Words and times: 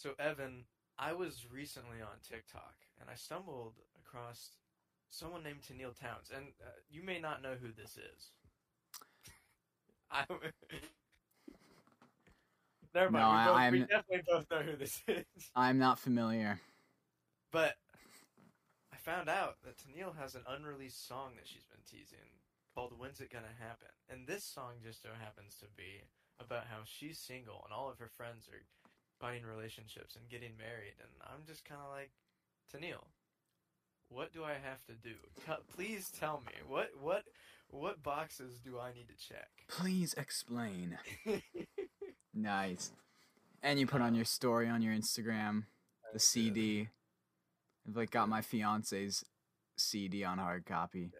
So 0.00 0.12
Evan, 0.18 0.64
I 0.98 1.12
was 1.12 1.44
recently 1.52 2.00
on 2.00 2.16
TikTok 2.26 2.72
and 2.98 3.10
I 3.10 3.14
stumbled 3.16 3.74
across 3.98 4.52
someone 5.10 5.42
named 5.42 5.60
Tenille 5.60 5.92
Townes, 5.92 6.30
and 6.34 6.46
uh, 6.64 6.70
you 6.88 7.02
may 7.02 7.20
not 7.20 7.42
know 7.42 7.56
who 7.60 7.68
this 7.70 7.98
is. 7.98 8.30
I. 10.10 10.24
Never 12.94 13.10
mind. 13.10 13.44
No, 13.44 13.52
we, 13.52 13.52
both, 13.52 13.58
I'm- 13.60 13.86
definitely 13.90 14.22
both 14.26 14.50
know 14.50 14.62
who 14.62 14.76
this 14.76 15.02
is. 15.08 15.50
I'm 15.54 15.78
not 15.78 15.98
familiar. 15.98 16.58
But 17.52 17.74
I 18.94 18.96
found 18.96 19.28
out 19.28 19.56
that 19.64 19.76
Tenille 19.76 20.16
has 20.18 20.34
an 20.34 20.44
unreleased 20.48 21.06
song 21.06 21.32
that 21.36 21.46
she's 21.46 21.66
been 21.66 21.82
teasing 21.86 22.40
called 22.74 22.94
When's 22.98 23.20
It 23.20 23.30
Gonna 23.30 23.52
Happen? 23.58 23.88
And 24.08 24.26
this 24.26 24.44
song 24.44 24.80
just 24.82 25.02
so 25.02 25.10
happens 25.20 25.56
to 25.60 25.66
be 25.76 26.00
about 26.40 26.64
how 26.70 26.78
she's 26.84 27.18
single 27.18 27.60
and 27.66 27.74
all 27.74 27.90
of 27.90 27.98
her 27.98 28.08
friends 28.08 28.48
are 28.48 28.64
finding 29.20 29.44
relationships 29.44 30.16
and 30.16 30.28
getting 30.28 30.56
married. 30.56 30.94
And 31.00 31.10
I'm 31.22 31.46
just 31.46 31.64
kind 31.64 31.80
of 31.80 31.90
like, 31.90 32.10
Tenille, 32.72 33.06
what 34.08 34.32
do 34.32 34.42
I 34.42 34.54
have 34.54 34.84
to 34.86 34.92
do? 34.94 35.14
Tell 35.46 35.58
please 35.74 36.10
tell 36.10 36.42
me. 36.46 36.52
What, 36.66 36.88
what, 37.00 37.24
what 37.68 38.02
boxes 38.02 38.58
do 38.58 38.78
I 38.78 38.92
need 38.92 39.08
to 39.08 39.16
check? 39.16 39.50
Please 39.68 40.14
explain. 40.14 40.98
Nice. 42.34 42.92
And 43.62 43.78
you 43.78 43.86
put 43.86 44.00
on 44.00 44.14
your 44.14 44.24
story 44.24 44.68
on 44.68 44.82
your 44.82 44.94
Instagram 44.94 45.64
the 46.12 46.18
CD. 46.18 46.88
I've 47.88 47.96
like 47.96 48.10
got 48.10 48.28
my 48.28 48.40
fiance's 48.40 49.24
CD 49.76 50.24
on 50.24 50.38
hard 50.38 50.66
copy. 50.66 51.10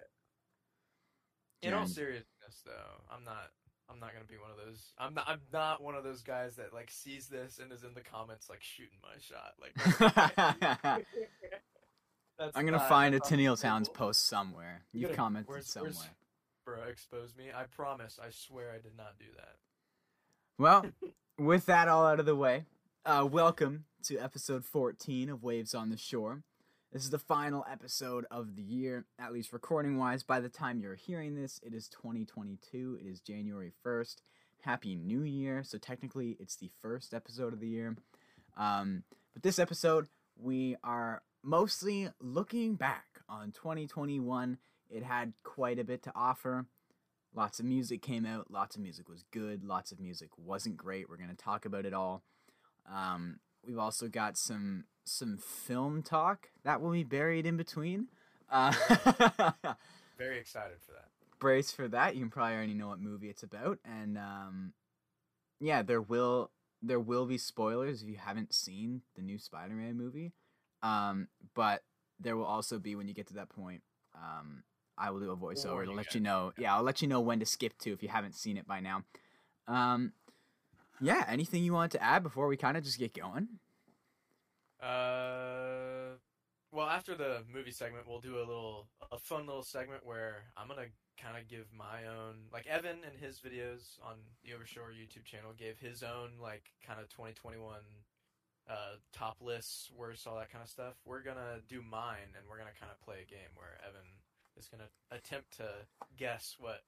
In 1.63 1.75
all 1.75 1.87
seriousness, 1.87 2.63
though, 2.65 3.03
I'm 3.13 3.25
not. 3.25 3.51
I'm 3.93 3.99
not 4.01 4.13
gonna 4.13 4.25
be 4.27 4.37
one 4.37 4.51
of 4.51 4.57
those. 4.65 4.93
I'm 4.99 5.15
not. 5.15 5.25
I'm 5.29 5.41
not 5.53 5.83
one 5.83 5.95
of 5.95 6.05
those 6.05 6.23
guys 6.23 6.57
that 6.57 6.73
like 6.73 6.91
sees 6.91 7.27
this 7.29 7.59
and 7.59 7.73
is 7.73 7.83
in 7.85 7.95
the 7.95 8.01
comments 8.01 8.49
like 8.49 8.63
shooting 8.63 8.99
my 9.03 9.17
shot. 9.21 9.55
Like 9.61 9.75
that's 12.39 12.57
I'm 12.57 12.65
gonna 12.65 12.79
find 12.81 13.15
a 13.15 13.19
that's 13.19 13.31
Tenille 13.31 13.61
Townes 13.61 13.89
post 13.89 14.27
somewhere. 14.27 14.83
You 14.93 15.01
You've 15.01 15.11
gotta- 15.11 15.17
commented 15.17 15.49
where's- 15.51 15.67
somewhere. 15.67 15.93
where's- 15.93 16.09
Bro, 16.65 16.83
expose 16.89 17.35
me. 17.37 17.47
I 17.55 17.65
promise. 17.65 18.19
I 18.23 18.31
swear 18.31 18.71
I 18.71 18.77
did 18.81 18.97
not 18.97 19.19
do 19.19 19.25
that. 19.37 19.57
Well, 20.59 20.87
with 21.39 21.67
that 21.67 21.89
all 21.89 22.07
out 22.07 22.21
of 22.21 22.27
the 22.27 22.37
way, 22.37 22.65
uh, 23.05 23.27
welcome 23.29 23.87
to 24.05 24.19
episode 24.19 24.65
14 24.65 25.31
of 25.31 25.43
Waves 25.43 25.75
on 25.75 25.89
the 25.91 25.97
Shore. 25.97 26.43
This 26.93 27.05
is 27.05 27.11
the 27.11 27.21
final 27.21 27.65
episode 27.71 28.27
of 28.33 28.57
the 28.57 28.63
year, 28.63 29.05
at 29.17 29.33
least 29.33 29.53
recording 29.53 29.97
wise. 29.97 30.25
By 30.25 30.41
the 30.41 30.49
time 30.49 30.81
you're 30.81 30.97
hearing 30.97 31.37
this, 31.37 31.61
it 31.63 31.73
is 31.73 31.89
2022. 31.89 32.99
It 33.01 33.07
is 33.07 33.21
January 33.21 33.71
1st. 33.87 34.17
Happy 34.63 34.97
New 34.97 35.23
Year. 35.23 35.63
So, 35.63 35.79
technically, 35.79 36.37
it's 36.41 36.57
the 36.57 36.73
first 36.83 37.15
episode 37.15 37.53
of 37.53 37.61
the 37.61 37.69
year. 37.69 37.97
Um, 38.57 39.05
but 39.33 39.45
this 39.45 39.61
episode, 39.61 40.09
we 40.37 40.75
are 40.83 41.23
mostly 41.45 42.09
looking 42.21 42.75
back 42.75 43.21
on 43.29 43.53
2021. 43.53 44.59
It 44.91 45.05
had 45.05 45.35
quite 45.45 45.79
a 45.79 45.85
bit 45.85 46.03
to 46.03 46.13
offer. 46.17 46.67
Lots 47.33 47.61
of 47.61 47.67
music 47.67 48.03
came 48.03 48.27
out. 48.27 48.51
Lots 48.51 48.75
of 48.75 48.83
music 48.83 49.09
was 49.09 49.23
good. 49.31 49.63
Lots 49.63 49.93
of 49.93 50.01
music 50.01 50.31
wasn't 50.37 50.77
great. 50.77 51.09
We're 51.09 51.19
gonna 51.19 51.35
talk 51.35 51.67
about 51.67 51.87
it 51.87 51.95
all. 51.95 52.25
Um, 52.93 53.39
we've 53.65 53.79
also 53.79 54.09
got 54.09 54.37
some 54.37 54.87
some 55.05 55.39
film 55.39 56.03
talk 56.03 56.49
that 56.65 56.81
will 56.81 56.93
be 56.93 57.05
buried 57.05 57.47
in 57.47 57.57
between. 57.57 58.09
Uh, 58.51 58.73
Very 60.19 60.39
excited 60.39 60.77
for 60.85 60.93
that. 60.93 61.09
brace 61.39 61.73
for 61.73 61.89
that. 61.89 62.15
You 62.15 62.23
can 62.23 62.31
probably 62.31 62.55
already 62.55 62.75
know 62.75 62.89
what 62.89 63.01
movie 63.01 63.29
it's 63.31 63.43
about, 63.43 63.79
and 63.85 64.19
um, 64.19 64.73
yeah, 65.61 65.83
there 65.83 66.03
will 66.03 66.51
there 66.83 67.01
will 67.01 67.27
be 67.27 67.39
spoilers 67.39 68.03
if 68.03 68.09
you 68.09 68.17
haven't 68.17 68.55
seen 68.55 69.03
the 69.15 69.23
new 69.23 69.39
Spider-Man 69.39 69.97
movie. 69.97 70.33
Um, 70.83 71.29
but 71.55 71.83
there 72.19 72.37
will 72.37 72.47
also 72.47 72.79
be 72.79 72.95
when 72.95 73.07
you 73.07 73.15
get 73.15 73.27
to 73.29 73.35
that 73.35 73.51
point. 73.51 73.83
Um, 74.15 74.63
I 74.97 75.11
will 75.11 75.21
do 75.21 75.31
a 75.31 75.37
voiceover 75.37 75.85
to 75.85 75.93
let 75.93 76.15
you 76.15 76.21
know. 76.21 76.53
Yeah, 76.59 76.75
I'll 76.75 76.83
let 76.83 77.01
you 77.03 77.09
know 77.09 77.21
when 77.21 77.39
to 77.41 77.47
skip 77.47 77.79
to 77.81 77.93
if 77.93 78.03
you 78.03 78.09
haven't 78.09 78.35
seen 78.35 78.57
it 78.57 78.67
by 78.67 78.81
now. 78.81 79.05
Um, 79.69 80.13
yeah, 81.01 81.25
anything 81.29 81.63
you 81.65 81.73
want 81.73 81.93
to 81.93 82.03
add 82.03 82.23
before 82.23 82.47
we 82.49 82.57
kind 82.57 82.77
of 82.77 82.85
just 82.85 82.99
get 82.99 83.15
going? 83.15 83.49
Uh, 84.83 86.17
well, 86.73 86.89
after 86.89 87.15
the 87.15 87.43
movie 87.53 87.71
segment, 87.73 88.07
we'll 88.07 88.21
do 88.21 88.37
a 88.37 88.47
little, 88.47 88.87
a 89.13 89.19
fun 89.19 89.47
little 89.47 89.63
segment 89.63 90.07
where 90.07 90.45
I'm 90.57 90.69
gonna 90.69 90.89
kind 91.19 91.37
of 91.37 91.49
give 91.49 91.67
my 91.77 92.07
own, 92.07 92.49
like 92.53 92.67
Evan 92.67 92.99
and 93.05 93.19
his 93.21 93.41
videos 93.41 93.99
on 94.03 94.17
the 94.45 94.51
Overshore 94.51 94.95
YouTube 94.95 95.25
channel 95.25 95.53
gave 95.57 95.79
his 95.79 96.03
own 96.03 96.31
like 96.41 96.73
kind 96.87 97.01
of 97.01 97.09
2021 97.09 97.77
uh, 98.69 98.75
top 99.13 99.37
lists, 99.41 99.91
worst, 99.97 100.27
all 100.27 100.37
that 100.37 100.51
kind 100.51 100.63
of 100.63 100.71
stuff. 100.71 100.95
We're 101.05 101.23
gonna 101.23 101.61
do 101.69 101.83
mine, 101.83 102.37
and 102.37 102.47
we're 102.49 102.59
gonna 102.59 102.79
kind 102.79 102.93
of 102.93 103.01
play 103.05 103.17
a 103.23 103.31
game 103.31 103.51
where 103.55 103.79
Evan 103.87 104.07
is 104.57 104.69
gonna 104.69 104.89
attempt 105.11 105.57
to 105.59 105.69
guess 106.17 106.57
what 106.59 106.83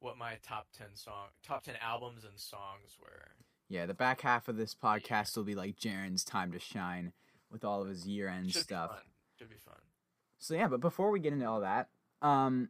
what 0.00 0.18
my 0.18 0.34
top 0.42 0.66
10 0.76 0.88
song, 0.94 1.30
top 1.46 1.62
10 1.62 1.76
albums 1.80 2.24
and 2.24 2.38
songs 2.38 2.96
were. 3.00 3.36
Yeah, 3.72 3.86
the 3.86 3.94
back 3.94 4.20
half 4.20 4.48
of 4.48 4.58
this 4.58 4.74
podcast 4.74 5.34
will 5.34 5.44
be 5.44 5.54
like 5.54 5.78
Jaron's 5.78 6.24
time 6.24 6.52
to 6.52 6.58
shine 6.58 7.14
with 7.50 7.64
all 7.64 7.80
of 7.80 7.88
his 7.88 8.06
year-end 8.06 8.52
stuff. 8.52 8.90
be. 8.90 9.10
Should 9.38 9.48
be 9.48 9.56
fun. 9.56 9.76
So 10.38 10.52
yeah, 10.52 10.68
but 10.68 10.80
before 10.80 11.10
we 11.10 11.20
get 11.20 11.32
into 11.32 11.48
all 11.48 11.60
that, 11.60 11.88
um, 12.20 12.68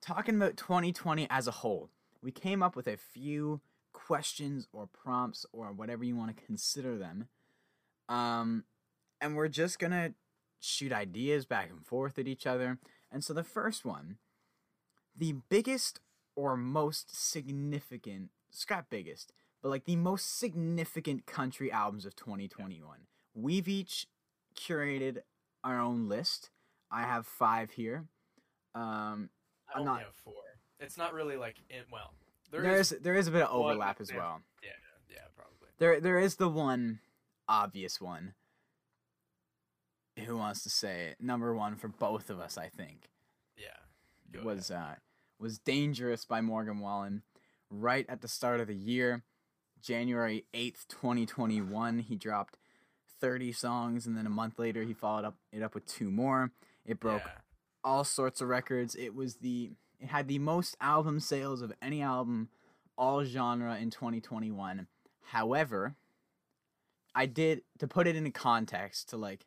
talking 0.00 0.34
about 0.34 0.56
2020 0.56 1.28
as 1.30 1.46
a 1.46 1.52
whole, 1.52 1.88
we 2.20 2.32
came 2.32 2.64
up 2.64 2.74
with 2.74 2.88
a 2.88 2.96
few 2.96 3.60
questions 3.92 4.66
or 4.72 4.88
prompts 4.88 5.46
or 5.52 5.70
whatever 5.70 6.02
you 6.02 6.16
want 6.16 6.36
to 6.36 6.44
consider 6.44 6.98
them, 6.98 7.28
um, 8.08 8.64
and 9.20 9.36
we're 9.36 9.46
just 9.46 9.78
gonna 9.78 10.14
shoot 10.58 10.90
ideas 10.90 11.46
back 11.46 11.70
and 11.70 11.86
forth 11.86 12.18
at 12.18 12.26
each 12.26 12.44
other. 12.44 12.80
And 13.12 13.22
so 13.22 13.32
the 13.32 13.44
first 13.44 13.84
one, 13.84 14.16
the 15.16 15.36
biggest 15.48 16.00
or 16.34 16.56
most 16.56 17.16
significant, 17.16 18.30
scrap 18.50 18.90
biggest, 18.90 19.32
but 19.62 19.68
like 19.68 19.84
the 19.84 19.96
most 19.96 20.38
significant 20.38 21.26
country 21.26 21.70
albums 21.70 22.06
of 22.06 22.16
2021. 22.16 23.06
We've 23.34 23.68
each 23.68 24.06
curated 24.56 25.18
our 25.62 25.78
own 25.78 26.08
list. 26.08 26.50
I 26.90 27.02
have 27.02 27.26
five 27.26 27.72
here. 27.72 28.06
Um, 28.74 29.30
I 29.72 29.78
only 29.78 29.84
not- 29.86 30.02
have 30.02 30.14
four. 30.14 30.34
It's 30.78 30.96
not 30.96 31.12
really 31.12 31.36
like 31.36 31.56
in 31.68 31.82
well. 31.92 32.14
there 32.50 32.62
there 32.62 32.76
is 32.76 32.88
there 33.02 33.14
is 33.14 33.28
a 33.28 33.30
bit 33.30 33.42
of 33.42 33.52
one 33.60 33.72
overlap 33.72 34.00
as 34.00 34.12
well. 34.12 34.40
Yeah, 34.62 34.70
yeah, 35.10 35.18
probably. 35.36 35.68
There 35.78 36.00
there 36.00 36.18
is 36.18 36.36
the 36.36 36.48
one 36.48 37.00
obvious 37.46 38.00
one. 38.00 38.34
Who 40.26 40.36
wants 40.36 40.62
to 40.64 40.70
say 40.70 41.08
it? 41.08 41.20
Number 41.20 41.54
one 41.54 41.76
for 41.76 41.88
both 41.88 42.30
of 42.30 42.40
us, 42.40 42.58
I 42.58 42.68
think, 42.68 43.10
Yeah. 43.56 44.42
Was 44.42 44.70
uh, 44.70 44.96
was 45.38 45.58
"Dangerous" 45.58 46.24
by 46.24 46.40
Morgan 46.40 46.78
Wallen. 46.78 47.22
Right 47.70 48.06
at 48.08 48.20
the 48.20 48.28
start 48.28 48.60
of 48.60 48.66
the 48.68 48.74
year, 48.74 49.22
January 49.82 50.44
eighth, 50.54 50.86
twenty 50.88 51.26
twenty 51.26 51.60
one, 51.60 51.98
he 52.00 52.16
dropped 52.16 52.56
thirty 53.20 53.52
songs, 53.52 54.06
and 54.06 54.16
then 54.16 54.26
a 54.26 54.30
month 54.30 54.58
later, 54.58 54.82
he 54.82 54.92
followed 54.94 55.24
up 55.24 55.36
it 55.52 55.62
up 55.62 55.74
with 55.74 55.86
two 55.86 56.10
more. 56.10 56.50
It 56.84 56.98
broke 57.00 57.22
Yeah. 57.24 57.32
all 57.84 58.04
sorts 58.04 58.40
of 58.40 58.48
records. 58.48 58.94
It 58.94 59.14
was 59.14 59.36
the 59.36 59.72
it 59.98 60.08
had 60.08 60.28
the 60.28 60.38
most 60.38 60.76
album 60.80 61.20
sales 61.20 61.60
of 61.62 61.72
any 61.82 62.00
album 62.02 62.48
all 62.96 63.24
genre 63.24 63.76
in 63.78 63.90
2021. 63.90 64.86
However, 65.26 65.94
I 67.14 67.26
did 67.26 67.62
to 67.78 67.86
put 67.88 68.06
it 68.06 68.16
into 68.16 68.30
context 68.30 69.08
to 69.10 69.16
like 69.16 69.46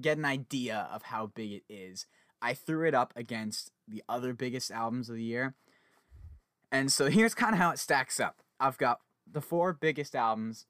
get 0.00 0.18
an 0.18 0.24
idea 0.24 0.88
of 0.92 1.02
how 1.04 1.26
big 1.26 1.52
it 1.52 1.64
is. 1.68 2.06
I 2.40 2.54
threw 2.54 2.86
it 2.88 2.94
up 2.94 3.12
against 3.16 3.70
the 3.86 4.02
other 4.08 4.32
biggest 4.34 4.70
albums 4.70 5.08
of 5.08 5.16
the 5.16 5.22
year. 5.22 5.54
And 6.70 6.90
so 6.90 7.10
here's 7.10 7.34
kind 7.34 7.54
of 7.54 7.58
how 7.60 7.70
it 7.70 7.78
stacks 7.78 8.18
up. 8.18 8.42
I've 8.58 8.78
got 8.78 9.00
the 9.32 9.40
four 9.40 9.72
biggest 9.72 10.14
albums 10.14 10.66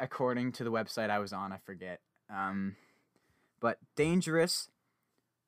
according 0.00 0.52
to 0.52 0.64
the 0.64 0.70
website 0.72 1.08
I 1.10 1.18
was 1.20 1.32
on, 1.32 1.52
I 1.52 1.58
forget. 1.64 2.00
Um 2.28 2.76
but 3.60 3.78
Dangerous 3.96 4.68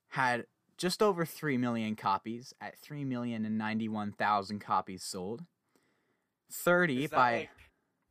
had 0.09 0.45
just 0.77 1.01
over 1.03 1.25
3 1.25 1.57
million 1.57 1.95
copies 1.95 2.53
at 2.61 2.75
3,091,000 2.81 4.59
copies 4.61 5.03
sold. 5.03 5.43
30 6.51 7.03
Is 7.05 7.09
that 7.09 7.15
by 7.15 7.33
like, 7.39 7.49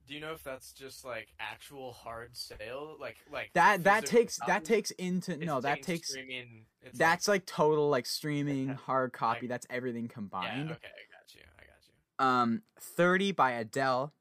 do 0.07 0.15
you 0.15 0.21
know 0.21 0.33
if 0.33 0.45
that's 0.45 0.73
just 0.73 1.05
like 1.05 1.29
actual 1.41 1.93
hard 1.93 2.37
sale, 2.37 2.97
like 3.01 3.17
like 3.33 3.51
that 3.55 3.85
that 3.85 4.05
takes 4.07 4.39
that 4.47 4.65
takes 4.65 4.91
into 4.93 5.37
no 5.39 5.61
that 5.63 5.83
takes 5.83 6.15
that's 6.95 7.27
like 7.27 7.47
total 7.47 7.89
like 7.89 8.07
streaming 8.07 8.69
hard 8.87 9.13
copy 9.13 9.43
Like- 9.43 9.49
that's 9.49 9.67
everything 9.71 10.07
combined. 10.09 10.69
yeah. 10.69 10.75
Okay, 10.75 10.87
I 10.87 11.07
got 11.11 11.35
you. 11.35 11.41
I 11.59 11.63
got 11.63 11.79
you. 11.89 12.25
Um 12.55 12.63
30 12.79 13.33
by 13.33 13.53
Adele 13.53 14.13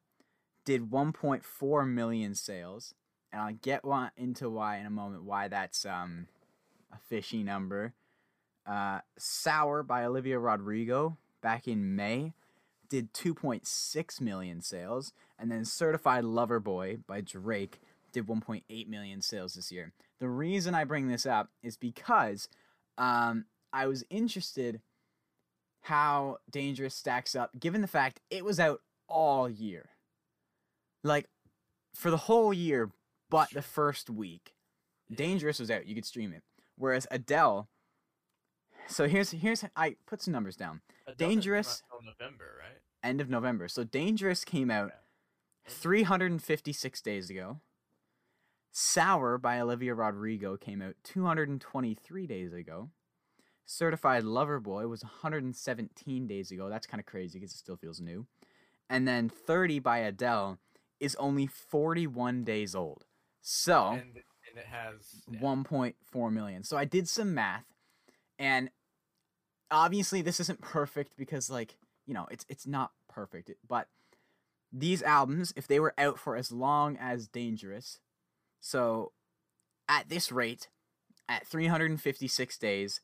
did 0.65 0.89
1.4 0.89 1.88
million 1.88 2.35
sales 2.35 2.94
and 3.31 3.41
I'll 3.41 3.53
get 3.53 3.85
one 3.85 4.12
into 4.17 4.50
why 4.50 4.77
in 4.77 4.85
a 4.85 4.91
moment 4.91 5.23
why 5.23 5.47
that's 5.47 5.85
um 5.85 6.27
a 6.91 6.97
fishy 6.97 7.44
number. 7.44 7.94
Uh 8.65 9.00
Sour 9.17 9.83
by 9.83 10.03
Olivia 10.03 10.39
Rodrigo 10.39 11.17
back 11.41 11.67
in 11.67 11.95
May 11.95 12.33
did 12.89 13.13
2.6 13.13 14.21
million 14.21 14.62
sales 14.62 15.13
and 15.38 15.51
then 15.51 15.65
Certified 15.65 16.23
Lover 16.23 16.59
Boy 16.59 16.97
by 17.07 17.21
Drake 17.21 17.79
did 18.11 18.27
1.8 18.27 18.88
million 18.88 19.21
sales 19.21 19.56
this 19.56 19.71
year. 19.71 19.91
The 20.19 20.29
reason 20.29 20.73
I 20.73 20.85
bring 20.85 21.09
this 21.09 21.25
up 21.25 21.50
is 21.61 21.75
because 21.75 22.47
um, 22.97 23.45
I 23.73 23.88
was 23.88 24.06
interested 24.09 24.79
how 25.81 26.38
Dangerous 26.50 26.95
stacks 26.95 27.35
up, 27.35 27.59
given 27.59 27.81
the 27.81 27.88
fact 27.88 28.21
it 28.29 28.45
was 28.45 28.59
out 28.59 28.81
all 29.07 29.50
year, 29.50 29.89
like 31.06 31.28
for 31.94 32.12
the 32.12 32.18
whole 32.18 32.54
year, 32.54 32.92
but 33.30 33.50
the 33.52 33.62
first 33.62 34.10
week. 34.10 34.54
Dangerous 35.13 35.60
was 35.60 35.69
out; 35.72 35.86
you 35.88 35.96
could 35.96 36.06
stream 36.06 36.34
it. 36.34 36.44
Whereas 36.78 37.07
Adele. 37.12 37.69
So 38.88 39.07
here's 39.07 39.31
here's 39.31 39.63
I 39.75 39.96
put 40.07 40.22
some 40.22 40.34
numbers 40.34 40.56
down. 40.56 40.81
Adele 41.07 41.30
Dangerous- 41.30 41.84
November, 42.04 42.56
right? 42.60 42.81
End 43.04 43.22
of 43.22 43.30
November. 43.30 43.68
So 43.68 43.84
Dangerous 43.84 44.44
came 44.44 44.69
out 44.72 44.92
Yeah. 45.66 45.72
356 45.72 47.02
days 47.02 47.30
ago. 47.30 47.62
Sour 48.72 49.38
by 49.38 49.60
Olivia 49.60 49.94
Rodrigo 49.96 50.57
came 50.57 50.81
out 50.81 50.96
223 51.04 52.28
days 52.28 52.52
ago. 52.54 52.90
Certified 53.66 54.24
Lover 54.24 54.60
Boy 54.60 54.88
was 54.88 55.04
117 55.04 56.28
days 56.28 56.52
ago. 56.52 56.69
That's 56.69 56.86
kind 56.86 57.00
of 57.00 57.06
crazy 57.06 57.40
because 57.40 57.54
it 57.54 57.57
still 57.57 57.78
feels 57.78 58.02
new. 58.02 58.28
And 58.90 59.07
then 59.07 59.30
30 59.30 59.80
by 59.80 60.00
Adele 60.00 60.60
is 61.00 61.15
only 61.15 61.47
41 61.47 62.44
days 62.44 62.75
old. 62.75 63.06
So 63.42 63.89
And 63.89 64.01
and 64.50 64.57
it 64.57 64.65
has 64.68 65.24
yeah. 65.30 65.39
1.4 65.39 66.31
million. 66.31 66.63
So 66.63 66.77
I 66.77 66.86
did 66.86 67.07
some 67.07 67.33
math 67.33 67.65
and 68.39 68.69
obviously 69.71 70.21
this 70.21 70.39
isn't 70.39 70.62
perfect 70.62 71.18
because 71.18 71.50
like, 71.50 71.77
you 72.06 72.13
know, 72.13 72.27
it's 72.31 72.45
it's 72.50 72.68
not 72.68 72.92
perfect, 73.09 73.51
but 73.68 73.88
these 74.71 75.01
albums 75.03 75.53
if 75.56 75.68
they 75.68 75.80
were 75.80 75.94
out 75.97 76.19
for 76.19 76.36
as 76.36 76.51
long 76.51 76.97
as 76.97 77.27
Dangerous, 77.27 78.00
so 78.59 79.12
at 79.88 80.09
this 80.09 80.31
rate 80.31 80.69
at 81.27 81.45
356 81.45 82.57
days, 82.57 83.01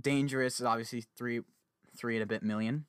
Dangerous 0.00 0.60
is 0.60 0.66
obviously 0.66 1.04
3 1.16 1.42
3 1.96 2.16
and 2.16 2.22
a 2.22 2.26
bit 2.26 2.42
million. 2.42 2.86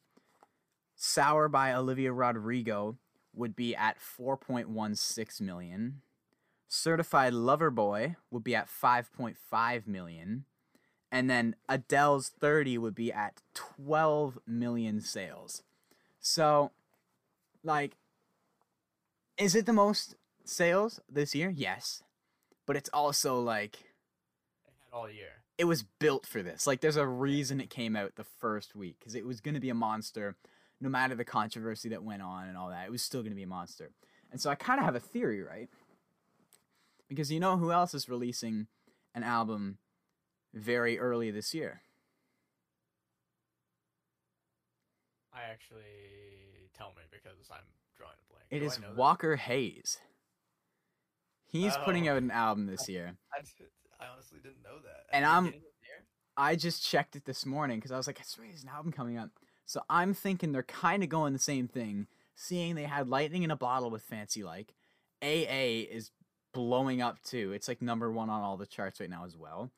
Sour 0.96 1.50
by 1.50 1.74
Olivia 1.74 2.12
Rodrigo 2.12 2.98
would 3.36 3.56
be 3.56 3.76
at 3.76 3.98
4.16 4.00 5.42
million. 5.42 6.02
Certified 6.68 7.34
Lover 7.34 7.70
Boy 7.70 8.16
would 8.32 8.44
be 8.44 8.56
at 8.56 8.68
5.5 8.68 9.88
million. 9.88 10.46
And 11.12 11.30
then 11.30 11.56
Adele's 11.70 12.30
30 12.30 12.78
would 12.80 12.96
be 12.96 13.12
at 13.14 13.42
12 13.54 14.40
million 14.48 15.00
sales. 15.00 15.64
So, 16.20 16.72
like, 17.64 17.98
is 19.38 19.56
it 19.56 19.66
the 19.66 19.74
most 19.74 20.16
sales 20.44 21.00
this 21.10 21.36
year? 21.36 21.50
Yes. 21.56 22.04
But 22.66 22.76
it's 22.76 22.90
also 22.90 23.40
like, 23.40 23.76
It 24.66 24.74
had 24.92 24.98
all 24.98 25.10
year. 25.10 25.44
it 25.58 25.66
was 25.66 25.84
built 25.84 26.26
for 26.26 26.42
this. 26.42 26.66
Like, 26.66 26.82
there's 26.82 26.98
a 26.98 27.08
reason 27.08 27.62
it 27.62 27.70
came 27.70 27.96
out 27.96 28.16
the 28.16 28.24
first 28.26 28.76
week 28.76 28.98
because 29.00 29.16
it 29.16 29.26
was 29.26 29.40
going 29.40 29.54
to 29.54 29.62
be 29.62 29.70
a 29.70 29.76
monster 29.76 30.36
no 30.82 30.90
matter 30.90 31.16
the 31.16 31.26
controversy 31.26 31.90
that 31.90 32.04
went 32.04 32.22
on 32.22 32.48
and 32.48 32.58
all 32.58 32.70
that. 32.70 32.86
It 32.86 32.92
was 32.92 33.02
still 33.02 33.22
going 33.22 33.32
to 33.32 33.36
be 33.36 33.44
a 33.44 33.48
monster. 33.48 33.92
And 34.32 34.40
so 34.42 34.50
I 34.50 34.56
kind 34.56 34.80
of 34.80 34.86
have 34.86 34.96
a 34.96 35.00
theory, 35.00 35.42
right? 35.42 35.70
Because 37.08 37.32
you 37.32 37.40
know 37.40 37.58
who 37.58 37.72
else 37.72 37.94
is 37.94 38.10
releasing 38.10 38.68
an 39.14 39.24
album 39.24 39.78
very 40.54 41.00
early 41.00 41.32
this 41.32 41.54
year? 41.54 41.82
I 45.34 45.52
actually 45.52 45.84
tell 46.78 46.94
me 46.96 47.04
because 47.12 47.50
I'm 47.52 47.60
drawing 47.98 48.14
a 48.20 48.34
blank. 48.34 48.46
It 48.50 48.60
Do 48.60 48.66
is 48.66 48.80
I? 48.80 48.94
Walker 48.94 49.36
Hayes. 49.36 49.98
He's 51.48 51.76
putting 51.78 52.08
Oh. 52.08 52.14
out 52.14 52.18
an 52.18 52.32
album 52.32 52.66
this 52.68 52.88
year. 52.90 53.18
I 53.34 54.08
honestly 54.12 54.40
didn't 54.42 54.64
know 54.64 54.80
that. 54.80 55.06
And 55.12 55.26
I'm- 55.26 55.46
beginning 55.46 55.60
of 55.68 55.74
the 55.82 55.88
year? 55.88 56.06
I 56.38 56.56
just 56.56 56.86
checked 56.86 57.16
it 57.16 57.26
this 57.26 57.46
morning 57.46 57.78
because 57.78 57.92
I 57.92 57.98
was 57.98 58.08
like, 58.08 58.20
I 58.20 58.24
swear 58.24 58.48
there's 58.48 58.64
an 58.64 58.70
album 58.70 58.92
coming 58.92 59.18
up. 59.18 59.30
So 59.66 59.82
I'm 59.90 60.14
thinking 60.14 60.52
they're 60.52 60.64
kind 60.64 61.04
of 61.04 61.10
going 61.10 61.34
the 61.34 61.40
same 61.40 61.68
thing, 61.68 62.08
seeing 62.36 62.76
they 62.76 62.84
had 62.84 63.08
Lightning 63.08 63.44
in 63.44 63.52
a 63.52 63.56
Bottle 63.56 63.90
with 63.90 64.04
Fancy 64.04 64.44
Like. 64.44 64.74
AA 65.24 65.86
is 65.90 66.12
blowing 66.54 67.02
up 67.02 67.22
too. 67.24 67.52
It's 67.54 67.68
like 67.68 67.82
number 67.82 68.12
one 68.12 68.30
on 68.30 68.42
all 68.42 68.58
the 68.58 68.68
charts 68.68 69.00
right 69.00 69.10
now 69.10 69.26
as 69.26 69.36
well. 69.36 69.72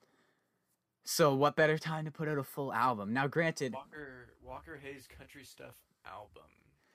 So 1.05 1.33
what 1.33 1.55
better 1.55 1.77
time 1.77 2.03
to 2.05 2.11
put 2.11 2.27
out 2.27 2.37
a 2.37 2.43
full 2.43 2.73
album? 2.73 3.13
Now, 3.13 3.27
granted, 3.27 3.73
Walker 3.73 4.27
Walker 4.43 4.77
Hayes 4.83 5.07
country 5.07 5.45
stuff 5.45 5.75
album. 6.05 6.43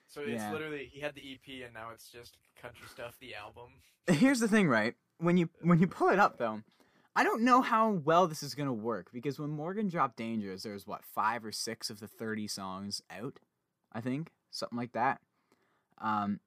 So 0.07 0.21
it's 0.21 0.33
Yeah. 0.33 0.53
literally 0.53 0.85
he 0.93 1.01
had 1.01 1.15
the 1.15 1.23
EP 1.33 1.63
and 1.65 1.73
now 1.73 1.91
it's 1.91 2.11
just 2.11 2.37
country 2.61 2.87
stuff 2.89 3.19
the 3.21 3.35
album. 3.35 3.71
here's 4.07 4.41
the 4.41 4.49
thing, 4.49 4.69
right? 4.69 4.95
When 5.19 5.39
you 5.39 5.49
when 5.63 5.79
you 5.79 5.87
pull 5.87 6.11
it 6.11 6.19
up 6.19 6.37
though, 6.37 6.63
I 7.15 7.25
don't 7.25 7.43
know 7.43 7.61
how 7.61 7.91
well 7.91 8.27
this 8.27 8.43
is 8.43 8.55
gonna 8.55 8.73
work 8.73 9.09
because 9.13 9.39
when 9.39 9.51
Morgan 9.51 9.89
dropped 9.89 10.17
Dangerous, 10.17 10.63
there 10.63 10.73
was 10.73 10.87
what 10.87 11.05
five 11.05 11.45
or 11.45 11.53
six 11.53 11.91
of 11.91 12.01
the 12.01 12.09
thirty 12.09 12.49
songs 12.49 13.03
out, 13.11 13.39
I 13.93 14.01
think, 14.01 14.31
something 14.51 14.79
like 14.79 14.93
that. 14.93 15.21
Um, 15.99 16.41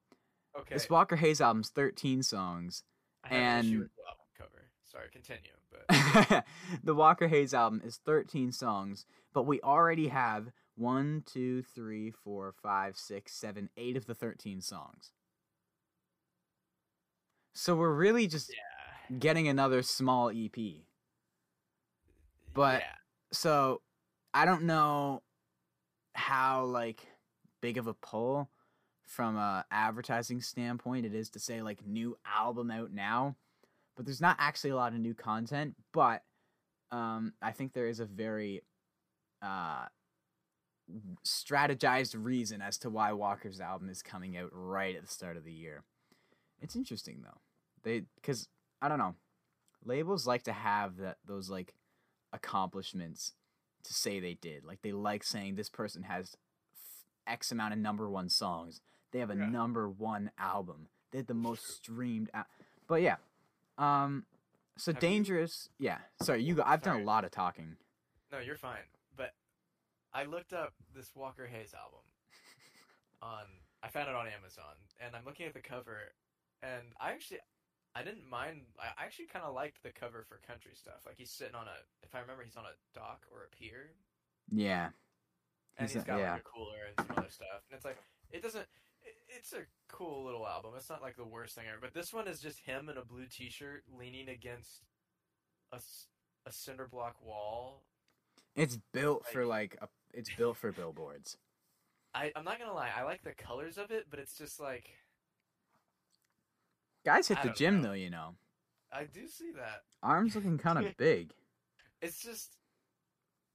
Okay. 0.58 0.74
this 0.74 0.88
Walker 0.88 1.16
Hayes 1.16 1.40
album's 1.40 1.68
thirteen 1.68 2.22
songs. 2.22 2.82
I 3.22 3.28
an 3.28 3.34
and- 3.66 3.74
album 4.08 4.26
cover. 4.38 4.68
Sorry, 4.84 5.08
continue. 5.12 5.50
But 5.70 6.44
the 6.82 6.94
Walker 6.94 7.28
Hayes 7.28 7.52
album 7.52 7.82
is 7.84 7.98
thirteen 7.98 8.50
songs, 8.52 9.04
but 9.34 9.42
we 9.44 9.60
already 9.60 10.08
have 10.08 10.50
one, 10.74 11.22
two, 11.26 11.62
three, 11.62 12.10
four, 12.10 12.54
five, 12.62 12.96
six, 12.96 13.34
seven, 13.34 13.68
eight 13.76 13.96
of 13.96 14.06
the 14.06 14.14
thirteen 14.14 14.60
songs. 14.62 15.12
So 17.54 17.74
we're 17.76 17.92
really 17.94 18.26
just 18.26 18.50
yeah. 18.50 18.56
Getting 19.18 19.48
another 19.48 19.82
small 19.82 20.30
EP. 20.30 20.84
But- 22.54 22.80
yeah. 22.80 22.94
so 23.32 23.82
I 24.32 24.44
don't 24.44 24.64
know 24.64 25.22
how 26.14 26.64
like 26.64 27.06
big 27.60 27.78
of 27.78 27.86
a 27.86 27.94
pull 27.94 28.48
from 29.04 29.36
a 29.36 29.64
advertising 29.70 30.40
standpoint 30.40 31.06
it 31.06 31.14
is 31.14 31.30
to 31.30 31.38
say 31.38 31.62
like 31.62 31.86
new 31.86 32.16
album 32.26 32.70
out 32.70 32.90
now 32.92 33.36
but 33.94 34.04
there's 34.04 34.20
not 34.20 34.36
actually 34.40 34.70
a 34.70 34.76
lot 34.76 34.92
of 34.92 34.98
new 34.98 35.14
content 35.14 35.74
but 35.92 36.22
um 36.90 37.32
I 37.42 37.52
think 37.52 37.72
there 37.72 37.86
is 37.86 38.00
a 38.00 38.04
very 38.06 38.62
uh 39.42 39.86
strategized 41.26 42.14
reason 42.18 42.62
as 42.62 42.78
to 42.78 42.90
why 42.90 43.12
Walker's 43.12 43.60
album 43.60 43.88
is 43.88 44.02
coming 44.02 44.36
out 44.36 44.50
right 44.52 44.94
at 44.96 45.02
the 45.02 45.08
start 45.08 45.36
of 45.36 45.44
the 45.44 45.52
year. 45.52 45.82
It's 46.60 46.76
interesting 46.76 47.22
though. 47.22 47.40
They 47.82 48.04
cuz 48.22 48.48
I 48.82 48.88
don't 48.88 48.98
know. 48.98 49.14
Labels 49.84 50.26
like 50.26 50.42
to 50.44 50.52
have 50.52 50.96
that 50.98 51.18
those 51.26 51.48
like 51.50 51.74
accomplishments 52.32 53.32
to 53.84 53.94
say 53.94 54.20
they 54.20 54.34
did. 54.34 54.64
Like 54.64 54.82
they 54.82 54.92
like 54.92 55.22
saying 55.24 55.54
this 55.54 55.68
person 55.68 56.02
has 56.04 56.36
f- 56.74 57.32
X 57.34 57.52
amount 57.52 57.72
of 57.72 57.78
number 57.78 58.08
one 58.08 58.28
songs. 58.28 58.80
They 59.12 59.20
have 59.20 59.30
a 59.30 59.36
Yeah. 59.36 59.46
number 59.48 59.88
one 59.88 60.30
album. 60.38 60.88
They 61.10 61.18
had 61.18 61.26
the 61.28 61.34
most 61.34 61.66
streamed. 61.68 62.30
Al- 62.34 62.46
but 62.88 63.00
yeah, 63.02 63.16
um, 63.78 64.26
so 64.76 64.92
Have 64.92 65.02
you- 65.02 65.08
dangerous. 65.08 65.68
Yeah, 65.78 66.00
sorry, 66.20 66.42
you. 66.42 66.56
Go, 66.56 66.62
I've 66.66 66.82
done 66.82 67.00
a 67.00 67.04
lot 67.04 67.24
of 67.24 67.30
talking. 67.30 67.76
No, 68.32 68.38
you're 68.40 68.56
fine. 68.56 68.82
But 69.14 69.34
I 70.12 70.24
looked 70.24 70.52
up 70.52 70.74
this 70.94 71.14
Walker 71.14 71.46
Hayes 71.46 71.72
album 71.74 72.00
on 73.22 73.46
I 73.82 73.88
found 73.88 74.08
it 74.08 74.14
on 74.16 74.26
Amazon 74.26 74.74
and 75.00 75.14
I'm 75.14 75.24
looking 75.24 75.46
at 75.46 75.54
the 75.54 75.60
cover 75.60 76.12
and 76.62 76.92
I 77.00 77.12
actually 77.12 77.38
I 77.96 78.04
didn't 78.04 78.28
mind 78.28 78.62
I 78.78 79.02
actually 79.02 79.26
kind 79.26 79.44
of 79.44 79.54
liked 79.54 79.82
the 79.82 79.90
cover 79.90 80.24
for 80.28 80.38
country 80.46 80.72
stuff. 80.74 81.02
Like 81.06 81.16
he's 81.18 81.30
sitting 81.30 81.54
on 81.54 81.66
a 81.66 81.76
if 82.02 82.14
I 82.14 82.20
remember 82.20 82.44
he's 82.44 82.56
on 82.56 82.64
a 82.64 82.76
dock 82.98 83.22
or 83.32 83.44
a 83.44 83.56
pier 83.56 83.90
Yeah, 84.52 84.90
and 85.78 85.88
He's 85.88 85.94
he's 85.94 86.04
got 86.04 86.18
yeah. 86.18 86.32
like 86.32 86.40
a 86.40 86.44
cooler 86.44 86.86
and 86.88 87.06
some 87.06 87.16
other 87.16 87.30
stuff. 87.30 87.64
And 87.70 87.76
it's 87.76 87.84
like 87.84 87.98
it 88.30 88.42
doesn't 88.42 88.66
it, 89.02 89.14
it's 89.28 89.52
a 89.52 89.64
cool 89.88 90.24
little 90.24 90.46
album. 90.46 90.72
It's 90.76 90.90
not 90.90 91.02
like 91.02 91.16
the 91.16 91.24
worst 91.24 91.54
thing 91.54 91.64
ever, 91.68 91.78
but 91.80 91.94
this 91.94 92.12
one 92.12 92.28
is 92.28 92.40
just 92.40 92.60
him 92.60 92.88
in 92.88 92.98
a 92.98 93.04
blue 93.04 93.26
t-shirt 93.26 93.84
leaning 93.98 94.28
against 94.28 94.82
a, 95.72 95.78
a 96.46 96.52
cinder 96.52 96.88
block 96.88 97.16
wall 97.24 97.84
it's 98.56 98.78
built 98.92 99.26
for 99.26 99.44
like 99.44 99.76
a. 99.80 99.88
It's 100.12 100.30
built 100.30 100.56
for 100.56 100.72
billboards. 100.72 101.36
I, 102.14 102.32
I'm 102.34 102.44
not 102.44 102.58
gonna 102.58 102.72
lie, 102.72 102.90
I 102.96 103.02
like 103.02 103.22
the 103.22 103.34
colors 103.34 103.76
of 103.76 103.90
it, 103.90 104.06
but 104.10 104.18
it's 104.18 104.36
just 104.38 104.58
like 104.58 104.88
Guys 107.06 107.28
hit 107.28 107.38
I 107.38 107.46
the 107.46 107.54
gym 107.54 107.80
know. 107.80 107.88
though, 107.88 107.94
you 107.94 108.10
know. 108.10 108.34
I 108.92 109.04
do 109.04 109.28
see 109.28 109.52
that. 109.52 109.82
Arms 110.02 110.34
looking 110.34 110.58
kind 110.66 110.84
of 110.84 110.96
big. 110.96 111.30
It's 112.02 112.20
just 112.20 112.56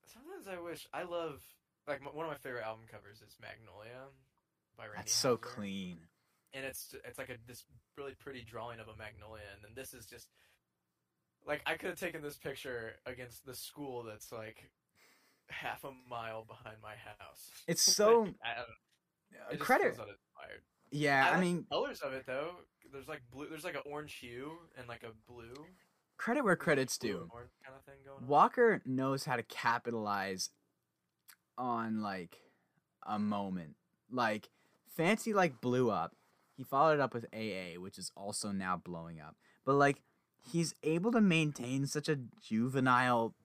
sometimes 0.06 0.48
I 0.48 0.62
wish 0.64 0.88
I 0.94 1.04
love 1.04 1.42
like 1.86 2.00
one 2.16 2.26
of 2.26 2.32
my 2.32 2.38
favorite 2.38 2.64
album 2.64 2.86
covers 2.90 3.18
is 3.18 3.36
Magnolia 3.42 4.08
by 4.78 4.86
Randy. 4.86 5.00
That's 5.00 5.14
so 5.14 5.36
clean. 5.36 5.98
and 6.54 6.66
it's 6.66 6.96
it's 7.06 7.18
like 7.18 7.30
a 7.30 7.36
this 7.46 7.66
really 7.98 8.14
pretty 8.18 8.42
drawing 8.42 8.80
of 8.80 8.88
a 8.88 8.96
magnolia, 8.96 9.44
and 9.54 9.62
then 9.62 9.72
this 9.76 9.94
is 9.94 10.06
just 10.06 10.30
like 11.46 11.62
I 11.66 11.76
could 11.76 11.90
have 11.90 12.00
taken 12.00 12.22
this 12.22 12.38
picture 12.38 12.94
against 13.06 13.46
the 13.46 13.54
school 13.54 14.04
that's 14.04 14.32
like 14.32 14.72
half 15.50 15.84
a 15.84 15.92
mile 16.10 16.46
behind 16.46 16.78
my 16.82 16.96
house. 17.20 17.50
It's 17.68 17.84
so 17.96 18.30
I, 18.44 18.50
I 18.50 18.56
know, 18.56 19.40
uh, 19.50 19.54
it 19.54 19.60
credit. 19.60 19.98
Yeah, 20.92 21.28
I, 21.28 21.32
like 21.32 21.40
mean, 21.40 21.66
the 21.70 21.76
colors 21.76 22.02
of 22.02 22.14
it 22.14 22.26
though. 22.26 22.52
There's 22.92 23.08
like 23.08 23.22
blue. 23.32 23.48
There's 23.50 23.64
like 23.64 23.76
an 23.76 23.82
orange 23.86 24.18
hue 24.20 24.52
and 24.78 24.88
like 24.88 25.04
a 25.04 25.12
blue. 25.32 25.54
credit 26.18 26.44
where 26.44 26.56
credit's 26.56 26.98
due. 26.98 27.30
kind 27.32 27.76
of 27.76 27.84
thing 27.86 27.96
going 28.06 28.18
on. 28.22 28.28
Walker 28.28 28.82
knows 28.86 29.24
how 29.26 29.38
to 29.38 29.44
capitalize 29.44 30.50
on 31.58 32.02
like 32.02 32.38
a 33.08 33.18
moment. 33.18 33.76
Like 34.12 34.50
Fancy 34.90 35.34
like 35.34 35.62
blew 35.62 35.90
up. 35.90 36.16
He 36.58 36.64
followed 36.64 36.96
it 36.96 37.00
up 37.00 37.14
with 37.14 37.26
AA, 37.34 37.80
which 37.80 37.98
is 37.98 38.12
also 38.16 38.52
now 38.52 38.76
blowing 38.76 39.20
up. 39.22 39.36
But 39.66 39.76
like 39.76 40.02
he's 40.52 40.74
able 40.84 41.12
to 41.12 41.22
maintain 41.22 41.88
such 41.88 42.10
a 42.10 42.20
juvenile 42.42 43.36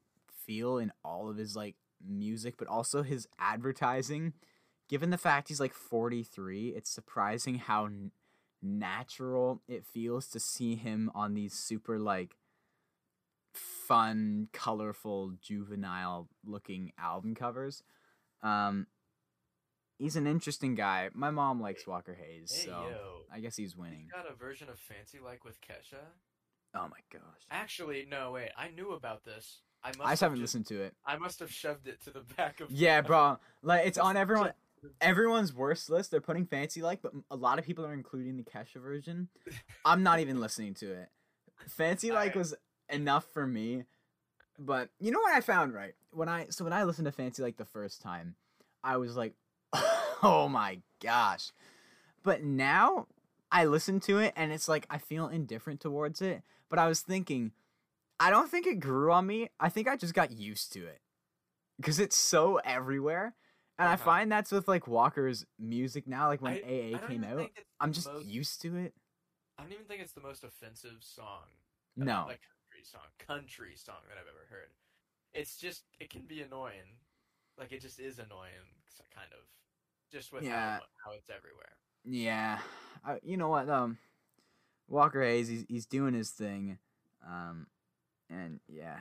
feel 0.44 0.78
in 0.78 0.92
all 1.04 1.28
of 1.28 1.36
his 1.36 1.54
like 1.54 1.76
music, 2.04 2.56
but 2.58 2.68
also 2.68 3.02
his 3.02 3.28
advertising. 3.38 4.32
Given 4.88 5.10
the 5.10 5.18
fact 5.18 5.48
he's 5.48 5.60
like 5.60 5.74
43, 5.74 6.68
it's 6.70 6.90
surprising 6.90 7.56
how 7.56 7.86
n- 7.86 8.12
natural 8.62 9.62
it 9.68 9.84
feels 9.84 10.28
to 10.28 10.40
see 10.40 10.76
him 10.76 11.10
on 11.14 11.34
these 11.34 11.52
super 11.54 11.98
like 11.98 12.36
fun, 13.52 14.48
colorful, 14.52 15.32
juvenile 15.40 16.28
looking 16.44 16.92
album 16.98 17.34
covers. 17.34 17.82
Um, 18.42 18.86
he's 19.98 20.16
an 20.16 20.26
interesting 20.26 20.74
guy. 20.74 21.10
My 21.14 21.30
mom 21.30 21.60
likes 21.60 21.86
Walker 21.86 22.14
Hayes, 22.14 22.52
Hey 22.54 22.66
so 22.66 22.70
yo, 22.88 22.98
I 23.32 23.40
guess 23.40 23.56
he's 23.56 23.72
he's 23.72 23.76
winning. 23.76 24.08
got 24.12 24.30
a 24.30 24.34
version 24.34 24.68
of 24.68 24.78
Fancy 24.78 25.18
like 25.24 25.44
with 25.44 25.60
Kesha. 25.60 25.98
Oh 26.74 26.88
my 26.88 26.98
gosh. 27.12 27.22
Actually, 27.50 28.06
no, 28.08 28.32
wait. 28.32 28.50
I 28.56 28.68
knew 28.68 28.92
about 28.92 29.24
this. 29.24 29.62
I 29.82 29.88
must 29.88 30.00
I 30.00 30.10
just 30.12 30.20
have 30.20 30.30
haven't 30.30 30.40
listened 30.42 30.66
to 30.66 30.82
it. 30.82 30.94
I 31.06 31.16
must 31.16 31.40
have 31.40 31.50
shoved 31.50 31.86
it 31.86 32.02
to 32.04 32.10
the 32.10 32.20
back 32.36 32.60
of. 32.60 32.70
Yeah, 32.70 33.00
bro. 33.00 33.38
Like 33.62 33.86
it's 33.86 33.98
on 33.98 34.16
everyone 34.16 34.46
just- 34.48 34.58
everyone's 35.00 35.54
worst 35.54 35.90
list. 35.90 36.10
They're 36.10 36.20
putting 36.20 36.46
fancy 36.46 36.82
like, 36.82 37.02
but 37.02 37.12
a 37.30 37.36
lot 37.36 37.58
of 37.58 37.64
people 37.64 37.84
are 37.84 37.94
including 37.94 38.36
the 38.36 38.42
Kesha 38.42 38.80
version. 38.80 39.28
I'm 39.84 40.02
not 40.02 40.20
even 40.20 40.40
listening 40.40 40.74
to 40.74 40.92
it. 40.92 41.08
Fancy 41.68 42.10
like 42.10 42.18
Alright. 42.18 42.36
was 42.36 42.54
enough 42.88 43.26
for 43.32 43.46
me. 43.46 43.84
But 44.58 44.90
you 44.98 45.10
know 45.10 45.20
what 45.20 45.34
I 45.34 45.40
found 45.40 45.74
right 45.74 45.94
when 46.10 46.28
I 46.28 46.46
so 46.48 46.64
when 46.64 46.72
I 46.72 46.84
listened 46.84 47.06
to 47.06 47.12
Fancy 47.12 47.42
like 47.42 47.58
the 47.58 47.64
first 47.64 48.00
time, 48.00 48.36
I 48.82 48.96
was 48.96 49.16
like, 49.16 49.34
oh 50.22 50.48
my 50.50 50.80
gosh. 51.02 51.52
But 52.22 52.42
now 52.42 53.06
I 53.52 53.66
listen 53.66 54.00
to 54.00 54.18
it 54.18 54.32
and 54.34 54.52
it's 54.52 54.68
like 54.68 54.86
I 54.88 54.98
feel 54.98 55.28
indifferent 55.28 55.80
towards 55.80 56.22
it. 56.22 56.42
But 56.68 56.78
I 56.78 56.88
was 56.88 57.00
thinking, 57.00 57.52
I 58.18 58.30
don't 58.30 58.50
think 58.50 58.66
it 58.66 58.80
grew 58.80 59.12
on 59.12 59.26
me. 59.26 59.50
I 59.60 59.68
think 59.68 59.88
I 59.88 59.96
just 59.96 60.14
got 60.14 60.32
used 60.32 60.72
to 60.72 60.86
it 60.86 61.00
because 61.76 62.00
it's 62.00 62.16
so 62.16 62.56
everywhere. 62.64 63.34
And 63.78 63.88
I 63.88 63.94
Uh-huh. 63.94 64.04
find 64.04 64.32
that's 64.32 64.50
with 64.52 64.68
like 64.68 64.86
Walker's 64.86 65.44
music 65.58 66.06
now. 66.06 66.28
Like 66.28 66.40
when 66.40 66.54
I- 66.54 66.56
I 66.56 66.60
AA 66.94 66.98
don't 66.98 67.08
came 67.08 67.24
out, 67.24 67.50
I'm 67.80 67.92
just 67.92 68.06
most- 68.06 68.26
used 68.26 68.60
to 68.62 68.76
it. 68.76 68.94
I 69.58 69.62
don't 69.62 69.72
even 69.72 69.84
think 69.86 70.02
it's 70.02 70.12
the 70.12 70.20
most 70.20 70.44
offensive 70.44 71.02
song. 71.02 71.44
I 72.00 72.04
No, 72.04 72.24
like 72.26 72.40
country 72.42 72.84
song, 72.84 73.06
country 73.18 73.76
song 73.76 74.02
that 74.08 74.18
I've 74.18 74.26
ever 74.28 74.46
heard. 74.50 74.70
It's 75.32 75.56
just 75.58 75.84
it 75.98 76.10
can 76.10 76.26
be 76.26 76.42
annoying, 76.42 76.98
like 77.58 77.72
it 77.72 77.80
just 77.80 77.98
is 77.98 78.18
annoying, 78.18 78.52
kind 79.14 79.32
of, 79.32 79.46
just 80.10 80.32
with 80.32 80.44
Yeah. 80.44 80.78
how, 80.78 80.86
how 81.04 81.12
it's 81.12 81.28
everywhere. 81.30 81.76
yeah. 82.04 82.60
I, 83.04 83.20
you 83.22 83.36
know 83.36 83.48
what? 83.48 83.68
Um, 83.68 83.98
Walker 84.88 85.22
Hayes, 85.22 85.48
he's 85.48 85.64
he's 85.68 85.86
doing 85.86 86.14
his 86.14 86.30
thing. 86.30 86.78
Um, 87.24 87.66
and 88.28 88.60
yeah, 88.68 89.00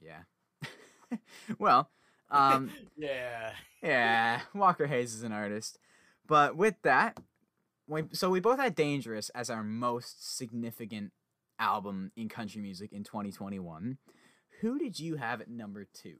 yeah. 0.00 0.24
well, 1.58 1.90
um, 2.30 2.70
yeah, 2.96 3.52
yeah. 3.82 4.40
Walker 4.54 4.86
Hayes 4.86 5.14
is 5.14 5.22
an 5.22 5.32
artist, 5.32 5.78
but 6.26 6.56
with 6.56 6.74
that, 6.82 7.18
we, 7.86 8.04
so 8.12 8.30
we 8.30 8.40
both 8.40 8.58
had 8.58 8.74
"Dangerous" 8.74 9.30
as 9.30 9.50
our 9.50 9.62
most 9.62 10.36
significant 10.36 11.12
album 11.58 12.12
in 12.16 12.28
country 12.28 12.60
music 12.60 12.92
in 12.92 13.04
2021. 13.04 13.98
Who 14.60 14.78
did 14.78 14.98
you 14.98 15.16
have 15.16 15.40
at 15.40 15.48
number 15.48 15.86
two? 15.92 16.16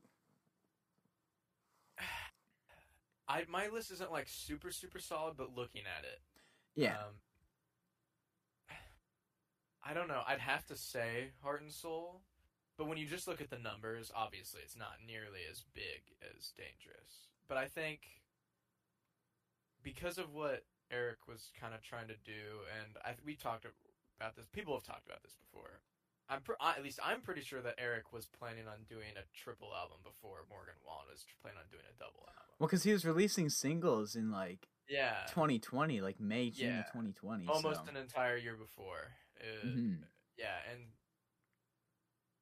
I 3.28 3.44
my 3.48 3.68
list 3.68 3.90
isn't 3.92 4.10
like 4.12 4.28
super 4.28 4.70
super 4.70 4.98
solid, 4.98 5.36
but 5.36 5.54
looking 5.54 5.82
at 5.82 6.04
it, 6.04 6.20
Yeah, 6.74 6.92
um, 6.96 7.14
I 9.84 9.94
don't 9.94 10.08
know. 10.08 10.22
I'd 10.26 10.38
have 10.40 10.64
to 10.66 10.76
say 10.76 11.30
Heart 11.42 11.62
and 11.62 11.72
Soul, 11.72 12.22
but 12.78 12.87
when 12.88 12.97
you 12.97 13.06
just 13.06 13.26
look 13.28 13.40
at 13.42 13.50
the 13.50 13.58
numbers, 13.58 14.11
obviously 14.14 14.61
it's 14.62 14.76
not 14.76 15.02
nearly 15.06 15.40
as 15.50 15.64
big 15.75 16.14
as 16.23 16.52
Dangerous. 16.56 17.28
But 17.49 17.58
I 17.58 17.66
think 17.66 18.00
because 19.82 20.18
of 20.18 20.32
what 20.32 20.64
Eric 20.90 21.26
was 21.28 21.50
kind 21.61 21.75
of 21.75 21.82
trying 21.82 22.08
to 22.08 22.16
do, 22.25 22.64
and 22.80 22.97
I 23.04 23.14
we 23.25 23.35
talked 23.35 23.66
about 24.18 24.37
this. 24.37 24.47
People 24.52 24.75
have 24.75 24.85
talked 24.85 25.06
about 25.06 25.23
this 25.23 25.35
before. 25.35 25.80
I'm 26.30 26.40
pr- 26.42 26.61
I, 26.61 26.73
at 26.76 26.82
least 26.82 27.00
I'm 27.02 27.20
pretty 27.20 27.40
sure 27.42 27.61
that 27.62 27.75
Eric 27.78 28.12
was 28.12 28.26
planning 28.26 28.68
on 28.68 28.85
doing 28.88 29.16
a 29.16 29.25
triple 29.37 29.70
album 29.75 29.99
before 30.04 30.44
Morgan 30.50 30.75
Wallen 30.87 31.06
was 31.11 31.25
planning 31.40 31.58
on 31.61 31.68
doing 31.70 31.85
a 31.88 31.97
double 31.99 32.20
album. 32.28 32.52
well, 32.58 32.68
because 32.68 32.82
he 32.85 32.92
was 32.92 33.04
releasing 33.04 33.49
singles 33.49 34.14
in 34.14 34.30
like 34.30 34.68
Yeah, 34.88 35.25
2020, 35.28 36.00
like 36.02 36.20
May, 36.20 36.50
June 36.50 36.85
Yeah. 36.85 36.92
2020. 36.92 37.47
almost 37.49 37.85
so. 37.85 37.90
an 37.90 37.97
entire 37.97 38.37
year 38.37 38.56
before. 38.56 39.12
Uh, 39.40 39.66
Mhm. 39.66 40.04
Yeah, 40.37 40.56
and 40.73 40.92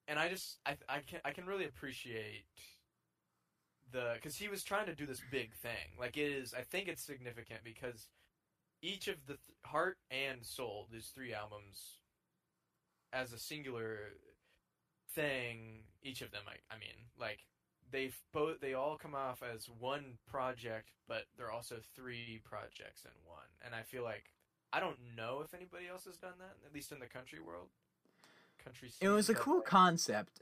and 0.08 0.18
I 0.18 0.28
just 0.28 0.58
I 0.66 0.76
I 0.88 1.00
can 1.00 1.20
I 1.24 1.30
can 1.30 1.46
really 1.46 1.64
appreciate 1.64 2.44
the 3.92 4.12
because 4.14 4.36
he 4.36 4.48
was 4.48 4.62
trying 4.62 4.86
to 4.86 4.94
do 4.94 5.06
this 5.06 5.22
big 5.30 5.54
thing. 5.54 5.96
Like 5.98 6.16
it 6.16 6.30
is, 6.30 6.54
I 6.54 6.62
think 6.62 6.88
it's 6.88 7.02
significant 7.02 7.60
because 7.64 8.08
each 8.82 9.08
of 9.08 9.16
the 9.26 9.34
th- 9.34 9.58
Heart 9.64 9.98
and 10.10 10.44
Soul, 10.44 10.88
these 10.92 11.12
three 11.14 11.32
albums, 11.32 11.98
as 13.12 13.32
a 13.32 13.38
singular 13.38 14.14
thing, 15.14 15.84
each 16.02 16.22
of 16.22 16.30
them, 16.30 16.42
I 16.46 16.74
I 16.74 16.78
mean, 16.78 17.08
like 17.18 17.40
they've 17.90 18.16
both 18.32 18.60
they 18.60 18.74
all 18.74 18.96
come 18.96 19.14
off 19.14 19.42
as 19.42 19.68
one 19.78 20.18
project, 20.28 20.90
but 21.08 21.24
they're 21.36 21.52
also 21.52 21.76
three 21.94 22.40
projects 22.44 23.04
in 23.04 23.12
one. 23.24 23.48
And 23.64 23.74
I 23.74 23.82
feel 23.82 24.02
like 24.02 24.24
I 24.72 24.80
don't 24.80 24.98
know 25.16 25.42
if 25.44 25.54
anybody 25.54 25.86
else 25.88 26.04
has 26.04 26.16
done 26.16 26.34
that, 26.38 26.56
at 26.66 26.74
least 26.74 26.92
in 26.92 26.98
the 26.98 27.06
country 27.06 27.40
world. 27.40 27.68
Country. 28.66 28.90
It 29.00 29.08
was 29.08 29.30
a 29.30 29.32
but, 29.32 29.42
cool 29.42 29.60
concept. 29.60 30.40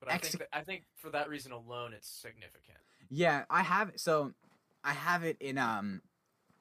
But 0.00 0.10
I 0.10 0.14
ex- 0.16 0.28
think 0.30 0.38
that, 0.40 0.48
I 0.52 0.62
think 0.62 0.82
for 0.96 1.08
that 1.10 1.28
reason 1.28 1.52
alone, 1.52 1.92
it's 1.94 2.08
significant. 2.08 2.78
Yeah, 3.08 3.44
I 3.48 3.62
have 3.62 3.92
so 3.96 4.32
I 4.82 4.92
have 4.92 5.22
it 5.22 5.36
in 5.40 5.56
um 5.56 6.02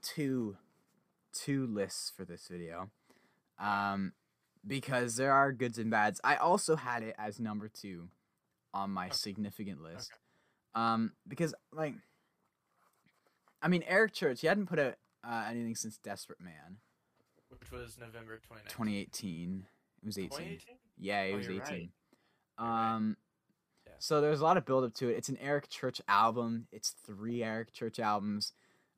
two 0.03 0.57
two 1.33 1.65
lists 1.65 2.11
for 2.15 2.25
this 2.25 2.47
video. 2.47 2.89
Um 3.59 4.13
because 4.67 5.15
there 5.15 5.33
are 5.33 5.51
goods 5.51 5.79
and 5.79 5.89
bads. 5.89 6.21
I 6.23 6.35
also 6.35 6.75
had 6.75 7.01
it 7.01 7.15
as 7.17 7.39
number 7.39 7.67
2 7.67 8.07
on 8.75 8.91
my 8.91 9.07
Okay. 9.07 9.15
significant 9.15 9.81
list. 9.81 10.11
Um 10.75 11.13
because 11.27 11.55
like 11.73 11.95
I 13.63 13.67
mean 13.67 13.83
Eric 13.87 14.13
Church, 14.13 14.41
he 14.41 14.47
hadn't 14.47 14.67
put 14.67 14.77
out 14.77 14.95
uh, 15.23 15.45
anything 15.49 15.75
since 15.75 15.97
Desperate 15.97 16.39
Man, 16.41 16.77
Which 17.49 17.71
was 17.71 17.97
November 17.99 18.39
29th. 18.39 18.67
2018. 18.69 19.65
It 20.01 20.05
was 20.05 20.17
18. 20.17 20.29
2018? 20.29 20.75
Yeah, 20.98 21.22
it 21.24 21.34
Oh, 21.34 21.38
was 21.38 21.50
18. 21.50 21.91
right. 22.58 22.93
Um 22.96 23.17
Yeah. 23.86 23.93
so 24.00 24.22
there's 24.22 24.41
a 24.41 24.43
lot 24.43 24.58
of 24.58 24.65
build 24.65 24.84
up 24.84 24.93
to 24.96 25.10
it. 25.10 25.17
It's 25.17 25.29
an 25.29 25.38
Eric 25.38 25.70
Church 25.70 26.01
album. 26.08 26.67
It's 26.72 26.91
three 26.91 27.43
Eric 27.43 27.72
Church 27.74 28.00
albums. 28.00 28.53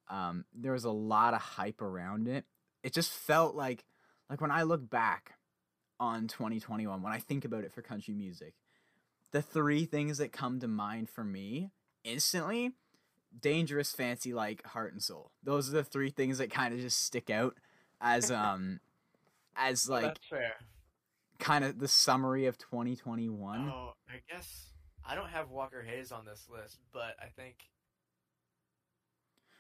Um 0.10 0.46
there 0.54 0.74
was 0.74 0.86
a 0.86 0.92
lot 0.92 1.34
of 1.34 1.42
hype 1.42 1.82
around 1.82 2.28
it. 2.28 2.46
It 2.84 2.94
just 2.94 3.12
felt 3.12 3.56
like 3.56 3.86
like 4.30 4.42
when 4.42 4.52
I 4.52 4.64
look 4.64 4.90
back 4.90 5.34
on 6.00 6.28
2021 6.28 7.02
when 7.02 7.14
I 7.14 7.20
think 7.20 7.46
about 7.46 7.64
it 7.64 7.72
for 7.72 7.82
country 7.82 8.14
music, 8.14 8.56
the 9.32 9.42
three 9.42 9.86
things 9.86 10.18
that 10.18 10.32
come 10.32 10.60
to 10.60 10.68
mind 10.68 11.10
for 11.10 11.24
me 11.24 11.72
instantly 12.04 12.74
dangerous 13.40 13.94
fancy 13.94 14.34
like 14.34 14.64
heart 14.68 14.92
and 14.94 15.02
soul 15.02 15.32
those 15.42 15.70
are 15.70 15.72
the 15.72 15.84
three 15.84 16.10
things 16.12 16.38
that 16.38 16.52
kind 16.52 16.74
of 16.74 16.80
just 16.80 17.02
stick 17.04 17.30
out 17.30 17.56
as 18.02 18.30
um 18.32 18.80
as 19.56 19.88
Well, 19.88 20.02
like 20.02 20.14
that's 20.16 20.28
fair. 20.30 20.54
Kind 21.40 21.64
of 21.66 21.80
the 21.80 21.88
summary 21.88 22.46
of 22.46 22.58
2021 22.58 23.70
Oh, 23.74 23.94
I 24.08 24.22
guess 24.32 24.70
I 25.08 25.16
don't 25.16 25.30
have 25.30 25.50
Walker 25.50 25.82
Hayes 25.82 26.12
on 26.12 26.26
this 26.26 26.48
list, 26.50 26.80
but 26.94 27.16
I 27.22 27.28
think 27.36 27.56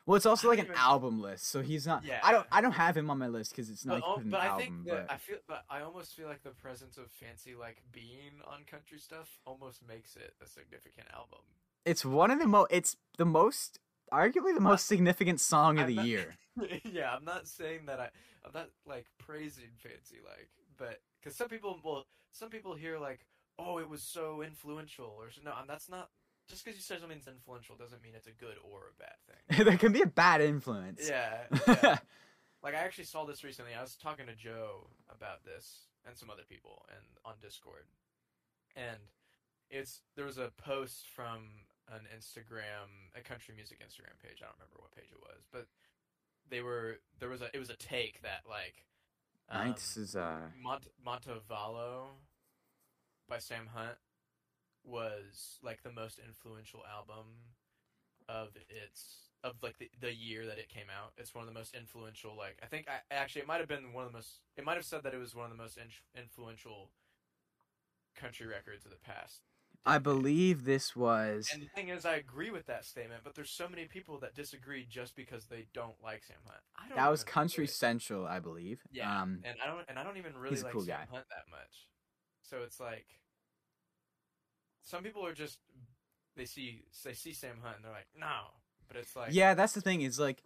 Well, 0.06 0.15
it's 0.18 0.25
also 0.25 0.50
like 0.50 0.60
an 0.60 0.72
album 0.75 1.22
list, 1.22 1.48
so 1.48 1.62
he's 1.62 1.88
not. 1.88 2.03
Yeah. 2.03 2.20
I 2.24 2.32
don't. 2.34 2.46
I 2.51 2.60
don't 2.62 2.74
have 2.74 2.96
him 2.98 3.10
on 3.10 3.18
my 3.20 3.27
list 3.27 3.51
because 3.51 3.70
it's 3.70 3.86
not 3.86 4.01
but, 4.01 4.08
like 4.10 4.18
oh, 4.18 4.22
but 4.30 4.39
I 4.42 4.46
album. 4.48 4.60
think 4.60 4.88
but 4.88 5.06
I 5.10 5.18
feel, 5.18 5.38
but 5.48 5.63
I 5.70 5.82
almost 5.82 6.13
feel 6.13 6.27
like 6.27 6.44
the 6.44 6.50
presence 6.51 6.98
of 6.98 7.10
Fancy 7.12 7.56
like 7.56 7.82
being 7.92 8.34
on 8.46 8.63
country 8.70 9.00
stuff 9.00 9.30
almost 9.46 9.82
makes 9.88 10.15
it 10.18 10.34
a 10.44 10.48
significant 10.48 11.08
album. 11.13 11.39
it's 11.86 12.03
one 12.03 12.32
of 12.32 12.39
the 12.39 12.48
most. 12.48 12.68
It's 12.72 12.98
the 13.18 13.25
most, 13.25 13.80
arguably 14.12 14.53
the 14.53 14.60
most 14.62 14.88
significant 14.88 15.39
song 15.39 15.77
of 15.77 15.84
I'm 15.84 15.89
the 15.89 15.96
not- 15.96 16.06
year. 16.06 16.36
yeah, 16.84 17.13
I'm 17.15 17.24
not 17.25 17.48
saying 17.48 17.86
that 17.88 18.00
I, 18.01 18.10
I'm 18.46 18.51
not 18.53 18.70
like 18.86 19.06
praising 19.20 19.72
Fancy 19.77 20.18
like, 20.24 20.50
but 20.77 21.00
because 21.24 21.38
some 21.38 21.48
people, 21.48 21.80
well, 21.84 22.06
some 22.32 22.50
people 22.50 22.75
hear 22.75 23.00
like, 23.00 23.25
oh, 23.58 23.77
it 23.77 23.89
was 23.89 24.01
so 24.01 24.42
influential, 24.42 25.15
or 25.18 25.30
no, 25.44 25.51
um, 25.51 25.65
that's 25.68 25.89
not. 25.89 26.10
just 26.50 26.65
because 26.65 26.77
you 26.77 26.84
say 26.84 27.00
something's 27.00 27.27
influential 27.27 27.75
doesn't 27.75 28.01
mean 28.01 28.13
it's 28.15 28.27
a 28.27 28.32
good 28.32 28.58
or 28.63 28.92
a 28.92 29.00
bad 29.00 29.15
thing. 29.27 29.65
there 29.65 29.77
can 29.77 29.92
be 29.92 30.01
a 30.01 30.08
bad 30.08 30.42
influence. 30.42 31.08
yeah, 31.08 31.44
yeah. 31.68 31.98
Like 32.62 32.75
I 32.75 32.80
actually 32.80 33.06
saw 33.06 33.25
this 33.25 33.44
recently. 33.44 33.74
I 33.77 33.82
was 33.82 33.96
talking 33.96 34.25
to 34.27 34.36
Joe 34.36 34.88
about 35.10 35.44
this 35.44 35.88
and 36.08 36.18
some 36.18 36.30
other 36.30 36.44
people 36.48 36.86
and 36.89 37.06
on 37.25 37.34
Discord. 37.42 37.84
And 38.75 38.98
it's 39.70 40.01
there 40.15 40.25
was 40.25 40.38
a 40.38 40.51
post 40.58 41.08
from 41.13 41.68
an 41.92 42.08
Instagram, 42.15 43.12
a 43.15 43.22
country 43.22 43.53
music 43.56 43.80
Instagram 43.80 44.15
page. 44.24 44.39
I 44.42 44.48
don't 44.48 44.56
remember 44.60 44.80
what 44.80 44.96
page 44.96 45.12
it 45.12 45.20
was, 45.20 45.44
but 45.51 45.68
they 46.50 46.62
were 46.62 47.00
there 47.20 47.30
was 47.30 47.42
a 47.42 47.50
it 47.53 47.60
was 47.60 47.70
a 47.70 47.75
take 47.75 48.22
that 48.22 48.44
like 48.48 48.86
um, 49.50 49.76
is 49.98 50.16
uh 50.16 50.40
Mont- 50.62 50.88
Montevallo 51.06 52.06
by 53.30 53.40
Sam 53.40 53.68
Hunt 53.74 53.98
was 54.84 55.60
like 55.64 55.82
the 55.84 55.92
most 55.92 56.20
influential 56.20 56.82
album 56.86 57.26
of 58.28 58.50
its 58.70 59.30
of 59.44 59.56
like 59.62 59.78
the, 59.78 59.90
the 60.00 60.14
year 60.14 60.46
that 60.46 60.58
it 60.58 60.70
came 60.70 60.88
out. 60.90 61.12
It's 61.18 61.36
one 61.36 61.44
of 61.48 61.54
the 61.54 61.58
most 61.58 61.76
influential 61.76 62.36
like 62.36 62.58
I 62.64 62.68
think 62.68 62.88
I 62.88 63.02
actually 63.14 63.42
it 63.42 63.48
might 63.48 63.60
have 63.60 63.68
been 63.68 63.94
one 63.94 64.06
of 64.06 64.12
the 64.12 64.18
most 64.18 64.40
it 64.58 64.64
might 64.64 64.76
have 64.76 64.86
said 64.86 65.04
that 65.04 65.14
it 65.14 65.20
was 65.20 65.36
one 65.36 65.46
of 65.52 65.52
the 65.58 65.62
most 65.62 65.78
in- 65.78 66.22
influential 66.22 66.90
country 68.16 68.48
records 68.48 68.86
of 68.86 68.92
the 68.92 68.98
past. 68.98 69.42
I 69.86 69.98
believe 69.98 70.63
this 70.63 70.96
was 70.96 71.50
And 71.52 71.62
the 71.62 71.68
thing 71.68 71.90
is, 71.90 72.06
I 72.06 72.16
agree 72.16 72.52
with 72.52 72.66
that 72.68 72.86
statement, 72.86 73.22
but 73.24 73.36
there's 73.36 73.50
so 73.52 73.68
many 73.68 73.86
people 73.86 74.18
that 74.20 74.34
disagree 74.34 74.86
just 74.90 75.16
because 75.16 75.46
they 75.46 75.68
don't 75.74 75.96
like 76.02 76.24
Sam 76.24 76.38
Hunt. 76.46 76.62
I 76.78 76.88
don't 76.88 76.98
that 76.98 77.10
was 77.10 77.24
Country. 77.24 77.68
Central, 77.68 78.25
I 78.25 78.40
believe. 78.40 78.82
Yeah, 78.92 79.22
Um 79.22 79.40
and 79.44 79.58
I 79.62 79.68
don't 79.68 79.86
and 79.90 80.00
I 80.00 80.04
don't 80.04 80.18
even 80.18 80.38
really 80.38 80.62
like 80.62 80.72
cool 80.72 80.82
Sam 80.82 81.00
guy. 81.00 81.08
Hunt 81.12 81.25
that 81.30 81.52
much. 81.52 81.88
So 82.44 82.60
it's 82.63 82.80
like 82.80 83.06
some 84.84 85.04
people 85.04 85.25
are 85.25 85.34
just 85.34 85.60
they 86.36 86.46
see 86.46 86.84
they 87.04 87.13
see 87.13 87.34
Sam 87.34 87.58
Hunt 87.62 87.78
and 87.78 87.86
they're 87.86 87.92
like, 87.92 88.08
no. 88.18 88.52
But 88.88 88.98
it's 88.98 89.16
like 89.16 89.34
yeah, 89.34 89.54
that's 89.54 89.74
the 89.74 89.82
thing. 89.82 90.02
Is 90.02 90.20
like 90.20 90.44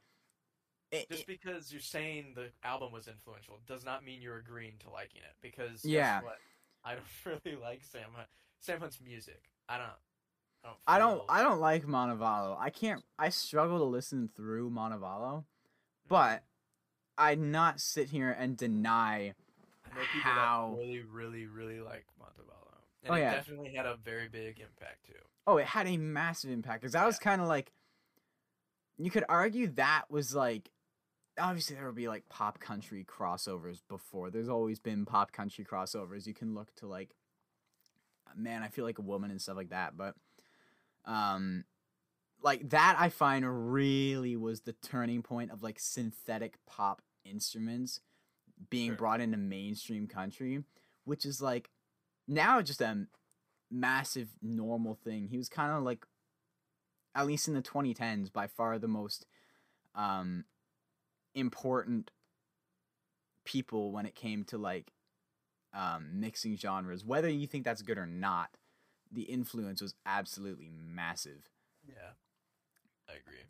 it, 0.91 1.10
just 1.10 1.27
because 1.27 1.72
you're 1.72 1.82
saying 1.82 2.34
the 2.36 2.50
album 2.63 2.91
was 2.91 3.08
influential 3.08 3.60
does 3.67 3.84
not 3.86 4.06
mean 4.06 4.22
you're 4.22 4.38
agreeing 4.38 4.75
to 4.79 4.89
liking 4.89 5.22
it. 5.22 5.36
Because 5.41 5.82
guess 5.82 5.91
Yeah. 5.91 6.22
what? 6.22 6.38
I 6.84 6.96
don't 6.96 7.41
really 7.46 7.58
like 7.58 7.84
Sam 7.84 8.10
Hunt. 8.13 8.27
Sam 8.59 8.79
Hunt's 8.79 8.99
music. 9.01 9.43
I 9.69 9.77
don't. 9.77 9.87
I 10.63 10.67
don't. 10.67 10.77
I 10.87 10.97
don't 10.99 11.23
I 11.29 11.43
don't 11.43 11.59
like 11.59 11.85
Montevallo. 11.85 12.57
I 12.59 12.69
can't 12.69 13.01
I 13.17 13.29
struggle 13.29 13.77
to 13.79 13.85
listen 13.85 14.29
through 14.35 14.69
Montevallo, 14.71 15.43
Mm-hmm. 15.43 16.09
but 16.09 16.43
I'd 17.17 17.39
not 17.39 17.79
sit 17.79 18.09
here 18.09 18.31
and 18.31 18.55
deny 18.57 19.33
I 19.85 19.95
know 19.95 20.01
people 20.13 20.31
how- 20.31 20.73
that 20.75 20.81
really, 20.81 21.01
really, 21.03 21.45
really 21.47 21.79
like 21.79 22.05
Montevallo, 22.21 22.75
and 23.03 23.11
Oh, 23.11 23.15
it 23.15 23.19
yeah. 23.21 23.31
definitely 23.35 23.73
had 23.73 23.85
a 23.85 23.95
very 24.03 24.27
big 24.27 24.59
impact 24.59 25.05
too. 25.07 25.13
Oh, 25.45 25.57
it 25.57 25.65
had 25.67 25.87
a 25.87 25.97
massive 25.97 26.51
impact 26.51 26.81
because 26.81 26.93
that 26.93 27.05
was 27.05 27.17
kind 27.19 27.41
of 27.41 27.47
like 27.47 27.71
you 28.97 29.09
could 29.11 29.23
argue 29.29 29.67
that 29.73 30.05
was 30.09 30.33
like 30.35 30.69
obviously 31.39 31.75
there 31.75 31.85
would 31.85 31.95
be 31.95 32.07
like 32.07 32.27
pop 32.29 32.59
country 32.59 33.05
crossovers 33.07 33.81
before. 33.87 34.31
There's 34.31 34.49
always 34.49 34.79
been 34.79 35.05
pop 35.05 35.31
country 35.31 35.63
crossovers. 35.63 36.25
You 36.25 36.33
can 36.33 36.53
look 36.55 36.73
to 36.77 36.87
like 36.87 37.15
man, 38.36 38.63
I 38.63 38.69
feel 38.69 38.86
like 38.86 39.00
a 39.00 39.03
woman 39.03 39.31
and 39.31 39.41
stuff 39.41 39.57
like 39.57 39.69
that, 39.69 39.98
but 39.98 40.15
um 41.05 41.63
like 42.43 42.69
that 42.69 42.96
I 43.00 43.10
find 43.10 43.72
really 43.72 44.36
was 44.36 44.62
the 44.62 44.74
turning 44.74 45.24
point 45.24 45.51
of 45.51 45.63
like 45.63 45.79
synthetic 45.79 46.57
pop 46.65 47.01
instruments 47.25 48.00
being 48.69 48.89
Sure. 48.89 48.96
brought 48.98 49.22
into 49.22 49.38
mainstream 49.38 50.07
country, 50.07 50.63
which 51.03 51.25
is 51.25 51.41
like 51.41 51.69
now 52.27 52.62
just 52.62 52.81
a 52.81 53.07
massive 53.72 54.29
normal 54.41 54.96
thing. 54.96 55.27
He 55.27 55.38
was 55.38 55.50
kind 55.50 55.72
of 55.72 55.84
like 55.84 56.05
at 57.15 57.25
least 57.25 57.48
in 57.48 57.53
the 57.55 57.62
2010s 57.62 58.31
by 58.31 58.48
far 58.48 58.77
the 58.77 58.88
most 58.88 59.25
um 59.96 60.46
important 61.34 62.12
people 63.46 63.91
when 63.91 64.05
it 64.05 64.13
came 64.15 64.43
to 64.43 64.57
like 64.57 64.91
um 65.77 66.07
mixing 66.19 66.57
genres. 66.57 67.05
Whether 67.05 67.29
you 67.29 67.48
think 67.48 67.63
that's 67.63 67.81
good 67.81 67.98
or 67.98 68.07
not, 68.07 68.50
the 69.11 69.24
influence 69.24 69.81
was 69.81 69.94
absolutely 70.05 70.70
massive. 70.70 71.50
Yeah, 71.87 72.16
I 73.07 73.13
agree. 73.13 73.46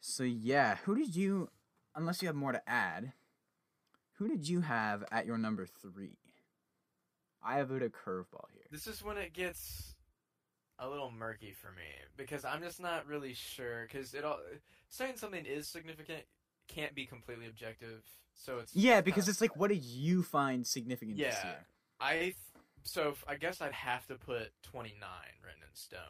So 0.00 0.22
yeah, 0.22 0.76
who 0.84 0.94
did 0.94 1.16
you 1.16 1.48
unless 1.96 2.20
you 2.20 2.28
have 2.28 2.36
more 2.36 2.52
to 2.52 2.68
add, 2.68 3.12
who 4.18 4.28
did 4.28 4.48
you 4.48 4.60
have 4.60 5.02
at 5.10 5.26
your 5.26 5.38
number 5.38 5.66
3? 5.66 6.10
I 7.42 7.56
have 7.56 7.70
it 7.70 7.82
a 7.82 7.88
curveball 7.88 8.46
here. 8.52 8.64
This 8.70 8.86
is 8.86 9.02
when 9.02 9.16
it 9.16 9.32
gets 9.32 9.94
a 10.78 10.88
little 10.88 11.10
murky 11.10 11.52
for 11.52 11.68
me 11.68 11.88
because 12.16 12.44
I'm 12.44 12.60
just 12.60 12.80
not 12.80 13.06
really 13.06 13.32
sure 13.32 13.86
because 13.90 14.12
it 14.12 14.24
all 14.24 14.40
saying 14.88 15.16
something 15.16 15.46
is 15.46 15.66
significant 15.66 16.24
can't 16.68 16.94
be 16.94 17.06
completely 17.06 17.46
objective. 17.46 18.02
So 18.34 18.58
it's 18.58 18.74
Yeah, 18.74 19.00
because 19.00 19.28
it's 19.28 19.40
like, 19.40 19.56
what 19.56 19.68
did 19.68 19.82
you 19.84 20.22
find 20.22 20.66
significant 20.66 21.16
this 21.18 21.34
yeah. 21.42 21.46
year? 21.46 21.66
I 22.00 22.12
th- 22.18 22.36
so 22.82 23.14
I 23.26 23.36
guess 23.36 23.60
I'd 23.60 23.72
have 23.72 24.06
to 24.08 24.14
put 24.16 24.52
29 24.62 25.00
written 25.42 25.62
in 25.62 25.74
stone. 25.74 26.00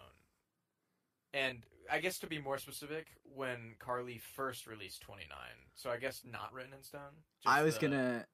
And 1.33 1.63
I 1.91 2.01
guess 2.01 2.19
to 2.21 2.27
be 2.27 2.41
more 2.41 2.59
specific, 2.59 3.07
when 3.35 3.75
Carly 3.79 4.19
first 4.35 4.67
released 4.67 5.03
29, 5.03 5.29
so 5.75 5.91
I 5.91 5.99
guess 5.99 6.23
not 6.31 6.53
written 6.53 6.73
in 6.73 6.83
stone. 6.83 7.23
I 7.45 7.63
was 7.63 7.75
the- 7.79 7.89
gonna. 7.89 8.27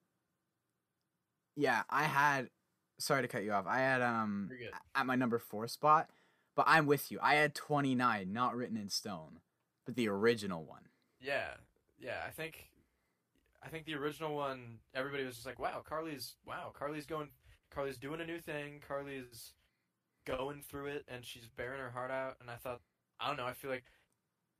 Yeah, 1.55 1.83
I 1.89 2.03
had. 2.03 2.49
Sorry 2.99 3.21
to 3.21 3.27
cut 3.27 3.43
you 3.43 3.51
off. 3.51 3.65
I 3.67 3.77
had 3.79 4.01
um 4.01 4.49
at 4.95 5.05
my 5.05 5.15
number 5.15 5.37
four 5.39 5.67
spot, 5.67 6.09
but 6.55 6.65
I'm 6.67 6.85
with 6.85 7.11
you. 7.11 7.19
I 7.21 7.35
had 7.35 7.53
29, 7.55 8.31
not 8.31 8.55
written 8.55 8.77
in 8.77 8.89
stone, 8.89 9.39
but 9.85 9.95
the 9.95 10.07
original 10.07 10.63
one. 10.63 10.83
Yeah, 11.19 11.55
yeah. 12.03 12.21
I 12.27 12.31
think, 12.31 12.69
I 13.63 13.69
think 13.69 13.85
the 13.85 13.95
original 13.95 14.35
one, 14.35 14.79
everybody 14.93 15.23
was 15.23 15.35
just 15.35 15.47
like, 15.47 15.59
"Wow, 15.59 15.81
Carly's 15.87 16.35
wow, 16.45 16.71
Carly's 16.73 17.05
going, 17.05 17.29
Carly's 17.71 17.97
doing 17.97 18.21
a 18.21 18.25
new 18.25 18.39
thing. 18.39 18.81
Carly's 18.85 19.53
going 20.25 20.61
through 20.61 20.87
it, 20.87 21.05
and 21.07 21.25
she's 21.25 21.47
bearing 21.47 21.79
her 21.79 21.91
heart 21.91 22.11
out." 22.11 22.37
And 22.41 22.49
I 22.49 22.55
thought, 22.55 22.81
I 23.19 23.27
don't 23.27 23.37
know. 23.37 23.45
I 23.45 23.53
feel 23.53 23.71
like 23.71 23.85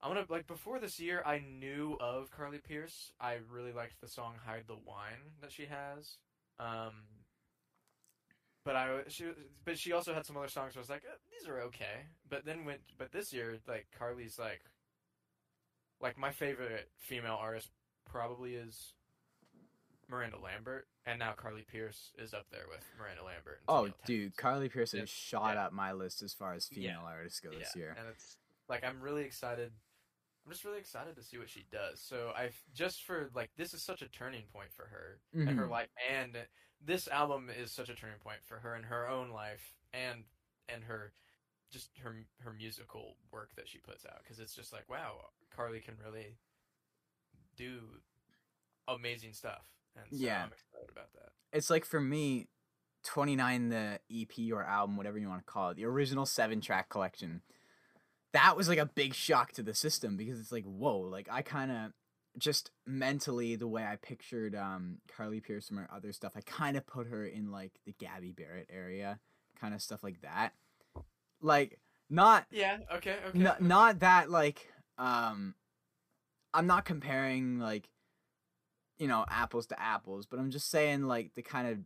I'm 0.01 0.13
gonna 0.13 0.25
like 0.29 0.47
before 0.47 0.79
this 0.79 0.99
year, 0.99 1.23
I 1.25 1.39
knew 1.39 1.97
of 1.99 2.29
Carly 2.31 2.59
Pearce. 2.59 3.11
I 3.21 3.37
really 3.49 3.71
liked 3.71 4.01
the 4.01 4.07
song 4.07 4.35
"Hide 4.45 4.65
the 4.67 4.75
Wine" 4.75 5.37
that 5.41 5.51
she 5.51 5.65
has. 5.65 6.17
Um, 6.59 6.93
but 8.65 8.75
I 8.75 9.01
she 9.07 9.25
but 9.65 9.77
she 9.77 9.91
also 9.91 10.13
had 10.13 10.25
some 10.25 10.37
other 10.37 10.47
songs. 10.47 10.73
I 10.75 10.79
was 10.79 10.89
like, 10.89 11.03
eh, 11.05 11.15
these 11.31 11.47
are 11.47 11.61
okay. 11.61 12.07
But 12.29 12.45
then 12.45 12.65
went 12.65 12.81
but 12.97 13.11
this 13.11 13.31
year, 13.33 13.57
like 13.67 13.87
Carly's 13.97 14.37
like 14.39 14.61
like 16.01 16.17
my 16.17 16.31
favorite 16.31 16.89
female 16.97 17.37
artist 17.39 17.69
probably 18.05 18.55
is 18.55 18.93
Miranda 20.09 20.37
Lambert, 20.39 20.87
and 21.05 21.17
now 21.17 21.31
Carly 21.33 21.63
Pearce 21.71 22.11
is 22.17 22.33
up 22.33 22.45
there 22.51 22.65
with 22.69 22.83
Miranda 22.99 23.23
Lambert. 23.23 23.61
and 23.67 23.69
Oh, 23.69 23.89
dude, 24.05 24.35
Carly 24.35 24.69
Pearce 24.69 24.91
has 24.91 25.09
shot 25.09 25.55
yeah. 25.55 25.65
up 25.65 25.73
my 25.73 25.91
list 25.93 26.21
as 26.21 26.33
far 26.33 26.53
as 26.53 26.69
Yeah. 26.71 26.91
female 26.95 27.05
artists 27.07 27.39
go 27.39 27.51
this 27.51 27.71
yeah, 27.75 27.79
year. 27.81 27.95
and 27.97 28.07
it's 28.09 28.37
like 28.67 28.83
I'm 28.83 29.01
really 29.01 29.23
excited. 29.23 29.71
I'm 30.45 30.51
just 30.51 30.65
really 30.65 30.79
excited 30.79 31.15
to 31.15 31.23
see 31.23 31.37
what 31.37 31.49
she 31.49 31.65
does. 31.71 32.01
So 32.01 32.33
I 32.35 32.51
just 32.73 33.03
for 33.05 33.29
like 33.33 33.51
this 33.55 33.73
is 33.73 33.81
such 33.81 34.01
a 34.01 34.09
turning 34.09 34.43
point 34.51 34.71
for 34.73 34.85
her 34.87 35.21
in 35.33 35.47
her 35.47 35.67
Mhm. 35.67 35.69
life, 35.69 35.89
and 36.09 36.47
this 36.81 37.07
album 37.07 37.49
is 37.49 37.71
such 37.71 37.87
a 37.87 37.95
turning 37.95 38.19
point 38.19 38.43
for 38.43 38.59
her 38.59 38.75
in 38.75 38.83
her 38.83 39.07
own 39.07 39.29
life 39.29 39.73
and 39.93 40.25
and 40.67 40.83
her 40.83 41.13
just 41.73 41.89
her 42.03 42.15
her 42.39 42.53
musical 42.53 43.17
work 43.31 43.49
that 43.57 43.67
she 43.67 43.79
puts 43.79 44.05
out 44.05 44.19
because 44.23 44.39
it's 44.39 44.55
just 44.55 44.71
like 44.71 44.89
wow, 44.89 45.15
Carly 45.53 45.81
can 45.81 45.95
really 46.05 46.37
do 47.57 47.79
amazing 48.87 49.33
stuff. 49.33 49.63
And 49.95 50.05
so 50.09 50.23
Yeah. 50.23 50.43
I'm 50.43 50.51
excited 50.51 50.89
about 50.91 51.11
that. 51.13 51.31
It's 51.51 51.69
like 51.69 51.85
for 51.85 51.99
me, 51.99 52.47
29, 53.03 53.69
the 53.69 53.99
EP 54.11 54.51
or 54.51 54.63
album, 54.63 54.97
whatever 54.97 55.17
you 55.17 55.27
want 55.27 55.45
to 55.45 55.51
call 55.51 55.69
it, 55.71 55.77
the 55.77 55.85
original 55.85 56.25
seven 56.25 56.61
track 56.61 56.89
collection. 56.89 57.41
That 58.31 58.57
was 58.57 58.67
like 58.67 58.79
a 58.79 58.85
big 58.85 59.13
shock 59.13 59.51
to 59.53 59.63
the 59.63 59.75
system 59.75 60.17
because 60.17 60.39
it's 60.39 60.51
like, 60.51 60.65
whoa, 60.65 60.97
like 60.97 61.27
I 61.31 61.41
kind 61.41 61.71
of 61.71 61.91
just 62.37 62.71
mentally 62.87 63.55
the 63.55 63.67
way 63.67 63.83
I 63.83 63.95
pictured 63.95 64.55
um 64.55 64.97
Carly 65.07 65.39
Pearce 65.39 65.67
from 65.67 65.77
her 65.77 65.89
other 65.93 66.11
stuff, 66.11 66.33
I 66.35 66.41
kind 66.41 66.77
of 66.77 66.87
put 66.87 67.07
her 67.07 67.25
in 67.25 67.51
like 67.51 67.73
the 67.85 67.93
Gabby 67.99 68.31
Barrett 68.31 68.69
area, 68.73 69.19
kind 69.59 69.73
of 69.73 69.81
stuff 69.81 70.03
like 70.03 70.21
that. 70.21 70.53
Like 71.43 71.79
not 72.09 72.45
Yeah. 72.51 72.77
Okay. 72.95 73.17
Okay. 73.27 73.45
N- 73.45 73.67
not 73.67 73.99
that 73.99 74.29
like 74.31 74.71
um 74.97 75.55
i'm 76.53 76.67
not 76.67 76.85
comparing 76.85 77.57
like 77.59 77.89
you 78.99 79.07
know 79.07 79.25
apples 79.29 79.65
to 79.65 79.81
apples 79.81 80.27
but 80.27 80.39
i'm 80.39 80.51
just 80.51 80.69
saying 80.69 81.03
like 81.03 81.33
the 81.33 81.41
kind 81.41 81.67
of 81.67 81.79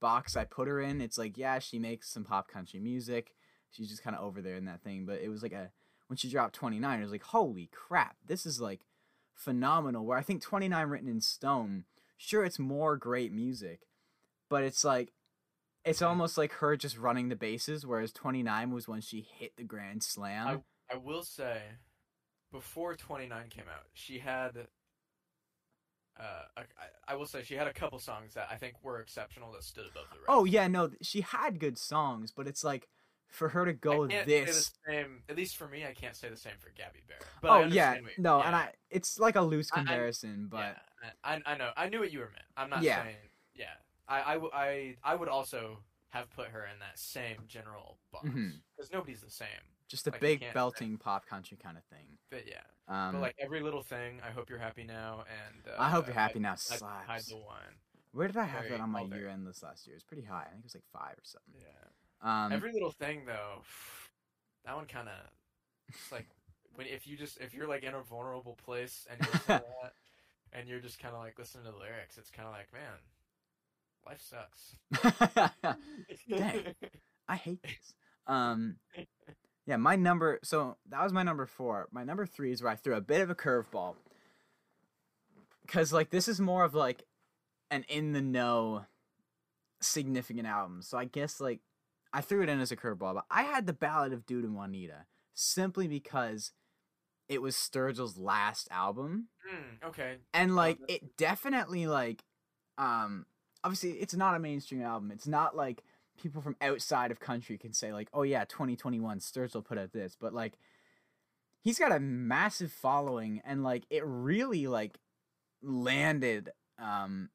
box 0.00 0.36
i 0.36 0.44
put 0.44 0.68
her 0.68 0.80
in 0.80 1.00
it's 1.00 1.18
like 1.18 1.36
yeah 1.36 1.58
she 1.58 1.78
makes 1.78 2.08
some 2.08 2.24
pop 2.24 2.46
country 2.46 2.78
music 2.78 3.32
she's 3.70 3.88
just 3.88 4.04
kind 4.04 4.14
of 4.14 4.22
over 4.22 4.40
there 4.40 4.54
in 4.54 4.66
that 4.66 4.82
thing 4.82 5.04
but 5.04 5.20
it 5.20 5.28
was 5.28 5.42
like 5.42 5.52
a 5.52 5.70
when 6.06 6.16
she 6.16 6.30
dropped 6.30 6.54
29 6.54 6.98
it 6.98 7.02
was 7.02 7.10
like 7.10 7.24
holy 7.24 7.68
crap 7.72 8.16
this 8.24 8.46
is 8.46 8.60
like 8.60 8.86
phenomenal 9.34 10.04
where 10.06 10.18
i 10.18 10.22
think 10.22 10.40
29 10.40 10.86
written 10.86 11.08
in 11.08 11.20
stone 11.20 11.84
sure 12.16 12.44
it's 12.44 12.58
more 12.58 12.96
great 12.96 13.32
music 13.32 13.80
but 14.48 14.62
it's 14.62 14.84
like 14.84 15.12
it's 15.84 16.02
almost 16.02 16.38
like 16.38 16.52
her 16.54 16.76
just 16.76 16.96
running 16.98 17.28
the 17.28 17.36
bases, 17.36 17.86
whereas 17.86 18.12
29 18.12 18.72
was 18.72 18.88
when 18.88 19.00
she 19.00 19.26
hit 19.38 19.56
the 19.56 19.64
grand 19.64 20.02
slam. 20.02 20.62
I 20.92 20.96
will 20.96 21.22
say, 21.22 21.62
before 22.52 22.94
29 22.94 23.48
came 23.50 23.64
out, 23.68 23.84
she 23.92 24.18
had. 24.18 24.66
Uh, 26.18 26.22
I, 26.56 26.62
I 27.08 27.16
will 27.16 27.26
say 27.26 27.42
she 27.42 27.54
had 27.54 27.66
a 27.66 27.72
couple 27.72 27.98
songs 27.98 28.34
that 28.34 28.46
I 28.50 28.54
think 28.56 28.74
were 28.84 29.00
exceptional 29.00 29.50
that 29.52 29.64
stood 29.64 29.86
above 29.86 30.04
the 30.12 30.18
rest. 30.18 30.26
oh 30.28 30.44
yeah, 30.44 30.68
no, 30.68 30.90
she 31.02 31.22
had 31.22 31.58
good 31.58 31.76
songs, 31.76 32.30
but 32.30 32.46
it's 32.46 32.62
like 32.62 32.86
for 33.26 33.48
her 33.48 33.64
to 33.64 33.72
go 33.72 34.04
I 34.04 34.08
can't 34.08 34.26
this. 34.26 34.66
Say 34.66 34.92
the 34.92 34.92
same, 34.92 35.22
at 35.28 35.36
least 35.36 35.56
for 35.56 35.66
me, 35.66 35.84
I 35.84 35.92
can't 35.92 36.14
say 36.14 36.28
the 36.28 36.36
same 36.36 36.52
for 36.60 36.70
Gabby 36.76 37.00
Barrett. 37.08 37.24
But 37.42 37.50
I 37.50 37.62
oh 37.62 37.66
yeah, 37.66 37.96
no, 38.16 38.38
yeah, 38.38 38.46
and 38.46 38.54
I 38.54 38.72
it's 38.90 39.18
like 39.18 39.34
a 39.34 39.42
loose 39.42 39.70
I- 39.72 39.76
I- 39.76 39.78
comparison, 39.80 40.46
but 40.48 40.76
yeah, 41.02 41.10
I, 41.24 41.40
I 41.44 41.56
know, 41.56 41.70
I 41.76 41.88
knew 41.88 41.98
what 41.98 42.12
you 42.12 42.20
were 42.20 42.26
meant. 42.30 42.44
I'm 42.56 42.70
not 42.70 42.84
Yeah. 42.84 43.02
saying, 43.02 43.16
yeah, 43.56 43.64
I, 44.08 44.20
I, 44.20 44.38
I, 44.52 44.96
I 45.02 45.14
would 45.14 45.28
also 45.28 45.78
have 46.10 46.30
put 46.30 46.48
her 46.48 46.60
in 46.72 46.78
that 46.80 46.98
same 46.98 47.38
general 47.48 47.98
box 48.12 48.28
because 48.76 48.92
nobody's 48.92 49.20
the 49.20 49.30
same. 49.30 49.48
just 49.88 50.06
a 50.06 50.10
like, 50.10 50.20
big 50.20 50.44
belting 50.54 50.96
pop 50.98 51.26
country 51.26 51.56
kind 51.60 51.76
of 51.76 51.84
thing. 51.84 52.06
But 52.30 52.44
yeah, 52.46 52.60
Um, 52.88 53.12
but 53.14 53.20
like 53.20 53.36
every 53.40 53.60
little 53.60 53.82
thing. 53.82 54.20
I 54.26 54.30
hope 54.30 54.48
you're 54.50 54.58
happy 54.58 54.84
now, 54.84 55.24
and 55.28 55.74
uh, 55.74 55.82
I 55.82 55.88
hope 55.90 56.06
you're 56.06 56.14
happy 56.14 56.38
I- 56.38 56.42
now. 56.42 56.52
I- 56.52 56.56
Slaps. 56.56 57.06
Hide 57.06 57.22
the 57.28 57.36
wine. 57.36 57.76
Where 58.12 58.28
did 58.28 58.36
I 58.36 58.44
have 58.44 58.60
very- 58.64 58.70
that 58.76 58.80
on 58.80 58.90
my 58.90 59.02
year 59.02 59.28
end 59.28 59.44
list 59.44 59.62
last 59.62 59.86
year? 59.86 59.96
It's 59.96 60.04
pretty 60.04 60.22
high. 60.22 60.44
I 60.46 60.50
think 60.50 60.60
it 60.60 60.64
was 60.64 60.74
like 60.76 60.84
five 60.92 61.14
or 61.18 61.24
something. 61.24 61.60
Yeah. 61.60 62.44
Um, 62.46 62.52
Every 62.52 62.72
little 62.72 62.92
thing 62.92 63.22
though, 63.26 63.62
that 64.64 64.76
one 64.76 64.86
kind 64.86 65.08
of, 65.08 65.94
like 66.12 66.26
when 66.76 66.86
if 66.86 67.06
you 67.08 67.16
just 67.16 67.38
if 67.40 67.52
you're 67.54 67.66
like 67.66 67.82
in 67.82 67.94
a 67.94 68.02
vulnerable 68.02 68.56
place 68.64 69.06
and 69.10 69.18
you 69.20 69.26
listen 69.32 69.40
to 69.58 69.64
that, 69.82 69.94
and 70.52 70.68
you're 70.68 70.78
just 70.80 71.00
kind 71.00 71.14
of 71.14 71.20
like 71.20 71.36
listening 71.38 71.64
to 71.64 71.72
the 71.72 71.76
lyrics, 71.78 72.16
it's 72.18 72.30
kind 72.30 72.46
of 72.46 72.54
like 72.54 72.72
man, 72.72 72.98
life 74.06 74.20
sucks. 74.20 74.76
Dang. 76.28 76.74
I 77.28 77.36
hate 77.36 77.62
this. 77.62 77.94
Um, 78.26 78.76
yeah, 79.66 79.76
my 79.76 79.96
number. 79.96 80.40
So 80.42 80.76
that 80.90 81.02
was 81.02 81.12
my 81.12 81.22
number 81.22 81.46
four. 81.46 81.88
My 81.90 82.04
number 82.04 82.26
three 82.26 82.52
is 82.52 82.62
where 82.62 82.72
I 82.72 82.76
threw 82.76 82.94
a 82.94 83.00
bit 83.00 83.20
of 83.20 83.30
a 83.30 83.34
curveball. 83.34 83.94
Cause 85.66 85.92
like 85.92 86.10
this 86.10 86.28
is 86.28 86.40
more 86.40 86.64
of 86.64 86.74
like 86.74 87.04
an 87.70 87.84
in 87.88 88.12
the 88.12 88.20
know 88.20 88.84
significant 89.80 90.46
album. 90.46 90.82
So 90.82 90.98
I 90.98 91.06
guess 91.06 91.40
like 91.40 91.60
I 92.12 92.20
threw 92.20 92.42
it 92.42 92.48
in 92.50 92.60
as 92.60 92.70
a 92.70 92.76
curveball, 92.76 93.14
but 93.14 93.24
I 93.30 93.44
had 93.44 93.66
the 93.66 93.72
Ballad 93.72 94.12
of 94.12 94.26
Dood 94.26 94.44
and 94.44 94.54
Juanita 94.54 95.06
simply 95.32 95.88
because 95.88 96.52
it 97.28 97.40
was 97.40 97.56
Sturgill's 97.56 98.18
last 98.18 98.68
album 98.70 99.28
Hmm, 99.48 99.86
okay. 99.88 100.16
and 100.34 100.54
like 100.54 100.78
it 100.88 101.16
definitely 101.16 101.86
like 101.86 102.22
um 102.76 103.24
obviously 103.64 103.92
it's 103.92 104.14
not 104.14 104.36
a 104.36 104.38
mainstream 104.38 104.82
album 104.82 105.10
it's 105.10 105.26
not 105.26 105.56
like 105.56 105.82
people 106.20 106.40
from 106.40 106.54
outside 106.60 107.10
of 107.10 107.18
country 107.18 107.58
can 107.58 107.72
say 107.72 107.92
like 107.92 108.08
oh 108.14 108.22
yeah 108.22 108.44
2021 108.44 109.18
sturgill 109.18 109.64
put 109.64 109.78
out 109.78 109.92
this 109.92 110.16
but 110.20 110.32
like 110.32 110.52
he's 111.60 111.78
got 111.78 111.90
a 111.90 111.98
massive 111.98 112.70
following 112.70 113.40
and 113.44 113.64
like 113.64 113.84
it 113.90 114.02
really 114.06 114.66
like 114.66 114.98
landed 115.62 116.50
um 116.78 117.30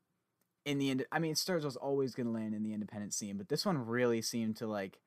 in 0.66 0.78
the 0.78 0.92
end. 0.92 1.06
i 1.12 1.20
mean 1.20 1.34
sturgill's 1.34 1.76
always 1.76 2.16
gonna 2.16 2.32
land 2.32 2.54
in 2.54 2.64
the 2.64 2.74
independent 2.74 3.14
scene 3.14 3.38
but 3.38 3.50
this 3.50 3.66
one 3.66 3.86
really 3.86 4.22
seemed 4.22 4.56
to 4.56 4.68
like 4.68 5.00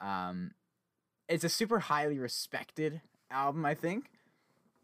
um 0.00 0.50
it's 1.28 1.44
a 1.44 1.48
super 1.48 1.78
highly 1.78 2.18
respected 2.18 3.00
album 3.30 3.64
i 3.64 3.74
think 3.74 4.10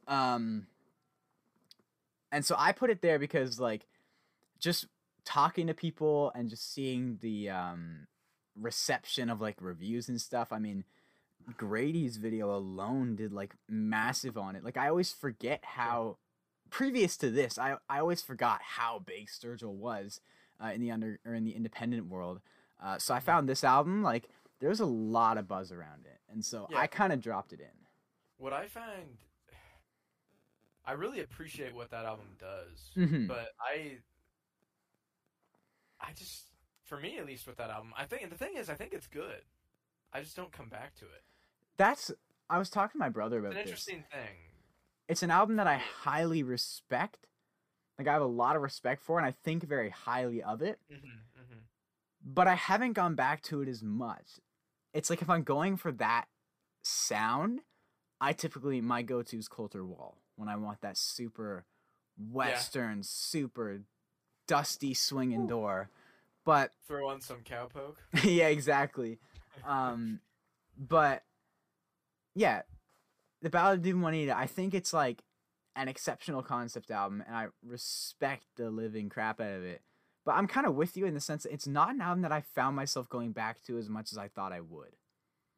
um 0.06 0.66
and 2.32 2.44
so 2.44 2.56
I 2.58 2.72
put 2.72 2.90
it 2.90 3.02
there 3.02 3.18
because 3.18 3.60
like 3.60 3.86
just 4.58 4.86
talking 5.24 5.66
to 5.68 5.74
people 5.74 6.32
and 6.34 6.48
just 6.48 6.72
seeing 6.72 7.18
the 7.20 7.50
um 7.50 8.06
reception 8.58 9.30
of 9.30 9.40
like 9.40 9.56
reviews 9.60 10.08
and 10.08 10.20
stuff. 10.20 10.52
I 10.52 10.58
mean, 10.58 10.84
Grady's 11.56 12.16
video 12.18 12.54
alone 12.54 13.16
did 13.16 13.32
like 13.32 13.54
massive 13.68 14.36
on 14.36 14.56
it. 14.56 14.64
Like 14.64 14.76
I 14.76 14.88
always 14.88 15.12
forget 15.12 15.60
how 15.64 16.18
previous 16.70 17.16
to 17.18 17.30
this, 17.30 17.58
I 17.58 17.76
I 17.88 17.98
always 18.00 18.22
forgot 18.22 18.60
how 18.62 18.98
big 19.04 19.28
Sturgill 19.28 19.74
was 19.74 20.20
uh, 20.62 20.68
in 20.68 20.80
the 20.80 20.90
under 20.90 21.18
or 21.26 21.34
in 21.34 21.44
the 21.44 21.52
independent 21.56 22.08
world. 22.08 22.40
Uh, 22.82 22.98
so 22.98 23.14
I 23.14 23.20
found 23.20 23.48
this 23.48 23.62
album 23.64 24.02
like 24.02 24.28
there 24.60 24.68
was 24.68 24.80
a 24.80 24.86
lot 24.86 25.38
of 25.38 25.48
buzz 25.48 25.72
around 25.72 26.04
it, 26.06 26.20
and 26.30 26.44
so 26.44 26.66
Yeah. 26.70 26.78
I 26.78 26.86
kind 26.86 27.12
of 27.12 27.20
dropped 27.20 27.52
it 27.52 27.60
in. 27.60 27.86
What 28.38 28.52
I 28.52 28.66
find, 28.68 29.18
I 30.84 30.92
really 30.92 31.20
appreciate 31.20 31.74
what 31.74 31.90
that 31.90 32.04
album 32.04 32.36
does, 32.38 32.90
Mhm. 32.96 33.28
but 33.28 33.48
I, 33.60 33.98
I 36.02 36.12
just, 36.14 36.50
for 36.84 36.98
me 36.98 37.18
at 37.18 37.26
least, 37.26 37.46
with 37.46 37.56
that 37.56 37.70
album, 37.70 37.92
I 37.96 38.04
think, 38.04 38.22
and 38.22 38.32
the 38.32 38.36
thing 38.36 38.56
is, 38.56 38.68
I 38.68 38.74
think 38.74 38.92
it's 38.92 39.06
good. 39.06 39.42
I 40.12 40.20
just 40.20 40.36
don't 40.36 40.52
come 40.52 40.68
back 40.68 40.94
to 40.96 41.04
it. 41.04 41.22
That's 41.76 42.10
I 42.50 42.58
was 42.58 42.68
talking 42.68 42.98
to 42.98 43.04
my 43.04 43.08
brother 43.08 43.38
It's 43.38 43.44
about 43.46 43.50
an 43.52 43.56
this. 43.56 43.70
interesting 43.70 44.04
thing. 44.12 44.36
it's 45.08 45.22
an 45.22 45.30
album 45.30 45.56
that 45.56 45.66
I 45.66 45.76
highly 45.76 46.42
respect. 46.42 47.26
Like 47.98 48.08
I 48.08 48.12
have 48.12 48.22
a 48.22 48.26
lot 48.26 48.56
of 48.56 48.62
respect 48.62 49.02
for, 49.02 49.18
and 49.18 49.26
I 49.26 49.30
think 49.44 49.62
very 49.66 49.90
highly 49.90 50.42
of 50.42 50.60
it. 50.60 50.78
hmm 50.90 50.96
hmm 51.36 51.58
But 52.24 52.46
I 52.48 52.54
haven't 52.54 52.92
gone 52.94 53.14
back 53.14 53.42
to 53.44 53.62
it 53.62 53.68
as 53.68 53.82
much. 53.82 54.40
It's 54.92 55.08
like 55.08 55.22
if 55.22 55.30
I'm 55.30 55.44
going 55.44 55.76
for 55.76 55.92
that 55.92 56.26
sound, 56.82 57.60
I 58.20 58.32
typically 58.32 58.80
my 58.80 59.02
go-to 59.02 59.38
is 59.38 59.48
Colter 59.48 59.84
Wall 59.84 60.18
when 60.36 60.48
I 60.48 60.56
want 60.56 60.80
that 60.82 60.96
super 60.98 61.64
western, 62.18 63.02
super 63.02 63.80
dusty 64.46 64.94
swinging 64.94 65.46
door. 65.46 65.90
But 66.44 66.72
Throw 66.88 67.08
on 67.08 67.20
some 67.20 67.38
cowpoke. 67.44 67.96
yeah, 68.24 68.48
exactly. 68.48 69.18
Um, 69.66 70.20
but 70.76 71.22
yeah, 72.34 72.62
the 73.42 73.50
Ballad 73.50 73.78
of 73.78 73.84
Dood 73.84 74.00
Juanita. 74.00 74.36
I 74.36 74.46
think 74.46 74.74
it's 74.74 74.92
like 74.92 75.22
an 75.76 75.88
exceptional 75.88 76.42
concept 76.42 76.90
album, 76.90 77.22
and 77.26 77.36
I 77.36 77.46
respect 77.64 78.44
the 78.56 78.70
living 78.70 79.08
crap 79.08 79.40
out 79.40 79.52
of 79.52 79.64
it. 79.64 79.82
But 80.24 80.32
I'm 80.32 80.46
kind 80.46 80.66
of 80.66 80.74
with 80.74 80.96
you 80.96 81.04
in 81.06 81.14
the 81.14 81.20
sense 81.20 81.42
that 81.42 81.52
it's 81.52 81.66
not 81.66 81.90
an 81.90 82.00
album 82.00 82.22
that 82.22 82.32
I 82.32 82.42
found 82.54 82.76
myself 82.76 83.08
going 83.08 83.32
back 83.32 83.62
to 83.64 83.76
as 83.78 83.88
much 83.88 84.12
as 84.12 84.18
I 84.18 84.28
thought 84.28 84.52
I 84.52 84.60
would. 84.60 84.94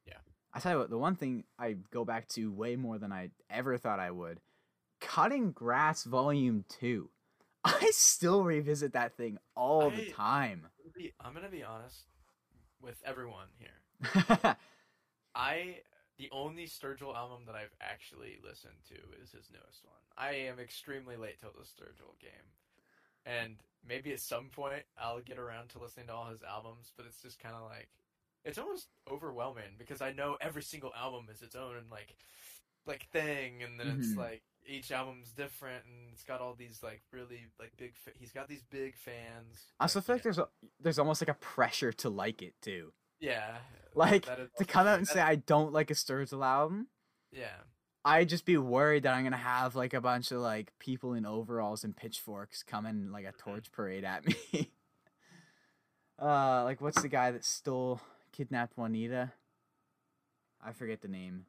Yeah. 0.07 0.15
I 0.55 0.61
tell 0.61 0.73
you 0.73 0.79
what, 0.79 0.91
the 0.91 0.99
one 0.99 1.17
thing 1.17 1.45
I 1.59 1.77
go 1.93 2.05
back 2.05 2.29
to 2.29 2.51
way 2.51 2.77
more 2.77 2.99
than 2.99 3.13
I 3.13 3.31
ever 3.51 3.77
thought 3.77 4.01
I 4.01 4.11
would, 4.11 4.41
Cutting 5.01 5.53
Grass 5.53 6.05
Volume 6.05 6.65
Two. 6.69 7.11
I 7.65 7.91
still 7.93 8.43
revisit 8.43 8.93
that 8.93 9.17
thing 9.17 9.39
all 9.57 9.91
the 9.91 10.11
time. 10.13 10.67
I'm 11.21 11.35
gonna 11.35 11.49
be 11.49 11.63
honest 11.63 12.05
with 12.81 13.03
everyone 13.05 13.49
here. 13.59 14.57
I 15.35 15.79
the 16.19 16.29
only 16.31 16.67
Sturgill 16.67 17.17
album 17.17 17.43
that 17.47 17.55
I've 17.57 17.75
actually 17.81 18.39
listened 18.47 18.77
to 18.89 18.95
is 19.23 19.33
his 19.33 19.51
newest 19.51 19.85
one. 19.85 19.95
I 20.17 20.33
am 20.33 20.61
extremely 20.61 21.17
late 21.17 21.41
to 21.41 21.47
the 21.47 21.65
Sturgill 21.65 22.19
game, 22.21 22.53
and 23.27 23.57
maybe 23.87 24.13
at 24.13 24.21
some 24.21 24.49
point 24.51 24.85
I'll 25.01 25.21
get 25.21 25.39
around 25.39 25.71
to 25.71 25.79
listening 25.81 26.07
to 26.07 26.15
all 26.15 26.27
his 26.31 26.43
albums. 26.43 26.93
But 26.97 27.07
it's 27.07 27.21
just 27.23 27.41
kind 27.41 27.55
of 27.57 27.63
like 27.63 27.89
it's 28.45 28.59
almost 28.59 28.89
overwhelming 29.11 29.75
because 29.79 30.03
I 30.03 30.13
know 30.13 30.37
every 30.41 30.63
single 30.63 30.93
album 30.99 31.27
is 31.33 31.43
its 31.43 31.57
own 31.57 31.85
like 31.91 32.15
like 32.87 33.07
thing, 33.11 33.63
and 33.63 33.81
then 33.81 33.89
it's 33.89 34.13
Mhm. 34.13 34.19
like 34.19 34.43
each 34.67 34.91
album's 34.93 35.33
different, 35.33 35.85
and 35.85 36.13
it's 36.13 36.23
got 36.25 36.41
all 36.41 36.55
these 36.55 36.81
like 36.83 37.03
really 37.13 37.47
like 37.59 37.73
big. 37.77 37.95
Fa- 37.97 38.13
he's 38.19 38.33
got 38.33 38.49
these 38.49 38.63
big 38.71 38.97
fans. 38.97 39.67
I 39.79 39.85
also 39.85 40.01
feel 40.01 40.17
like 40.17 40.23
there's 40.23 40.39
a, 40.39 40.49
there's 40.81 40.99
almost 40.99 41.21
like 41.23 41.29
a 41.29 41.35
pressure 41.35 41.93
to 41.93 42.09
like 42.11 42.43
it 42.43 42.55
too. 42.63 42.93
Yeah. 43.21 43.57
Like, 43.95 44.27
is 44.29 44.49
To 44.59 44.65
come 44.65 44.87
out 44.87 44.99
and 44.99 45.07
say 45.09 45.21
I 45.21 45.37
don't 45.37 45.73
like 45.73 45.91
a 45.91 45.95
Sturgill 45.95 46.45
album, 46.45 46.89
Yeah. 47.31 47.57
I'd 48.05 48.29
just 48.29 48.45
be 48.45 48.59
worried 48.59 49.05
that 49.05 49.15
I'm 49.15 49.25
gonna 49.25 49.37
have 49.37 49.75
like 49.77 49.95
a 49.95 50.01
bunch 50.01 50.31
of 50.33 50.41
like 50.41 50.73
people 50.79 51.15
in 51.15 51.25
overalls 51.25 51.85
and 51.85 51.97
pitchforks 51.97 52.63
coming 52.63 53.11
like 53.13 53.25
a 53.25 53.33
torch 53.33 53.71
parade 53.73 54.05
at 54.05 54.27
me. 54.53 54.73
uh, 56.21 56.65
like 56.65 56.81
what's 56.81 57.01
the 57.01 57.09
guy 57.09 57.31
that 57.31 57.45
stole, 57.45 58.01
kidnapped 58.33 58.77
Juanita? 58.77 59.33
I 60.63 60.73
forget 60.73 61.01
the 61.03 61.09
name, 61.09 61.47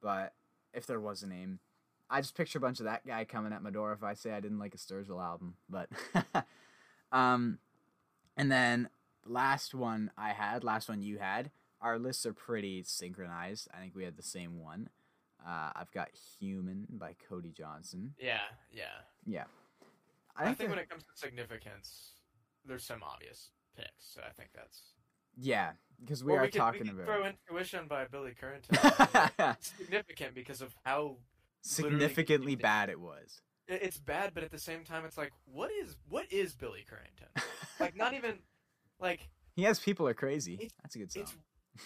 but 0.00 0.32
if 0.74 0.86
there 0.86 1.00
was 1.00 1.22
a 1.22 1.26
name, 1.28 1.60
I 2.08 2.20
just 2.20 2.36
picture 2.36 2.58
a 2.58 2.60
bunch 2.60 2.78
of 2.80 2.84
that 2.84 3.06
guy 3.06 3.24
coming 3.24 3.52
at 3.52 3.62
my 3.62 3.70
door 3.70 3.92
if 3.92 4.02
I 4.02 4.14
say 4.14 4.32
I 4.32 4.40
didn't 4.40 4.58
like 4.58 4.74
a 4.74 4.78
Sturgill 4.78 5.22
album. 5.22 5.54
But, 5.68 5.88
um, 7.12 7.58
and 8.36 8.50
then 8.50 8.88
last 9.26 9.74
one 9.74 10.10
I 10.16 10.30
had, 10.30 10.64
last 10.64 10.88
one 10.88 11.02
you 11.02 11.18
had. 11.18 11.50
Our 11.80 11.98
lists 11.98 12.24
are 12.26 12.32
pretty 12.32 12.82
synchronized. 12.84 13.68
I 13.74 13.78
think 13.80 13.94
we 13.94 14.04
had 14.04 14.16
the 14.16 14.22
same 14.22 14.60
one. 14.60 14.88
Uh, 15.46 15.70
I've 15.76 15.90
got 15.92 16.08
"Human" 16.40 16.86
by 16.90 17.14
Cody 17.28 17.52
Johnson. 17.52 18.14
Yeah. 18.18 18.40
Yeah. 18.72 18.84
Yeah, 19.26 19.44
I 20.36 20.44
think, 20.46 20.58
that- 20.58 20.70
when 20.70 20.78
it 20.78 20.88
comes 20.88 21.02
to 21.02 21.08
significance, 21.14 22.12
there's 22.64 22.84
some 22.84 23.02
obvious 23.02 23.50
picks. 23.76 23.90
So 24.14 24.20
I 24.26 24.30
think 24.32 24.50
that's. 24.54 24.80
yeah, 25.36 25.72
because 26.00 26.24
we 26.24 26.32
Well, 26.32 26.42
are 26.44 26.46
could- 26.46 26.54
talking 26.58 26.82
we 26.84 26.90
about 26.90 27.04
throw 27.06 27.26
Intuition 27.26 27.86
by 27.88 28.06
Billy 28.06 28.32
Currington. 28.40 29.30
It's 29.58 29.72
significant 29.76 30.34
because 30.34 30.62
of 30.62 30.74
how 30.84 31.16
significantly 31.66 32.54
bad 32.54 32.88
it 32.88 33.00
was. 33.00 33.40
it's 33.68 33.98
bad, 33.98 34.32
but 34.34 34.44
at 34.44 34.50
the 34.50 34.58
same 34.58 34.84
time, 34.84 35.04
it's 35.04 35.18
like, 35.18 35.32
what 35.44 35.70
is 35.72 35.96
what 36.08 36.30
is 36.32 36.54
Billy 36.54 36.84
Currington? 36.90 37.42
like, 37.80 37.96
not 37.96 38.14
even 38.14 38.38
like 39.00 39.28
He 39.54 39.62
has 39.64 39.78
people 39.78 40.06
are 40.08 40.14
crazy. 40.14 40.54
It's- 40.54 40.70
That's 40.82 40.96
a 40.96 40.98
good 40.98 41.12
song. 41.12 41.24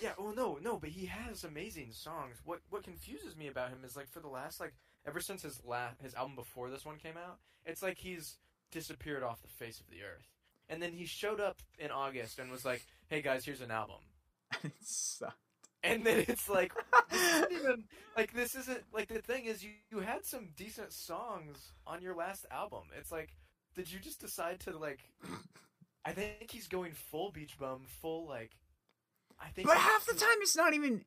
Yeah. 0.00 0.12
Oh 0.18 0.30
no, 0.30 0.58
no, 0.62 0.78
but 0.78 0.90
he 0.90 1.06
has 1.06 1.42
amazing 1.42 1.90
songs. 1.92 2.36
What 2.44 2.60
what 2.70 2.84
confuses 2.84 3.36
me 3.36 3.48
about 3.48 3.70
him 3.70 3.80
is 3.84 3.96
like 3.96 4.08
for 4.08 4.20
the 4.20 4.28
last 4.28 4.60
like 4.60 4.74
ever 5.06 5.20
since 5.20 5.42
his 5.42 5.60
last 5.64 6.00
his 6.00 6.14
album 6.14 6.36
before 6.36 6.70
this 6.70 6.84
one 6.84 6.96
came 6.96 7.16
out, 7.16 7.38
it's 7.64 7.82
like 7.82 7.98
he's 7.98 8.36
disappeared 8.70 9.22
off 9.24 9.42
the 9.42 9.48
face 9.48 9.80
of 9.80 9.86
the 9.88 10.02
earth. 10.02 10.28
And 10.68 10.80
then 10.80 10.92
he 10.92 11.06
showed 11.06 11.40
up 11.40 11.60
in 11.78 11.90
August 11.90 12.38
and 12.38 12.52
was 12.52 12.64
like, 12.64 12.84
"Hey 13.08 13.20
guys, 13.20 13.44
here's 13.44 13.60
an 13.62 13.72
album." 13.72 13.96
it 14.62 14.72
sucked. 14.80 15.34
And 15.82 16.04
then 16.04 16.24
it's 16.28 16.48
like 16.48 16.72
this 17.10 17.22
isn't 17.22 17.52
even 17.60 17.84
like 18.16 18.32
this 18.34 18.54
isn't 18.54 18.82
like 18.92 19.08
the 19.08 19.22
thing 19.22 19.44
is 19.46 19.64
you 19.64 19.70
you 19.90 20.00
had 20.00 20.24
some 20.26 20.48
decent 20.56 20.92
songs 20.92 21.72
on 21.86 22.02
your 22.02 22.14
last 22.14 22.44
album. 22.50 22.82
It's 22.98 23.10
like 23.10 23.30
did 23.74 23.90
you 23.90 23.98
just 23.98 24.20
decide 24.20 24.60
to 24.60 24.76
like 24.76 25.00
I 26.04 26.12
think 26.12 26.50
he's 26.50 26.66
going 26.68 26.92
full 26.92 27.30
beach 27.30 27.56
bum, 27.58 27.82
full 28.00 28.26
like 28.28 28.52
I 29.40 29.48
think 29.48 29.68
but 29.68 29.76
half 29.78 30.04
the 30.06 30.14
time 30.14 30.36
it's 30.40 30.56
not 30.56 30.74
even 30.74 31.04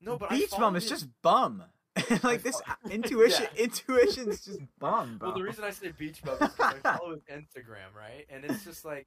No, 0.00 0.16
but 0.16 0.30
beach 0.30 0.50
bum. 0.50 0.76
It's 0.76 0.88
just 0.88 1.06
bum. 1.22 1.64
like 2.22 2.42
this 2.42 2.60
intuition. 2.90 3.46
Yeah. 3.56 3.64
Intuition's 3.64 4.44
just 4.44 4.60
bum, 4.78 5.18
bro. 5.18 5.30
Well, 5.30 5.38
the 5.38 5.44
reason 5.44 5.64
I 5.64 5.70
say 5.70 5.90
beach 5.98 6.22
bum 6.22 6.34
is 6.40 6.54
'cause 6.54 6.74
I 6.84 6.96
follow 6.96 7.10
his 7.10 7.22
Instagram, 7.24 7.94
right? 7.96 8.24
And 8.30 8.44
it's 8.44 8.64
just 8.64 8.84
like 8.84 9.06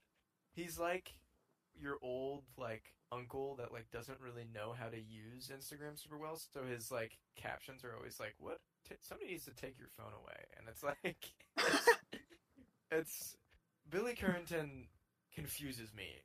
he's 0.54 0.78
like 0.78 1.14
your 1.82 1.98
old 2.02 2.44
like 2.58 2.94
uncle 3.12 3.56
that 3.58 3.72
like 3.74 3.90
doesn't 3.92 4.20
really 4.22 4.46
know 4.54 4.74
how 4.78 4.88
to 4.88 4.98
use 4.98 5.52
Instagram 5.54 6.02
super 6.02 6.18
well. 6.18 6.38
So 6.54 6.64
his 6.64 6.92
like 6.92 7.18
captions 7.36 7.84
are 7.84 7.96
always 7.96 8.20
like, 8.20 8.36
"What? 8.40 8.60
T- 8.88 8.96
somebody 9.02 9.32
needs 9.32 9.46
to 9.46 9.52
take 9.52 9.78
your 9.78 9.90
phone 9.90 10.14
away." 10.14 10.46
And 10.58 10.68
it's 10.70 10.84
like 10.84 11.34
it's, 11.58 11.88
it's 12.92 13.38
Billy 13.90 14.14
Currington 14.14 14.88
confuses 15.34 15.94
me, 15.96 16.24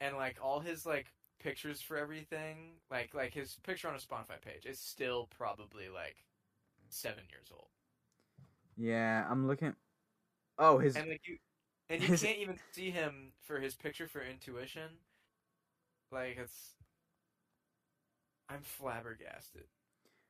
and 0.00 0.16
like 0.16 0.38
all 0.42 0.60
his 0.60 0.86
like 0.86 1.12
pictures 1.40 1.80
for 1.80 1.96
everything, 1.96 2.74
like 2.90 3.14
like 3.14 3.32
his 3.34 3.56
picture 3.64 3.88
on 3.88 3.94
a 3.94 3.98
Spotify 3.98 4.40
page 4.40 4.66
is 4.66 4.80
still 4.80 5.28
probably 5.36 5.88
like 5.88 6.24
seven 6.88 7.24
years 7.30 7.48
old. 7.52 7.68
yeah, 8.76 9.26
I'm 9.30 9.46
looking. 9.46 9.74
Oh, 10.58 10.78
his. 10.78 10.96
and 10.96 11.08
like 11.08 11.22
you 11.26 11.36
and 11.88 12.02
you 12.02 12.08
can't 12.18 12.38
even 12.38 12.58
see 12.72 12.90
him 12.90 13.32
for 13.42 13.60
his 13.60 13.74
picture 13.74 14.06
for 14.06 14.22
intuition. 14.22 14.90
Like 16.12 16.38
it's 16.40 16.74
i'm 18.48 18.62
flabbergasted. 18.62 19.64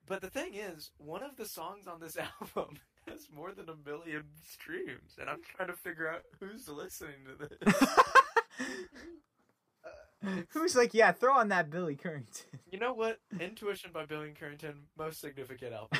But 0.07 0.21
the 0.21 0.31
thing 0.31 0.55
is 0.55 0.91
one 0.99 1.23
of 1.23 1.37
the 1.37 1.47
songs 1.47 1.87
on 1.87 2.01
this 2.01 2.17
album 2.41 2.77
has 3.09 3.29
more 3.35 3.53
than 3.53 3.69
a 3.69 3.89
million 3.89 4.25
streams 4.45 5.17
and 5.21 5.29
i'm 5.31 5.41
trying 5.57 5.69
to 5.69 5.75
figure 5.77 6.09
out 6.09 6.23
who's 6.41 6.69
listening 6.69 7.25
to 7.27 7.49
this. 7.49 7.89
Who's 10.49 10.75
like, 10.75 10.93
yeah, 10.93 11.13
throw 11.13 11.35
on 11.37 11.51
that 11.51 11.71
Billy 11.71 11.95
Currington. 11.95 12.47
you 12.73 12.81
know 12.81 12.93
what? 12.95 13.21
Intuition 13.39 13.91
by 13.93 14.07
billy 14.07 14.33
currington 14.41 14.75
most 14.99 15.21
significant 15.21 15.73
album. 15.73 15.99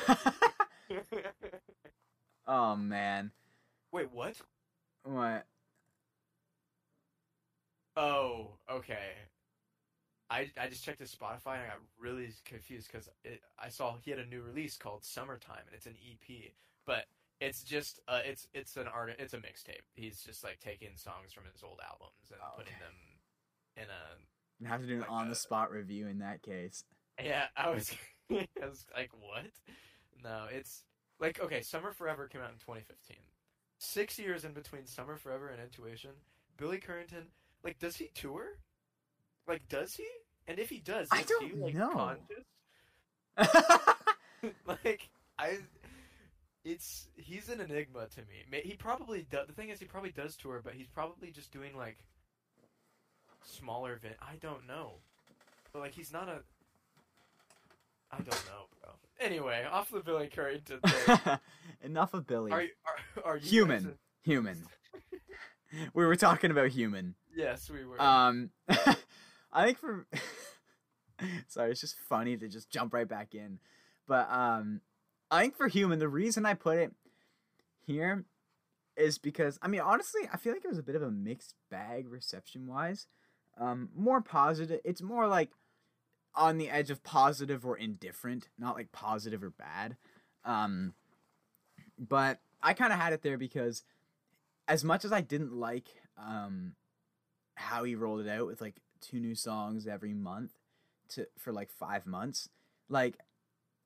Oh 2.45 2.75
man, 2.75 3.31
wait 3.91 4.11
what 4.11 4.35
what? 5.07 5.45
Oh, 7.95 8.57
okay. 8.69 9.13
I 10.29 10.51
I 10.59 10.67
just 10.67 10.83
checked 10.83 10.99
his 10.99 11.13
Spotify 11.15 11.55
and 11.55 11.63
I 11.63 11.67
got 11.67 11.79
really 11.97 12.29
confused 12.45 12.89
because 12.91 13.09
I 13.57 13.69
saw 13.69 13.95
he 14.03 14.11
had 14.11 14.19
a 14.19 14.25
new 14.25 14.41
release 14.41 14.77
called 14.77 15.03
Summertime 15.05 15.63
and 15.67 15.73
it's 15.75 15.85
an 15.85 15.95
EP, 16.03 16.51
but 16.85 17.05
it's 17.39 17.63
just 17.63 17.99
uh 18.07 18.21
it's 18.25 18.47
it's 18.53 18.75
an 18.77 18.87
art 18.87 19.15
it's 19.19 19.33
a 19.33 19.37
mixtape. 19.37 19.83
He's 19.93 20.21
just 20.23 20.43
like 20.43 20.59
taking 20.59 20.95
songs 20.97 21.31
from 21.33 21.45
his 21.51 21.63
old 21.63 21.79
albums 21.87 22.29
and 22.31 22.39
Oh, 22.41 22.57
putting 22.57 22.73
okay. 22.73 22.81
them 22.81 22.93
in 23.77 23.83
a 23.89 24.17
You 24.59 24.67
have 24.67 24.81
to 24.81 24.87
do 24.87 24.97
an 24.97 25.05
on 25.09 25.27
uh, 25.27 25.29
the 25.29 25.35
spot 25.35 25.71
review 25.71 26.07
in 26.07 26.19
that 26.19 26.41
case. 26.41 26.83
yeah. 27.23 27.47
I 27.57 27.69
was 27.69 27.95
I 28.29 28.47
was 28.67 28.85
like 28.95 29.11
what? 29.19 29.45
No, 30.23 30.47
it's 30.51 30.83
like 31.19 31.39
okay. 31.39 31.61
Summer 31.61 31.91
Forever 31.93 32.27
came 32.27 32.41
out 32.41 32.51
in 32.51 32.57
2015. 32.57 33.17
Six 33.79 34.17
years 34.17 34.43
in 34.43 34.53
between 34.53 34.85
Summer 34.85 35.17
Forever 35.17 35.49
and 35.49 35.61
Intuition. 35.61 36.11
Billy 36.57 36.79
Currington, 36.79 37.25
like, 37.63 37.77
does 37.79 37.95
he 37.95 38.09
tour? 38.15 38.57
Like, 39.47 39.67
does 39.69 39.93
he? 39.95 40.07
And 40.47 40.59
if 40.59 40.69
he 40.69 40.79
does, 40.79 41.07
I 41.11 41.19
is 41.21 41.25
don't 41.25 41.43
he 41.45 41.53
like 41.53 41.73
know. 41.75 41.91
conscious? 41.91 42.45
like, 44.65 45.09
I, 45.37 45.59
it's 46.63 47.07
he's 47.15 47.49
an 47.49 47.61
enigma 47.61 48.07
to 48.15 48.21
me. 48.21 48.61
He 48.63 48.73
probably 48.73 49.27
does. 49.29 49.47
The 49.47 49.53
thing 49.53 49.69
is, 49.69 49.79
he 49.79 49.85
probably 49.85 50.11
does 50.11 50.35
tour, 50.35 50.61
but 50.63 50.73
he's 50.73 50.87
probably 50.87 51.31
just 51.31 51.51
doing 51.51 51.75
like 51.75 51.97
smaller 53.43 53.93
event. 53.93 54.15
I 54.21 54.35
don't 54.41 54.67
know, 54.67 54.93
but 55.71 55.79
like 55.79 55.93
he's 55.93 56.11
not 56.11 56.27
a. 56.27 56.39
I 58.11 58.17
don't 58.17 58.45
know, 58.47 58.67
bro. 58.81 58.91
Anyway, 59.19 59.65
off 59.69 59.89
the 59.91 59.99
Billy 59.99 60.27
Currington 60.27 60.81
thing. 61.25 61.37
Enough 61.81 62.13
of 62.13 62.27
Billy. 62.27 62.51
Are 62.51 62.61
you, 62.63 62.69
are, 63.17 63.31
are 63.31 63.37
you 63.37 63.49
Human. 63.49 63.83
guys- 63.83 63.93
Human. 64.23 64.63
we 65.93 66.05
were 66.05 66.15
talking 66.15 66.51
about 66.51 66.69
human. 66.69 67.15
yes, 67.35 67.69
we 67.69 67.85
were. 67.85 68.01
Um, 68.01 68.49
I 69.53 69.65
think 69.65 69.79
for 69.79 70.05
sorry, 71.47 71.71
it's 71.71 71.81
just 71.81 71.95
funny 72.09 72.35
to 72.37 72.47
just 72.47 72.69
jump 72.69 72.93
right 72.93 73.07
back 73.07 73.33
in, 73.33 73.59
but 74.07 74.29
um, 74.31 74.81
I 75.31 75.41
think 75.41 75.55
for 75.55 75.67
human, 75.67 75.99
the 75.99 76.09
reason 76.09 76.45
I 76.45 76.53
put 76.55 76.77
it 76.77 76.91
here 77.85 78.25
is 78.97 79.17
because 79.17 79.57
I 79.61 79.67
mean 79.67 79.81
honestly, 79.81 80.21
I 80.31 80.37
feel 80.37 80.53
like 80.53 80.65
it 80.65 80.69
was 80.69 80.77
a 80.79 80.83
bit 80.83 80.95
of 80.95 81.01
a 81.03 81.11
mixed 81.11 81.55
bag 81.71 82.07
reception 82.09 82.67
wise. 82.67 83.07
Um, 83.59 83.89
more 83.95 84.21
positive. 84.21 84.81
It's 84.83 85.01
more 85.01 85.27
like 85.27 85.49
on 86.37 86.57
the 86.57 86.69
edge 86.69 86.89
of 86.89 87.03
positive 87.03 87.65
or 87.65 87.75
indifferent, 87.77 88.47
not 88.57 88.75
like 88.75 88.91
positive 88.91 89.43
or 89.43 89.49
bad. 89.49 89.97
Um, 90.45 90.93
but 91.97 92.39
I 92.61 92.73
kind 92.73 92.93
of 92.93 92.99
had 92.99 93.11
it 93.11 93.23
there 93.23 93.37
because 93.37 93.83
as 94.67 94.83
much 94.83 95.03
as 95.03 95.11
I 95.11 95.21
didn't 95.21 95.53
like 95.53 95.87
um 96.17 96.73
how 97.55 97.83
he 97.83 97.95
rolled 97.95 98.25
it 98.25 98.29
out 98.29 98.47
with 98.47 98.61
like 98.61 98.75
two 99.01 99.19
new 99.19 99.35
songs 99.35 99.87
every 99.87 100.13
month 100.13 100.53
to 101.09 101.27
for 101.37 101.51
like 101.51 101.71
five 101.71 102.05
months. 102.05 102.49
Like 102.89 103.17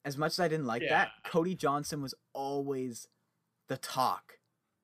as 0.03 0.17
much 0.17 0.33
as 0.33 0.39
I 0.39 0.47
didn't 0.47 0.65
like 0.65 0.83
that, 0.89 1.09
Cody 1.25 1.55
Johnson 1.55 2.01
was 2.01 2.13
always 2.33 3.07
the 3.67 3.77
talk 3.77 4.39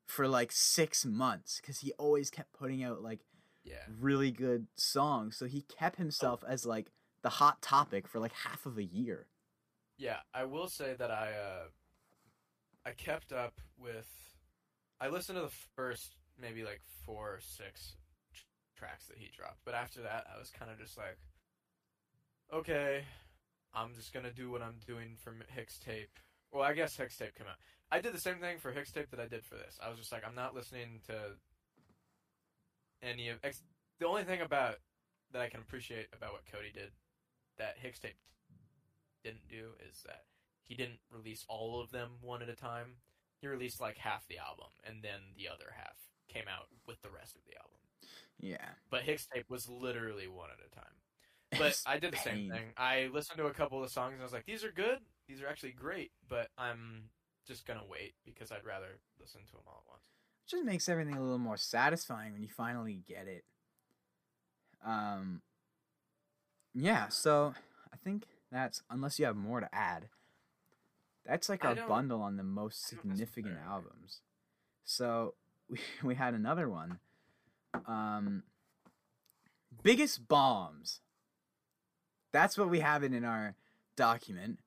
for 0.06 0.28
like 0.28 0.52
six 0.52 1.06
months 1.06 1.60
because 1.60 1.80
he 1.80 1.92
always 1.94 2.30
kept 2.30 2.54
putting 2.54 2.84
out 2.84 3.02
like 3.02 3.26
yeah. 3.64 3.84
really 4.00 4.32
good 4.32 4.68
songs. 4.76 5.36
So 5.36 5.46
he 5.46 5.62
kept 5.62 5.98
himself 5.98 6.44
as 6.48 6.66
like 6.66 6.92
the 7.28 7.32
hot 7.32 7.62
topic 7.62 8.08
for 8.08 8.20
like 8.20 8.32
half 8.32 8.66
of 8.66 8.78
a 8.78 8.84
year. 8.86 9.26
Yeah, 9.98 10.20
I 10.34 10.46
will 10.46 10.70
say 10.70 10.96
that 10.98 11.12
I 11.12 11.32
uh, 11.34 11.68
I 12.86 12.92
kept 12.92 13.34
up 13.34 13.60
with. 13.78 14.08
I 15.02 15.10
listened 15.10 15.36
to 15.36 15.42
the 15.42 15.52
first 15.76 16.16
maybe 16.42 16.64
like 16.64 16.80
four 17.06 17.34
or 17.34 17.40
six 17.42 17.98
tr- 18.34 18.46
tracks 18.78 19.08
that 19.08 19.18
he 19.18 19.30
dropped, 19.36 19.60
but 19.66 19.74
after 19.74 20.02
that, 20.04 20.26
I 20.34 20.40
was 20.40 20.50
kind 20.50 20.72
of 20.72 20.80
just 20.80 20.98
like, 20.98 21.18
okay, 22.54 23.04
I'm 23.74 23.94
just 23.94 24.14
gonna 24.14 24.32
do 24.32 24.50
what 24.50 24.62
I'm 24.62 24.80
doing 24.88 25.18
for 25.22 25.36
HIXTAPE. 25.54 26.08
Well, 26.54 26.64
I 26.64 26.72
guess 26.72 26.96
HIXTAPE 26.96 27.36
came 27.36 27.48
out. 27.48 27.58
I 27.92 28.00
did 28.00 28.14
the 28.14 28.22
same 28.22 28.38
thing 28.38 28.58
for 28.58 28.72
HIXTAPE 28.72 29.10
that 29.10 29.20
I 29.20 29.28
did 29.28 29.44
for 29.44 29.56
this. 29.56 29.78
I 29.86 29.90
was 29.90 30.00
just 30.00 30.14
like, 30.14 30.24
I'm 30.26 30.36
not 30.36 30.56
listening 30.56 31.02
to 31.08 31.36
any 33.04 33.28
of. 33.28 33.40
Ex- 33.44 33.64
the 34.00 34.08
only 34.08 34.24
thing 34.24 34.40
about 34.40 34.76
that 35.34 35.42
I 35.42 35.50
can 35.50 35.60
appreciate 35.60 36.08
about 36.16 36.32
what 36.32 36.44
Cody 36.50 36.72
did 36.74 36.92
that 37.58 37.78
HIXTAPE 37.84 38.16
didn't 39.24 39.48
do 39.50 39.72
is 39.90 40.04
that 40.06 40.24
he 40.64 40.76
didn't 40.76 41.00
release 41.12 41.46
all 41.48 41.82
of 41.82 41.92
them 41.92 42.12
one 42.22 42.42
at 42.42 42.50
a 42.50 42.56
time. 42.56 42.96
He 43.42 43.48
released 43.48 43.80
like 43.80 43.98
half 43.98 44.28
the 44.28 44.38
album, 44.38 44.68
and 44.86 45.04
then 45.04 45.20
the 45.38 45.48
other 45.48 45.74
half 45.76 45.98
came 46.28 46.46
out 46.48 46.68
with 46.88 47.02
the 47.02 47.10
rest 47.10 47.36
of 47.36 47.42
the 47.48 47.56
album. 47.58 47.78
Yeah. 48.40 48.70
But 48.90 49.04
HIXTAPE 49.04 49.50
was 49.50 49.70
literally 49.70 50.28
one 50.28 50.50
at 50.50 50.66
a 50.66 50.76
time. 50.76 50.86
But 51.52 51.60
was 51.60 51.84
I 51.86 52.00
did 52.00 52.14
the 52.14 52.18
same 52.18 52.50
thing. 52.50 52.74
I 52.78 53.10
listened 53.14 53.38
to 53.38 53.46
a 53.46 53.54
couple 53.54 53.82
of 53.82 53.88
the 53.88 53.94
songs 53.94 54.14
and 54.14 54.22
I 54.22 54.26
was 54.26 54.34
like, 54.34 54.46
these 54.46 54.64
are 54.64 54.72
good. 54.72 55.00
These 55.28 55.42
are 55.42 55.48
actually 55.48 55.72
great. 55.72 56.12
But 56.28 56.50
I'm 56.58 57.04
just 57.48 57.66
gonna 57.66 57.86
wait 57.90 58.14
because 58.26 58.52
I'd 58.52 58.66
rather 58.66 59.00
listen 59.20 59.42
to 59.46 59.52
them 59.54 59.62
all 59.66 59.84
at 59.86 59.90
once. 59.90 60.04
just 60.48 60.66
makes 60.66 60.90
everything 60.90 61.16
a 61.16 61.22
little 61.22 61.38
more 61.38 61.58
satisfying 61.58 62.34
when 62.34 62.42
you 62.42 62.50
finally 62.50 63.02
get 63.08 63.28
it. 63.28 63.46
Um 64.86 65.42
yeah, 66.80 67.08
so 67.08 67.56
I 67.92 67.98
think 67.98 68.26
that's 68.52 68.84
unless 68.90 69.18
you 69.18 69.26
have 69.26 69.36
more 69.36 69.60
to 69.60 69.74
add. 69.74 70.10
That's 71.26 71.50
like 71.50 71.66
I 71.66 71.70
our 71.70 71.88
bundle 71.88 72.22
on 72.22 72.38
the 72.38 72.44
most 72.44 72.88
significant 72.88 73.58
albums. 73.68 74.22
So 74.86 75.34
we 75.70 75.80
we 76.04 76.16
had 76.16 76.34
another 76.34 76.70
one. 76.70 77.00
Um 77.88 78.44
biggest 79.84 80.28
bombs. 80.28 81.02
That's 82.32 82.58
what 82.58 82.70
we 82.70 82.80
have 82.80 83.04
it 83.04 83.14
in 83.14 83.26
our 83.26 83.56
document. 83.96 84.60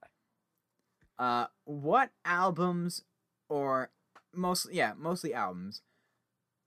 Uh 1.18 1.46
what 1.64 2.10
albums 2.24 3.04
or 3.48 3.90
mostly 4.34 4.74
yeah, 4.74 4.94
mostly 4.98 5.32
albums 5.32 5.82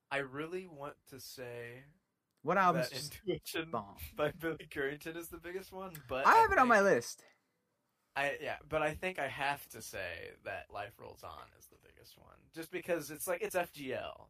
I 0.10 0.17
really 0.17 0.67
want 0.67 0.95
to 1.10 1.19
say 1.19 1.84
What 2.43 2.58
album 2.58 2.82
that 2.84 2.91
is 2.91 3.10
Intuition 3.25 3.71
bomb? 3.71 3.95
by 4.15 4.32
Billy 4.32 4.67
Currington 4.69 5.17
is 5.17 5.29
the 5.29 5.38
biggest 5.38 5.71
one, 5.71 5.91
but 6.08 6.27
I 6.27 6.36
have 6.36 6.51
it 6.51 6.58
on 6.60 6.67
my 6.67 6.82
list. 6.82 7.23
I 8.15 8.34
yeah, 8.41 8.58
but 8.69 8.82
I 8.82 8.93
think 8.93 9.17
I 9.17 9.27
have 9.27 9.67
to 9.69 9.82
say 9.82 10.32
that 10.45 10.67
Life 10.71 10.93
Rolls 10.99 11.23
On 11.23 11.32
is 11.58 11.65
the 11.67 11.77
biggest 11.84 12.17
one, 12.17 12.36
just 12.53 12.69
because 12.69 13.10
it's 13.10 13.27
like 13.27 13.41
it's 13.41 13.56
FGL. 13.56 14.27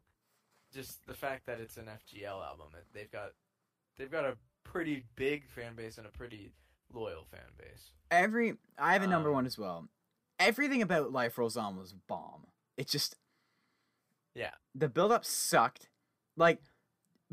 Just 0.73 1.06
the 1.06 1.13
fact 1.13 1.45
that 1.47 1.60
it's 1.60 1.78
an 1.78 1.86
FGL 1.86 2.43
album, 2.45 2.67
it, 2.76 2.86
they've 2.93 3.12
got 3.12 3.32
they've 3.97 4.12
got 4.12 4.26
a 4.26 4.38
pretty 4.63 5.04
big 5.15 5.49
fan 5.49 5.76
base 5.76 5.97
and 5.97 6.08
a 6.08 6.12
pretty 6.12 6.52
loyal 6.93 7.26
fan 7.30 7.41
base. 7.58 7.91
Every 8.12 8.56
I 8.78 8.93
have 8.93 9.04
a 9.04 9.08
number 9.08 9.30
Um, 9.30 9.36
one 9.36 9.45
as 9.45 9.58
well. 9.58 9.89
Everything 10.39 10.82
about 10.82 11.12
Life 11.12 11.38
Rolls 11.38 11.58
On 11.58 11.78
was 11.78 11.93
bomb. 12.08 12.45
It 12.78 12.88
just 12.88 13.15
Yeah. 14.36 14.52
The 14.73 14.88
build 14.88 15.12
up 15.12 15.26
sucked. 15.26 15.89
Like 16.38 16.62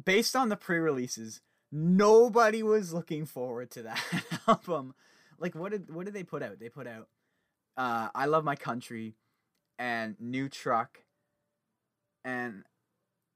based 0.05 0.35
on 0.37 0.49
the 0.49 0.57
pre-releases, 0.57 1.41
nobody 1.73 2.63
was 2.63 2.93
looking 2.93 3.27
forward 3.27 3.71
to 3.73 3.83
that 3.83 4.03
album. 4.49 4.95
Like 5.39 5.55
what 5.55 5.73
did 5.73 5.93
what 5.93 6.05
did 6.05 6.15
they 6.15 6.25
put 6.25 6.43
out? 6.43 6.59
They 6.59 6.69
put 6.69 6.87
out 6.87 7.09
uh 7.77 8.09
I 8.15 8.27
Love 8.27 8.45
My 8.45 8.57
Country 8.57 9.15
and 9.79 10.17
New 10.21 10.49
Truck 10.49 11.01
and 12.25 12.65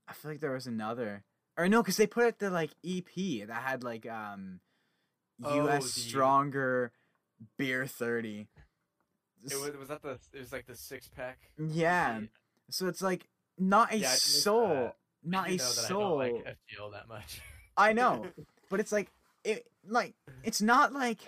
I 0.07 0.13
feel 0.13 0.31
like 0.33 0.41
there 0.41 0.53
was 0.53 0.67
another 0.67 1.25
or 1.57 1.69
no, 1.69 1.83
because 1.83 1.97
they 1.97 2.07
put 2.07 2.25
out 2.25 2.39
the 2.41 2.51
like 2.51 2.73
EP 2.85 3.47
that 3.49 3.63
had 3.63 3.83
like 3.85 4.07
um 4.07 4.61
Oh, 5.43 5.67
US 5.69 5.85
the- 5.95 6.01
Stronger 6.01 6.93
Beer 7.59 7.87
30. 7.87 8.47
It 9.47 9.55
was, 9.61 9.77
was 9.77 9.89
that 9.89 10.01
the 10.03 10.19
it 10.33 10.39
was 10.39 10.53
like 10.53 10.67
the 10.67 10.77
six 10.77 11.09
pack. 11.09 11.51
Yeah. 11.59 12.21
So 12.71 12.87
it's 12.89 13.03
like 13.03 13.27
not 13.59 13.93
a 13.93 13.97
Yeah, 13.99 14.09
I 14.09 14.11
didn't 14.11 14.13
listen 14.13 14.35
to 14.35 14.41
soul. 14.43 14.97
Not 15.25 15.51
a 15.51 15.59
soul. 15.59 16.21
I 16.21 16.29
don't 16.29 16.45
like 16.45 16.57
FGL 16.57 16.93
that 16.93 17.09
much. 17.09 17.41
I 17.77 17.93
know, 17.95 18.27
but 18.71 18.81
it's 18.81 18.93
like 18.93 19.11
it 19.45 19.67
like 19.87 20.15
it's 20.43 20.63
not 20.63 20.93
like 20.93 21.19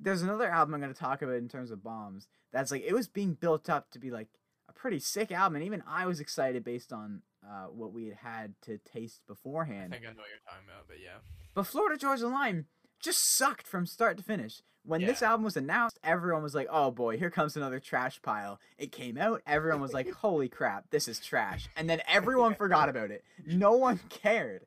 there's 0.00 0.22
another 0.22 0.48
album 0.48 0.74
I'm 0.74 0.80
gonna 0.80 0.94
talk 0.94 1.22
about 1.22 1.36
in 1.36 1.48
terms 1.48 1.70
of 1.70 1.82
bombs 1.82 2.26
that's 2.52 2.70
like 2.70 2.84
it 2.86 2.94
was 2.94 3.08
being 3.08 3.34
built 3.34 3.68
up 3.68 3.90
to 3.90 3.98
be 3.98 4.10
like 4.10 4.28
a 4.68 4.72
pretty 4.72 5.00
sick 5.00 5.32
album, 5.32 5.56
and 5.56 5.64
even 5.64 5.82
I 5.86 6.06
was 6.06 6.20
excited 6.20 6.64
based 6.64 6.92
on 6.92 7.22
uh, 7.44 7.66
what 7.66 7.92
we 7.92 8.06
had 8.06 8.16
had 8.16 8.54
to 8.62 8.78
taste 8.78 9.20
beforehand. 9.26 9.92
I 9.92 9.96
think 9.96 10.06
I 10.06 10.12
know 10.12 10.20
what 10.20 10.28
you're 10.28 10.48
talking 10.48 10.68
about, 10.68 10.86
but 10.88 10.96
yeah. 11.02 11.18
But 11.54 11.66
Florida 11.66 11.98
Georgia 11.98 12.28
Line 12.28 12.66
just 13.00 13.36
sucked 13.36 13.66
from 13.66 13.86
start 13.86 14.16
to 14.16 14.22
finish. 14.22 14.62
When 14.86 15.00
this 15.04 15.22
album 15.22 15.44
was 15.44 15.56
announced, 15.56 15.98
everyone 16.04 16.42
was 16.42 16.54
like, 16.54 16.68
"Oh 16.70 16.90
boy, 16.90 17.16
here 17.16 17.30
comes 17.30 17.56
another 17.56 17.80
trash 17.80 18.20
pile." 18.22 18.60
It 18.78 18.92
came 18.92 19.16
out, 19.16 19.40
everyone 19.46 19.80
was 19.80 19.92
like, 19.94 20.10
"Holy 20.16 20.48
crap, 20.48 20.90
this 20.90 21.08
is 21.08 21.18
trash!" 21.20 21.68
And 21.76 21.88
then 21.88 22.02
everyone 22.06 22.54
forgot 22.54 22.88
about 22.88 23.10
it. 23.10 23.24
No 23.46 23.72
one 23.72 23.98
cared. 24.10 24.66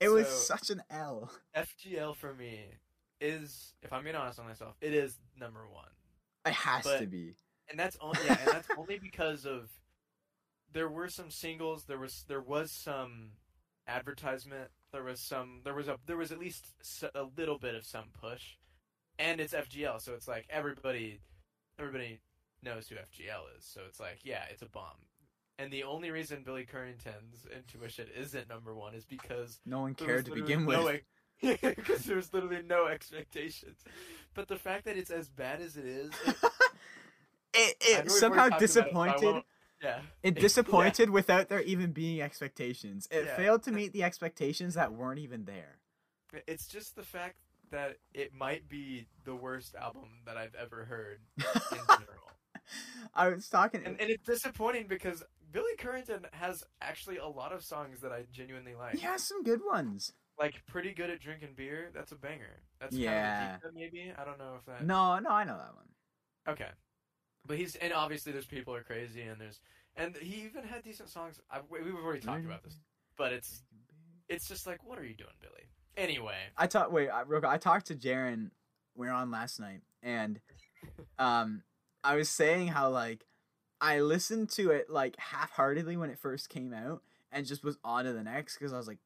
It 0.00 0.08
was 0.08 0.28
such 0.28 0.70
an 0.70 0.82
L. 0.90 1.30
FGL 1.56 2.16
for 2.16 2.32
me 2.34 2.66
is, 3.20 3.74
if 3.82 3.92
I'm 3.92 4.04
being 4.04 4.14
honest 4.16 4.38
with 4.38 4.46
myself, 4.46 4.76
it 4.80 4.94
is 4.94 5.18
number 5.38 5.66
one. 5.68 5.90
It 6.46 6.52
has 6.54 6.84
But- 6.84 7.00
to 7.00 7.06
be. 7.06 7.34
and 7.68 7.78
that's 7.78 7.96
only 8.00 8.20
yeah, 8.24 8.38
and 8.40 8.48
that's 8.48 8.68
only 8.78 8.98
because 8.98 9.44
of 9.44 9.68
there 10.72 10.88
were 10.88 11.08
some 11.08 11.30
singles, 11.30 11.84
there 11.84 11.98
was 11.98 12.24
there 12.28 12.40
was 12.40 12.70
some 12.70 13.32
advertisement, 13.86 14.70
there 14.92 15.02
was 15.02 15.20
some 15.20 15.60
there 15.64 15.74
was 15.74 15.88
a 15.88 15.98
there 16.06 16.16
was 16.16 16.30
at 16.32 16.38
least 16.38 16.66
a 17.14 17.24
little 17.36 17.58
bit 17.58 17.74
of 17.74 17.84
some 17.84 18.04
push, 18.18 18.56
and 19.18 19.40
it's 19.40 19.52
FGL, 19.54 20.00
so 20.00 20.12
it's 20.14 20.28
like 20.28 20.46
everybody 20.50 21.20
everybody 21.78 22.20
knows 22.62 22.88
who 22.88 22.96
FGL 22.96 23.56
is, 23.58 23.64
so 23.64 23.80
it's 23.86 24.00
like 24.00 24.18
yeah, 24.24 24.42
it's 24.50 24.62
a 24.62 24.66
bomb. 24.68 24.96
And 25.60 25.72
the 25.72 25.82
only 25.82 26.10
reason 26.12 26.42
Billy 26.44 26.64
Currington's 26.64 27.44
Intuition 27.54 28.06
isn't 28.16 28.48
number 28.48 28.74
one 28.74 28.94
is 28.94 29.04
because 29.04 29.58
No 29.66 29.80
one 29.80 29.94
cared 29.94 30.24
to 30.26 30.30
begin 30.32 30.64
with. 30.66 30.76
no 30.78 30.86
ex- 30.86 31.04
because 31.62 32.04
there 32.04 32.16
was 32.16 32.32
literally 32.32 32.62
no 32.64 32.86
expectations. 32.86 33.80
But 34.34 34.46
the 34.48 34.56
fact 34.56 34.84
that 34.84 34.96
it's 34.96 35.10
as 35.10 35.28
bad 35.28 35.60
as 35.60 35.76
it 35.76 35.84
is, 35.84 36.10
it, 36.26 36.36
it 37.54 37.76
it 38.06 38.10
somehow 38.10 38.46
about 38.46 38.60
it, 38.60 38.64
disappointed. 38.64 39.42
yeah. 39.82 40.00
It 40.22 40.34
disappointed 40.40 41.10
without 41.10 41.48
there 41.48 41.60
even 41.62 41.90
being 41.92 42.20
expectations. 42.22 43.08
It 43.10 43.24
Yeah. 43.26 43.36
failed 43.36 43.62
to 43.64 43.72
meet 43.72 43.92
the 43.92 44.04
expectations 44.04 44.74
that 44.74 44.92
weren't 44.92 45.18
even 45.18 45.44
there. 45.44 45.78
It's 46.46 46.66
just 46.68 46.94
the 46.94 47.02
fact 47.02 47.36
that 47.70 47.96
it 48.14 48.32
might 48.34 48.68
be 48.68 49.06
the 49.24 49.34
worst 49.34 49.74
album 49.74 50.08
that 50.26 50.36
I've 50.36 50.54
ever 50.54 50.84
heard 50.84 51.20
in 51.38 51.80
general. 51.86 52.30
I 53.14 53.28
was 53.28 53.48
talking. 53.48 53.82
and, 53.84 54.00
and 54.00 54.10
it's 54.10 54.24
disappointing 54.24 54.86
because 54.88 55.22
Billy 55.50 55.72
Currington 55.78 56.26
has 56.32 56.62
actually 56.82 57.16
a 57.16 57.26
lot 57.26 57.52
of 57.52 57.64
songs 57.64 58.00
that 58.02 58.12
I 58.12 58.24
genuinely 58.32 58.74
like. 58.74 58.96
he 58.96 59.00
has 59.00 59.22
some 59.26 59.42
good 59.42 59.60
ones. 59.66 60.12
Like 60.38 60.62
Pretty 60.66 60.92
Good 60.92 61.10
at 61.10 61.20
Drinking 61.20 61.54
Beer, 61.56 61.90
that's 61.94 62.12
a 62.12 62.16
banger. 62.16 62.60
That's 62.80 62.94
Yeah. 62.94 63.48
kind 63.52 63.60
of 63.64 63.70
a 63.70 63.74
maybe. 63.74 64.12
I 64.16 64.24
don't 64.24 64.38
know 64.38 64.54
if 64.58 64.66
that 64.66 64.84
No, 64.84 65.18
no, 65.18 65.30
I 65.30 65.44
know 65.44 65.56
that 65.56 65.74
one. 65.74 65.86
Okay. 66.48 66.68
But 67.46 67.56
he's 67.56 67.74
and 67.76 67.92
obviously 67.92 68.32
there's 68.32 68.46
people 68.46 68.74
are 68.74 68.82
crazy 68.84 69.22
and 69.22 69.40
there's 69.40 69.60
and 69.96 70.16
he 70.16 70.42
even 70.44 70.62
had 70.64 70.84
decent 70.84 71.08
songs. 71.08 71.40
I, 71.50 71.60
we've 71.68 71.92
already 71.94 72.20
talked 72.20 72.44
about 72.44 72.62
this, 72.62 72.78
but 73.16 73.32
it's 73.32 73.62
it's 74.28 74.46
just 74.46 74.66
like 74.66 74.84
what 74.86 74.98
are 74.98 75.04
you 75.04 75.14
doing, 75.16 75.34
Billy? 75.40 75.64
Anyway, 75.98 76.36
I 76.56 76.68
talked. 76.68 76.92
Wait, 76.92 77.08
I, 77.08 77.22
real 77.22 77.40
quick, 77.40 77.50
I 77.50 77.58
talked 77.58 77.88
to 77.88 77.96
Jaron. 77.96 78.50
We 78.94 79.08
were 79.08 79.12
on 79.12 79.32
last 79.32 79.58
night, 79.58 79.80
and 80.00 80.40
um, 81.18 81.62
I 82.04 82.14
was 82.14 82.28
saying 82.28 82.68
how 82.68 82.88
like 82.90 83.26
I 83.80 84.00
listened 84.00 84.48
to 84.50 84.70
it 84.70 84.88
like 84.88 85.16
half-heartedly 85.18 85.96
when 85.96 86.08
it 86.08 86.18
first 86.18 86.48
came 86.48 86.72
out, 86.72 87.02
and 87.32 87.44
just 87.44 87.64
was 87.64 87.78
on 87.82 88.04
to 88.04 88.12
the 88.12 88.22
next 88.22 88.56
because 88.56 88.72
I 88.72 88.76
was 88.76 88.86
like, 88.86 88.98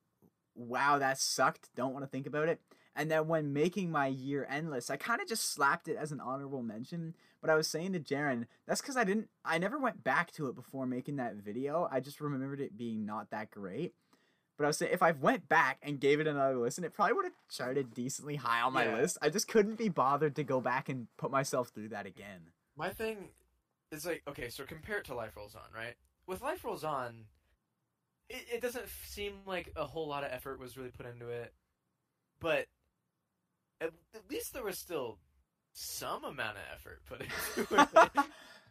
"Wow, 0.54 0.98
that 0.98 1.18
sucked." 1.18 1.70
Don't 1.74 1.94
want 1.94 2.04
to 2.04 2.10
think 2.10 2.26
about 2.26 2.50
it. 2.50 2.60
And 2.94 3.10
then 3.10 3.26
when 3.26 3.54
making 3.54 3.90
my 3.90 4.06
year 4.08 4.46
end 4.50 4.70
list, 4.70 4.90
I 4.90 4.96
kind 4.96 5.22
of 5.22 5.28
just 5.28 5.50
slapped 5.50 5.88
it 5.88 5.96
as 5.96 6.12
an 6.12 6.20
honorable 6.20 6.62
mention. 6.62 7.14
But 7.40 7.48
I 7.48 7.54
was 7.54 7.66
saying 7.66 7.94
to 7.94 8.00
Jaron, 8.00 8.46
that's 8.66 8.80
because 8.80 8.96
I 8.96 9.04
didn't, 9.04 9.28
I 9.44 9.58
never 9.58 9.78
went 9.78 10.04
back 10.04 10.30
to 10.32 10.46
it 10.48 10.54
before 10.54 10.86
making 10.86 11.16
that 11.16 11.36
video. 11.36 11.88
I 11.90 12.00
just 12.00 12.20
remembered 12.20 12.60
it 12.60 12.76
being 12.76 13.06
not 13.06 13.30
that 13.30 13.50
great. 13.50 13.94
But 14.62 14.66
I 14.66 14.68
was 14.68 14.76
saying, 14.78 14.92
if 14.92 15.02
I 15.02 15.10
went 15.10 15.48
back 15.48 15.78
and 15.82 15.98
gave 15.98 16.20
it 16.20 16.28
another 16.28 16.56
listen, 16.56 16.84
it 16.84 16.94
probably 16.94 17.14
would 17.14 17.24
have 17.24 17.34
charted 17.50 17.94
decently 17.94 18.36
high 18.36 18.60
on 18.60 18.72
my 18.72 18.84
Yeah. 18.84 18.94
list. 18.94 19.18
I 19.20 19.28
just 19.28 19.48
couldn't 19.48 19.74
be 19.74 19.88
bothered 19.88 20.36
to 20.36 20.44
go 20.44 20.60
back 20.60 20.88
and 20.88 21.08
put 21.16 21.32
myself 21.32 21.70
through 21.70 21.88
that 21.88 22.06
again. 22.06 22.52
my 22.76 22.90
thing 22.90 23.30
is 23.90 24.06
like 24.06 24.22
okay, 24.28 24.48
so 24.50 24.64
compare 24.64 24.98
it 24.98 25.04
to 25.06 25.16
Life 25.16 25.36
Rolls 25.36 25.56
On, 25.56 25.64
right? 25.74 25.96
With 26.28 26.42
Life 26.42 26.62
Rolls 26.64 26.84
On, 26.84 27.24
it, 28.28 28.44
it 28.54 28.60
doesn't 28.62 28.86
seem 29.08 29.40
like 29.46 29.72
a 29.74 29.84
whole 29.84 30.06
lot 30.06 30.22
of 30.22 30.30
effort 30.30 30.60
was 30.60 30.76
really 30.78 30.90
put 30.92 31.06
into 31.06 31.28
it, 31.28 31.52
but 32.38 32.66
at, 33.80 33.90
at 34.14 34.30
least 34.30 34.52
there 34.52 34.62
was 34.62 34.78
still 34.78 35.18
some 35.72 36.22
amount 36.22 36.56
of 36.58 36.62
effort 36.72 37.02
put 37.04 37.20
into 37.20 38.14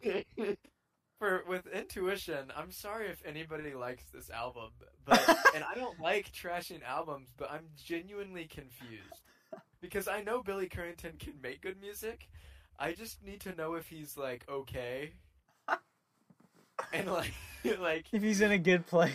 it. 0.00 0.58
For 1.22 1.44
with 1.46 1.68
intuition, 1.68 2.52
I'm 2.56 2.72
sorry 2.72 3.06
if 3.06 3.22
anybody 3.24 3.74
likes 3.74 4.02
this 4.12 4.28
album, 4.28 4.70
but 5.04 5.22
and 5.54 5.62
I 5.62 5.76
don't 5.76 6.00
like 6.00 6.32
trashing 6.32 6.82
albums, 6.82 7.28
but 7.36 7.48
I'm 7.48 7.68
genuinely 7.76 8.46
confused 8.46 9.22
because 9.80 10.08
I 10.08 10.22
know 10.22 10.42
Billy 10.42 10.68
Currington 10.68 11.20
can 11.20 11.34
make 11.40 11.62
good 11.62 11.80
music. 11.80 12.28
I 12.76 12.90
just 12.90 13.24
need 13.24 13.38
to 13.42 13.54
know 13.54 13.74
if 13.74 13.86
he's 13.86 14.16
like 14.16 14.44
okay, 14.50 15.12
and 16.92 17.08
like 17.08 17.32
like 17.78 18.06
if 18.10 18.20
he's 18.20 18.40
in 18.40 18.50
a 18.50 18.58
good 18.58 18.84
place. 18.88 19.12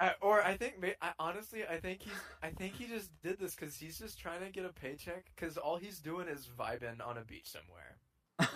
I, 0.00 0.14
or 0.20 0.42
I 0.42 0.56
think 0.56 0.74
I, 1.00 1.12
honestly 1.20 1.62
I 1.64 1.78
think 1.78 2.02
he's 2.02 2.20
I 2.42 2.48
think 2.48 2.74
he 2.74 2.86
just 2.86 3.12
did 3.22 3.38
this 3.38 3.54
because 3.54 3.76
he's 3.76 3.96
just 3.96 4.18
trying 4.18 4.40
to 4.40 4.50
get 4.50 4.64
a 4.64 4.72
paycheck 4.72 5.26
because 5.36 5.56
all 5.56 5.76
he's 5.76 6.00
doing 6.00 6.26
is 6.26 6.48
vibing 6.58 7.00
on 7.06 7.16
a 7.16 7.22
beach 7.22 7.48
somewhere 7.48 7.96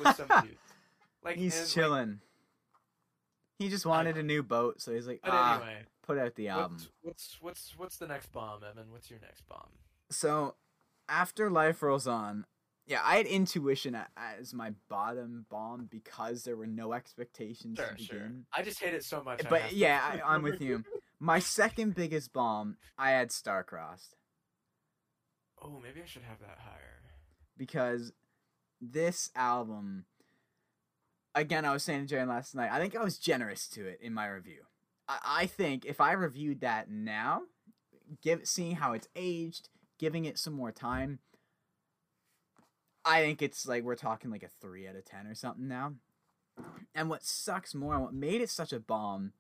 with 0.03 0.16
some 0.16 0.27
dudes. 0.42 0.59
Like 1.25 1.37
he's 1.37 1.55
and, 1.55 1.62
like, 1.62 1.71
chilling. 1.71 2.21
He 3.62 3.68
just 3.68 3.87
wanted 3.87 4.16
a 4.18 4.22
new 4.22 4.42
boat, 4.42 4.81
so 4.81 4.92
he's 4.94 5.07
like, 5.07 5.20
but 5.22 5.31
ah, 5.33 5.57
anyway, 5.57 5.79
put 6.03 6.18
out 6.18 6.35
the 6.35 6.48
album. 6.48 6.72
what's, 6.72 6.88
what's 7.03 7.37
what's 7.40 7.79
what's 7.79 7.96
the 7.98 8.07
next 8.07 8.33
bomb, 8.33 8.61
Evan? 8.68 8.90
What's 8.90 9.11
your 9.11 9.20
next 9.20 9.46
bomb? 9.48 9.68
So 10.11 10.55
after 11.09 11.51
life 11.51 11.83
rolls 11.83 12.07
on, 12.07 12.44
yeah, 12.87 13.01
I 13.05 13.16
had 13.16 13.27
intuition 13.27 13.96
as 14.16 14.53
my 14.53 14.72
bottom 14.88 15.46
bomb 15.51 15.87
because 15.90 16.44
there 16.44 16.57
were 16.57 16.66
no 16.66 16.93
expectations 16.93 17.78
Sure, 17.78 17.89
to 17.89 17.95
begin. 17.95 18.07
sure. 18.09 18.30
I 18.53 18.62
just 18.62 18.80
hate 18.80 18.95
it 18.95 19.05
so 19.05 19.22
much. 19.22 19.43
But 19.49 19.68
to- 19.70 19.74
yeah, 19.74 20.01
I, 20.03 20.34
I'm 20.34 20.43
with 20.43 20.61
you. 20.61 20.84
My 21.20 21.39
second 21.39 21.95
biggest 21.95 22.32
bomb, 22.32 22.76
I 22.99 23.11
had 23.11 23.28
Starcrossed 23.30 24.14
Oh, 25.64 25.78
maybe 25.80 26.03
I 26.03 26.07
should 26.07 26.22
have 26.22 26.41
that 26.41 26.59
higher. 26.59 27.03
because 27.57 28.12
this 28.80 29.30
album. 29.37 30.07
Again, 31.35 31.64
I 31.64 31.72
was 31.72 31.83
saying 31.83 32.07
to 32.07 32.14
Jaron 32.14 32.28
last 32.28 32.55
night. 32.55 32.70
I 32.70 32.78
think 32.78 32.95
I 32.95 33.03
was 33.03 33.18
generous 33.18 33.66
to 33.68 33.87
it 33.87 34.01
in 34.03 34.12
my 34.12 34.26
review. 34.26 34.62
I, 35.09 35.18
I 35.24 35.47
think 35.47 35.85
if 35.85 36.01
I 36.01 36.12
reviewed 36.12 36.61
that 36.61 36.91
now, 36.91 37.43
give 38.22 38.47
seeing 38.47 38.76
how 38.76 38.93
it's 38.93 39.09
aged, 39.16 39.68
giving 39.99 40.24
it 40.24 40.39
some 40.39 40.53
more 40.53 40.72
time, 40.72 41.20
I 43.05 43.20
think 43.20 43.43
it's 43.43 43.66
like 43.66 43.83
we're 43.83 43.95
talking 43.95 44.30
like 44.30 44.43
a 44.43 44.51
three 44.61 44.87
out 44.87 44.97
of 44.97 45.05
ten 45.05 45.26
or 45.26 45.35
something 45.35 45.68
now. 45.68 45.95
And 46.95 47.09
what 47.09 47.24
sucks 47.24 47.74
more, 47.74 47.95
and 47.95 48.03
what 48.03 48.14
made 48.14 48.43
it 48.43 48.51
such 48.51 48.72
a 48.72 48.78
bomb, 48.80 49.33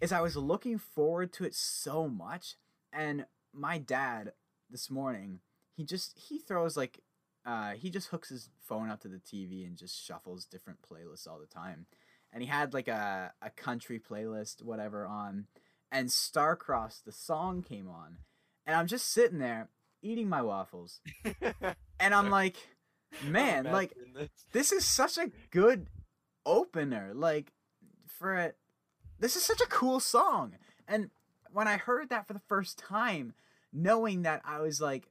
is 0.00 0.12
I 0.12 0.20
was 0.20 0.36
looking 0.36 0.78
forward 0.78 1.32
to 1.34 1.44
it 1.44 1.54
so 1.54 2.08
much, 2.08 2.54
and 2.92 3.26
my 3.52 3.78
dad 3.78 4.32
this 4.70 4.90
morning, 4.90 5.40
he 5.76 5.84
just 5.84 6.18
he 6.28 6.38
throws 6.38 6.76
like 6.76 7.00
uh 7.46 7.70
he 7.72 7.90
just 7.90 8.08
hooks 8.08 8.28
his 8.28 8.50
phone 8.60 8.90
up 8.90 9.00
to 9.00 9.08
the 9.08 9.18
TV 9.18 9.66
and 9.66 9.76
just 9.76 10.04
shuffles 10.04 10.44
different 10.44 10.80
playlists 10.82 11.28
all 11.28 11.38
the 11.38 11.46
time. 11.46 11.86
And 12.32 12.42
he 12.42 12.48
had 12.48 12.74
like 12.74 12.88
a 12.88 13.32
a 13.40 13.50
country 13.50 14.00
playlist 14.00 14.62
whatever 14.62 15.06
on 15.06 15.46
and 15.90 16.08
Starcrossed 16.08 17.04
the 17.04 17.12
song 17.12 17.62
came 17.62 17.88
on. 17.88 18.18
And 18.66 18.76
I'm 18.76 18.88
just 18.88 19.10
sitting 19.12 19.38
there 19.38 19.68
eating 20.02 20.28
my 20.28 20.42
waffles. 20.42 21.00
And 21.98 22.14
I'm 22.14 22.28
like, 22.28 22.56
man, 23.24 23.64
like 23.64 23.94
this. 24.14 24.28
this 24.52 24.70
is 24.70 24.84
such 24.84 25.16
a 25.16 25.30
good 25.50 25.86
opener 26.46 27.10
like 27.12 27.52
for 28.06 28.34
it 28.36 28.56
this 29.18 29.34
is 29.34 29.42
such 29.42 29.60
a 29.60 29.66
cool 29.66 29.98
song 29.98 30.54
and 30.86 31.10
when 31.52 31.66
i 31.66 31.76
heard 31.76 32.08
that 32.08 32.26
for 32.26 32.32
the 32.32 32.40
first 32.48 32.78
time 32.78 33.34
knowing 33.72 34.22
that 34.22 34.40
i 34.44 34.60
was 34.60 34.80
like 34.80 35.08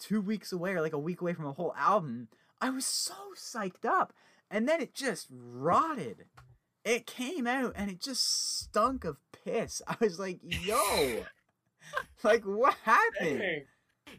two 0.00 0.20
weeks 0.20 0.52
away 0.52 0.72
or 0.72 0.80
like 0.80 0.92
a 0.92 0.98
week 0.98 1.20
away 1.20 1.32
from 1.32 1.46
a 1.46 1.52
whole 1.52 1.74
album 1.76 2.28
i 2.60 2.70
was 2.70 2.84
so 2.84 3.14
psyched 3.36 3.84
up 3.84 4.12
and 4.50 4.68
then 4.68 4.80
it 4.80 4.94
just 4.94 5.28
rotted 5.30 6.24
it 6.84 7.06
came 7.06 7.46
out 7.46 7.72
and 7.76 7.90
it 7.90 8.00
just 8.00 8.58
stunk 8.60 9.04
of 9.04 9.18
piss 9.44 9.80
i 9.88 9.96
was 10.00 10.18
like 10.18 10.40
yo 10.42 11.22
like 12.24 12.44
what 12.44 12.74
happened 12.84 13.38
Dang. 13.38 13.64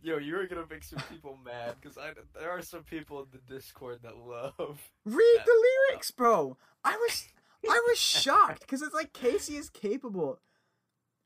Yo, 0.03 0.17
you 0.17 0.36
were 0.36 0.47
gonna 0.47 0.65
make 0.69 0.84
some 0.84 1.03
people 1.11 1.38
mad 1.43 1.75
because 1.79 1.97
I 1.97 2.11
there 2.39 2.49
are 2.49 2.61
some 2.61 2.84
people 2.84 3.19
in 3.19 3.25
the 3.32 3.53
Discord 3.53 3.99
that 4.03 4.17
love. 4.17 4.89
Read 5.05 5.38
that 5.38 5.45
the 5.45 5.65
lyrics, 5.89 6.11
bro. 6.11 6.57
I 6.84 6.95
was 6.95 7.27
I 7.69 7.82
was 7.89 7.97
shocked 7.99 8.61
because 8.61 8.82
it's 8.82 8.93
like 8.93 9.13
Kacey 9.13 9.57
is 9.57 9.69
capable 9.69 10.39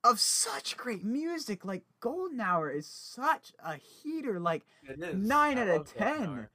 of 0.05 0.19
such 0.19 0.77
great 0.77 1.03
music. 1.03 1.65
Like 1.65 1.83
Golden 1.99 2.39
Hour 2.39 2.69
is 2.69 2.87
such 2.87 3.51
a 3.63 3.75
heater. 3.75 4.39
Like 4.39 4.63
Nine 4.97 5.57
I 5.57 5.61
out 5.63 5.67
of 5.67 5.93
10. 5.93 6.23
Hour. 6.27 6.49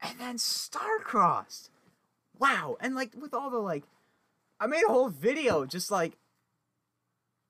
And 0.00 0.18
then 0.18 0.36
Starcrossed. 0.36 1.68
Wow. 2.38 2.76
And 2.80 2.94
like 2.94 3.12
with 3.20 3.34
all 3.34 3.50
the 3.50 3.58
like 3.58 3.84
I 4.60 4.66
made 4.66 4.84
a 4.88 4.92
whole 4.92 5.08
video 5.08 5.66
just 5.66 5.90
like 5.90 6.16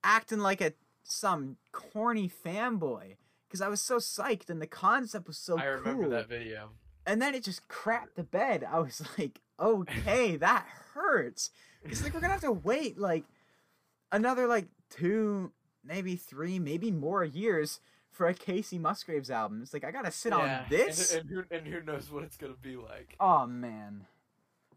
acting 0.02 0.38
like 0.40 0.60
a 0.60 0.72
some 1.04 1.56
corny 1.72 2.30
fanboy 2.44 3.16
because 3.46 3.60
I 3.60 3.68
was 3.68 3.80
so 3.80 3.98
psyched 3.98 4.48
and 4.50 4.60
the 4.62 4.66
concept 4.66 5.26
was 5.26 5.36
so 5.36 5.56
cool 5.56 5.62
I 5.62 5.66
remember 5.66 6.02
cool. 6.04 6.10
that 6.12 6.28
video. 6.28 6.70
and 7.06 7.20
then 7.20 7.34
it 7.34 7.44
just 7.44 7.68
crapped 7.68 8.14
the 8.16 8.22
bed. 8.24 8.66
I 8.68 8.78
was 8.80 9.02
like, 9.18 9.40
okay, 9.60 10.36
that 10.36 10.66
hurts. 10.94 11.50
It's 11.84 12.02
like 12.02 12.14
we're 12.14 12.20
gonna 12.20 12.32
have 12.32 12.40
to 12.42 12.52
wait 12.52 12.98
like 12.98 13.24
another 14.10 14.46
like 14.46 14.66
two, 14.92 15.52
maybe 15.84 16.16
three, 16.16 16.58
maybe 16.58 16.90
more 16.90 17.24
years 17.24 17.80
for 18.10 18.28
a 18.28 18.34
Kacey 18.34 18.78
Musgraves 18.78 19.30
album. 19.30 19.62
It's 19.62 19.72
like 19.72 19.84
I 19.84 19.90
gotta 19.90 20.10
sit 20.10 20.32
on 20.32 20.66
this. 20.68 21.12
and, 21.12 21.22
and, 21.22 21.30
who, 21.30 21.56
and 21.56 21.66
who 21.66 21.82
knows 21.82 22.10
what 22.10 22.24
it's 22.24 22.36
gonna 22.36 22.54
be 22.60 22.76
like. 22.76 23.16
Oh 23.18 23.46
man, 23.46 24.06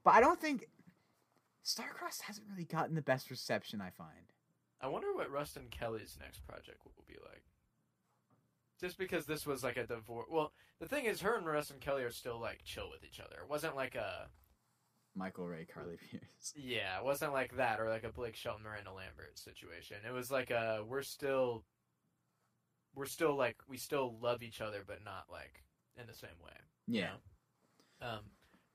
but 0.03 0.13
I 0.13 0.21
don't 0.21 0.39
think 0.39 0.69
Starcrossed 1.63 2.21
hasn't 2.21 2.47
really 2.49 2.65
gotten 2.65 2.95
the 2.95 3.01
best 3.01 3.29
reception. 3.29 3.81
I 3.81 3.89
find. 3.89 4.31
I 4.81 4.87
wonder 4.87 5.13
what 5.13 5.31
Ruston 5.31 5.67
Kelly's 5.69 6.17
next 6.19 6.45
project 6.47 6.81
will 6.83 7.03
be 7.07 7.15
like. 7.23 7.43
Just 8.79 8.97
because 8.97 9.25
this 9.25 9.45
was 9.45 9.63
like 9.63 9.77
a 9.77 9.87
divorce. 9.87 10.27
Well, 10.29 10.51
the 10.79 10.87
thing 10.87 11.05
is, 11.05 11.21
her 11.21 11.37
and 11.37 11.45
Ruston 11.45 11.77
Kelly 11.79 12.03
are 12.03 12.11
still 12.11 12.39
like 12.39 12.63
chill 12.63 12.89
with 12.91 13.03
each 13.03 13.19
other. 13.19 13.37
It 13.41 13.49
wasn't 13.49 13.75
like 13.75 13.95
a 13.95 14.27
Michael 15.15 15.47
Ray, 15.47 15.65
Carly 15.65 15.97
Pearce. 16.11 16.53
yeah, 16.55 16.97
it 16.99 17.05
wasn't 17.05 17.33
like 17.33 17.55
that 17.57 17.79
or 17.79 17.89
like 17.89 18.03
a 18.03 18.11
Blake 18.11 18.35
Shelton 18.35 18.63
Miranda 18.63 18.91
Lambert 18.91 19.37
situation. 19.39 19.97
It 20.07 20.11
was 20.11 20.29
like 20.31 20.51
a 20.51 20.83
we're 20.85 21.01
still 21.03 21.63
we're 22.95 23.05
still 23.05 23.35
like 23.35 23.57
we 23.67 23.77
still 23.77 24.17
love 24.21 24.43
each 24.43 24.61
other, 24.61 24.83
but 24.85 25.03
not 25.03 25.25
like 25.31 25.63
in 25.99 26.07
the 26.07 26.13
same 26.13 26.29
way. 26.43 26.51
you 26.87 27.01
Yeah. 27.01 27.09
know? 28.01 28.07
Um, 28.07 28.19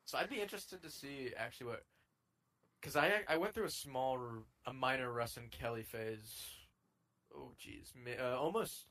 so 0.07 0.19
I'd 0.19 0.31
be 0.31 0.41
interested 0.41 0.83
to 0.83 0.91
see 0.91 1.31
actually 1.37 1.69
what, 1.69 1.83
because 2.81 2.97
I 2.97 3.21
I 3.29 3.37
went 3.37 3.55
through 3.55 3.67
a 3.67 3.71
small, 3.71 4.19
a 4.67 4.73
minor 4.73 5.13
Ruston 5.13 5.49
Kelly 5.51 5.83
phase. 5.83 6.57
Oh 7.35 7.53
geez, 7.59 7.93
uh, 8.19 8.37
almost 8.39 8.87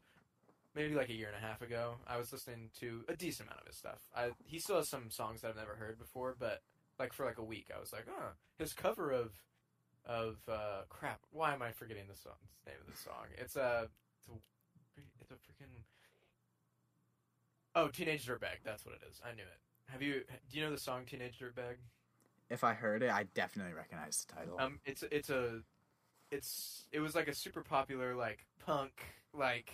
maybe 0.75 0.93
like 0.93 1.09
a 1.09 1.13
year 1.13 1.27
and 1.27 1.35
a 1.43 1.45
half 1.45 1.61
ago. 1.61 1.95
I 2.07 2.17
was 2.17 2.31
listening 2.31 2.69
to 2.79 3.03
a 3.09 3.15
decent 3.15 3.49
amount 3.49 3.61
of 3.61 3.67
his 3.67 3.75
stuff. 3.77 3.99
I 4.15 4.29
he 4.45 4.59
still 4.59 4.77
has 4.77 4.87
some 4.87 5.09
songs 5.09 5.41
that 5.41 5.49
I've 5.49 5.55
never 5.57 5.75
heard 5.75 5.97
before, 5.99 6.35
but 6.39 6.61
like 6.99 7.13
for 7.13 7.25
like 7.25 7.37
a 7.37 7.43
week, 7.43 7.67
I 7.75 7.79
was 7.79 7.93
like, 7.93 8.05
oh, 8.09 8.31
his 8.57 8.73
cover 8.73 9.11
of 9.11 9.31
of 10.05 10.37
uh 10.47 10.81
crap. 10.89 11.21
Why 11.31 11.53
am 11.53 11.61
I 11.61 11.71
forgetting 11.71 12.03
the 12.09 12.17
song? 12.17 12.33
The 12.65 12.71
name 12.71 12.79
of 12.85 12.93
the 12.93 12.99
song? 12.99 13.25
It's 13.37 13.55
a 13.55 13.89
it's 14.17 14.27
a, 14.97 15.01
it's 15.21 15.31
a 15.31 15.35
freaking 15.35 15.83
oh 17.75 17.87
Teenage 17.87 18.27
Dirtbag. 18.27 18.63
That's 18.63 18.85
what 18.85 18.95
it 18.95 19.01
is. 19.09 19.21
I 19.25 19.33
knew 19.33 19.43
it. 19.43 19.59
Have 19.91 20.01
you? 20.01 20.23
Do 20.51 20.57
you 20.57 20.63
know 20.63 20.71
the 20.71 20.79
song 20.79 21.03
Teenage 21.09 21.39
Dirtbag? 21.39 21.75
If 22.49 22.63
I 22.63 22.73
heard 22.73 23.03
it, 23.03 23.11
I 23.11 23.25
definitely 23.35 23.73
recognize 23.73 24.25
the 24.25 24.35
title. 24.35 24.59
Um, 24.59 24.79
it's 24.85 25.03
it's 25.11 25.29
a, 25.29 25.61
it's 26.31 26.87
it 26.91 26.99
was 26.99 27.15
like 27.15 27.27
a 27.27 27.33
super 27.33 27.61
popular 27.61 28.15
like 28.15 28.45
punk 28.65 28.91
like 29.33 29.71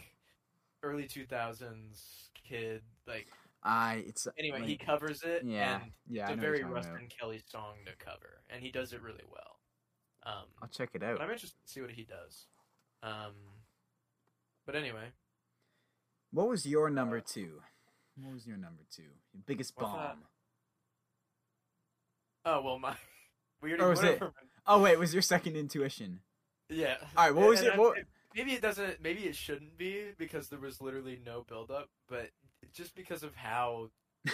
early 0.84 1.06
two 1.06 1.26
thousands 1.26 2.30
kid 2.48 2.82
like 3.08 3.28
I 3.68 4.04
it's 4.08 4.28
anyway 4.38 4.62
he 4.66 4.78
covers 4.78 5.24
it 5.24 5.42
Yeah, 5.44 5.82
and 5.82 5.92
yeah. 6.08 6.26
it's 6.30 6.34
a 6.38 6.42
very. 6.42 6.64
Ruston 6.64 7.08
Kelly 7.20 7.42
song 7.50 7.74
to 7.88 7.92
cover 8.06 8.44
and 8.50 8.62
he 8.62 8.70
does 8.72 8.94
it 8.94 9.02
really 9.02 9.24
well. 9.30 9.60
Um, 10.24 10.46
I'll 10.62 10.70
check 10.70 10.90
it 10.94 11.02
out. 11.04 11.20
I'm 11.20 11.30
interested 11.32 11.58
to 11.66 11.72
see 11.72 11.82
what 11.82 11.92
he 11.92 12.04
does. 12.04 12.46
Um, 13.04 13.34
but 14.66 14.76
anyway, 14.76 15.10
What 16.32 16.48
was 16.48 16.66
your 16.66 16.90
number 16.90 17.18
Uh, 17.18 17.22
two? 17.26 17.62
What 18.22 18.34
was 18.34 18.46
your 18.48 18.58
number 18.58 18.84
two? 18.90 19.04
Your 19.34 19.44
biggest 19.46 19.74
What's 19.76 19.92
that? 19.92 19.98
bomb. 19.98 20.24
oh 22.46 22.62
well 22.62 22.80
my 22.80 22.96
we 23.62 23.70
already 23.72 23.84
Or 23.84 23.90
was 23.90 24.04
it- 24.04 24.22
over- 24.22 24.34
Oh 24.68 24.82
wait, 24.82 24.98
was 24.98 25.14
your 25.14 25.22
second 25.22 25.56
intuition? 25.58 26.22
yeah. 26.70 26.96
All 27.16 27.26
right, 27.26 27.36
what 27.36 27.50
was 27.50 27.60
And 27.62 27.70
it? 27.70 27.78
What? 27.78 27.98
Maybe 28.36 28.54
it 28.54 28.62
doesn't. 28.64 29.00
Maybe 29.02 29.22
it 29.28 29.36
shouldn't 29.36 29.78
be 29.78 30.12
because 30.18 30.50
there 30.50 30.60
was 30.60 30.82
literally 30.82 31.20
no 31.24 31.46
build 31.48 31.70
up. 31.70 31.90
But 32.10 32.32
just 32.76 32.94
because 32.96 33.24
of 33.24 33.36
how, 33.36 33.90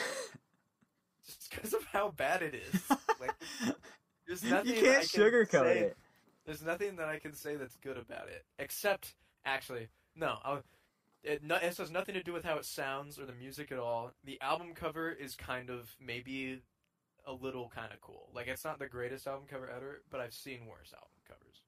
just 1.26 1.50
because 1.50 1.74
of 1.74 1.84
how 1.86 2.10
bad 2.10 2.42
it 2.42 2.56
is, 2.56 2.82
like 3.20 3.32
there's 4.28 4.44
nothing 4.44 4.76
you 4.76 4.82
can't 4.82 5.10
can 5.10 5.22
sugarcoat 5.22 5.64
say- 5.64 5.80
it. 5.80 5.98
there's 6.46 6.64
nothing 6.64 6.96
that 6.98 7.08
I 7.08 7.20
can 7.20 7.34
say 7.34 7.56
that's 7.56 7.76
good 7.78 7.98
about 7.98 8.28
it. 8.28 8.44
Except, 8.60 9.14
actually, 9.46 9.88
no. 10.16 10.38
I'll, 10.44 10.64
it, 11.24 11.44
no, 11.44 11.56
it 11.56 11.78
has 11.78 11.92
nothing 11.92 12.16
to 12.16 12.24
do 12.24 12.34
with 12.34 12.44
how 12.44 12.58
it 12.58 12.66
sounds 12.66 13.20
or 13.20 13.26
the 13.26 13.34
music 13.34 13.72
at 13.72 13.78
all. 13.78 14.12
The 14.26 14.42
album 14.42 14.74
cover 14.74 15.12
is 15.12 15.36
kind 15.36 15.70
of 15.70 15.96
maybe 16.04 16.62
a 17.28 17.34
little 17.34 17.72
kind 17.74 17.94
of 17.94 18.02
cool. 18.02 18.30
Like 18.34 18.48
it's 18.48 18.66
not 18.66 18.80
the 18.80 18.88
greatest 18.88 19.28
album 19.28 19.44
cover 19.48 19.70
ever, 19.70 20.02
but 20.10 20.20
I've 20.20 20.34
seen 20.34 20.62
worse 20.68 20.92
album 20.94 21.12
covers. 21.28 21.61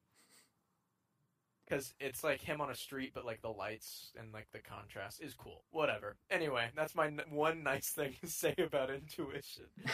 Because 1.73 1.95
it's 1.99 2.23
like 2.23 2.39
him 2.39 2.61
on 2.61 2.69
a 2.69 2.75
street, 2.75 3.13
but 3.15 3.25
like 3.25 3.41
the 3.41 3.49
lights 3.49 4.11
and 4.19 4.31
like 4.31 4.45
the 4.51 4.59
contrast 4.59 5.23
is 5.23 5.33
cool. 5.33 5.63
Whatever. 5.71 6.17
Anyway, 6.29 6.67
that's 6.75 6.93
my 6.93 7.07
n- 7.07 7.21
one 7.31 7.63
nice 7.63 7.89
thing 7.95 8.13
to 8.21 8.27
say 8.27 8.53
about 8.57 8.89
Intuition. 8.91 9.65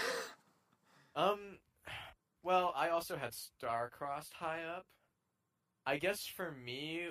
Um, 1.16 1.58
well, 2.44 2.72
I 2.78 2.90
also 2.90 3.18
had 3.18 3.32
Starcrossed 3.32 4.34
high 4.34 4.62
up. 4.64 4.86
I 5.86 5.98
guess 5.98 6.26
for 6.26 6.52
me, 6.52 7.08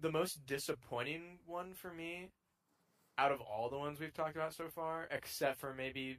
the 0.00 0.10
most 0.10 0.46
disappointing 0.46 1.40
one 1.44 1.74
for 1.74 1.92
me, 1.92 2.30
out 3.18 3.32
of 3.32 3.40
all 3.40 3.68
the 3.68 3.78
ones 3.78 4.00
we've 4.00 4.14
talked 4.14 4.36
about 4.36 4.54
so 4.54 4.68
far, 4.68 5.08
except 5.10 5.58
for 5.58 5.74
maybe, 5.74 6.18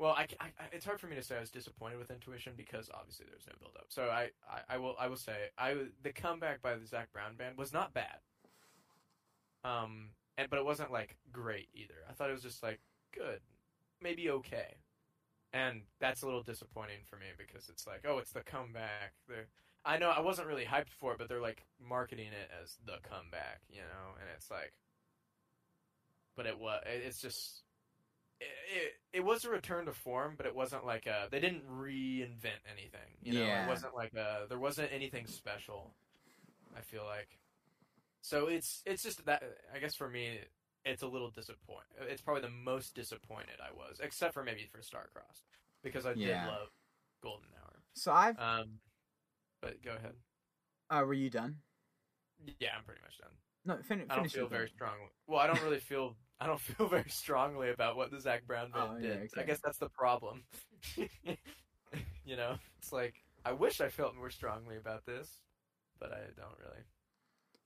well, 0.00 0.12
I, 0.12 0.26
I- 0.40 0.50
it's 0.72 0.84
hard 0.84 0.98
for 1.00 1.06
me 1.06 1.14
to 1.16 1.22
say 1.22 1.36
I 1.36 1.40
was 1.40 1.50
disappointed 1.50 1.98
with 1.98 2.10
Intuition 2.10 2.54
because 2.56 2.90
obviously 2.92 3.26
there's 3.30 3.46
no 3.46 3.52
build 3.60 3.76
up. 3.76 3.86
So 3.88 4.04
I, 4.04 4.30
I, 4.50 4.74
I 4.74 4.78
will 4.78 4.96
I 4.98 5.06
will 5.06 5.16
say 5.16 5.34
I 5.58 5.76
the 6.02 6.12
comeback 6.12 6.62
by 6.62 6.74
the 6.74 6.86
Zac 6.86 7.12
Brown 7.12 7.36
band 7.36 7.56
was 7.58 7.72
not 7.72 7.94
bad. 7.94 8.18
Um, 9.62 10.08
and 10.38 10.48
but 10.50 10.58
it 10.58 10.64
wasn't 10.64 10.90
like 10.90 11.16
great 11.30 11.68
either. 11.74 11.94
I 12.08 12.12
thought 12.14 12.30
it 12.30 12.32
was 12.34 12.42
just 12.42 12.62
like 12.62 12.80
good, 13.14 13.40
maybe 14.00 14.30
okay 14.30 14.76
and 15.52 15.82
that's 15.98 16.22
a 16.22 16.26
little 16.26 16.42
disappointing 16.42 16.98
for 17.08 17.16
me 17.16 17.26
because 17.36 17.68
it's 17.68 17.86
like, 17.86 18.04
oh, 18.08 18.18
it's 18.18 18.32
the 18.32 18.40
comeback. 18.40 19.14
They're, 19.28 19.46
I 19.84 19.98
know 19.98 20.10
I 20.10 20.20
wasn't 20.20 20.46
really 20.48 20.64
hyped 20.64 20.90
for 20.90 21.12
it, 21.12 21.18
but 21.18 21.28
they're 21.28 21.40
like 21.40 21.64
marketing 21.84 22.28
it 22.28 22.50
as 22.62 22.76
the 22.86 22.98
comeback, 23.08 23.60
you 23.68 23.80
know, 23.80 24.14
and 24.20 24.28
it's 24.36 24.50
like, 24.50 24.72
but 26.36 26.46
it 26.46 26.58
was, 26.58 26.82
it's 26.86 27.20
just, 27.20 27.62
it, 28.40 28.92
it, 29.12 29.24
was 29.24 29.44
a 29.44 29.50
return 29.50 29.86
to 29.86 29.92
form, 29.92 30.34
but 30.36 30.46
it 30.46 30.54
wasn't 30.54 30.84
like 30.86 31.06
a, 31.06 31.28
they 31.30 31.40
didn't 31.40 31.64
reinvent 31.68 32.62
anything, 32.70 33.16
you 33.22 33.34
know, 33.34 33.40
Yeah. 33.40 33.66
it 33.66 33.68
wasn't 33.68 33.94
like 33.94 34.14
a, 34.14 34.46
there 34.48 34.58
wasn't 34.58 34.90
anything 34.92 35.26
special. 35.26 35.94
I 36.76 36.80
feel 36.80 37.04
like, 37.04 37.38
so 38.22 38.46
it's 38.46 38.82
it's 38.86 39.02
just 39.02 39.24
that 39.26 39.42
I 39.74 39.78
guess 39.78 39.94
for 39.94 40.08
me 40.08 40.38
it's 40.84 41.02
a 41.02 41.08
little 41.08 41.30
disappoint. 41.30 41.86
It's 42.08 42.22
probably 42.22 42.42
the 42.42 42.48
most 42.64 42.94
disappointed 42.94 43.56
I 43.60 43.74
was, 43.76 43.98
except 44.00 44.34
for 44.34 44.44
maybe 44.44 44.68
for 44.70 44.78
Starcrossed, 44.78 45.42
because 45.82 46.06
I 46.06 46.12
Yeah. 46.12 46.44
did 46.44 46.50
love 46.52 46.68
Golden 47.22 47.48
Hour. 47.60 47.82
So 47.94 48.12
I've. 48.12 48.38
Um, 48.38 48.78
but 49.60 49.82
go 49.82 49.90
ahead. 49.96 50.14
Uh, 50.88 51.02
were 51.04 51.14
you 51.14 51.28
done? 51.28 51.56
Yeah, 52.58 52.70
I'm 52.78 52.84
pretty 52.84 53.00
much 53.02 53.18
done. 53.18 53.30
No, 53.64 53.82
fin- 53.82 54.06
I 54.08 54.16
don't 54.16 54.30
feel 54.30 54.48
very 54.48 54.68
strongly. 54.68 55.08
Well, 55.26 55.38
I 55.40 55.46
don't 55.46 55.62
really 55.62 55.80
feel. 55.80 56.16
I 56.40 56.46
don't 56.46 56.60
feel 56.60 56.88
very 56.88 57.08
strongly 57.08 57.70
about 57.70 57.96
what 57.96 58.10
the 58.10 58.20
Zac 58.20 58.46
Brown 58.46 58.70
oh, 58.74 58.78
band 58.78 58.90
Oh, 58.92 59.06
yeah, 59.06 59.14
did. 59.16 59.30
I 59.36 59.42
guess 59.42 59.60
that's 59.62 59.78
the 59.78 59.90
problem. 59.90 60.44
you 62.24 62.36
know, 62.36 62.56
it's 62.78 62.92
like 62.92 63.14
I 63.44 63.52
wish 63.52 63.80
I 63.80 63.88
felt 63.88 64.16
more 64.16 64.30
strongly 64.30 64.76
about 64.76 65.04
this, 65.06 65.28
but 65.98 66.12
I 66.12 66.20
don't 66.36 66.58
really. 66.58 66.84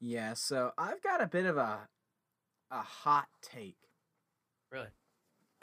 Yeah, 0.00 0.34
so 0.34 0.72
I've 0.76 1.02
got 1.02 1.22
a 1.22 1.26
bit 1.26 1.46
of 1.46 1.56
a 1.56 1.88
a 2.70 2.82
hot 2.82 3.28
take. 3.42 3.76
Really? 4.70 4.88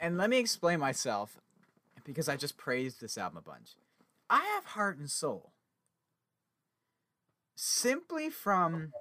And 0.00 0.16
let 0.16 0.30
me 0.30 0.38
explain 0.38 0.80
myself 0.80 1.38
because 2.04 2.28
I 2.28 2.36
just 2.36 2.56
praised 2.56 3.00
this 3.00 3.18
album 3.18 3.38
a 3.38 3.42
bunch. 3.42 3.76
I 4.30 4.40
have 4.54 4.64
heart 4.64 4.98
and 4.98 5.10
soul. 5.10 5.52
Simply 7.54 8.30
from 8.30 8.92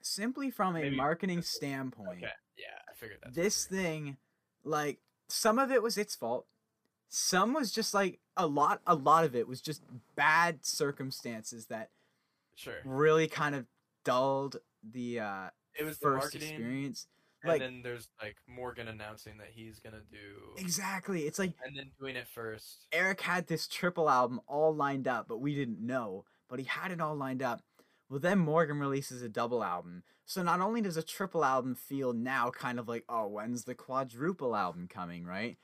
simply 0.00 0.50
from 0.50 0.76
a 0.76 0.80
Maybe- 0.82 0.96
marketing 0.96 1.42
standpoint. 1.42 2.22
Okay. 2.24 2.32
Figured 3.00 3.18
that. 3.22 3.34
this 3.34 3.64
thing 3.64 4.16
like 4.62 4.98
some 5.28 5.58
of 5.58 5.70
it 5.72 5.82
was 5.82 5.96
its 5.96 6.14
fault 6.14 6.46
some 7.08 7.54
was 7.54 7.72
just 7.72 7.94
like 7.94 8.18
a 8.36 8.46
lot 8.46 8.80
a 8.86 8.94
lot 8.94 9.24
of 9.24 9.34
it 9.34 9.48
was 9.48 9.60
just 9.60 9.82
bad 10.16 10.64
circumstances 10.64 11.66
that 11.66 11.90
Sure. 12.56 12.74
really 12.84 13.26
kind 13.26 13.54
of 13.54 13.64
dulled 14.04 14.56
the 14.82 15.20
uh 15.20 15.48
It 15.74 15.84
was 15.84 15.98
the 15.98 16.02
first 16.08 16.24
marketing, 16.24 16.48
experience 16.50 17.06
and 17.42 17.48
like 17.52 17.60
then 17.62 17.80
there's 17.82 18.08
like 18.22 18.36
Morgan 18.46 18.86
announcing 18.88 19.38
that 19.38 19.48
he's 19.50 19.78
gonna 19.80 20.02
do, 20.12 20.60
exactly 20.62 21.22
it's 21.26 21.38
like 21.38 21.54
and 21.64 21.74
then 21.76 21.90
doing 21.98 22.16
it 22.16 22.28
first. 22.28 22.86
eric 22.92 23.22
had 23.22 23.46
this 23.46 23.66
triple 23.66 24.10
album 24.10 24.40
all 24.46 24.74
lined 24.74 25.08
up 25.08 25.26
but 25.26 25.38
we 25.40 25.54
didn't 25.54 25.80
know 25.80 26.26
but 26.48 26.58
he 26.58 26.66
had 26.66 26.90
it 26.90 27.00
all 27.00 27.14
lined 27.16 27.42
up 27.42 27.62
well 28.10 28.18
then 28.20 28.38
morgan 28.38 28.78
releases 28.78 29.22
a 29.22 29.28
double 29.28 29.64
album 29.64 30.02
so 30.26 30.42
not 30.42 30.60
only 30.60 30.82
does 30.82 30.96
a 30.98 31.02
triple 31.02 31.44
album 31.44 31.74
feel 31.74 32.12
now 32.12 32.50
kind 32.50 32.78
of 32.78 32.88
like 32.88 33.04
oh 33.08 33.26
when's 33.26 33.64
the 33.64 33.74
quadruple 33.74 34.54
album 34.54 34.86
coming 34.88 35.24
right 35.24 35.56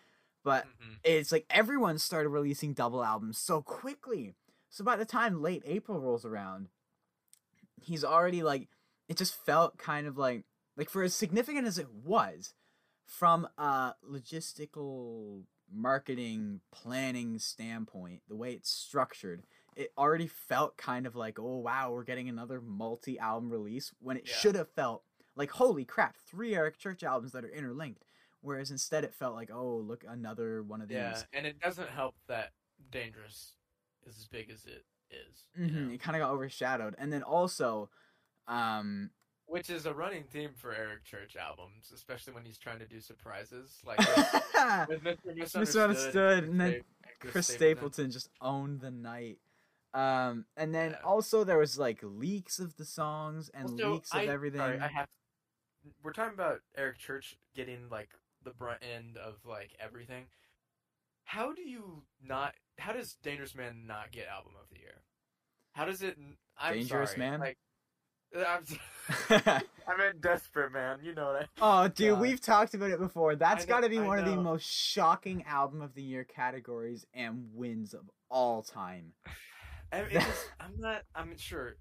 but 0.45 0.65
Mhm. 0.65 0.97
it's 1.05 1.33
like 1.33 1.45
everyone 1.51 1.99
started 1.99 2.29
releasing 2.31 2.73
double 2.73 3.03
albums 3.05 3.37
so 3.37 3.61
quickly. 3.63 4.35
So 4.71 4.85
by 4.85 4.95
the 4.97 5.05
time 5.05 5.43
late 5.43 5.63
April 5.67 6.01
rolls 6.01 6.25
around, 6.25 6.69
he's 7.83 8.05
already 8.05 8.43
like 8.45 8.69
it 9.09 9.17
just 9.17 9.35
felt 9.35 9.77
kind 9.79 10.07
of 10.07 10.17
like 10.17 10.45
like 10.77 10.89
for 10.91 11.03
as 11.03 11.15
significant 11.15 11.67
as 11.67 11.79
it 11.79 11.89
was 11.93 12.55
from 13.05 13.49
a 13.59 13.95
logistical 14.09 15.43
marketing 15.73 16.61
planning 16.73 17.39
standpoint, 17.39 18.23
the 18.29 18.37
way 18.37 18.53
it's 18.53 18.71
structured, 18.71 19.43
it 19.77 19.93
already 19.97 20.27
felt 20.27 20.77
kind 20.77 21.07
of 21.07 21.15
like, 21.15 21.39
oh 21.39 21.59
wow, 21.59 21.93
we're 21.93 22.03
getting 22.03 22.29
another 22.29 22.61
multi-album 22.61 23.51
release 23.51 23.93
when 24.01 24.17
it 24.17 24.25
Yeah. 24.27 24.35
should 24.35 24.55
have 24.55 24.71
felt 24.71 25.03
like 25.37 25.51
holy 25.51 25.85
crap, 25.85 26.17
three 26.17 26.55
Eric 26.57 26.79
Church 26.79 27.05
albums 27.05 27.33
that 27.33 27.45
are 27.45 27.51
interlinked. 27.51 28.05
Whereas 28.41 28.71
instead 28.71 29.05
it 29.05 29.13
felt 29.15 29.35
like, 29.35 29.51
oh 29.53 29.77
look, 29.77 30.05
another 30.09 30.63
one 30.63 30.81
of 30.81 30.89
these. 30.89 30.97
Yeah, 30.97 31.23
and 31.33 31.47
it 31.47 31.61
doesn't 31.61 31.89
help 31.91 32.15
that 32.29 32.53
Dangerous 32.91 33.53
is 34.07 34.17
as 34.19 34.27
big 34.27 34.51
as 34.51 34.65
it 34.65 34.85
is. 35.11 35.45
you 35.57 35.69
hmm? 35.69 35.91
It 35.93 36.01
kind 36.01 36.17
of 36.17 36.21
got 36.21 36.31
overshadowed, 36.33 36.95
and 36.99 37.13
then 37.13 37.23
also, 37.23 37.91
um, 38.49 39.11
Which 39.47 39.69
is 39.69 39.85
a 39.87 39.93
running 39.93 40.25
theme 40.25 40.51
for 40.55 40.73
Eric 40.73 41.05
Church 41.05 41.37
albums, 41.37 41.91
especially 41.93 42.33
when 42.35 42.45
he's 42.45 42.59
trying 42.59 42.79
to 42.79 42.87
do 42.87 43.01
surprises, 43.01 43.79
like 43.85 43.99
with, 44.89 44.89
with 44.89 45.05
Mr. 45.05 45.37
Misunderstood, 45.37 45.59
Misunderstood, 45.61 46.45
and 46.45 46.61
then 46.61 46.81
Chris 47.19 47.33
Chris 47.33 47.47
Stapleton 47.49 48.11
just 48.11 48.31
owned 48.41 48.81
the 48.81 48.91
night. 48.91 49.39
Um, 49.95 50.47
and 50.57 50.75
then 50.75 50.93
Yeah. 50.93 51.01
also 51.05 51.45
there 51.45 51.59
was 51.59 51.79
like 51.79 52.01
leaks 52.03 52.59
of 52.59 52.77
the 52.77 52.85
songs 52.85 53.49
and 53.51 53.71
Also, 53.71 53.95
leaks 53.95 54.13
of 54.13 54.21
I- 54.21 54.27
everything. 54.27 54.61
Sorry, 54.61 54.79
I 54.81 54.89
have. 54.89 55.09
We're 56.03 56.13
talking 56.13 56.35
about 56.35 56.61
Eric 56.77 56.99
Church 56.99 57.37
getting 57.55 57.89
like 57.89 58.11
the 58.43 58.51
brunt 58.51 58.83
end 58.83 59.17
of 59.17 59.37
like 59.45 59.75
everything. 59.79 60.27
How 61.25 61.53
do 61.53 61.63
you 61.63 62.03
not? 62.23 62.55
How 62.79 62.93
does 62.93 63.15
Dangerous 63.23 63.55
Man 63.55 63.87
not 63.87 64.13
get 64.13 64.29
album 64.29 64.53
of 64.61 64.69
the 64.71 64.79
year? 64.81 65.03
How 65.73 65.85
does 65.85 66.03
it? 66.03 66.17
I'm 66.59 66.75
Dangerous 66.75 67.11
sorry, 67.11 67.19
Man? 67.21 67.41
Like, 67.41 67.59
I'm, 68.35 68.65
I 69.89 69.97
meant 69.97 70.21
Desperate 70.21 70.73
Man. 70.73 70.99
You 71.03 71.15
know 71.15 71.33
what 71.33 71.49
oh, 71.61 71.89
dude, 71.89 72.13
God. 72.13 72.21
we've 72.21 72.41
talked 72.41 72.75
about 72.75 72.91
it 72.91 72.99
before. 72.99 73.37
That's 73.37 73.65
got 73.65 73.81
to 73.81 73.89
be 73.89 73.99
I 73.99 74.07
one 74.07 74.19
of 74.19 74.25
the 74.27 74.37
most 74.37 74.65
shocking 74.67 75.45
album 75.45 75.83
of 75.83 75.95
the 75.95 76.03
year 76.03 76.25
categories 76.25 77.07
and 77.15 77.49
wins 77.55 77.95
of 77.95 78.11
all 78.31 78.63
time. 78.63 79.13
I. 79.93 80.05
Just, 80.11 80.51
I'm 80.61 80.75
not. 80.79 81.03
I'm 81.15 81.37
sure. 81.37 81.77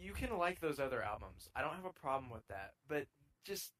You 0.00 0.12
can 0.12 0.36
like 0.38 0.60
those 0.60 0.78
other 0.78 1.02
albums. 1.02 1.48
I 1.56 1.62
don't 1.62 1.74
have 1.74 1.84
a 1.84 1.92
problem 2.00 2.30
with 2.30 2.46
that. 2.48 2.72
But 2.88 3.06
just, 3.44 3.72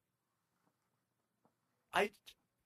I. 1.93 2.11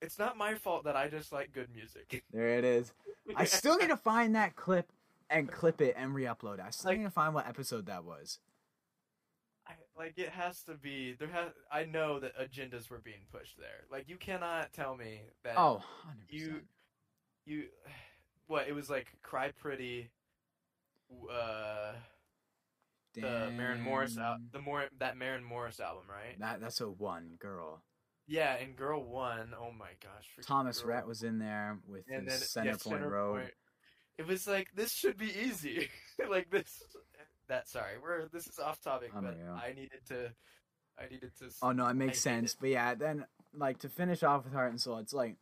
It's 0.02 0.18
not 0.18 0.36
my 0.36 0.54
fault 0.54 0.84
that 0.84 0.96
I 0.96 1.08
just 1.08 1.32
like 1.32 1.52
good 1.52 1.68
music. 1.74 2.22
There 2.32 2.58
it 2.58 2.64
is. 2.64 2.92
I 3.36 3.44
still 3.44 3.78
need 3.78 3.88
to 3.88 3.96
find 3.96 4.34
that 4.34 4.54
clip 4.54 4.90
and 5.30 5.50
clip 5.50 5.80
it 5.80 5.94
and 5.96 6.14
re-upload 6.14 6.54
it. 6.58 6.64
I 6.66 6.70
still 6.70 6.90
Like- 6.90 6.98
need 6.98 7.04
to 7.04 7.10
find 7.10 7.32
what 7.34 7.46
episode 7.48 7.86
that 7.86 8.04
was. 8.04 8.38
I, 9.66 9.72
like 9.96 10.18
it 10.18 10.28
has 10.28 10.60
to 10.64 10.74
be 10.74 11.14
there. 11.18 11.28
Has 11.28 11.52
I 11.72 11.84
know 11.84 12.20
that 12.20 12.36
agendas 12.36 12.90
were 12.90 12.98
being 12.98 13.22
pushed 13.32 13.56
there. 13.56 13.86
Like 13.90 14.10
you 14.10 14.16
cannot 14.18 14.74
tell 14.74 14.94
me 14.94 15.22
that 15.42 15.54
Oh, 15.56 15.82
100%. 16.06 16.14
you 16.28 16.60
you 17.46 17.64
what 18.46 18.68
it 18.68 18.74
was 18.74 18.90
like 18.90 19.06
cry 19.22 19.52
pretty 19.52 20.10
uh 21.30 21.92
the 23.14 23.50
Maren 23.56 23.80
Morris 23.80 24.18
al- 24.18 24.38
the 24.52 24.58
more 24.58 24.84
that 24.98 25.16
Maren 25.16 25.44
Morris 25.44 25.78
album 25.80 26.04
right 26.08 26.38
That 26.40 26.60
that's 26.60 26.80
a 26.80 26.88
one 26.88 27.36
girl. 27.38 27.82
yeah 28.26 28.54
and 28.56 28.74
girl 28.76 29.04
one 29.04 29.54
oh 29.58 29.70
my 29.70 29.90
gosh 30.02 30.28
Thomas 30.46 30.80
Girl 30.80 30.90
Rhett 30.90 31.06
was 31.06 31.22
in 31.22 31.38
there 31.38 31.78
with 31.86 32.04
and 32.08 32.24
his 32.28 32.38
then 32.40 32.48
Center 32.48 32.66
yeah, 32.70 32.72
Point 32.72 32.82
Center 33.02 33.08
Road. 33.10 33.40
Point. 33.40 33.52
it 34.18 34.26
was 34.26 34.46
like 34.48 34.68
this 34.74 34.92
should 34.92 35.16
be 35.16 35.30
easy 35.44 35.88
like 36.30 36.50
this 36.50 36.82
that 37.48 37.68
sorry 37.68 37.98
we're 38.02 38.26
this 38.28 38.46
is 38.48 38.58
off 38.58 38.80
topic 38.80 39.10
but 39.14 39.36
I 39.62 39.72
needed 39.74 40.00
to 40.08 40.30
I 40.98 41.04
needed 41.10 41.32
to 41.40 41.50
Oh 41.62 41.72
no, 41.72 41.86
it 41.88 41.94
makes 41.94 42.18
I 42.18 42.30
sense. 42.30 42.56
But 42.58 42.70
yeah, 42.70 42.94
then 42.94 43.26
like 43.52 43.78
to 43.80 43.88
finish 43.88 44.22
off 44.22 44.44
with 44.44 44.52
Heart 44.52 44.70
and 44.70 44.80
Soul, 44.80 44.98
it's 44.98 45.12
like 45.12 45.34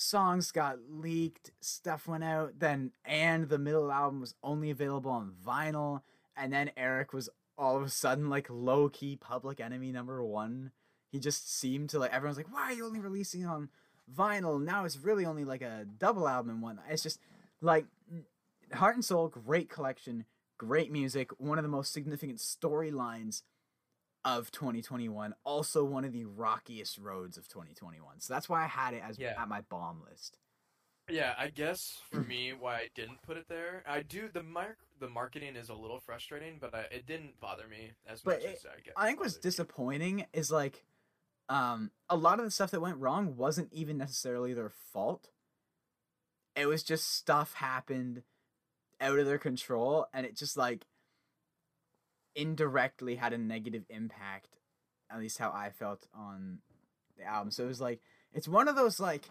songs 0.00 0.50
got 0.50 0.78
leaked, 0.88 1.50
stuff 1.60 2.08
went 2.08 2.24
out, 2.24 2.58
then 2.58 2.92
and 3.04 3.48
the 3.48 3.58
middle 3.58 3.92
album 3.92 4.20
was 4.20 4.34
only 4.42 4.70
available 4.70 5.10
on 5.10 5.34
vinyl, 5.46 6.00
and 6.36 6.52
then 6.52 6.70
Eric 6.76 7.12
was 7.12 7.28
all 7.58 7.76
of 7.76 7.82
a 7.82 7.90
sudden 7.90 8.30
like 8.30 8.46
low 8.48 8.88
key 8.88 9.16
public 9.16 9.60
enemy 9.60 9.92
number 9.92 10.24
one. 10.24 10.72
He 11.10 11.18
just 11.20 11.54
seemed 11.54 11.90
to 11.90 11.98
like 11.98 12.12
everyone's 12.12 12.38
like, 12.38 12.52
Why 12.52 12.62
are 12.62 12.72
you 12.72 12.86
only 12.86 13.00
releasing 13.00 13.44
on 13.44 13.68
vinyl? 14.16 14.62
Now 14.62 14.84
it's 14.86 14.96
really 14.96 15.26
only 15.26 15.44
like 15.44 15.62
a 15.62 15.86
double 15.98 16.26
album 16.26 16.50
and 16.50 16.62
whatnot. 16.62 16.86
It's 16.88 17.02
just 17.02 17.20
like 17.60 17.84
Heart 18.72 18.94
and 18.94 19.04
Soul, 19.04 19.28
great 19.28 19.68
collection, 19.68 20.24
great 20.56 20.90
music, 20.90 21.30
one 21.38 21.58
of 21.58 21.62
the 21.62 21.68
most 21.68 21.92
significant 21.92 22.38
storylines 22.38 23.42
of 24.24 24.50
2021, 24.50 25.34
also 25.44 25.84
one 25.84 26.04
of 26.04 26.12
the 26.12 26.24
rockiest 26.24 26.98
roads 26.98 27.36
of 27.38 27.48
2021. 27.48 28.20
So 28.20 28.32
that's 28.34 28.48
why 28.48 28.64
I 28.64 28.66
had 28.66 28.94
it 28.94 29.02
as 29.06 29.18
Yeah. 29.18 29.34
at 29.40 29.48
my 29.48 29.62
bomb 29.62 30.02
list. 30.08 30.38
Yeah, 31.08 31.34
I 31.36 31.48
guess 31.48 32.00
for 32.10 32.20
me, 32.22 32.52
why 32.52 32.74
I 32.76 32.88
didn't 32.94 33.22
put 33.22 33.36
it 33.36 33.48
there, 33.48 33.82
I 33.86 34.02
do 34.02 34.28
the 34.32 34.42
mark 34.42 34.76
the 35.00 35.08
marketing 35.08 35.56
is 35.56 35.70
a 35.70 35.74
little 35.74 35.98
frustrating, 35.98 36.58
but 36.60 36.74
I, 36.74 36.80
it 36.92 37.06
didn't 37.06 37.40
bother 37.40 37.66
me 37.66 37.92
as 38.06 38.20
But 38.20 38.40
much 38.42 38.50
it- 38.50 38.56
as 38.58 38.66
I 38.66 38.80
guess. 38.80 38.94
I 38.96 39.06
think 39.06 39.18
what's 39.20 39.36
disappointing 39.38 40.26
is 40.32 40.50
like 40.52 40.84
um 41.48 41.90
a 42.08 42.16
lot 42.16 42.38
of 42.38 42.44
the 42.44 42.50
stuff 42.50 42.70
that 42.72 42.80
went 42.82 42.98
wrong 42.98 43.36
wasn't 43.36 43.72
even 43.72 43.96
necessarily 43.96 44.52
their 44.54 44.68
fault. 44.68 45.30
It 46.54 46.66
was 46.66 46.82
just 46.82 47.12
stuff 47.14 47.54
happened 47.54 48.22
out 49.00 49.18
of 49.18 49.24
their 49.26 49.38
control 49.38 50.06
and 50.12 50.26
it 50.26 50.36
just 50.36 50.56
like 50.56 50.86
indirectly 52.34 53.16
had 53.16 53.32
a 53.32 53.38
negative 53.38 53.84
impact 53.90 54.56
at 55.10 55.18
least 55.18 55.38
how 55.38 55.50
I 55.50 55.70
felt 55.70 56.06
on 56.14 56.58
the 57.18 57.24
album. 57.24 57.50
So 57.50 57.64
it 57.64 57.66
was 57.68 57.80
like 57.80 58.00
it's 58.32 58.46
one 58.48 58.68
of 58.68 58.76
those 58.76 59.00
like 59.00 59.28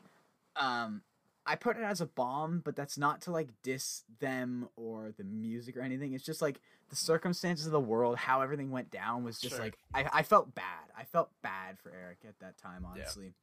um 0.55 1.01
I 1.45 1.55
put 1.55 1.77
it 1.77 1.83
as 1.83 1.99
a 2.01 2.05
bomb, 2.05 2.61
but 2.63 2.75
that's 2.75 2.97
not 2.97 3.21
to 3.21 3.31
like 3.31 3.47
diss 3.63 4.03
them 4.19 4.67
or 4.75 5.13
the 5.17 5.23
music 5.23 5.77
or 5.77 5.81
anything. 5.81 6.13
It's 6.13 6.25
just 6.25 6.41
like 6.41 6.59
the 6.89 6.95
circumstances 6.95 7.65
of 7.65 7.71
the 7.71 7.79
world, 7.79 8.17
how 8.17 8.41
everything 8.41 8.69
went 8.71 8.91
down 8.91 9.23
was 9.23 9.39
just 9.39 9.55
Sure. 9.55 9.63
like 9.65 9.77
I, 9.93 10.07
I 10.13 10.23
felt 10.23 10.53
bad. 10.53 10.91
I 10.95 11.05
felt 11.05 11.31
bad 11.41 11.79
for 11.79 11.91
Eric 11.91 12.19
at 12.27 12.37
that 12.39 12.57
time, 12.57 12.83
Yeah. 12.83 12.89
honestly. 12.91 13.33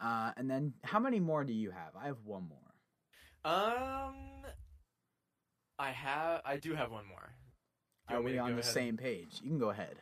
Uh, 0.00 0.32
and 0.36 0.50
then 0.50 0.74
how 0.82 0.98
many 0.98 1.20
more 1.20 1.44
do 1.44 1.52
you 1.54 1.70
have? 1.70 1.92
I 1.98 2.06
have 2.06 2.18
one 2.24 2.48
more. 2.48 2.58
Um, 3.44 4.14
I 5.78 5.90
have, 5.92 6.42
I 6.44 6.56
do 6.56 6.74
have 6.74 6.90
one 6.90 7.06
more. 7.06 7.32
Do 8.10 8.14
you 8.14 8.20
Are 8.20 8.22
want 8.22 8.32
we 8.34 8.38
on 8.38 8.50
the 8.56 8.60
ahead 8.60 8.64
same 8.72 8.96
page? 8.96 9.40
You 9.42 9.50
can 9.50 9.58
go 9.58 9.70
ahead. 9.70 9.96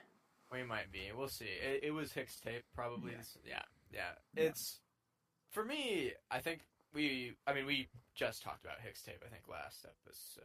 We 0.53 0.63
might 0.63 0.91
be. 0.91 1.11
We'll 1.17 1.29
see. 1.29 1.45
It, 1.45 1.85
it 1.85 1.91
was 1.91 2.13
HIXTAPE, 2.13 2.63
probably. 2.75 3.13
Yeah. 3.13 3.19
Yeah. 3.45 3.63
yeah, 3.93 4.01
Yeah. 4.35 4.49
It's 4.49 4.81
for 5.51 5.65
me. 5.65 6.13
I 6.31 6.39
think 6.39 6.61
we. 6.95 7.35
I 7.47 7.53
mean, 7.53 7.67
we 7.67 7.89
just 8.15 8.43
talked 8.43 8.65
about 8.65 8.77
HIXTAPE. 8.79 9.23
I 9.25 9.29
think 9.29 9.45
last 9.51 9.85
episode. 9.85 10.43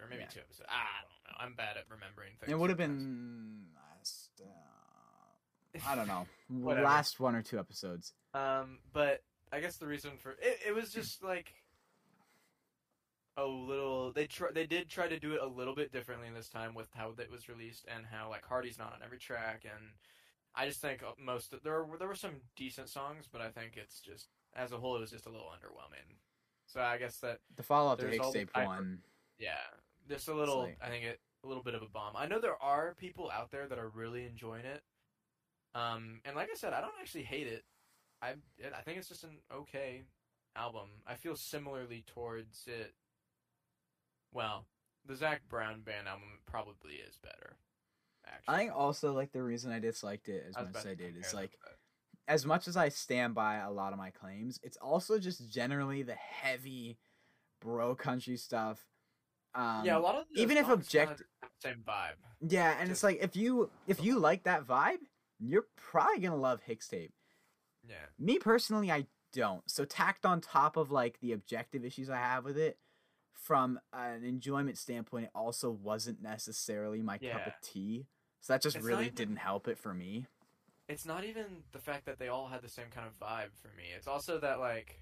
or 0.00 0.08
maybe 0.08 0.22
Yeah. 0.22 0.28
two 0.28 0.40
episodes. 0.40 0.68
I 0.68 1.02
don't 1.02 1.32
know. 1.32 1.44
I'm 1.44 1.54
bad 1.54 1.76
at 1.76 1.84
remembering 1.88 2.32
things. 2.40 2.50
It 2.50 2.58
would 2.58 2.70
have 2.70 2.78
been 2.78 3.66
last. 3.76 4.30
Uh, 4.40 5.88
I 5.88 5.94
don't 5.94 6.08
know. 6.08 6.26
Last 6.82 7.18
one 7.20 7.34
or 7.34 7.42
two 7.42 7.58
episodes. 7.58 8.12
Um, 8.32 8.78
but 8.92 9.22
I 9.52 9.60
guess 9.60 9.76
the 9.76 9.86
reason 9.86 10.12
for 10.18 10.32
it, 10.32 10.58
it 10.68 10.74
was 10.74 10.92
just 10.92 11.22
like 11.24 11.52
a 13.36 13.44
little. 13.44 14.12
They 14.12 14.26
try, 14.26 14.48
they 14.52 14.66
did 14.66 14.88
try 14.88 15.08
to 15.08 15.18
do 15.18 15.32
it 15.32 15.40
a 15.42 15.46
little 15.46 15.74
bit 15.74 15.92
differently 15.92 16.28
this 16.34 16.48
time 16.48 16.74
with 16.74 16.88
how 16.94 17.12
it 17.18 17.30
was 17.30 17.48
released 17.48 17.84
and 17.94 18.04
how 18.06 18.28
like 18.30 18.44
Hardy's 18.44 18.78
not 18.78 18.92
on 18.92 19.00
every 19.04 19.18
track, 19.18 19.64
and 19.64 19.90
I 20.54 20.66
just 20.66 20.80
think 20.80 21.02
most 21.18 21.54
there 21.62 21.84
were 21.84 21.98
there 21.98 22.08
were 22.08 22.14
some 22.14 22.36
decent 22.56 22.88
songs, 22.88 23.26
but 23.30 23.40
I 23.40 23.48
think 23.50 23.76
it's 23.76 24.00
just 24.00 24.28
as 24.54 24.72
a 24.72 24.76
whole 24.78 24.96
it 24.96 25.00
was 25.00 25.10
just 25.10 25.26
a 25.26 25.30
little 25.30 25.48
underwhelming. 25.48 26.16
So 26.66 26.80
I 26.80 26.96
guess 26.98 27.18
that 27.18 27.40
The 27.56 27.62
follow 27.62 27.92
up 27.92 27.98
to 28.00 28.06
Mixtape 28.06 28.64
one. 28.66 29.02
yeah, 29.38 29.58
just 30.08 30.28
a 30.28 30.34
little. 30.34 30.62
like- 30.62 30.78
I 30.82 30.88
think 30.88 31.04
it 31.04 31.20
a 31.42 31.46
little 31.46 31.62
bit 31.62 31.74
of 31.74 31.82
a 31.82 31.88
bomb. 31.88 32.16
I 32.16 32.26
know 32.26 32.40
there 32.40 32.60
are 32.62 32.94
people 32.94 33.30
out 33.30 33.50
there 33.50 33.66
that 33.68 33.78
are 33.78 33.88
really 33.90 34.24
enjoying 34.24 34.64
it. 34.64 34.82
Um, 35.74 36.20
and 36.24 36.34
like 36.36 36.48
I 36.50 36.54
said, 36.54 36.72
I 36.72 36.80
don't 36.80 36.94
actually 37.00 37.24
hate 37.24 37.46
it. 37.48 37.64
I 38.22 38.34
I 38.74 38.80
think 38.82 38.96
it's 38.98 39.08
just 39.08 39.24
an 39.24 39.38
okay 39.52 40.04
album. 40.56 40.88
I 41.06 41.14
feel 41.16 41.36
similarly 41.36 42.04
towards 42.06 42.66
it. 42.66 42.94
Well, 44.34 44.66
the 45.06 45.16
Zac 45.16 45.42
Brown 45.48 45.80
band 45.80 46.08
album 46.08 46.28
probably 46.46 46.94
is 46.94 47.16
better. 47.22 47.56
Actually, 48.26 48.54
I 48.54 48.58
think 48.58 48.72
also 48.74 49.12
like 49.12 49.32
the 49.32 49.42
reason 49.42 49.72
I 49.72 49.78
disliked 49.78 50.28
it 50.28 50.44
as 50.48 50.54
much 50.56 50.76
as 50.76 50.86
I 50.86 50.94
did 50.94 51.16
is 51.16 51.32
like 51.32 51.52
as 52.26 52.46
much 52.46 52.68
as 52.68 52.76
I 52.76 52.88
stand 52.88 53.34
by 53.34 53.56
a 53.56 53.70
lot 53.70 53.92
of 53.92 53.98
my 53.98 54.10
claims, 54.10 54.58
it's 54.62 54.78
also 54.78 55.18
just 55.18 55.50
generally 55.50 56.02
the 56.02 56.14
heavy 56.14 56.98
bro 57.60 57.94
country 57.94 58.36
stuff. 58.36 58.84
Um, 59.54 59.84
yeah, 59.84 59.96
a 59.96 60.00
lot 60.00 60.16
of 60.16 60.24
even 60.34 60.56
if 60.56 60.68
object- 60.68 61.22
same 61.62 61.82
vibe. 61.86 62.14
yeah, 62.40 62.76
and 62.80 62.90
it's 62.90 63.02
like 63.02 63.18
if 63.22 63.36
you 63.36 63.70
if 63.86 64.02
you 64.02 64.18
like 64.18 64.44
that 64.44 64.66
vibe, 64.66 64.98
you're 65.38 65.66
probably 65.76 66.20
gonna 66.20 66.36
love 66.36 66.60
HIXTAPE. 66.68 67.12
Yeah, 67.86 67.96
Me 68.18 68.38
personally, 68.38 68.90
I 68.90 69.06
don't. 69.32 69.68
So 69.70 69.84
tacked 69.84 70.24
on 70.24 70.40
top 70.40 70.76
of 70.76 70.90
like 70.90 71.20
the 71.20 71.32
objective 71.32 71.84
issues 71.84 72.08
I 72.08 72.16
have 72.16 72.44
with 72.44 72.56
it, 72.56 72.78
from 73.44 73.78
an 73.92 74.24
enjoyment 74.24 74.78
standpoint, 74.78 75.26
it 75.26 75.30
also 75.34 75.70
wasn't 75.70 76.22
necessarily 76.22 77.02
my 77.02 77.18
cup 77.18 77.46
of 77.46 77.52
tea. 77.62 78.06
So 78.40 78.54
that 78.54 78.62
just 78.62 78.76
It's 78.76 78.84
really 78.84 79.04
even- 79.04 79.14
didn't 79.14 79.36
help 79.36 79.68
it 79.68 79.78
for 79.78 79.92
me. 79.92 80.26
it's 80.88 81.04
not 81.06 81.24
even 81.24 81.62
the 81.72 81.78
fact 81.78 82.04
that 82.06 82.18
they 82.18 82.28
all 82.28 82.48
had 82.48 82.60
the 82.62 82.68
same 82.68 82.88
kind 82.90 83.06
of 83.06 83.18
vibe 83.18 83.52
for 83.54 83.68
me. 83.76 83.84
It's 83.96 84.06
also 84.06 84.38
that 84.40 84.60
like 84.60 85.00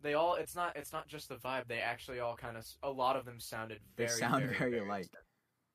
they 0.00 0.14
all 0.14 0.34
it's 0.34 0.54
not 0.54 0.76
it's 0.76 0.92
not 0.92 1.06
just 1.08 1.28
the 1.28 1.36
vibe. 1.36 1.66
They 1.68 1.80
actually 1.80 2.20
all 2.20 2.36
kind 2.36 2.56
of 2.56 2.66
a 2.82 2.90
lot 2.90 3.16
of 3.16 3.24
them 3.24 3.38
sounded 3.40 3.80
They 3.96 4.06
sound 4.08 4.44
very, 4.44 4.56
very 4.58 4.70
very 4.72 4.86
alike. 4.86 5.10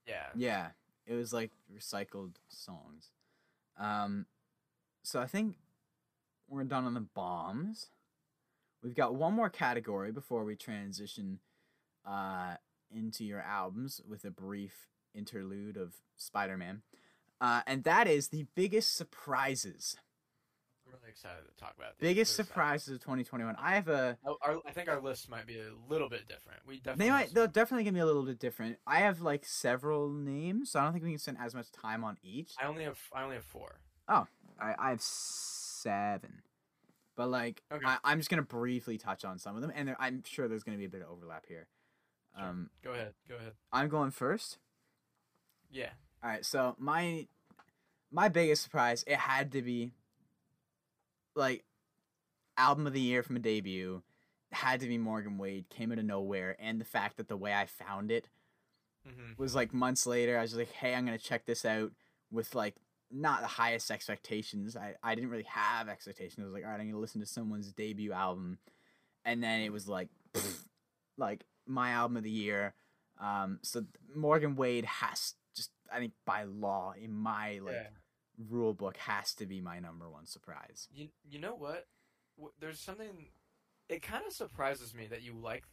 Yeah. 0.06 0.28
Yeah, 0.36 0.72
it 1.06 1.16
was 1.16 1.32
like 1.34 1.52
recycled 1.74 2.36
songs. 2.48 3.12
Um, 3.78 4.26
so 5.04 5.20
I 5.22 5.28
think 5.28 5.58
we're 6.48 6.64
done 6.66 6.86
on 6.86 6.94
the 6.94 7.02
bombs. 7.02 7.90
We've 8.84 8.96
got 8.96 9.16
one 9.16 9.34
more 9.34 9.50
category 9.50 10.12
before 10.12 10.44
we 10.46 10.56
transition 10.56 11.40
uh, 12.06 12.56
into 12.94 13.26
your 13.26 13.42
albums 13.42 14.02
with 14.08 14.24
a 14.26 14.32
brief 14.32 14.88
interlude 15.14 15.78
of 15.78 15.96
Spider 16.16 16.58
Man. 16.58 16.82
Uh, 17.42 17.62
and 17.68 17.84
that 17.84 18.08
is 18.08 18.30
the 18.30 18.46
biggest 18.56 18.96
surprises. 18.96 19.98
I'm 20.86 20.94
really 20.94 21.10
excited 21.10 21.44
to 21.46 21.64
talk 21.64 21.76
about 21.78 21.98
this. 21.98 22.08
Biggest 22.08 22.40
uh, 22.40 22.44
surprises 22.44 22.96
of 22.96 23.00
2021. 23.02 23.56
I 23.62 23.76
have 23.76 23.88
a. 23.88 24.18
oh, 24.26 24.38
Our, 24.42 24.58
I 24.68 24.72
think 24.72 24.90
our 24.90 25.00
list 25.00 25.30
might 25.30 25.46
be 25.46 25.60
a 25.60 25.72
little 25.90 26.10
bit 26.10 26.28
different. 26.28 26.60
We 26.66 26.78
definitely 26.78 27.06
They 27.06 27.12
might. 27.12 27.34
They're 27.34 27.48
definitely 27.48 27.84
gonna 27.84 27.96
be 27.96 28.02
a 28.02 28.06
little 28.06 28.26
bit 28.26 28.40
different. 28.40 28.78
I 28.88 29.00
have 29.00 29.22
like 29.22 29.46
several 29.46 30.10
names, 30.10 30.72
so 30.72 30.80
I 30.80 30.84
don't 30.84 30.94
think 30.94 31.06
we 31.06 31.12
can 31.12 31.20
spend 31.20 31.38
as 31.40 31.54
much 31.54 31.72
time 31.72 32.04
on 32.04 32.18
each. 32.24 32.54
I 32.62 32.68
only 32.68 32.84
have 32.84 33.00
I 33.14 33.24
only 33.24 33.36
have 33.36 33.46
four. 33.46 33.80
Oh, 34.08 34.26
I, 34.60 34.76
I 34.78 34.90
have 34.90 35.02
seven. 35.02 36.42
But 37.20 37.32
like 37.32 37.62
Okay. 37.70 37.86
I, 37.86 37.98
I'm 38.06 38.18
just 38.18 38.30
gonna 38.30 38.44
briefly 38.44 38.98
touch 38.98 39.26
on 39.26 39.40
some 39.40 39.58
of 39.58 39.62
them, 39.62 39.74
and 39.76 39.90
there, 39.90 39.98
I'm 40.00 40.24
sure 40.26 40.48
there's 40.48 40.64
gonna 40.64 40.78
be 40.78 40.86
a 40.86 40.90
bit 40.90 41.02
of 41.02 41.10
overlap 41.10 41.46
here. 41.46 41.68
Sure. 42.34 42.48
Um, 42.48 42.70
Go 42.82 42.92
ahead. 42.92 43.14
Go 43.28 43.36
ahead. 43.36 43.52
I'm 43.74 43.90
going 43.90 44.12
first. 44.12 44.58
Yeah. 45.70 45.90
All 46.24 46.30
right, 46.30 46.46
so 46.46 46.78
my 46.80 47.28
my 48.10 48.30
biggest 48.30 48.64
surprise 48.64 49.04
it 49.06 49.18
had 49.18 49.52
to 49.52 49.62
be 49.62 49.92
like 51.36 51.66
album 52.58 52.88
of 52.88 52.94
the 52.94 53.02
year 53.02 53.22
from 53.22 53.36
a 53.36 53.40
debut 53.40 54.02
had 54.54 54.80
to 54.80 54.88
be 54.88 54.98
Morgan 54.98 55.38
Wade 55.38 55.70
came 55.70 55.92
out 55.92 56.00
of 56.00 56.06
nowhere 56.06 56.56
and 56.58 56.80
the 56.80 56.86
fact 56.86 57.18
that 57.18 57.28
the 57.28 57.38
way 57.38 57.54
I 57.54 57.66
found 57.66 58.12
it 58.12 58.30
hmm 59.06 59.34
was 59.38 59.56
like 59.56 59.74
months 59.74 60.08
later 60.08 60.38
I 60.38 60.42
was 60.42 60.56
like 60.56 60.72
hey 60.72 60.96
I'm 60.96 61.06
going 61.06 61.18
to 61.18 61.24
check 61.24 61.46
this 61.46 61.66
out 61.66 61.92
with 62.32 62.56
like 62.56 62.76
not 63.12 63.42
the 63.42 63.48
highest 63.48 63.90
expectations 63.92 64.76
I 64.78 64.96
I 65.04 65.16
didn't 65.16 65.30
really 65.30 65.44
have 65.44 65.90
expectations 65.90 66.40
I 66.40 66.46
was 66.46 66.54
like 66.54 66.64
all 66.64 66.70
right 66.70 66.80
I'm 66.80 66.86
going 66.86 66.94
to 66.94 67.00
listen 67.00 67.22
to 67.22 67.28
someone's 67.28 67.72
debut 67.72 68.12
album 68.12 68.60
and 69.26 69.44
then 69.44 69.62
it 69.62 69.72
was 69.72 69.88
like 69.88 70.10
like 71.18 71.46
my 71.66 71.92
album 71.92 72.18
of 72.18 72.24
the 72.24 72.30
year 72.30 72.74
um 73.20 73.60
so 73.64 73.84
Morgan 74.16 74.56
Wade 74.56 74.86
has 74.86 75.34
just 75.56 75.72
I 75.92 76.00
think 76.00 76.14
by 76.26 76.44
law 76.44 76.94
in 77.00 77.14
my 77.14 77.60
like 77.64 77.74
yeah. 77.74 78.48
rule 78.50 78.74
book 78.74 78.98
has 78.98 79.34
to 79.36 79.46
be 79.46 79.62
my 79.62 79.80
number 79.80 80.10
one 80.10 80.26
surprise. 80.26 80.88
You 80.94 81.10
you 81.28 81.40
know 81.40 81.56
what? 81.56 81.88
There's 82.60 82.80
something. 82.80 83.28
It 83.90 84.02
kind 84.02 84.24
of 84.26 84.34
surprises 84.34 84.94
me 84.94 85.08
that 85.08 85.24
you 85.24 85.34
like 85.34 85.64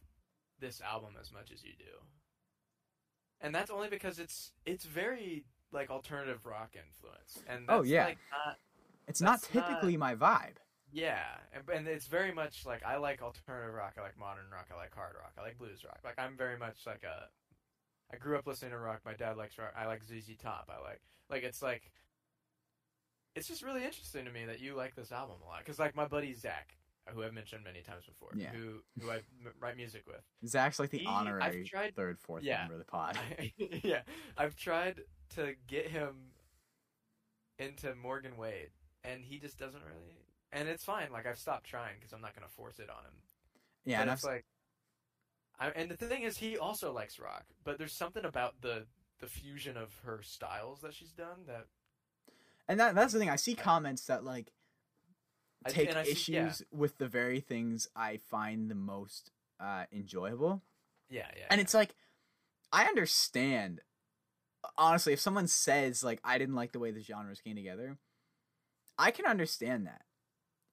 this 0.59 0.81
album 0.81 1.13
as 1.19 1.31
much 1.31 1.51
as 1.51 1.63
you 1.63 1.71
do, 1.77 2.05
and 3.39 3.53
that's 3.53 3.71
only 3.71 3.89
because 3.89 4.19
it's 4.19 4.51
it's 4.65 4.85
very 4.85 5.45
like 5.71 5.89
alternative 5.89 6.45
rock 6.45 6.71
influence, 6.75 7.39
and 7.47 7.65
Oh, 7.69 7.83
yeah. 7.83 8.05
like 8.05 8.17
not 8.31 8.57
It's 9.07 9.21
not 9.21 9.41
That's 9.41 9.53
not- 9.53 9.67
typically 9.67 9.97
my 9.97 10.15
vibe. 10.15 10.57
yeah, 10.91 11.23
and, 11.53 11.63
and 11.69 11.87
it's 11.87 12.07
very 12.07 12.31
much 12.31 12.65
like 12.65 12.83
I 12.83 12.97
like 12.97 13.21
alternative 13.21 13.73
rock, 13.73 13.95
I 13.97 14.01
like 14.01 14.17
modern 14.17 14.49
rock, 14.51 14.67
I 14.73 14.75
like 14.77 14.93
hard 14.93 15.15
rock, 15.21 15.33
I 15.37 15.41
like 15.41 15.57
blues 15.57 15.83
rock. 15.85 15.99
Like 16.03 16.17
I'm 16.19 16.35
very 16.37 16.57
much 16.57 16.85
like 16.85 17.03
a. 17.03 17.27
I 18.13 18.15
grew 18.17 18.37
up 18.37 18.47
listening 18.47 18.71
to 18.71 18.77
rock. 18.77 19.01
My 19.05 19.13
dad 19.13 19.35
likes 19.35 19.57
rock. 19.57 19.73
I 19.77 19.85
like 19.85 20.01
ZZ 20.03 20.37
Top. 20.41 20.69
I 20.73 20.81
like 20.81 21.01
like 21.29 21.43
it's 21.43 21.61
like. 21.61 21.91
It's 23.35 23.47
just 23.47 23.61
really 23.61 23.83
interesting 23.83 24.25
to 24.25 24.31
me 24.31 24.45
that 24.45 24.59
you 24.61 24.73
like 24.75 24.95
this 24.95 25.11
album 25.11 25.35
a 25.43 25.45
lot, 25.47 25.59
because 25.59 25.77
like 25.77 25.95
my 25.95 26.07
buddy 26.07 26.33
Zach, 26.33 26.75
who 27.13 27.23
I've 27.23 27.33
mentioned 27.33 27.63
many 27.63 27.81
times 27.81 28.05
before, 28.05 28.29
Yeah. 28.35 28.51
who 28.51 28.81
who 29.01 29.09
I 29.11 29.15
m- 29.17 29.53
write 29.59 29.77
music 29.77 30.03
with. 30.07 30.21
Zach's 30.47 30.79
like 30.79 30.89
the 30.89 30.99
He- 30.99 31.05
I've 31.07 31.13
honorary 31.27 31.63
tried- 31.65 31.95
third, 31.95 32.19
fourth 32.19 32.43
yeah. 32.43 32.59
member 32.59 32.73
of 32.75 32.79
the 32.79 32.85
pod. 32.85 33.17
yeah, 33.57 34.01
I've 34.37 34.55
tried 34.55 35.01
to 35.35 35.55
get 35.67 35.87
him 35.87 36.31
into 37.59 37.95
Morgan 37.95 38.37
Wade, 38.37 38.69
and 39.03 39.23
he 39.23 39.39
just 39.39 39.57
doesn't 39.57 39.81
really. 39.83 40.17
And 40.51 40.67
it's 40.69 40.83
fine. 40.85 41.11
Like 41.11 41.25
I've 41.25 41.37
stopped 41.39 41.65
trying 41.65 41.95
because 41.97 42.13
I'm 42.13 42.21
not 42.21 42.33
gonna 42.35 42.47
force 42.47 42.79
it 42.79 42.89
on 42.89 43.03
him. 43.03 43.13
yeah, 43.85 43.97
but 43.97 44.01
and 44.03 44.11
I've, 44.11 44.17
it's 44.17 44.23
like, 44.25 44.45
I, 45.59 45.69
and 45.69 45.89
the 45.91 45.97
thing 45.97 46.23
is, 46.23 46.37
he 46.37 46.57
also 46.57 46.91
likes 46.93 47.19
rock, 47.19 47.45
but 47.63 47.77
there's 47.77 47.93
something 47.93 48.25
about 48.25 48.61
the 48.61 48.85
the 49.19 49.27
fusion 49.27 49.75
of 49.77 49.93
her 50.05 50.21
styles 50.21 50.81
that 50.81 50.93
she's 50.93 51.11
done 51.11 51.45
that 51.47 51.65
and 52.67 52.79
that 52.79 52.93
that's 52.93 53.13
the 53.13 53.19
thing. 53.19 53.29
I 53.31 53.35
see 53.35 53.55
comments 53.55 54.03
that 54.05 54.23
like 54.23 54.51
take 55.67 55.95
I 55.95 56.03
see- 56.03 56.11
issues 56.11 56.61
yeah. 56.61 56.77
with 56.77 56.97
the 56.97 57.07
very 57.07 57.39
things 57.39 57.87
I 57.95 58.17
find 58.17 58.69
the 58.69 58.75
most 58.75 59.31
uh, 59.59 59.85
enjoyable, 59.91 60.61
Yeah, 61.09 61.27
yeah. 61.35 61.45
and 61.49 61.59
it's 61.61 61.73
like 61.73 61.95
I 62.71 62.85
understand. 62.85 63.81
Honestly, 64.77 65.13
if 65.13 65.19
someone 65.19 65.47
says 65.47 66.03
like 66.03 66.19
I 66.23 66.37
didn't 66.37 66.55
like 66.55 66.71
the 66.73 66.79
way 66.79 66.91
the 66.91 67.01
genres 67.01 67.39
came 67.41 67.55
together, 67.55 67.97
I 68.97 69.11
can 69.11 69.25
understand 69.25 69.87
that. 69.87 70.01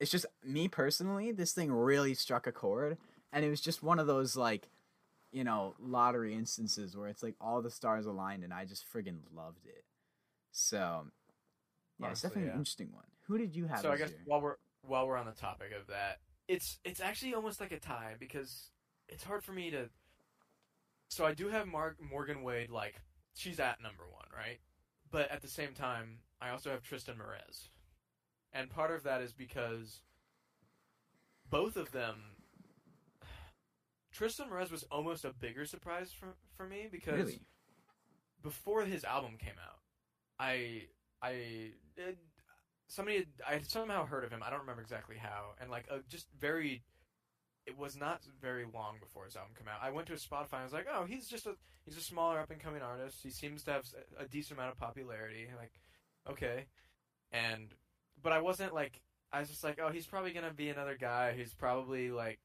It's 0.01 0.11
just 0.11 0.27
me 0.45 0.67
personally, 0.69 1.31
this 1.33 1.53
thing 1.53 1.71
really 1.73 2.15
struck 2.15 2.47
a 2.47 2.53
chord, 2.53 2.99
and 3.33 3.45
it 3.45 3.51
was 3.51 3.61
just 3.61 3.83
one 3.83 3.99
of 3.99 4.07
those 4.07 4.37
like, 4.37 4.69
you 5.33 5.45
know, 5.45 5.75
lottery 5.79 6.35
instances 6.35 6.97
where 6.97 7.09
it's 7.09 7.23
like 7.23 7.37
all 7.41 7.63
the 7.63 7.71
stars 7.71 8.05
aligned, 8.07 8.43
and 8.43 8.53
I 8.53 8.65
just 8.65 8.85
friggin' 8.93 9.19
loved 9.35 9.67
it. 9.67 9.85
So, 10.51 11.07
yeah, 12.01 12.11
it's 12.11 12.23
definitely 12.23 12.49
yeah. 12.49 12.53
an 12.55 12.59
interesting 12.59 12.91
one. 12.93 13.05
Who 13.29 13.39
did 13.39 13.55
you 13.55 13.67
have? 13.67 13.81
so 13.81 13.93
I 13.93 13.97
guess 13.97 14.11
year? 14.11 14.19
while 14.27 14.41
we're 14.41 14.57
while 14.87 15.07
we're 15.07 15.17
on 15.17 15.27
the 15.27 15.33
topic 15.33 15.69
of 15.79 15.87
that, 15.89 16.19
it's 16.49 16.79
it's 16.85 17.01
actually 17.01 17.35
almost 17.35 17.61
like 17.61 17.73
a 17.73 17.81
tie 17.81 18.15
because 18.19 18.71
it's 19.09 19.25
hard 19.25 19.43
for 19.43 19.53
me 19.53 19.71
to. 19.71 19.89
So 21.09 21.25
I 21.25 21.35
do 21.35 21.49
have 21.49 21.67
Mark 21.67 21.97
Morgan 22.01 22.43
Wade 22.43 22.71
like 22.71 22.97
she's 23.35 23.61
at 23.61 23.83
number 23.83 24.05
one, 24.05 24.27
right? 24.37 24.59
But 25.11 25.31
at 25.31 25.43
the 25.43 25.49
same 25.49 25.75
time, 25.75 26.19
I 26.41 26.51
also 26.51 26.71
have 26.71 26.83
Triston 26.83 27.17
Marez, 27.17 27.69
and 28.53 28.71
part 28.71 28.91
of 28.91 29.03
that 29.05 29.23
is 29.23 29.33
because 29.33 30.01
both 31.51 31.77
of 31.77 31.93
them. 31.93 32.17
Triston 34.17 34.49
Marez 34.49 34.71
was 34.71 34.85
almost 34.93 35.25
a 35.25 35.33
bigger 35.33 35.67
surprise 35.67 36.13
for 36.13 36.37
for 36.57 36.67
me 36.67 36.89
because 36.91 37.19
really, 37.19 37.41
before 38.43 38.85
his 38.85 39.05
album 39.05 39.37
came 39.39 39.57
out, 39.61 39.81
I 40.39 40.83
I 41.21 41.73
somebody 42.89 43.27
I 43.47 43.61
somehow 43.61 44.07
heard 44.07 44.25
of 44.25 44.31
him. 44.31 44.43
I 44.45 44.51
don't 44.51 44.61
remember 44.61 44.83
exactly 44.83 45.17
how, 45.17 45.55
and 45.61 45.71
like 45.71 45.87
a 45.91 46.01
just 46.09 46.27
very 46.39 46.83
it 47.67 47.79
was 47.79 47.97
not 47.97 48.21
very 48.41 48.67
long 48.75 48.97
before 49.01 49.25
his 49.25 49.37
album 49.37 49.53
came 49.59 49.69
out. 49.69 49.81
I 49.83 49.91
went 49.91 50.07
to 50.09 50.13
Spotify 50.15 50.53
and 50.53 50.61
I 50.61 50.65
was 50.65 50.73
like, 50.73 50.87
oh, 50.93 51.05
he's 51.05 51.29
just 51.29 51.47
a 51.47 51.55
he's 51.85 51.97
a 51.97 52.03
smaller 52.03 52.39
up 52.39 52.51
and 52.51 52.61
coming 52.61 52.83
artist. 52.83 53.19
He 53.23 53.31
seems 53.31 53.65
to 53.65 53.73
have 53.73 53.85
a 54.19 54.27
decent 54.27 54.59
amount 54.59 54.73
of 54.73 54.79
popularity. 54.79 55.49
Like, 55.57 55.73
okay, 56.31 56.67
and 57.33 57.73
but 58.23 58.33
I 58.33 58.41
wasn't 58.41 58.75
like 58.75 59.01
I 59.33 59.41
was 59.41 59.49
just 59.49 59.65
like, 59.65 59.81
oh, 59.83 59.91
he's 59.91 60.07
probably 60.07 60.33
gonna 60.33 60.53
be 60.53 60.69
another 60.69 60.97
guy 60.99 61.33
who's 61.37 61.55
probably 61.55 62.11
like, 62.11 62.39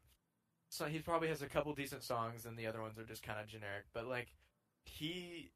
so 0.69 0.85
he 0.85 0.99
probably 0.99 1.27
has 1.27 1.41
a 1.41 1.47
couple 1.47 1.73
decent 1.73 2.03
songs 2.03 2.45
and 2.45 2.57
the 2.57 2.67
other 2.67 2.81
ones 2.81 2.97
are 2.97 3.03
just 3.03 3.23
kind 3.23 3.39
of 3.39 3.47
generic. 3.47 3.85
But 3.93 4.07
like, 4.07 4.29
he 4.85 5.51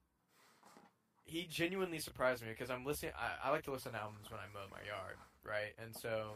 he 1.26 1.46
genuinely 1.50 2.00
surprised 2.00 2.44
me 2.44 2.50
because 2.50 2.70
I'm 2.70 2.86
listening. 2.86 3.14
I, 3.18 3.48
I 3.48 3.52
like 3.52 3.64
to 3.64 3.72
listen 3.72 3.94
to 3.94 4.00
albums 4.00 4.30
when 4.30 4.40
I 4.40 4.46
mow 4.54 4.66
my 4.72 4.86
yard, 4.86 5.16
right? 5.44 5.74
And 5.82 5.96
so 5.96 6.32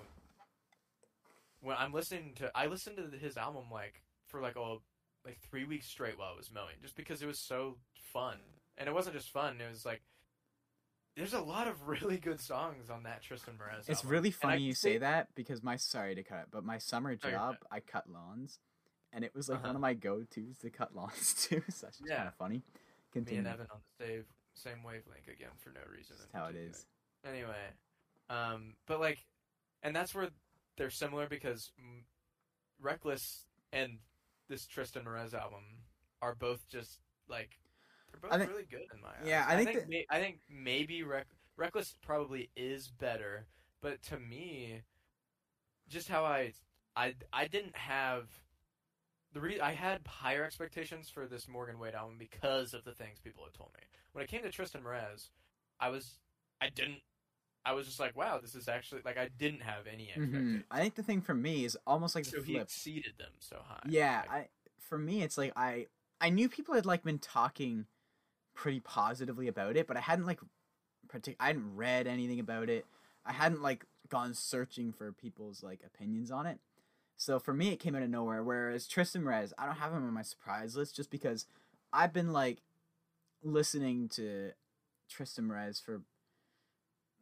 when 1.61 1.75
I'm 1.77 1.93
listening 1.93 2.33
to, 2.37 2.51
I 2.55 2.67
listened 2.67 2.97
to 2.97 3.17
his 3.17 3.37
album 3.37 3.65
like 3.71 4.01
for 4.27 4.41
like 4.41 4.55
a 4.55 4.77
like 5.25 5.39
three 5.49 5.65
weeks 5.65 5.87
straight 5.87 6.17
while 6.17 6.31
I 6.33 6.37
was 6.37 6.51
mowing, 6.53 6.75
just 6.81 6.95
because 6.95 7.21
it 7.21 7.27
was 7.27 7.39
so 7.39 7.75
fun. 8.13 8.37
And 8.77 8.87
it 8.87 8.93
wasn't 8.93 9.15
just 9.15 9.31
fun; 9.31 9.59
it 9.59 9.69
was 9.69 9.85
like 9.85 10.01
there's 11.15 11.33
a 11.33 11.41
lot 11.41 11.67
of 11.67 11.75
really 11.87 12.17
good 12.17 12.39
songs 12.39 12.89
on 12.89 13.03
that 13.03 13.21
Triston 13.23 13.57
Marez. 13.57 13.89
It's 13.89 13.99
album. 13.99 14.11
really 14.11 14.31
funny 14.31 14.61
you 14.61 14.73
say 14.73 14.97
that 14.99 15.27
because 15.35 15.63
my 15.63 15.75
sorry 15.75 16.15
to 16.15 16.23
cut 16.23 16.47
but 16.51 16.63
my 16.63 16.77
summer 16.77 17.15
job 17.15 17.55
I 17.71 17.79
cut 17.79 18.05
lawns, 18.09 18.59
and 19.13 19.23
it 19.25 19.33
was 19.35 19.49
like 19.49 19.59
one 19.59 19.69
Uh-huh. 19.69 19.75
of 19.75 19.81
my 19.81 19.93
go 19.93 20.23
tos 20.23 20.57
to 20.61 20.69
cut 20.69 20.95
lawns 20.95 21.33
too. 21.49 21.61
So 21.69 21.87
that's 21.87 21.97
just 21.97 22.09
kind 22.09 22.21
Yeah. 22.21 22.27
of 22.27 22.35
funny. 22.35 22.55
Me 22.55 22.61
Continue. 23.13 23.39
and 23.39 23.47
Evan 23.47 23.67
on 23.71 23.79
the 23.99 24.05
same 24.05 24.25
same 24.57 24.83
wavelength 24.83 25.27
again 25.27 25.49
for 25.57 25.69
no 25.71 25.81
reason. 25.91 26.15
That's 26.19 26.33
how 26.33 26.49
it 26.49 26.55
is. 26.55 26.85
Anyway, 27.25 27.55
um, 28.29 28.73
but 28.87 28.99
like, 28.99 29.19
and 29.83 29.95
that's 29.95 30.13
where 30.15 30.29
they're 30.77 30.89
similar 30.89 31.27
because 31.27 31.71
Reckless 32.79 33.45
and 33.73 33.97
this 34.49 34.65
Triston 34.65 35.03
Marez 35.03 35.33
album 35.33 35.63
are 36.21 36.35
both 36.35 36.67
just 36.69 36.99
like 37.27 37.57
they're 38.11 38.19
both 38.29 38.39
think- 38.39 38.49
really 38.51 38.67
good 38.69 38.81
in 38.93 39.01
my 39.01 39.09
eyes. 39.09 39.25
yeah, 39.25 39.45
I 39.47 39.55
think 39.55 39.69
think 39.69 39.79
that- 39.81 39.89
may, 39.89 40.05
I 40.09 40.19
think 40.19 40.39
maybe 40.49 41.03
Rec- 41.03 41.27
Reckless 41.57 41.95
probably 42.01 42.49
is 42.55 42.87
better, 42.89 43.47
but 43.81 44.01
to 44.03 44.19
me, 44.19 44.81
just 45.89 46.07
how 46.07 46.23
I 46.23 46.53
I 46.95 47.15
I 47.33 47.47
didn't 47.47 47.75
have 47.75 48.27
the 49.33 49.41
re- 49.41 49.59
I 49.59 49.73
had 49.73 50.01
higher 50.07 50.43
expectations 50.43 51.09
for 51.09 51.27
this 51.27 51.47
Morgan 51.47 51.79
Wade 51.79 51.93
album 51.95 52.15
because 52.17 52.73
of 52.73 52.83
the 52.83 52.93
things 52.93 53.19
people 53.19 53.43
had 53.43 53.53
told 53.53 53.71
me. 53.73 53.83
When 54.13 54.23
it 54.23 54.29
came 54.29 54.41
to 54.43 54.49
Triston 54.49 54.83
Marez, 54.83 55.29
I 55.79 55.89
was 55.89 56.15
I 56.61 56.69
didn't 56.69 57.01
I 57.65 57.73
was 57.73 57.85
just 57.85 57.99
like, 57.99 58.15
wow, 58.15 58.39
this 58.39 58.55
is 58.55 58.67
actually 58.69 59.01
like 59.03 59.17
I 59.17 59.29
didn't 59.37 59.61
have 59.61 59.87
any 59.87 60.11
Mhm. 60.15 60.63
I 60.71 60.79
think 60.79 60.95
the 60.95 61.03
thing 61.03 61.21
for 61.21 61.33
me 61.33 61.65
is 61.65 61.77
almost 61.85 62.15
like 62.15 62.25
So 62.25 62.37
the 62.39 62.43
he 62.43 62.57
exceeded 62.57 63.13
them 63.17 63.31
so 63.39 63.61
high. 63.67 63.81
Yeah, 63.87 64.21
Like, 64.21 64.31
I 64.31 64.47
for 64.79 64.97
me 64.97 65.21
it's 65.21 65.37
like 65.37 65.53
I 65.55 65.87
I 66.21 66.29
knew 66.29 66.49
people 66.49 66.75
had 66.75 66.85
like 66.85 67.03
been 67.03 67.19
talking 67.19 67.85
pretty 68.53 68.79
positively 68.79 69.47
about 69.47 69.75
it, 69.77 69.85
but 69.85 69.97
I 69.97 69.99
hadn't 69.99 70.25
like 70.25 70.39
partic- 71.07 71.35
I 71.39 71.47
hadn't 71.47 71.75
read 71.75 72.07
anything 72.07 72.39
about 72.39 72.69
it. 72.69 72.85
I 73.25 73.33
hadn't 73.33 73.61
like 73.61 73.85
gone 74.09 74.33
searching 74.33 74.93
for 74.93 75.11
people's 75.11 75.61
like 75.61 75.81
opinions 75.85 76.31
on 76.31 76.45
it. 76.45 76.59
So 77.17 77.39
for 77.39 77.53
me 77.53 77.69
it 77.69 77.79
came 77.79 77.95
out 77.95 78.03
of 78.03 78.09
nowhere 78.09 78.43
whereas 78.43 78.87
Triston 78.87 79.23
Marez, 79.23 79.51
I 79.57 79.65
don't 79.65 79.75
have 79.77 79.91
him 79.91 80.05
on 80.05 80.13
my 80.13 80.21
surprise 80.21 80.75
list 80.77 80.95
just 80.95 81.09
because 81.11 81.45
I've 81.91 82.13
been 82.13 82.31
like 82.31 82.59
listening 83.43 84.07
to 84.09 84.51
Triston 85.11 85.47
Marez 85.47 85.81
for 85.83 86.01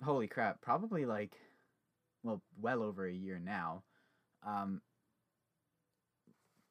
holy 0.03 0.27
crap, 0.27 0.61
probably 0.61 1.05
like 1.05 1.35
well 2.23 2.41
well 2.59 2.83
over 2.83 3.05
a 3.05 3.13
year 3.13 3.39
now. 3.43 3.83
Um 4.45 4.81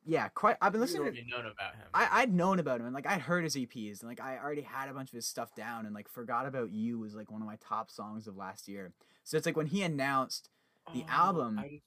yeah, 0.06 0.28
quite. 0.28 0.58
I've 0.60 0.72
been 0.72 0.82
listening. 0.82 1.04
To, 1.04 1.08
already 1.08 1.26
known 1.30 1.46
about 1.46 1.76
him. 1.76 1.86
I 1.94 2.08
I'd 2.20 2.34
known 2.34 2.58
about 2.58 2.78
him 2.80 2.84
and 2.86 2.94
like 2.94 3.06
I'd 3.06 3.22
heard 3.22 3.42
his 3.42 3.56
EPs 3.56 4.00
and 4.00 4.08
like 4.10 4.20
I 4.20 4.36
already 4.36 4.60
had 4.60 4.90
a 4.90 4.92
bunch 4.92 5.08
of 5.08 5.14
his 5.14 5.26
stuff 5.26 5.54
down 5.54 5.86
and 5.86 5.94
like 5.94 6.10
forgot 6.10 6.44
about 6.46 6.70
you 6.72 6.98
was 6.98 7.14
like 7.14 7.30
one 7.30 7.40
of 7.40 7.46
my 7.46 7.56
top 7.56 7.90
songs 7.90 8.26
of 8.26 8.36
last 8.36 8.68
year. 8.68 8.92
So 9.22 9.38
it's 9.38 9.46
like 9.46 9.56
when 9.56 9.64
he 9.68 9.82
announced 9.82 10.50
the 10.92 11.04
Oh, 11.08 11.12
album- 11.12 11.58
I 11.58 11.80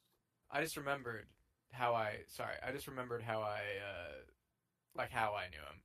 I 0.51 0.61
just 0.61 0.77
remembered 0.77 1.27
how 1.71 1.93
I 1.93 2.23
sorry. 2.27 2.55
I 2.63 2.71
just 2.71 2.87
remembered 2.87 3.21
how 3.21 3.41
I 3.41 3.59
uh, 3.83 4.13
like 4.95 5.11
how 5.11 5.35
I 5.35 5.49
knew 5.49 5.59
him. 5.59 5.81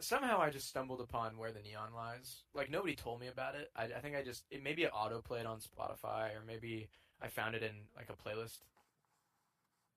Somehow 0.00 0.40
I 0.40 0.50
just 0.50 0.68
stumbled 0.68 1.00
upon 1.00 1.38
where 1.38 1.52
the 1.52 1.62
neon 1.62 1.94
lies. 1.94 2.44
Like 2.54 2.70
nobody 2.70 2.96
told 2.96 3.20
me 3.20 3.28
about 3.28 3.54
it. 3.54 3.70
I, 3.76 3.84
I 3.84 4.00
think 4.00 4.16
I 4.16 4.22
just 4.22 4.46
it 4.50 4.62
maybe 4.62 4.84
it 4.84 4.92
auto 4.94 5.22
played 5.22 5.46
on 5.46 5.60
Spotify 5.60 6.36
or 6.36 6.44
maybe 6.44 6.90
I 7.20 7.28
found 7.28 7.54
it 7.54 7.62
in 7.62 7.88
like 7.96 8.10
a 8.10 8.16
playlist. 8.16 8.60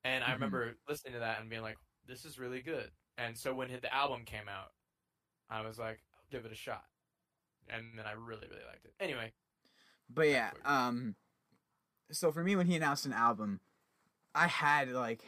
And 0.03 0.23
I 0.23 0.31
Mhm. 0.31 0.33
remember 0.33 0.75
listening 0.87 1.13
to 1.13 1.19
that 1.19 1.39
and 1.41 1.49
being 1.49 1.61
like, 1.61 1.79
"This 2.05 2.25
is 2.25 2.39
really 2.39 2.61
good." 2.61 2.91
And 3.17 3.37
so 3.37 3.53
when 3.53 3.69
the 3.71 3.93
album 3.93 4.23
came 4.25 4.47
out, 4.47 4.73
I 5.49 5.61
was 5.61 5.79
like, 5.79 6.01
"I'll 6.13 6.25
give 6.31 6.45
it 6.45 6.51
a 6.51 6.55
shot." 6.55 6.85
And 7.67 7.97
then 7.99 8.07
I 8.07 8.13
really 8.13 8.47
really 8.47 8.65
liked 8.65 8.85
it. 8.85 8.95
Anyway, 8.99 9.33
But 10.09 10.27
yeah, 10.29 10.51
um 10.63 11.15
so 12.11 12.31
for 12.31 12.43
me 12.43 12.55
when 12.55 12.67
he 12.67 12.75
announced 12.75 13.05
an 13.05 13.13
album, 13.13 13.61
I 14.35 14.47
had 14.47 14.91
like 14.91 15.23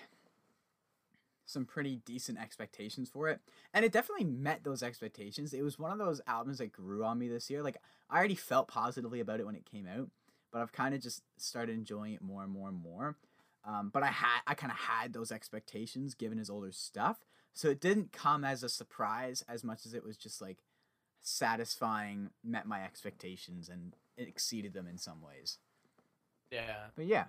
some 1.48 1.66
pretty 1.66 1.96
decent 2.06 2.38
expectations 2.38 3.10
for 3.10 3.30
it. 3.30 3.40
And 3.74 3.86
it 3.86 3.92
definitely 3.92 4.26
met 4.26 4.64
those 4.64 4.84
expectations. 4.84 5.54
It 5.54 5.64
was 5.64 5.80
one 5.80 5.92
of 5.92 5.98
those 5.98 6.22
albums 6.28 6.58
that 6.58 6.74
grew 6.74 7.04
on 7.06 7.18
me 7.18 7.30
this 7.30 7.50
year. 7.50 7.64
Like 7.64 7.78
I 8.10 8.18
already 8.18 8.36
felt 8.36 8.68
positively 8.68 9.22
about 9.22 9.40
it 9.40 9.46
when 9.46 9.56
it 9.56 9.70
came 9.70 9.88
out, 9.88 10.10
but 10.52 10.62
I've 10.62 10.74
kind 10.74 10.94
of 10.94 11.02
just 11.02 11.24
started 11.38 11.74
enjoying 11.74 12.14
it 12.14 12.22
more 12.22 12.44
and 12.44 12.52
more 12.52 12.68
and 12.68 12.78
more. 12.78 13.16
Um, 13.64 13.90
but 13.94 14.04
I 14.04 14.08
had 14.08 14.42
I 14.46 14.54
kind 14.54 14.72
of 14.72 14.78
had 14.78 15.14
those 15.14 15.32
expectations 15.32 16.14
given 16.14 16.38
his 16.38 16.50
older 16.50 16.72
stuff, 16.72 17.26
so 17.54 17.70
it 17.70 17.82
didn't 17.82 18.14
come 18.14 18.46
as 18.46 18.64
a 18.64 18.70
surprise 18.70 19.44
as 19.50 19.64
much 19.64 19.86
as 19.86 19.94
it 19.94 20.06
was 20.06 20.16
just 20.16 20.42
like 20.42 20.60
satisfying, 21.22 22.30
met 22.46 22.66
my 22.66 22.84
expectations, 22.84 23.68
and 23.68 23.94
it 24.16 24.30
exceeded 24.30 24.74
them 24.74 24.88
in 24.88 24.98
some 24.98 25.22
ways. 25.22 25.58
yeah. 26.50 26.88
But 26.96 27.08
yeah, 27.08 27.26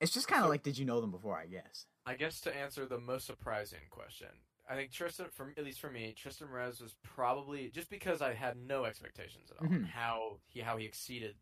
it's 0.00 0.12
just 0.12 0.28
kind 0.28 0.40
of 0.40 0.46
So- 0.46 0.50
like, 0.50 0.62
did 0.62 0.78
you 0.78 0.84
know 0.84 1.00
them 1.00 1.10
before? 1.10 1.36
I 1.38 1.46
guess. 1.46 1.86
I 2.04 2.14
guess 2.14 2.40
to 2.42 2.54
answer 2.56 2.86
the 2.86 2.98
most 3.00 3.26
surprising 3.26 3.80
question, 3.90 4.28
I 4.68 4.74
think 4.76 4.90
Triston, 4.92 5.30
from 5.32 5.52
at 5.56 5.64
least 5.64 5.80
for 5.80 5.90
me, 5.90 6.14
Triston 6.16 6.48
Marez 6.50 6.80
was 6.80 6.94
probably 7.02 7.68
just 7.70 7.88
because 7.90 8.20
I 8.22 8.34
had 8.34 8.56
no 8.56 8.84
expectations 8.84 9.50
at 9.50 9.58
all. 9.62 9.68
Mhm. 9.68 9.86
How 9.86 10.38
he 10.46 10.60
how 10.60 10.76
he 10.76 10.84
exceeded 10.84 11.36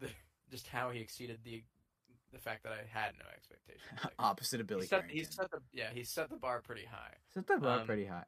the 0.00 0.08
just 0.50 0.66
how 0.68 0.90
he 0.90 1.00
exceeded 1.00 1.40
the 1.44 1.62
the 2.32 2.38
fact 2.38 2.62
that 2.62 2.72
I 2.72 2.84
had 2.88 3.12
no 3.18 3.26
expectations. 3.34 3.84
Like, 4.02 4.14
Opposite 4.18 4.60
of 4.60 4.66
Billy 4.66 4.82
he 4.82 4.86
set, 4.88 5.10
he 5.10 5.24
set 5.24 5.50
the 5.50 5.60
yeah 5.72 5.90
he 5.92 6.02
set 6.04 6.28
the 6.30 6.36
bar 6.36 6.60
pretty 6.60 6.84
high. 6.86 7.14
Set 7.34 7.46
the 7.46 7.58
bar 7.58 7.80
um, 7.80 7.86
pretty 7.86 8.06
high. 8.06 8.24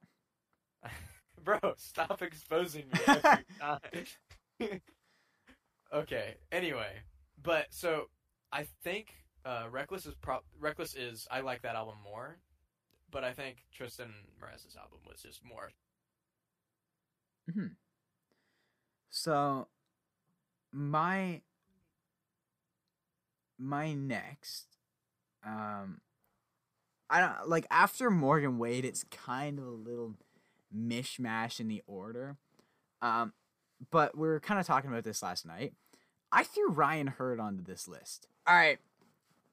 Bro, 1.43 1.59
stop 1.79 2.23
exposing 2.23 2.85
me 2.93 3.01
every 3.07 3.23
time. 3.61 4.81
okay. 5.93 6.35
Anyway, 6.53 6.93
but 7.43 7.67
so 7.71 8.07
I 8.55 8.69
think 8.85 9.17
uh, 9.45 9.65
Reckless 9.69 10.07
is 10.07 10.15
pro- 10.15 10.45
Reckless 10.61 10.95
is 10.95 11.27
I 11.29 11.41
like 11.41 11.63
that 11.63 11.75
album 11.75 11.97
more, 12.05 12.39
but 13.11 13.25
I 13.25 13.33
think 13.33 13.57
Triston 13.77 14.13
Marez's 14.41 14.77
album 14.77 15.01
was 15.09 15.21
just 15.21 15.45
more. 15.45 15.73
So, 19.11 19.67
my 20.73 21.43
my 23.59 23.93
next, 23.93 24.67
um, 25.45 26.01
I 27.11 27.21
don't 27.21 27.49
like 27.49 27.67
after 27.73 28.09
Morgan 28.09 28.59
Wade. 28.59 28.85
It's 28.85 29.05
kind 29.05 29.59
of 29.59 29.67
a 29.67 29.71
little 29.71 30.15
mishmash 30.75 31.59
in 31.59 31.67
the 31.67 31.83
order, 31.89 32.37
um, 33.03 33.33
but 33.91 34.17
we 34.17 34.29
were 34.29 34.41
kind 34.41 34.61
of 34.61 34.67
talking 34.67 34.91
about 34.91 35.05
this 35.05 35.23
last 35.25 35.45
night. 35.45 35.75
I 36.31 36.45
threw 36.45 36.71
Ryan 36.71 37.09
Hurd 37.09 37.41
onto 37.41 37.65
this 37.65 37.89
list. 37.89 38.29
All 38.47 38.55
right. 38.55 38.79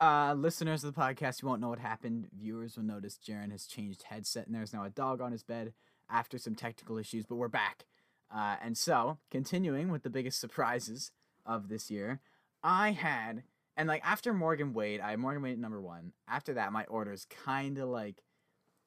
Uh, 0.02 0.34
listeners 0.34 0.84
of 0.84 0.94
the 0.94 1.00
podcast, 1.00 1.42
you 1.42 1.48
won't 1.48 1.62
know 1.62 1.70
what 1.70 1.80
happened. 1.80 2.28
Viewers 2.38 2.76
will 2.76 2.84
notice 2.84 3.18
Jaron 3.26 3.52
has 3.52 3.66
changed 3.66 4.04
headset, 4.04 4.48
and 4.48 4.54
there's 4.54 4.74
now 4.74 4.84
a 4.84 4.90
dog 4.90 5.22
on 5.22 5.32
his 5.32 5.44
bed 5.44 5.72
after 6.10 6.38
some 6.38 6.56
technical 6.56 6.98
issues. 6.98 7.26
But 7.26 7.36
we're 7.36 7.48
back. 7.48 7.86
Uh, 8.30 8.58
and 8.62 8.78
so, 8.78 9.18
continuing 9.30 9.92
with 9.92 10.04
the 10.04 10.10
biggest 10.10 10.40
surprises 10.42 11.12
of 11.46 11.70
this 11.70 11.90
year, 11.90 12.20
I 12.64 12.92
had, 12.92 13.44
and 13.78 13.88
like 13.88 14.02
after 14.04 14.34
Morgan 14.34 14.74
Wade, 14.74 15.00
I 15.00 15.12
had 15.12 15.20
Morgan 15.20 15.44
Wade 15.44 15.58
number 15.58 15.80
one. 15.80 16.12
After 16.28 16.54
that, 16.56 16.74
my 16.74 16.84
order 16.86 17.14
is 17.14 17.26
kind 17.26 17.78
of 17.78 17.88
like 17.88 18.24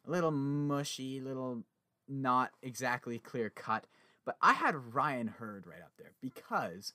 a 0.06 0.10
little 0.10 0.32
mushy, 0.32 1.18
little 1.18 1.62
not 2.06 2.50
exactly 2.62 3.18
clear 3.18 3.48
cut. 3.48 3.86
But 4.26 4.36
I 4.42 4.52
had 4.52 4.94
Ryan 4.94 5.28
Hurd 5.28 5.66
right 5.66 5.82
up 5.82 5.92
there 5.98 6.12
because 6.20 6.92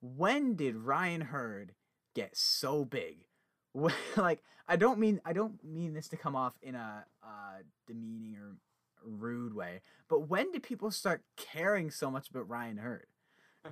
when 0.00 0.54
did 0.54 0.76
Ryan 0.76 1.22
Hurd 1.22 1.72
get 2.14 2.36
so 2.36 2.84
big? 2.84 3.26
Like 4.16 4.42
I 4.66 4.76
don't 4.76 4.98
mean 4.98 5.20
I 5.24 5.32
don't 5.32 5.62
mean 5.62 5.92
this 5.94 6.08
to 6.08 6.16
come 6.16 6.34
off 6.34 6.54
in 6.62 6.74
a 6.74 7.04
uh, 7.22 7.58
demeaning 7.86 8.36
or 8.36 8.56
rude 9.04 9.54
way, 9.54 9.82
but 10.08 10.28
when 10.28 10.50
did 10.50 10.62
people 10.64 10.90
start 10.90 11.22
caring 11.36 11.90
so 11.90 12.10
much 12.10 12.28
about 12.28 12.48
Ryan 12.48 12.78
Hurd? 12.78 13.06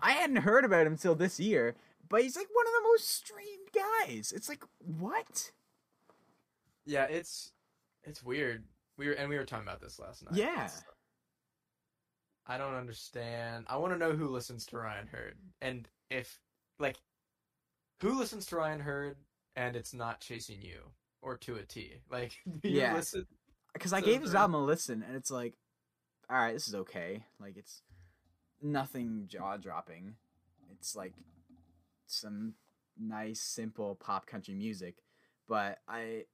I 0.00 0.12
hadn't 0.12 0.36
heard 0.36 0.64
about 0.64 0.86
him 0.86 0.96
till 0.96 1.14
this 1.16 1.40
year, 1.40 1.74
but 2.08 2.22
he's 2.22 2.36
like 2.36 2.46
one 2.52 2.66
of 2.66 2.72
the 2.72 2.88
most 2.88 3.08
streamed 3.08 3.68
guys. 3.74 4.32
It's 4.36 4.48
like 4.48 4.62
what? 4.78 5.50
Yeah, 6.84 7.04
it's 7.04 7.50
it's 8.04 8.22
weird. 8.22 8.64
We 8.96 9.08
were 9.08 9.14
and 9.14 9.28
we 9.28 9.36
were 9.36 9.44
talking 9.44 9.66
about 9.66 9.80
this 9.80 9.98
last 9.98 10.24
night. 10.24 10.34
Yeah. 10.36 10.52
It's- 10.66 10.84
I 12.46 12.58
don't 12.58 12.74
understand. 12.74 13.66
I 13.68 13.76
want 13.78 13.92
to 13.92 13.98
know 13.98 14.12
who 14.12 14.28
listens 14.28 14.66
to 14.66 14.76
Ryan 14.78 15.08
Hurd 15.08 15.36
and 15.60 15.88
if 16.10 16.38
like 16.78 16.96
who 18.00 18.18
listens 18.18 18.46
to 18.46 18.56
Ryan 18.56 18.80
Hurd 18.80 19.16
and 19.54 19.74
it's 19.76 19.94
not 19.94 20.20
chasing 20.20 20.60
you 20.60 20.80
or 21.22 21.36
to 21.38 21.56
a 21.56 21.62
T. 21.62 21.94
Like 22.10 22.32
Yeah. 22.62 23.00
because 23.72 23.92
I 23.92 24.00
gave 24.00 24.22
his 24.22 24.34
album 24.34 24.54
a 24.54 24.64
listen, 24.64 25.02
and 25.06 25.16
it's 25.16 25.30
like, 25.30 25.54
all 26.30 26.36
right, 26.36 26.52
this 26.52 26.68
is 26.68 26.74
okay. 26.74 27.24
Like 27.40 27.56
it's 27.56 27.82
nothing 28.62 29.24
jaw 29.28 29.56
dropping. 29.56 30.14
It's 30.72 30.94
like 30.94 31.14
some 32.06 32.54
nice, 32.98 33.40
simple 33.40 33.94
pop 33.94 34.26
country 34.26 34.54
music, 34.54 34.96
but 35.48 35.78
I, 35.88 36.24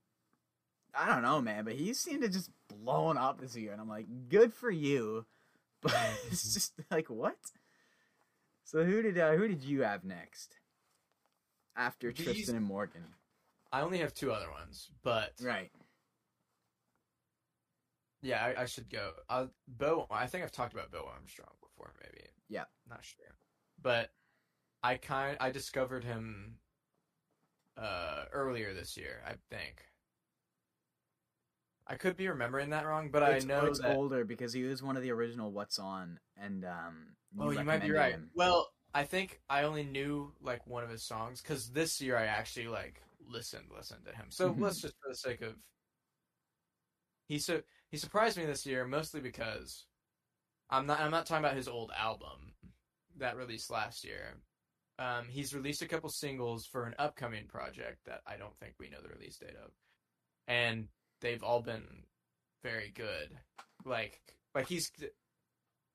I 0.95 1.07
don't 1.07 1.23
know, 1.23 1.41
man. 1.41 1.65
But 1.65 1.75
he 1.75 1.95
seemed 1.95 2.23
to 2.23 2.29
just 2.29 2.51
blowing 2.69 3.17
up 3.17 3.41
this 3.41 3.57
year, 3.57 3.73
and 3.73 3.81
I'm 3.81 3.89
like, 3.89 4.07
good 4.29 4.53
for 4.53 4.71
you. 4.71 5.27
But 5.83 5.97
it's 6.31 6.55
just 6.55 6.75
like 6.93 7.11
what? 7.11 7.37
So 8.63 8.85
who 8.85 9.03
did 9.03 9.19
uh, 9.19 9.33
who 9.33 9.49
did 9.49 9.65
you 9.65 9.83
have 9.83 10.05
next? 10.05 10.55
After 11.77 12.13
These- 12.13 12.49
Triston 12.49 12.57
and 12.57 12.65
Morgan, 12.67 13.05
I 13.73 13.81
only 13.81 13.99
have 13.99 14.13
two 14.15 14.33
other 14.33 14.51
ones, 14.51 14.91
but 15.03 15.33
right? 15.41 15.71
yeah, 18.23 18.45
I, 18.45 18.63
I 18.63 18.67
should 18.67 18.91
go. 18.91 19.13
Uh, 19.29 19.47
Bo, 19.67 20.07
I 20.11 20.27
think 20.27 20.45
I've 20.45 20.53
talked 20.53 20.73
about 20.75 20.91
Bo 20.93 21.09
Armstrong 21.13 21.49
before, 21.61 21.93
maybe. 22.03 22.27
Yeah. 22.49 22.65
not 22.89 23.03
sure, 23.05 23.25
but 23.81 24.13
I 24.83 24.97
kind 24.97 25.37
I 25.41 25.51
discovered 25.51 26.05
him 26.05 26.57
uh 27.79 28.25
earlier 28.33 28.75
this 28.75 28.97
year, 28.97 29.23
I 29.27 29.35
think. 29.51 29.83
I 31.87 31.97
could 31.97 32.17
be 32.17 32.29
remembering 32.29 32.71
that 32.71 32.87
wrong, 32.87 33.09
but 33.11 33.23
it's, 33.25 33.45
I 33.45 33.49
know 33.49 33.65
it's 33.67 33.81
that. 33.81 33.97
older 33.97 34.25
because 34.25 34.53
he 34.53 34.63
was 34.65 34.83
one 34.83 34.97
of 34.97 35.03
the 35.03 35.11
original 35.11 35.51
What's 35.51 35.79
On, 35.79 36.21
and 36.37 36.65
um. 36.65 37.17
oh, 37.41 37.51
you 37.51 37.65
might 37.65 37.83
be 37.83 37.91
right. 37.91 38.13
him. 38.13 38.31
Well, 38.35 38.71
I 38.95 39.05
think 39.05 39.41
I 39.49 39.63
only 39.65 39.85
knew 39.85 40.35
like 40.41 40.67
one 40.67 40.85
of 40.85 40.91
his 40.91 41.03
songs 41.03 41.41
because 41.41 41.71
this 41.71 42.01
year 42.01 42.17
I 42.17 42.27
actually 42.27 42.69
like 42.69 43.03
listened 43.27 43.71
listened 43.75 44.05
to 44.07 44.15
him. 44.15 44.27
So 44.31 44.53
Mhm. 44.53 44.61
let's 44.61 44.81
just 44.81 44.95
for 45.03 45.09
the 45.09 45.17
sake 45.17 45.41
of 45.43 45.57
he 47.29 47.39
so 47.39 47.63
he 47.91 47.97
surprised 47.97 48.37
me 48.37 48.45
this 48.45 48.67
year 48.67 48.87
mostly 48.87 49.21
because 49.21 49.87
I'm 50.71 50.87
not 50.87 51.01
I'm 51.01 51.11
not 51.11 51.27
talking 51.27 51.45
about 51.45 51.57
his 51.57 51.69
old 51.69 51.91
album 51.97 52.55
that 53.17 53.37
released 53.37 53.71
last 53.71 54.05
year. 54.05 54.43
Um, 54.99 55.27
he's 55.29 55.55
released 55.55 55.83
a 55.83 55.89
couple 55.89 56.11
singles 56.11 56.67
for 56.67 56.85
an 56.85 56.95
upcoming 56.99 57.47
project 57.49 58.05
that 58.07 58.21
I 58.27 58.37
don't 58.37 58.57
think 58.59 58.75
we 58.79 58.91
know 58.91 59.01
the 59.03 59.09
release 59.09 59.39
date 59.39 59.57
of, 59.57 59.73
and 60.47 60.89
they've 61.21 61.43
all 61.43 61.63
been 61.63 62.05
very 62.63 62.91
good. 62.95 63.39
Like 63.85 64.21
like 64.55 64.69
he's 64.69 64.91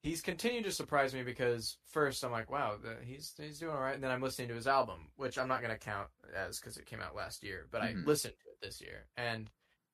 he's 0.07 0.21
continued 0.21 0.63
to 0.63 0.71
surprise 0.71 1.13
me 1.13 1.21
because 1.21 1.77
first 1.85 2.23
I'm 2.23 2.31
like, 2.31 2.49
wow, 2.49 2.77
the, 2.81 2.95
he's 3.03 3.33
he's 3.37 3.59
doing 3.59 3.73
all 3.73 3.81
right, 3.81 3.93
and 3.93 4.03
then 4.03 4.11
I'm 4.11 4.21
listening 4.21 4.47
to 4.47 4.55
his 4.55 4.67
album, 4.67 5.09
which 5.17 5.37
I'm 5.37 5.49
not 5.49 5.61
gonna 5.61 5.77
count 5.77 6.07
as 6.35 6.59
because 6.59 6.77
it 6.77 6.85
came 6.85 7.01
out 7.01 7.15
last 7.15 7.43
year, 7.43 7.67
but 7.71 7.81
Mhm. 7.81 8.03
I 8.03 8.05
listened 8.05 8.35
to 8.35 8.49
it 8.49 8.65
this 8.65 8.79
year, 8.79 9.07
and 9.17 9.49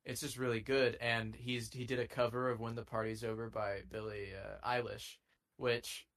it's 0.06 0.22
just 0.22 0.38
really 0.38 0.60
good. 0.60 0.98
And 1.02 1.36
he's 1.36 1.72
he 1.74 1.86
did 1.86 2.00
a 2.00 2.08
cover 2.08 2.50
of 2.50 2.60
"When 2.60 2.76
the 2.76 2.84
Party's 2.84 3.24
Over" 3.24 3.50
by 3.50 3.82
Billie 3.90 4.30
uh, 4.36 4.68
Eilish, 4.68 5.18
which 5.58 6.08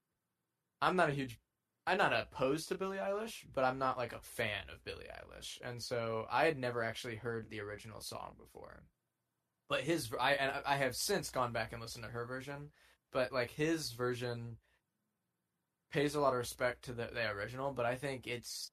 I'm 0.83 0.97
not 0.97 1.09
a 1.09 1.13
huge. 1.13 1.41
I'm 1.87 1.99
not 1.99 2.13
opposed 2.13 2.69
to 2.69 2.75
Billie 2.75 2.99
Eilish, 2.99 3.47
but 3.55 3.65
I'm 3.65 3.79
not 3.79 3.97
like 3.97 4.13
a 4.13 4.21
fan 4.21 4.65
of 4.73 4.85
Billie 4.85 5.07
Eilish, 5.07 5.59
and 5.63 5.83
so 5.83 6.27
I 6.31 6.45
had 6.45 6.59
never 6.59 6.83
actually 6.83 7.17
heard 7.17 7.49
the 7.49 7.61
original 7.61 8.01
song 8.01 8.35
before. 8.39 8.83
But 9.69 9.83
his, 9.83 10.13
I 10.21 10.35
and 10.35 10.53
I 10.67 10.77
have 10.77 10.95
since 10.95 11.31
gone 11.31 11.53
back 11.53 11.73
and 11.73 11.81
listened 11.81 12.05
to 12.05 12.11
her 12.11 12.27
version, 12.27 12.71
but 13.13 13.33
like 13.33 13.51
his 13.51 13.93
version 13.93 14.57
pays 15.91 16.15
a 16.15 16.21
lot 16.21 16.33
of 16.33 16.39
respect 16.39 16.85
to 16.85 16.93
the, 16.93 17.09
the 17.13 17.31
original 17.31 17.73
but 17.73 17.87
i 17.87 17.95
think 17.95 18.27
it's 18.27 18.71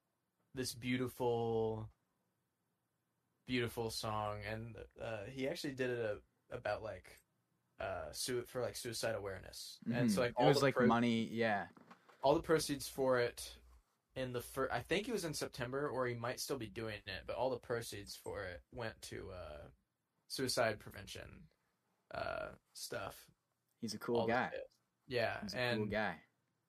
this 0.56 0.74
beautiful 0.74 1.90
beautiful 3.48 3.90
song 3.90 4.38
and 4.50 4.76
uh, 5.02 5.18
he 5.30 5.48
actually 5.48 5.74
did 5.74 5.90
it 5.90 6.00
a, 6.00 6.56
about 6.56 6.82
like 6.84 7.20
uh 7.82 8.12
su- 8.12 8.44
for 8.48 8.62
like 8.62 8.76
suicide 8.76 9.16
awareness. 9.16 9.80
And 9.94 10.12
so 10.12 10.22
like 10.22 10.30
it 10.32 10.36
all 10.38 10.48
was 10.48 10.60
the 10.60 10.66
like 10.66 10.76
pro- 10.76 10.86
money, 10.88 11.28
yeah. 11.32 11.66
all 12.22 12.36
the 12.36 12.42
proceeds 12.42 12.88
for 12.88 13.20
it 13.20 13.52
in 14.16 14.32
the 14.32 14.42
first 14.42 14.72
i 14.72 14.80
think 14.80 15.08
it 15.08 15.12
was 15.12 15.26
in 15.26 15.34
september 15.34 15.90
or 15.90 16.06
he 16.06 16.14
might 16.14 16.40
still 16.40 16.58
be 16.58 16.68
doing 16.68 16.96
it 17.08 17.24
but 17.26 17.36
all 17.36 17.50
the 17.50 17.58
proceeds 17.58 18.16
for 18.16 18.44
it 18.44 18.62
went 18.72 18.94
to 19.02 19.30
uh 19.34 19.68
suicide 20.28 20.80
prevention 20.80 21.28
uh 22.14 22.50
stuff 22.74 23.16
He's 23.84 23.94
a 23.94 24.00
cool 24.00 24.26
guy. 24.26 24.50
yeah 25.08 25.38
He's 25.44 25.54
and 25.54 25.78
cool 25.82 25.88
guy. 25.88 26.16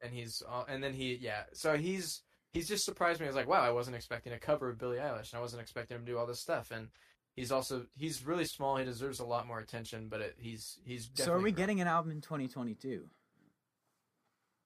and 0.03 0.13
he's 0.13 0.43
uh, 0.47 0.65
and 0.69 0.83
then 0.85 0.93
he 0.93 1.15
yeah 1.15 1.45
so 1.55 1.77
he's 1.77 2.23
he's 2.53 2.69
just 2.69 2.85
surprised 2.85 3.21
me 3.21 3.27
i 3.27 3.29
was 3.29 3.37
like 3.37 3.49
wow 3.49 3.63
i 3.63 3.71
wasn't 3.71 3.95
expecting 3.97 4.33
a 4.33 4.39
cover 4.39 4.69
of 4.69 4.79
billie 4.79 4.99
eilish 4.99 5.31
and 5.33 5.39
i 5.39 5.41
wasn't 5.41 5.63
expecting 5.63 5.97
him 5.97 6.05
to 6.05 6.13
do 6.13 6.19
all 6.19 6.27
this 6.27 6.41
stuff 6.41 6.71
and 6.73 6.89
he's 7.37 7.51
also 7.53 7.87
he's 7.97 8.27
really 8.27 8.45
small 8.45 8.77
he 8.77 8.85
deserves 8.85 9.21
a 9.21 9.25
lot 9.25 9.47
more 9.47 9.61
attention 9.61 10.09
but 10.09 10.21
it, 10.21 10.35
he's 10.39 10.79
he's 10.85 11.09
So 11.15 11.33
are 11.33 11.37
we 11.39 11.53
grown. 11.53 11.55
getting 11.63 11.81
an 11.81 11.87
album 11.89 12.11
in 12.13 12.21
2022? 12.21 13.05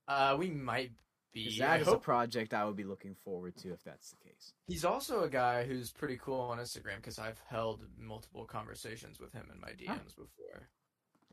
uh 0.08 0.36
we 0.38 0.50
might 0.50 0.92
be 1.32 1.44
'Cause 1.44 1.60
I 1.60 1.66
that 1.66 1.80
is 1.82 1.88
a 1.88 1.98
project 1.98 2.54
I 2.54 2.64
would 2.64 2.76
be 2.76 2.84
looking 2.84 3.14
forward 3.14 3.54
to 3.58 3.72
if 3.72 3.84
that's 3.84 4.10
the 4.10 4.16
case. 4.16 4.54
he's 4.66 4.84
also 4.84 5.24
a 5.24 5.28
guy 5.28 5.64
who's 5.64 5.90
pretty 5.90 6.16
cool 6.16 6.40
on 6.40 6.58
instagram 6.58 6.96
because 6.96 7.18
i've 7.18 7.40
held 7.48 7.84
multiple 7.98 8.44
conversations 8.46 9.20
with 9.20 9.32
him 9.34 9.46
in 9.52 9.60
my 9.60 9.70
dms 9.72 10.16
before 10.16 10.68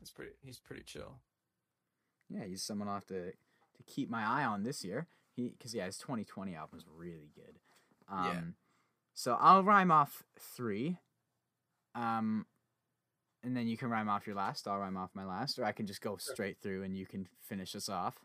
it's 0.00 0.10
pretty 0.10 0.32
he's 0.42 0.58
pretty 0.58 0.82
chill 0.82 1.20
Yeah, 2.28 2.44
he's 2.44 2.62
someone 2.62 2.88
I'll 2.88 2.94
have 2.94 3.06
to 3.06 3.30
to 3.30 3.82
keep 3.86 4.08
my 4.08 4.24
eye 4.24 4.44
on 4.44 4.62
this 4.62 4.84
year. 4.84 5.06
He 5.34 5.50
because 5.50 5.74
yeah, 5.74 5.86
his 5.86 5.98
2020 5.98 6.54
album 6.54 6.78
is 6.78 6.84
really 6.96 7.30
good. 7.34 7.58
Um, 8.08 8.24
Yeah. 8.26 8.40
So 9.14 9.36
I'll 9.40 9.62
rhyme 9.62 9.90
off 9.90 10.22
three. 10.38 10.98
Um, 11.94 12.46
and 13.42 13.56
then 13.56 13.66
you 13.66 13.76
can 13.76 13.88
rhyme 13.88 14.08
off 14.08 14.26
your 14.26 14.36
last. 14.36 14.66
I'll 14.68 14.78
rhyme 14.78 14.96
off 14.96 15.10
my 15.14 15.24
last, 15.24 15.58
or 15.58 15.64
I 15.64 15.72
can 15.72 15.86
just 15.86 16.00
go 16.00 16.16
straight 16.18 16.58
through 16.60 16.82
and 16.82 16.96
you 16.96 17.06
can 17.06 17.26
finish 17.48 17.74
us 17.74 17.88
off. 17.88 18.16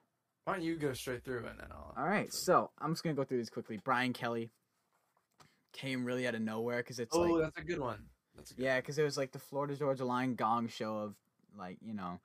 why 0.43 0.53
don't 0.53 0.63
you 0.63 0.75
go 0.75 0.93
straight 0.93 1.23
through 1.23 1.45
and 1.45 1.59
then 1.59 1.67
i'll 1.71 1.93
All 1.97 2.07
right, 2.07 2.33
so 2.33 2.71
I'm 2.79 2.91
just 2.91 3.03
gonna 3.03 3.15
go 3.15 3.23
through 3.23 3.37
these 3.37 3.49
quickly. 3.49 3.79
Brian 3.83 4.13
Kelley 4.13 4.51
came 5.73 6.03
really 6.03 6.27
out 6.27 6.35
of 6.35 6.41
nowhere 6.41 6.77
because 6.77 6.99
it's 6.99 7.15
oh 7.15 7.21
like 7.21 7.43
that's 7.43 7.57
a 7.59 7.63
good 7.63 7.79
one 7.79 8.03
that's 8.35 8.51
a 8.51 8.55
good 8.55 8.63
yeah, 8.63 8.77
because 8.81 8.97
it 8.97 9.03
was 9.03 9.17
like 9.17 9.31
the 9.31 9.39
Florida 9.39 9.75
Georgia 9.75 10.05
Line 10.05 10.35
gong 10.35 10.67
show 10.67 10.97
of 10.97 11.15
like 11.57 11.77
you 11.81 11.93
know, 11.93 12.19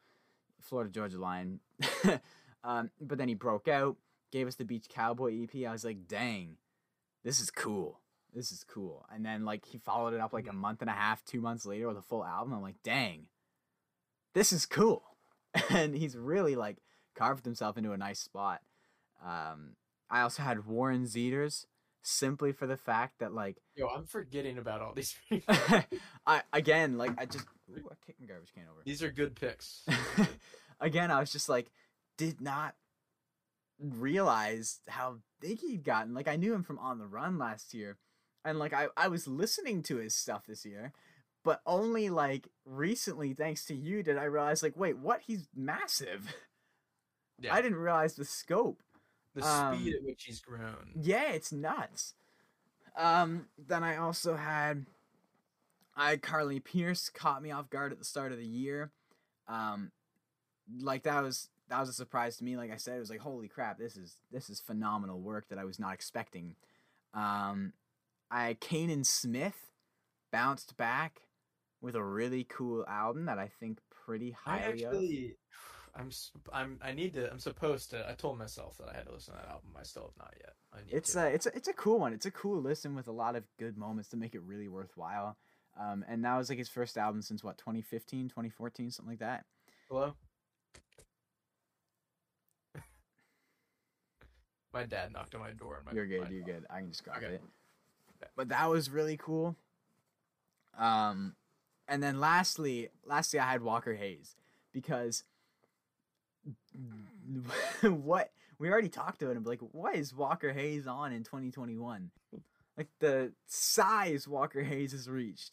Florida 0.61 0.91
Georgia 0.91 1.18
Line. 1.18 1.61
um, 2.64 2.91
but 3.01 3.18
then 3.18 3.29
he 3.29 3.35
broke 3.35 3.68
out, 3.68 3.97
gave 4.33 4.47
us 4.47 4.57
the 4.57 4.64
Beach 4.64 4.87
Cowboy 4.89 5.43
EP. 5.43 5.66
I 5.66 5.72
was 5.72 5.85
like, 5.85 6.07
dang, 6.09 6.57
this 7.24 7.41
is 7.41 7.51
cool. 7.51 8.01
This 8.35 8.53
is 8.53 8.64
cool. 8.64 9.07
And 9.12 9.24
then 9.24 9.45
like 9.45 9.64
he 9.64 9.79
followed 9.79 10.14
it 10.14 10.20
up 10.20 10.33
like 10.33 10.49
a 10.49 10.53
month 10.53 10.81
and 10.83 10.91
a 10.91 10.95
half, 10.95 11.24
two 11.24 11.41
months 11.41 11.64
later 11.64 11.89
with 11.89 11.97
a 11.97 12.03
full 12.03 12.24
album. 12.24 12.53
I'm 12.53 12.62
like, 12.62 12.83
dang, 12.83 13.29
this 14.35 14.53
is 14.53 14.66
cool. 14.66 15.03
And 15.70 15.95
he's 15.95 16.18
really 16.18 16.55
like 16.55 16.77
carved 17.14 17.47
himself 17.47 17.79
into 17.79 17.93
a 17.93 17.97
nice 17.97 18.20
spot. 18.20 18.61
Um, 19.24 19.77
I 20.11 20.20
also 20.20 20.43
had 20.43 20.66
Warren 20.66 21.05
Zeiders 21.05 21.64
simply 22.07 22.52
for 22.52 22.66
the 22.66 22.76
fact 22.76 23.18
that 23.18 23.34
like 23.34 23.57
Yo, 23.74 23.88
I'm 23.88 24.07
forgetting 24.07 24.59
about 24.59 24.80
all 24.80 24.94
these. 24.94 25.14
I 26.26 26.42
again 26.52 26.96
like 26.98 27.12
I 27.18 27.26
just 27.26 27.46
ooh, 27.70 27.88
I 27.90 27.94
kicked 28.07 28.20
my 28.20 28.26
garbage 28.26 28.52
can 28.54 28.64
over. 28.70 28.80
these 28.84 29.02
are 29.02 29.11
good 29.11 29.34
picks. 29.34 29.84
again, 30.80 31.11
I 31.11 31.20
was 31.20 31.32
just 31.32 31.48
like, 31.48 31.70
did 32.16 32.40
not 32.40 32.74
realize 33.78 34.80
how 34.88 35.16
big 35.40 35.61
he'd 35.61 35.84
gotten. 35.84 36.14
Like 36.14 36.28
I 36.28 36.36
knew 36.36 36.54
him 36.54 36.62
from 36.62 36.78
On 36.78 36.98
the 36.98 37.07
Run 37.07 37.38
last 37.38 37.74
year, 37.74 37.98
and 38.44 38.59
like 38.59 38.72
I 38.72 38.86
I 38.96 39.09
was 39.09 39.26
listening 39.26 39.82
to 39.84 39.96
his 39.96 40.14
stuff 40.14 40.46
this 40.46 40.64
year, 40.64 40.92
but 41.44 41.61
only 41.66 42.09
like 42.09 42.48
recently, 42.64 43.34
thanks 43.34 43.64
to 43.66 43.74
you, 43.74 44.02
did 44.02 44.16
I 44.16 44.24
realize 44.24 44.62
like, 44.62 44.76
wait, 44.76 44.98
what? 44.98 45.22
He's 45.26 45.48
massive. 45.54 46.34
Yeah. 47.38 47.54
I 47.54 47.61
didn't 47.61 47.78
realize 47.78 48.14
the 48.14 48.24
scope. 48.24 48.82
The 49.37 49.47
Um, 49.47 49.78
speed 49.78 49.95
at 49.97 50.03
which 50.03 50.24
he's 50.24 50.41
grown. 50.41 50.93
Yeah, 50.95 51.32
it's 51.32 51.53
nuts. 51.53 52.14
Um, 52.97 53.49
then 53.59 53.84
I 53.84 53.97
also 53.97 54.34
had 54.34 54.87
I 55.95 56.16
Carly 56.16 56.59
Pearce 56.59 57.11
caught 57.11 57.43
me 57.43 57.51
off 57.51 57.68
guard 57.68 57.93
at 57.93 57.99
the 57.99 58.05
start 58.05 58.32
of 58.32 58.39
the 58.39 58.47
year. 58.47 58.91
Um, 59.47 59.93
like 60.80 61.03
that 61.03 61.22
was 61.22 61.51
that 61.68 61.80
was 61.80 61.91
a 61.91 61.93
surprise 61.93 62.39
to 62.39 62.45
me. 62.45 62.57
Like 62.57 62.72
I 62.72 62.76
said, 62.76 62.97
it 62.97 63.01
was 63.01 63.11
like 63.11 63.20
holy 63.20 63.49
crap, 63.49 63.78
this 63.78 63.99
is 63.99 64.16
this 64.32 64.49
is 64.49 64.59
phenomenal 64.59 65.20
work 65.20 65.49
that 65.51 65.59
I 65.59 65.64
was 65.64 65.78
not 65.78 65.93
expecting. 65.93 66.57
Um, 67.12 67.74
I 68.30 68.55
Canaan 68.55 69.05
Smith 69.05 69.70
bounced 70.32 70.78
back 70.78 71.20
with 71.82 71.95
a 71.95 72.03
really 72.03 72.45
cool 72.45 72.87
album 72.89 73.26
that 73.26 73.39
I 73.39 73.49
think 73.61 73.80
pretty 73.91 74.34
I 74.47 74.59
highly 74.59 74.84
of. 74.84 74.93
I'm, 75.99 76.11
I'm, 76.53 76.78
I 76.82 76.92
need 76.92 77.14
to. 77.14 77.30
I'm 77.30 77.38
supposed 77.38 77.90
to. 77.90 78.09
I 78.09 78.12
told 78.14 78.38
myself 78.38 78.76
that 78.78 78.88
I 78.88 78.94
had 78.94 79.07
to 79.07 79.12
listen 79.12 79.34
to 79.34 79.40
that 79.40 79.49
album. 79.49 79.70
I 79.78 79.82
still 79.82 80.05
have 80.05 80.16
not 80.18 80.34
yet. 80.38 80.55
I 80.72 80.78
need 80.84 80.94
It's 80.94 81.12
to. 81.12 81.20
a 81.20 81.26
it's 81.28 81.47
a 81.47 81.57
it's 81.57 81.68
a 81.68 81.72
cool 81.72 81.99
one. 81.99 82.12
It's 82.12 82.26
a 82.26 82.30
cool 82.30 82.61
listen 82.61 82.94
with 82.94 83.09
a 83.09 83.12
lot 83.12 83.34
of 83.36 83.44
good 83.59 83.76
moments 83.78 84.11
to 84.11 84.16
make 84.16 84.34
it 84.34 84.42
really 84.42 84.68
worthwhile. 84.68 85.36
Um, 85.78 86.05
and 86.09 86.24
that 86.24 86.36
was 86.36 86.49
like 86.49 86.59
his 86.59 86.68
first 86.68 86.97
album 86.97 87.20
since 87.22 87.44
what 87.44 87.59
2015, 87.59 88.28
2014, 88.28 88.90
something 88.90 89.12
like 89.12 89.18
that. 89.20 89.44
Hello. 89.88 90.14
my 94.72 94.84
dad 94.84 95.12
knocked 95.12 95.34
on 95.34 95.40
my 95.40 95.53
door. 95.53 95.76
And 95.76 95.86
my, 95.86 95.92
you're 95.92 96.07
good. 96.07 96.22
my 96.22 96.28
You're 96.30 96.44
good. 96.44 96.64
I 96.70 96.80
can 96.80 96.88
just 96.90 97.05
grab 97.05 97.18
Okay. 97.18 97.34
it. 97.34 97.42
But 98.36 98.49
that 98.49 98.68
was 98.70 98.90
really 98.90 99.16
cool. 99.16 99.57
Um, 100.78 101.34
and 101.88 102.03
then 102.03 102.18
lastly, 102.20 102.88
lastly, 103.05 103.38
I 103.38 103.51
had 103.51 103.62
Walker 103.62 103.94
Hayes 103.94 104.34
because 104.72 105.24
what 107.82 108.30
we 108.59 108.70
already 108.70 108.88
talked 108.88 109.22
about 109.22 109.36
him. 109.36 109.44
Like, 109.44 109.61
what 109.72 109.97
is 109.97 110.14
Walker 110.14 110.53
Hayes 110.53 110.86
on 110.86 111.12
in 111.12 111.24
2021? 111.24 112.11
Like 112.76 112.88
the 113.01 113.32
size 113.47 114.28
Walker 114.28 114.62
Hayes 114.62 114.92
has 114.92 115.09
reached 115.09 115.53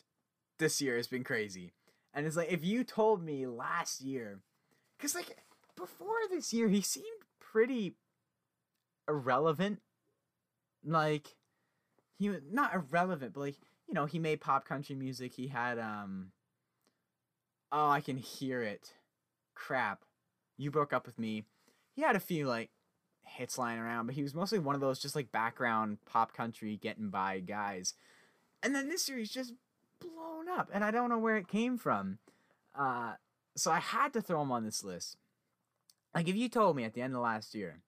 this 0.60 0.82
year 0.82 0.98
has 0.98 1.08
been 1.08 1.24
crazy. 1.24 1.72
And 2.14 2.26
it's 2.26 2.38
like 2.38 2.52
if 2.52 2.64
you 2.64 2.84
told 2.84 3.24
me 3.24 3.48
last 3.48 4.02
year, 4.02 4.39
because 4.98 5.16
like 5.16 5.38
before 5.76 6.16
this 6.30 6.54
year 6.54 6.68
he 6.68 6.82
seemed 6.82 7.06
pretty 7.39 7.96
irrelevant. 9.08 9.80
Like 10.86 11.36
he 12.18 12.30
was 12.30 12.41
not 12.52 12.74
irrelevant, 12.74 13.34
but 13.34 13.39
like 13.39 13.56
you 13.88 13.94
know 13.94 14.06
he 14.06 14.20
made 14.20 14.41
pop 14.41 14.68
country 14.68 14.96
music. 14.96 15.34
He 15.34 15.48
had 15.48 15.80
um. 15.80 16.32
Oh, 17.72 17.89
I 17.89 18.02
can 18.02 18.18
hear 18.18 18.62
it. 18.62 18.94
Crap, 19.56 20.04
you 20.58 20.72
broke 20.72 20.93
up 20.93 21.06
with 21.06 21.18
me. 21.20 21.45
He 21.95 22.01
had 22.01 22.16
a 22.16 22.20
few 22.20 22.47
like 22.47 22.70
hits 23.24 23.58
lying 23.58 23.80
around, 23.80 24.06
but 24.06 24.16
he 24.16 24.24
was 24.24 24.34
mostly 24.34 24.60
one 24.60 24.76
of 24.76 24.82
those 24.82 24.99
just 24.99 25.16
like 25.16 25.32
background 25.32 25.97
pop 26.06 26.34
country 26.34 26.78
getting 26.78 27.10
by 27.10 27.39
guys. 27.39 27.93
And 28.62 28.74
then 28.74 28.89
this 28.89 29.08
year 29.10 29.18
he's 29.18 29.32
just 29.32 29.54
blown 29.99 30.49
up, 30.49 30.70
and 30.74 30.84
I 30.84 30.91
don't 30.91 31.10
know 31.10 31.18
where 31.20 31.38
it 31.38 31.47
came 31.47 31.78
from. 31.78 32.18
Uh, 32.76 33.14
so 33.56 33.72
I 33.72 33.80
had 33.80 34.14
to 34.14 34.22
throw 34.22 34.41
him 34.41 34.51
on 34.51 34.64
this 34.64 34.84
list. 34.84 35.18
Like 36.16 36.28
if 36.28 36.36
you 36.36 36.49
told 36.49 36.76
me 36.76 36.84
at 36.84 36.93
the 36.93 37.01
end 37.01 37.16
of 37.16 37.22
last 37.22 37.56
year, 37.56 37.80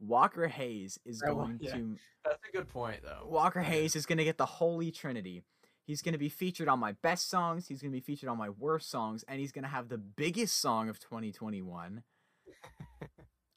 Walker 0.00 0.46
Hayes 0.48 0.98
is 1.04 1.22
Oh, 1.26 1.34
going 1.34 1.58
yeah. 1.60 1.74
to 1.74 1.96
That's 2.24 2.38
a 2.48 2.56
good 2.56 2.68
point, 2.68 3.00
though. 3.02 3.26
Walker 3.28 3.60
Hayes 3.62 3.96
is 3.96 4.04
going 4.06 4.18
to 4.18 4.24
get 4.24 4.36
the 4.38 4.46
holy 4.46 4.90
trinity. 4.90 5.42
He's 5.86 6.02
going 6.02 6.14
to 6.14 6.18
be 6.18 6.28
featured 6.28 6.66
on 6.68 6.80
my 6.80 6.92
best 6.92 7.30
songs, 7.30 7.68
he's 7.68 7.80
going 7.80 7.92
to 7.92 7.96
be 7.96 8.00
featured 8.00 8.28
on 8.28 8.36
my 8.36 8.50
worst 8.50 8.90
songs, 8.90 9.24
and 9.28 9.38
he's 9.40 9.52
going 9.52 9.62
to 9.62 9.70
have 9.70 9.88
the 9.88 9.98
biggest 9.98 10.60
song 10.60 10.88
of 10.88 10.98
2021. 10.98 12.02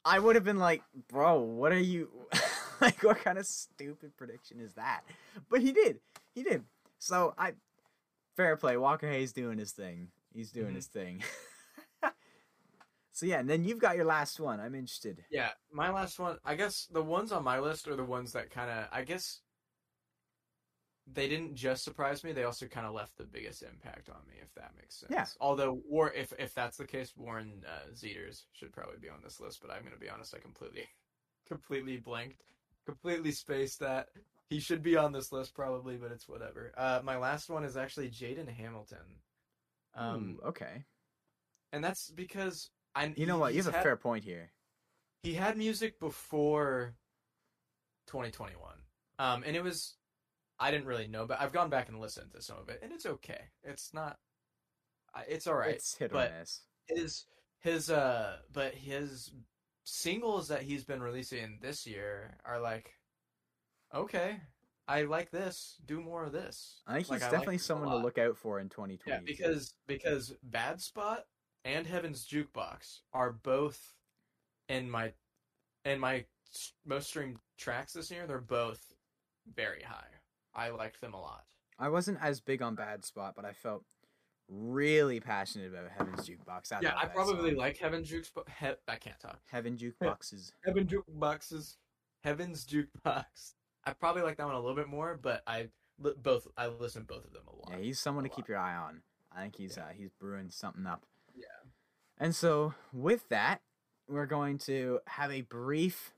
I 0.04 0.18
would 0.18 0.34
have 0.36 0.44
been 0.44 0.58
like, 0.58 0.82
"Bro, 1.08 1.40
what 1.40 1.72
are 1.72 1.78
you 1.78 2.08
like 2.80 3.02
what 3.02 3.18
kind 3.22 3.36
of 3.36 3.46
stupid 3.46 4.16
prediction 4.16 4.60
is 4.60 4.72
that?" 4.74 5.02
But 5.50 5.60
he 5.60 5.72
did. 5.72 5.98
He 6.34 6.42
did. 6.42 6.64
So, 6.98 7.34
I 7.36 7.52
fair 8.36 8.56
play. 8.56 8.76
Walker 8.76 9.08
Hayes 9.08 9.32
doing 9.32 9.58
his 9.58 9.72
thing. 9.72 10.08
He's 10.32 10.52
doing 10.52 10.72
Mhm. 10.72 10.76
his 10.76 10.86
thing. 10.86 11.22
so 13.12 13.26
yeah, 13.26 13.40
and 13.40 13.50
then 13.50 13.64
you've 13.64 13.78
got 13.80 13.96
your 13.96 14.04
last 14.06 14.40
one. 14.40 14.60
I'm 14.60 14.74
interested. 14.74 15.24
Yeah, 15.30 15.50
my 15.72 15.90
last 15.90 16.18
one. 16.18 16.38
I 16.44 16.54
guess 16.54 16.86
the 16.90 17.02
ones 17.02 17.32
on 17.32 17.44
my 17.44 17.58
list 17.58 17.88
are 17.88 17.96
the 17.96 18.04
ones 18.04 18.32
that 18.32 18.50
kind 18.50 18.70
of. 18.70 18.86
I 18.92 19.02
guess 19.02 19.40
they 21.12 21.28
didn't 21.28 21.54
just 21.54 21.84
surprise 21.84 22.22
me; 22.24 22.32
they 22.32 22.44
also 22.44 22.66
kind 22.66 22.86
of 22.86 22.94
left 22.94 23.16
the 23.18 23.24
biggest 23.24 23.62
impact 23.62 24.08
on 24.08 24.16
me, 24.28 24.34
if 24.42 24.52
that 24.54 24.72
makes 24.76 24.96
sense. 24.96 25.10
Yeah. 25.10 25.26
Although, 25.40 25.80
or 25.90 26.12
if 26.12 26.32
if 26.38 26.54
that's 26.54 26.76
the 26.76 26.86
case, 26.86 27.12
Warren 27.16 27.64
uh, 27.66 27.90
Zeiders 27.94 28.44
should 28.52 28.72
probably 28.72 28.98
be 29.00 29.08
on 29.08 29.20
this 29.22 29.40
list. 29.40 29.60
But 29.62 29.70
I'm 29.70 29.82
gonna 29.84 29.96
be 29.96 30.08
honest, 30.08 30.34
I 30.34 30.38
completely, 30.38 30.84
completely 31.48 31.96
blanked, 31.96 32.42
completely 32.86 33.32
spaced 33.32 33.80
that. 33.80 34.08
He 34.48 34.58
should 34.60 34.82
be 34.82 34.96
on 34.96 35.12
this 35.12 35.30
list 35.32 35.54
probably, 35.54 35.96
but 35.96 36.10
it's 36.10 36.28
whatever. 36.28 36.72
Uh, 36.76 37.00
my 37.04 37.16
last 37.16 37.48
one 37.48 37.62
is 37.64 37.76
actually 37.76 38.08
Jaden 38.10 38.48
Hamilton. 38.48 38.98
Um, 39.94 40.38
Ooh, 40.42 40.48
okay. 40.48 40.84
and 41.72 41.82
that's 41.84 42.10
because 42.10 42.70
I. 42.94 43.12
You 43.16 43.26
know 43.26 43.38
what? 43.38 43.54
You 43.54 43.62
have 43.62 43.72
a 43.72 43.76
had- 43.76 43.82
fair 43.84 43.96
point 43.96 44.24
here. 44.24 44.50
he 45.22 45.34
had 45.34 45.56
music 45.56 46.00
before 46.00 46.94
2021 48.06 48.72
um 49.18 49.44
and 49.46 49.54
it 49.54 49.62
was 49.62 49.94
i 50.60 50.70
didn't 50.70 50.86
really 50.86 51.08
know 51.08 51.26
but 51.26 51.40
i've 51.40 51.52
gone 51.52 51.68
back 51.70 51.88
and 51.88 51.98
listened 52.00 52.30
to 52.32 52.40
some 52.42 52.58
of 52.58 52.68
it 52.68 52.78
and 52.82 52.92
it's 52.92 53.06
okay 53.06 53.40
it's 53.64 53.92
not 53.92 54.16
it's 55.26 55.46
all 55.46 55.54
right 55.54 55.74
It's 55.74 55.96
hit 55.96 56.10
or 56.12 56.14
but- 56.14 56.32
miss. 56.38 56.60
his 56.86 57.24
his 57.58 57.90
uh 57.90 58.36
but 58.52 58.74
his 58.74 59.32
singles 59.84 60.48
that 60.48 60.62
he's 60.62 60.84
been 60.84 61.02
releasing 61.02 61.58
this 61.60 61.86
year 61.86 62.36
are 62.44 62.60
like 62.60 62.92
okay 63.94 64.36
i 64.86 65.02
like 65.02 65.30
this 65.30 65.76
do 65.84 66.00
more 66.00 66.24
of 66.24 66.32
this 66.32 66.82
I 66.86 66.94
think 66.94 67.06
he's 67.08 67.22
I 67.22 67.30
definitely 67.30 67.56
a 67.56 67.58
someone 67.60 67.88
to 67.90 67.96
look 67.96 68.18
out 68.18 68.36
for 68.36 68.60
in 68.60 68.68
2020. 68.68 69.10
yeah 69.16 69.20
because 69.24 69.74
because 69.86 70.32
bad 70.44 70.80
spot 70.80 71.24
and 71.64 71.86
heaven's 71.86 72.26
jukebox 72.26 73.00
are 73.12 73.32
both 73.32 73.94
in 74.68 74.88
my 74.90 75.12
in 75.84 75.98
my 75.98 76.24
most 76.86 77.08
streamed 77.08 77.38
tracks 77.58 77.92
this 77.94 78.10
year 78.10 78.26
they're 78.26 78.38
both 78.40 78.80
very 79.54 79.82
high 79.82 80.06
i 80.54 80.68
liked 80.70 81.00
them 81.00 81.14
a 81.14 81.20
lot 81.20 81.44
I 81.78 81.88
wasn't 81.88 82.18
as 82.20 82.40
big 82.42 82.60
on 82.60 82.74
Bad 82.74 83.06
Spot, 83.06 83.32
but 83.34 83.46
I 83.46 83.54
felt 83.54 83.84
really 84.48 85.18
passionate 85.18 85.70
about 85.72 85.88
Heaven's 85.96 86.28
Jukebox. 86.28 86.72
I 86.72 86.80
yeah 86.82 86.92
i 86.96 87.06
probably 87.06 87.50
song. 87.52 87.58
like 87.58 87.78
Heaven's 87.78 88.10
jukebox 88.10 88.42
he- 88.60 88.66
i 88.88 88.96
can't 88.96 89.18
talk 89.20 89.38
Heaven 89.50 89.76
Jukeboxes. 89.78 90.50
heaven 90.64 90.86
jukeboxes 90.86 91.76
heaven's 92.24 92.66
jukebox 92.66 93.54
i 93.84 93.92
probably 93.92 94.22
like 94.22 94.36
that 94.38 94.46
one 94.46 94.54
a 94.56 94.60
little 94.60 94.76
bit 94.76 94.88
more 94.88 95.18
but 95.22 95.42
i 95.46 95.68
li- 96.00 96.12
both 96.20 96.46
i 96.58 96.66
listen 96.66 97.02
to 97.02 97.06
both 97.06 97.24
of 97.24 97.32
them 97.32 97.44
a 97.48 97.50
lot 97.54 97.70
Yeah, 97.70 97.78
he's 97.84 97.98
someone 98.00 98.24
to 98.24 98.30
keep 98.30 98.48
your 98.48 98.58
eye 98.58 98.74
on. 98.76 99.02
I 99.32 99.42
think 99.42 99.56
he's 99.56 99.76
Yeah. 99.76 99.84
uh, 99.84 99.88
he's 99.96 100.10
brewing 100.10 100.50
something 100.50 100.84
up. 100.86 101.06
Yeah. 101.34 101.44
And 102.18 102.34
so 102.34 102.74
with 102.92 103.28
that, 103.28 103.60
we're 104.08 104.26
going 104.26 104.58
to 104.58 104.98
have 105.06 105.30
a 105.30 105.42
brief. 105.42 106.12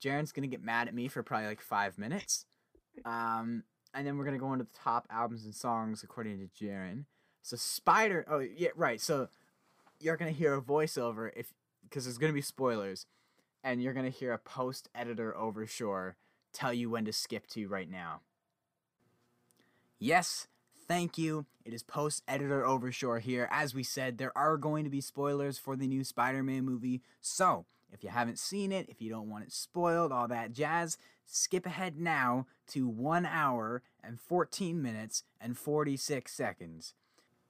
Jaron's 0.00 0.32
gonna 0.32 0.48
get 0.48 0.62
mad 0.64 0.88
at 0.88 0.94
me 0.94 1.06
for 1.06 1.22
probably 1.22 1.46
like 1.46 1.60
five 1.60 1.96
minutes, 1.96 2.46
um, 3.04 3.64
and 3.94 4.06
then 4.06 4.16
we're 4.16 4.24
gonna 4.24 4.38
go 4.38 4.52
into 4.52 4.64
the 4.64 4.78
top 4.82 5.06
albums 5.10 5.44
and 5.44 5.54
songs 5.54 6.02
according 6.02 6.38
to 6.38 6.64
Jaron. 6.64 7.04
So 7.42 7.56
Spider. 7.56 8.24
Oh 8.28 8.38
yeah, 8.38 8.68
right. 8.76 9.00
So 9.00 9.28
you're 9.98 10.16
gonna 10.16 10.30
hear 10.30 10.54
a 10.54 10.62
voiceover 10.62 11.30
if 11.36 11.52
because 11.82 12.04
there's 12.04 12.18
gonna 12.18 12.32
be 12.32 12.42
spoilers, 12.42 13.06
and 13.64 13.82
you're 13.82 13.94
gonna 13.94 14.10
hear 14.10 14.32
a 14.32 14.38
post 14.38 14.88
editor 14.94 15.34
overshore 15.38 16.14
tell 16.52 16.72
you 16.72 16.90
when 16.90 17.04
to 17.04 17.12
skip 17.12 17.46
to 17.48 17.68
right 17.68 17.90
now. 17.90 18.20
Yes, 19.98 20.48
thank 20.88 21.18
you. 21.18 21.46
It 21.64 21.74
is 21.74 21.82
post 21.82 22.22
editor 22.26 22.62
Overshore 22.62 23.20
here. 23.20 23.48
As 23.50 23.74
we 23.74 23.82
said, 23.82 24.18
there 24.18 24.36
are 24.36 24.56
going 24.56 24.84
to 24.84 24.90
be 24.90 25.00
spoilers 25.00 25.58
for 25.58 25.76
the 25.76 25.86
new 25.86 26.04
Spider 26.04 26.42
Man 26.42 26.64
movie. 26.64 27.02
So, 27.20 27.66
if 27.92 28.02
you 28.04 28.10
haven't 28.10 28.38
seen 28.38 28.72
it, 28.72 28.88
if 28.88 29.00
you 29.00 29.10
don't 29.10 29.28
want 29.28 29.44
it 29.44 29.52
spoiled, 29.52 30.12
all 30.12 30.28
that 30.28 30.52
jazz, 30.52 30.98
skip 31.26 31.66
ahead 31.66 31.98
now 31.98 32.46
to 32.68 32.86
1 32.88 33.26
hour 33.26 33.82
and 34.02 34.20
14 34.20 34.80
minutes 34.80 35.24
and 35.40 35.56
46 35.56 36.32
seconds. 36.32 36.94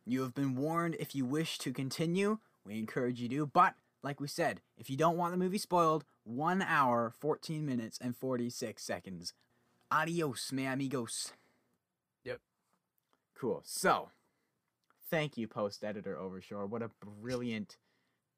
You 0.05 0.23
have 0.23 0.35
been 0.35 0.57
warned 0.57 0.97
if 0.99 1.15
you 1.15 1.25
wish 1.25 1.59
to 1.59 1.73
continue, 1.73 2.39
we 2.65 2.79
encourage 2.79 3.21
you 3.21 3.29
to, 3.29 3.47
but 3.47 3.75
like 4.03 4.21
we 4.21 4.29
said, 4.29 4.61
if 4.79 4.89
you 4.89 4.97
don't 4.97 5.17
want 5.17 5.33
the 5.33 5.39
movie 5.39 5.59
spoiled, 5.59 6.05
1 6.25 6.63
hour, 6.63 7.13
14 7.19 7.65
minutes, 7.67 7.99
and 8.01 8.17
46 8.17 8.83
seconds. 8.83 9.35
Adios, 9.91 10.53
mi 10.53 10.65
amigos. 10.65 11.33
Yep. 12.25 12.41
Cool. 13.35 13.61
So, 13.65 14.11
thank 15.11 15.37
you, 15.37 15.49
post 15.49 15.85
editor 15.85 16.17
Overshore. 16.17 16.69
What 16.69 16.83
a 16.83 16.91
brilliant, 17.05 17.77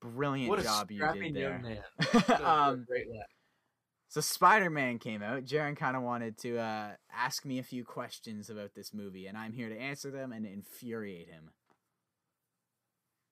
brilliant 0.02 0.50
what 0.50 0.58
a 0.58 0.62
job 0.62 0.90
you 0.90 1.00
did 1.14 1.34
there. 1.34 1.58
man 1.62 2.40
um, 2.44 2.86
so 4.12 4.20
Spider 4.20 4.68
Man 4.68 4.98
came 4.98 5.22
out. 5.22 5.46
Jaron 5.46 5.74
kind 5.74 5.96
of 5.96 6.02
wanted 6.02 6.36
to 6.40 6.58
uh, 6.58 6.90
ask 7.10 7.46
me 7.46 7.58
a 7.58 7.62
few 7.62 7.82
questions 7.82 8.50
about 8.50 8.74
this 8.74 8.92
movie, 8.92 9.26
and 9.26 9.38
I'm 9.38 9.54
here 9.54 9.70
to 9.70 9.78
answer 9.78 10.10
them 10.10 10.32
and 10.32 10.44
infuriate 10.44 11.30
him. 11.30 11.48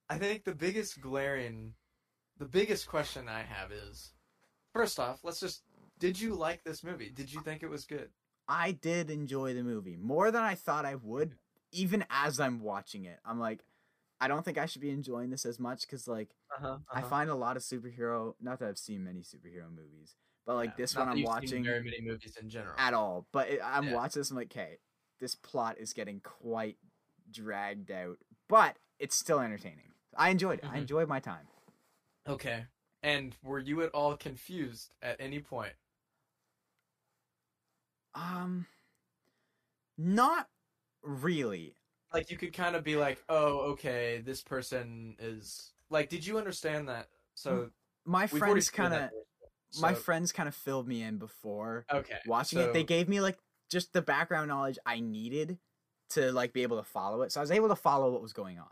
I 0.09 0.17
think 0.17 0.45
the 0.45 0.55
biggest 0.55 0.99
glaring, 1.03 1.75
the 2.39 2.47
biggest 2.47 2.89
question 2.89 3.29
I 3.29 3.43
have 3.43 3.71
is, 3.71 4.13
first 4.73 4.99
off, 4.99 5.21
let's 5.23 5.41
just, 5.41 5.65
did 5.99 6.19
you 6.19 6.35
like 6.35 6.65
this 6.65 6.83
movie? 6.83 7.11
Did 7.11 7.31
you 7.31 7.43
think 7.43 7.63
it 7.63 7.69
was 7.69 7.85
good? 7.85 8.09
I 8.49 8.73
did 8.73 9.11
enjoy 9.11 9.53
the 9.53 9.63
movie 9.63 9.99
more 10.01 10.31
than 10.31 10.43
I 10.43 10.55
thought 10.55 10.87
I 10.87 10.95
would, 10.95 11.35
even 11.73 12.07
as 12.09 12.41
I'm 12.41 12.59
watching 12.59 13.05
it. 13.05 13.19
I'm 13.23 13.39
like, 13.39 13.61
I 14.21 14.29
don't 14.29 14.45
think 14.45 14.59
I 14.59 14.67
should 14.67 14.83
be 14.83 14.91
enjoying 14.91 15.31
this 15.31 15.47
as 15.47 15.59
much 15.59 15.83
because, 15.83 16.07
like, 16.07 16.35
Uh-huh, 16.57 16.79
I 16.93 17.03
find 17.03 17.31
a 17.31 17.35
lot 17.35 17.57
of 17.57 17.63
superhero. 17.63 18.35
Not 18.41 18.59
that 18.59 18.69
I've 18.69 18.79
seen 18.79 19.03
many 19.05 19.21
superhero 19.23 19.71
movies, 19.71 20.17
but 20.47 20.57
like 20.57 20.77
this 20.77 20.95
Not 20.95 21.07
one 21.07 21.17
I'm 21.17 21.23
watching 21.23 21.65
very 21.65 21.83
many 21.83 22.01
movies 22.03 22.37
in 22.37 22.49
general. 22.51 22.75
at 22.79 22.93
all. 22.95 23.27
But 23.33 23.49
it, 23.49 23.61
I'm 23.63 23.87
Yeah. 23.87 23.95
watching 23.95 24.21
this. 24.21 24.31
I'm 24.31 24.37
like, 24.37 24.51
okay, 24.53 24.79
this 25.21 25.35
plot 25.35 25.79
is 25.79 25.93
getting 25.93 26.21
quite 26.21 26.79
dragged 27.31 27.91
out, 27.91 28.19
but 28.49 28.79
it's 28.99 29.17
still 29.17 29.41
entertaining. 29.41 29.93
I 30.17 30.31
enjoyed 30.31 30.59
it. 30.59 30.65
I 30.67 30.77
Mhm. 30.77 30.81
enjoyed 30.83 31.09
my 31.09 31.21
time. 31.21 31.49
Okay. 32.27 32.67
And 33.03 33.35
were 33.43 33.59
you 33.61 33.81
at 33.83 33.91
all 33.95 34.17
confused 34.17 34.93
at 35.01 35.19
any 35.21 35.41
point? 35.41 35.75
Um, 38.15 38.67
not 39.97 40.49
really. 41.03 41.77
Like 42.13 42.31
you 42.31 42.37
could 42.37 42.53
kind 42.53 42.77
of 42.77 42.85
be 42.85 42.97
like, 42.97 43.23
oh, 43.29 43.73
okay, 43.73 44.23
this 44.25 44.43
person 44.43 45.17
is 45.19 45.73
like. 45.91 46.09
Did 46.09 46.27
you 46.27 46.39
understand 46.39 46.89
that? 46.89 47.09
So 47.35 47.71
My 48.05 48.27
friends 48.27 48.71
kind 48.71 48.93
of 48.93 49.01
that, 49.01 49.13
my 49.81 49.95
friends 49.95 50.33
kind 50.33 50.49
of 50.49 50.55
filled 50.55 50.89
me 50.89 51.03
in 51.03 51.19
before 51.19 51.87
okay 51.93 52.19
watching 52.27 52.59
it. 52.61 52.73
They 52.73 52.85
gave 52.85 53.09
me 53.09 53.21
like 53.21 53.39
just 53.71 53.93
the 53.93 54.03
background 54.03 54.49
knowledge 54.49 54.79
I 54.85 55.01
needed 55.01 55.59
to 56.11 56.33
like 56.33 56.53
be 56.53 56.63
able 56.63 56.79
to 56.79 56.83
follow 56.83 57.23
it. 57.23 57.33
So 57.33 57.41
I 57.41 57.43
was 57.43 57.51
able 57.51 57.69
to 57.69 57.77
follow 57.77 58.11
what 58.11 58.23
was 58.23 58.33
going 58.33 58.59
on. 58.59 58.67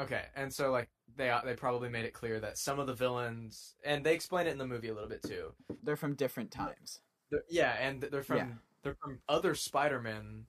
Okay, 0.00 0.22
and 0.34 0.52
so 0.52 0.70
like 0.70 0.88
they 1.16 1.28
uh, 1.28 1.42
they 1.44 1.54
probably 1.54 1.90
made 1.90 2.06
it 2.06 2.14
clear 2.14 2.40
that 2.40 2.56
some 2.56 2.78
of 2.78 2.86
the 2.86 2.94
villains, 2.94 3.74
and 3.84 4.02
they 4.04 4.14
explain 4.14 4.46
it 4.46 4.50
in 4.50 4.58
the 4.58 4.66
movie 4.66 4.88
a 4.88 4.94
little 4.94 5.08
bit 5.08 5.22
too. 5.22 5.52
They're 5.82 5.96
from 5.96 6.14
different 6.14 6.50
times. 6.50 7.00
They're, 7.30 7.44
yeah, 7.50 7.76
and 7.78 8.00
they're 8.00 8.22
from 8.22 8.38
Yeah. 8.38 8.46
they're 8.82 8.96
from 9.02 9.18
other 9.28 9.54
Spider-Man 9.54 10.46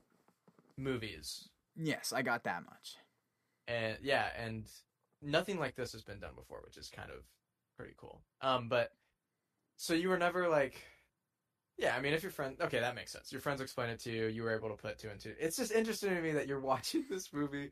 movies, 0.77 1.49
Yes, 1.75 2.13
I 2.13 2.21
got 2.21 2.43
that 2.43 2.63
much. 2.65 2.97
and 3.67 3.97
yeah, 4.01 4.27
and 4.37 4.65
nothing 5.21 5.57
like 5.59 5.75
this 5.75 5.91
has 5.93 6.03
been 6.03 6.19
done 6.19 6.35
before, 6.35 6.61
which 6.65 6.77
is 6.77 6.89
kind 6.89 7.09
of 7.09 7.23
pretty 7.77 7.93
cool. 7.97 8.21
Um, 8.41 8.67
but 8.69 8.91
so 9.77 9.93
you 9.93 10.09
were 10.09 10.17
never 10.17 10.47
like, 10.49 10.81
yeah, 11.77 11.95
I 11.95 12.01
mean, 12.01 12.13
if 12.13 12.21
your 12.23 12.31
friend, 12.31 12.55
okay, 12.61 12.79
that 12.79 12.93
makes 12.95 13.11
sense. 13.11 13.31
Your 13.31 13.41
friends 13.41 13.61
explain 13.61 13.89
it 13.89 13.99
to 14.01 14.11
you, 14.11 14.27
you 14.27 14.43
were 14.43 14.55
able 14.55 14.69
to 14.69 14.75
put 14.75 14.99
two 14.99 15.09
and 15.09 15.19
two. 15.19 15.33
It's 15.39 15.57
just 15.57 15.71
interesting 15.71 16.09
to 16.15 16.21
me 16.21 16.31
that 16.31 16.47
you're 16.47 16.59
watching 16.73 17.05
this 17.09 17.33
movie, 17.33 17.71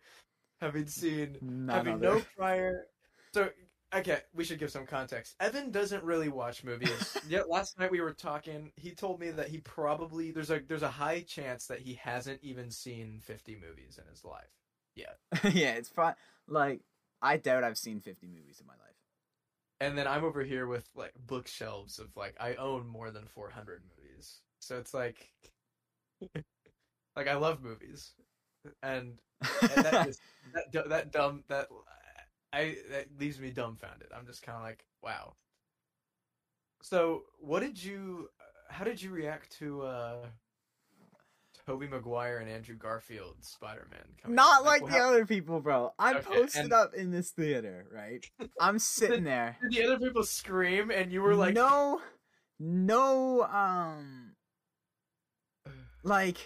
having 0.60 0.88
seen 0.88 1.38
None 1.42 1.76
having 1.76 1.94
other. 1.96 2.16
no 2.16 2.22
prior. 2.38 2.86
So 3.34 3.50
okay, 3.94 4.20
we 4.34 4.44
should 4.44 4.60
give 4.60 4.72
some 4.72 4.86
context. 4.86 5.36
Evan 5.40 5.72
doesn't 5.72 6.04
really 6.04 6.30
watch 6.30 6.64
movies. 6.64 7.18
yeah, 7.28 7.42
last 7.48 7.80
night 7.80 7.92
we 7.92 8.02
were 8.02 8.14
talking. 8.14 8.72
He 8.76 8.92
told 8.92 9.20
me 9.20 9.32
that 9.32 9.50
he 9.50 9.60
probably 9.60 10.32
there's 10.32 10.52
a 10.52 10.60
there's 10.60 10.84
a 10.84 10.90
high 10.90 11.22
chance 11.22 11.68
that 11.68 11.80
he 11.80 11.96
hasn't 11.96 12.40
even 12.44 12.72
seen 12.72 13.20
50 13.24 13.56
movies 13.56 14.00
in 14.02 14.10
his 14.10 14.24
life. 14.24 14.52
yeah, 14.96 15.14
yeah, 15.52 15.74
it's 15.74 15.90
fun. 15.90 16.16
Like 16.48 16.82
I 17.22 17.38
doubt 17.38 17.64
I've 17.64 17.78
seen 17.78 18.00
50 18.00 18.28
movies 18.28 18.60
in 18.60 18.68
my 18.68 18.74
life. 18.74 18.80
And 19.80 19.98
then 19.98 20.08
I'm 20.08 20.24
over 20.24 20.44
here 20.44 20.68
with 20.68 20.88
like 20.96 21.14
bookshelves 21.26 22.00
of 22.00 22.16
like 22.16 22.36
I 22.40 22.56
own 22.56 22.88
more 22.88 23.12
than 23.12 23.26
400 23.26 23.82
movies. 23.98 24.42
So 24.60 24.78
it's 24.78 24.94
like 24.94 25.32
like 27.16 27.28
I 27.28 27.36
love 27.36 27.62
movies. 27.62 28.12
And, 28.84 29.18
and 29.62 29.86
that 29.86 30.06
just 30.06 30.20
that 30.72 30.90
that 30.90 31.12
dumb 31.12 31.44
that 31.48 31.68
I 32.54 32.78
that 32.92 33.08
leaves 33.20 33.40
me 33.40 33.52
dumbfounded. 33.52 34.08
I'm 34.16 34.26
just 34.26 34.44
kind 34.44 34.58
of 34.58 34.64
like, 34.64 34.84
wow. 35.04 35.34
So, 36.84 37.24
what 37.40 37.62
did 37.62 37.82
you 37.82 38.30
how 38.70 38.84
did 38.86 39.02
you 39.02 39.12
react 39.12 39.58
to 39.60 39.82
uh 39.84 40.26
Tobey 41.68 41.88
Maguire 41.88 42.40
and 42.40 42.50
Andrew 42.50 42.76
Garfield 42.76 43.36
Spider-Man 43.42 44.02
coming 44.22 44.36
Not 44.36 44.66
like 44.66 44.82
Like, 44.82 44.92
the 44.92 44.98
how- 44.98 45.10
other 45.10 45.26
people, 45.28 45.60
bro. 45.62 45.94
I'm 46.00 46.18
Okay, 46.18 46.26
posted 46.42 46.64
and- 46.66 46.74
up 46.74 46.94
in 46.96 47.12
this 47.12 47.30
theater, 47.32 47.86
right? 47.94 48.26
I'm 48.60 48.80
sitting 48.80 49.24
there. 49.24 49.58
Did 49.62 49.72
the 49.72 49.84
other 49.86 50.00
people 50.00 50.24
scream 50.24 50.90
and 50.90 51.12
you 51.12 51.22
were 51.22 51.36
like 51.36 51.54
no, 51.54 52.02
no, 52.60 53.44
um, 53.44 54.36
like, 56.04 56.38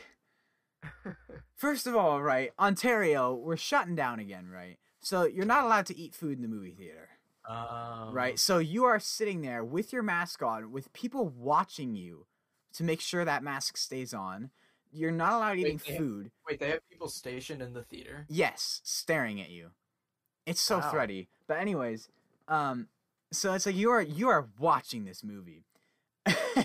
first 1.56 1.88
of 1.88 1.96
all, 1.96 2.22
right, 2.22 2.52
Ontario, 2.60 3.34
we're 3.34 3.58
shutting 3.58 3.96
down 3.96 4.20
again, 4.20 4.50
right? 4.50 4.78
So 5.06 5.26
you're 5.26 5.46
not 5.46 5.66
allowed 5.66 5.86
to 5.86 5.96
eat 5.96 6.16
food 6.16 6.36
in 6.36 6.42
the 6.42 6.48
movie 6.48 6.72
theater, 6.72 7.10
um, 7.48 8.12
right? 8.12 8.40
So 8.40 8.58
you 8.58 8.86
are 8.86 9.00
sitting 9.00 9.44
there 9.44 9.64
with 9.64 9.94
your 9.94 10.02
mask 10.02 10.42
on, 10.42 10.72
with 10.72 10.92
people 10.94 11.30
watching 11.30 11.94
you 11.96 12.26
to 12.74 12.84
make 12.84 13.02
sure 13.02 13.24
that 13.24 13.44
mask 13.44 13.78
stays 13.78 14.16
on. 14.16 14.50
You're 14.92 15.12
not 15.12 15.34
allowed 15.34 15.58
Wait, 15.58 15.60
eating 15.60 15.82
they 15.86 15.92
have- 15.94 16.02
food. 16.02 16.32
Wait, 16.50 16.60
they 16.60 16.70
have 16.72 16.90
people 16.90 17.08
stationed 17.08 17.62
in 17.62 17.74
the 17.74 17.84
theater? 17.84 18.26
Yes, 18.30 18.82
staring 18.84 19.40
at 19.40 19.52
you. 19.52 19.70
It's 20.48 20.60
so 20.60 20.80
Wow. 20.80 20.90
thready. 20.90 21.30
But 21.46 21.60
anyways, 21.60 22.10
um, 22.48 22.88
so 23.32 23.54
it's 23.54 23.68
like 23.68 23.76
you 23.76 23.92
are 23.92 24.02
you 24.02 24.30
are 24.30 24.50
watching 24.58 25.06
this 25.06 25.24
movie. 25.24 25.66
uh, 26.26 26.64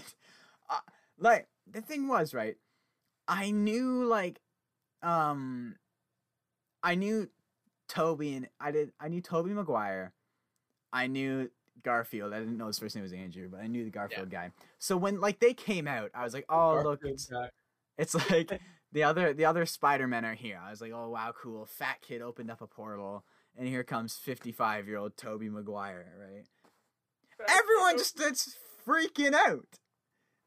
like 1.19 1.47
the 1.71 1.83
thing 1.83 2.09
was 2.09 2.33
right. 2.33 2.57
I 3.29 3.51
knew 3.51 4.05
like, 4.07 4.41
um, 5.03 5.77
I 6.83 6.95
knew 6.95 7.29
Tobey 7.91 8.35
and 8.35 8.49
I 8.61 8.71
did. 8.71 8.93
I 9.01 9.09
knew 9.09 9.21
Tobey 9.21 9.51
Maguire. 9.51 10.13
I 10.93 11.09
knew 11.09 11.51
Garfield. 11.83 12.33
I 12.33 12.39
didn't 12.39 12.57
know 12.57 12.69
his 12.69 12.79
first 12.79 12.95
name 12.95 13.03
was 13.03 13.13
Andrew, 13.13 13.49
but 13.51 13.61
I 13.61 13.67
knew 13.67 13.85
the 13.85 13.91
Garfield 13.91 14.31
guy. 14.31 14.53
So 14.79 14.97
when 14.97 15.21
like 15.21 15.41
they 15.41 15.55
came 15.55 15.89
out, 15.89 16.11
I 16.15 16.23
was 16.25 16.33
like, 16.33 16.47
oh 16.49 16.81
look, 16.85 17.01
it's 17.03 17.27
guy. 17.27 17.49
it's 17.99 18.15
like 18.31 18.61
the 18.93 19.03
other 19.03 19.33
the 19.35 19.45
other 19.45 19.67
Spider-Men 19.67 20.25
are 20.25 20.35
here. 20.35 20.61
I 20.65 20.71
was 20.71 20.81
like, 20.81 20.93
oh 20.95 21.11
wow, 21.11 21.33
cool. 21.41 21.67
Fat 21.67 22.01
kid 22.01 22.23
opened 22.23 22.51
up 22.51 22.61
a 22.61 22.67
portal, 22.69 23.25
and 23.59 23.67
here 23.67 23.83
comes 23.83 24.17
55 24.17 24.87
year 24.87 24.99
old 24.99 25.17
Tobey 25.17 25.49
Maguire, 25.49 26.07
right? 26.19 26.47
Everyone 27.49 27.99
just 27.99 28.17
starts 28.17 28.55
freaking 28.87 29.35
out. 29.35 29.67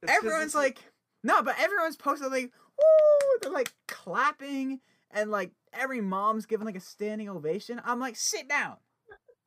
It's 0.02 0.12
Everyone's 0.12 0.54
it's- 0.54 0.56
like, 0.56 0.80
no, 1.24 1.42
but 1.42 1.60
everyone's 1.60 1.98
posted 1.98 2.32
like, 2.32 2.52
woo! 2.78 3.40
They're 3.42 3.52
like 3.52 3.74
clapping, 3.88 4.80
and 5.12 5.32
like 5.32 5.52
every 5.80 6.02
mom's 6.02 6.46
given 6.46 6.66
like 6.66 6.76
a 6.76 6.82
standing 6.82 7.30
ovation. 7.30 7.82
I'm 7.86 8.00
like, 8.00 8.16
sit 8.16 8.48
down, 8.48 8.78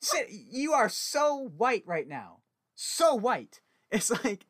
sit. 0.01 0.29
You 0.31 0.72
are 0.72 0.89
so 0.89 1.51
white 1.57 1.85
right 1.87 2.09
now, 2.09 2.39
so 2.74 3.14
white. 3.14 3.61
It's 3.91 4.11
like 4.24 4.47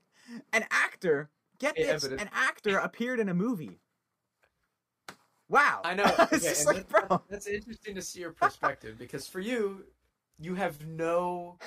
an 0.52 0.64
actor. 0.70 1.30
Get 1.58 1.76
this, 1.76 2.04
an 2.04 2.28
actor 2.32 2.78
appeared 2.78 3.20
in 3.20 3.28
a 3.28 3.34
movie. 3.34 3.80
Wow, 5.48 5.80
I 5.84 5.94
know. 5.94 6.12
it's 6.32 6.44
just 6.44 6.66
like, 6.66 6.88
bro. 6.88 7.22
That's 7.30 7.46
interesting 7.46 7.94
to 7.94 8.02
see 8.02 8.20
your 8.20 8.32
perspective 8.32 8.98
because 8.98 9.26
for 9.26 9.40
you, 9.40 9.84
you 10.38 10.54
have 10.54 10.86
no, 10.86 11.58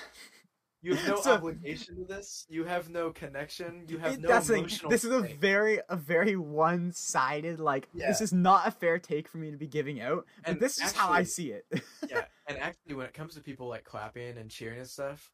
you 0.82 0.96
have 0.96 1.08
no 1.08 1.16
So- 1.22 1.34
obligation 1.34 1.96
to 1.98 2.06
this. 2.06 2.46
You 2.50 2.64
have 2.66 2.90
no 2.90 3.12
connection. 3.12 3.86
You 3.88 3.98
have 3.98 4.20
no 4.20 4.28
that's 4.28 4.50
emotional. 4.50 4.90
This 4.90 5.04
is 5.04 5.12
a 5.12 5.20
very 5.22 5.80
a 5.90 5.96
very 5.96 6.36
one 6.36 6.92
sided 6.92 7.60
like 7.60 7.88
this 7.94 8.22
is 8.22 8.32
not 8.34 8.68
a 8.68 8.72
fair 8.72 8.98
take 9.00 9.28
for 9.28 9.38
me 9.38 9.52
to 9.52 9.58
be 9.58 9.68
giving 9.68 10.00
out. 10.02 10.26
But 10.44 10.52
And 10.52 10.60
this 10.60 10.82
is 10.82 10.94
how 10.94 11.10
I 11.10 11.24
see 11.24 11.52
it. 11.52 11.66
yeah, 12.10 12.26
and 12.48 12.58
actually, 12.58 12.96
when 12.96 13.06
it 13.06 13.14
comes 13.14 13.36
to 13.36 13.42
people 13.42 13.68
like 13.68 13.84
clapping 13.84 14.38
and 14.38 14.50
cheering 14.50 14.80
and 14.80 14.88
stuff, 14.88 15.32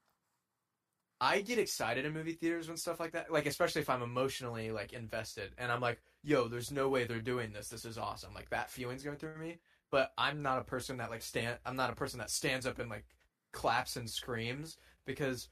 I 1.21 1.41
get 1.41 1.59
excited 1.59 2.05
in 2.05 2.13
movie 2.13 2.33
theaters 2.33 2.67
when 2.67 2.77
stuff 2.77 2.99
like 2.99 3.13
that. 3.13 3.31
Like 3.31 3.45
especially 3.45 3.81
if 3.81 3.89
I'm 3.89 4.01
emotionally 4.01 4.71
like 4.71 4.93
invested, 4.93 5.51
and 5.57 5.71
I'm 5.71 5.79
like, 5.81 6.01
"Yo, 6.23 6.47
there's 6.47 6.71
no 6.71 6.89
way 6.89 7.05
they're 7.05 7.21
doing 7.21 7.53
this. 7.53 7.69
This 7.69 7.85
is 7.85 7.97
awesome." 7.97 8.33
Like 8.33 8.49
that 8.49 8.69
feeling's 8.69 9.03
going 9.03 9.17
through 9.17 9.37
me. 9.37 9.59
But 9.91 10.11
I'm 10.17 10.41
not 10.41 10.59
a 10.59 10.63
person 10.63 10.97
that 10.97 11.09
like 11.11 11.21
stand. 11.21 11.57
I'm 11.65 11.75
not 11.75 11.89
a 11.91 11.95
person 11.95 12.19
that 12.19 12.29
stands 12.31 12.65
up 12.65 12.79
and 12.79 12.89
like 12.89 13.05
claps 13.53 13.95
and 13.95 14.09
screams 14.09 14.77
because. 15.05 15.49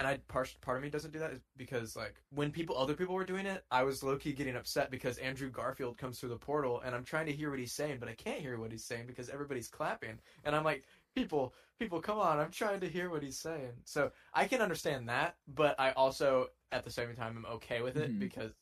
And 0.00 0.06
I 0.06 0.18
part 0.28 0.54
part 0.60 0.76
of 0.76 0.84
me 0.84 0.90
doesn't 0.90 1.12
do 1.12 1.18
that 1.18 1.32
is 1.32 1.40
because 1.56 1.96
like 1.96 2.14
when 2.30 2.52
people 2.52 2.78
other 2.78 2.94
people 2.94 3.16
were 3.16 3.24
doing 3.24 3.46
it, 3.46 3.64
I 3.68 3.82
was 3.82 4.04
low 4.04 4.16
key 4.16 4.32
getting 4.32 4.54
upset 4.54 4.92
because 4.92 5.18
Andrew 5.18 5.50
Garfield 5.50 5.98
comes 5.98 6.20
through 6.20 6.28
the 6.28 6.36
portal 6.36 6.80
and 6.84 6.94
I'm 6.94 7.02
trying 7.02 7.26
to 7.26 7.32
hear 7.32 7.50
what 7.50 7.58
he's 7.58 7.72
saying, 7.72 7.96
but 7.98 8.08
I 8.08 8.12
can't 8.14 8.38
hear 8.40 8.60
what 8.60 8.70
he's 8.70 8.84
saying 8.84 9.06
because 9.08 9.28
everybody's 9.28 9.66
clapping. 9.66 10.20
And 10.44 10.54
I'm 10.54 10.62
like, 10.62 10.84
people, 11.16 11.52
people, 11.80 12.00
come 12.00 12.20
on, 12.20 12.38
I'm 12.38 12.52
trying 12.52 12.78
to 12.78 12.88
hear 12.88 13.10
what 13.10 13.24
he's 13.24 13.38
saying. 13.40 13.72
So 13.86 14.12
I 14.32 14.44
can 14.46 14.60
understand 14.62 15.08
that, 15.08 15.34
but 15.52 15.74
I 15.80 15.90
also 15.90 16.46
at 16.70 16.84
the 16.84 16.92
same 16.92 17.12
time 17.16 17.36
am 17.36 17.46
okay 17.54 17.82
with 17.82 17.96
it 17.96 18.12
Mhm. 18.12 18.20
because 18.20 18.52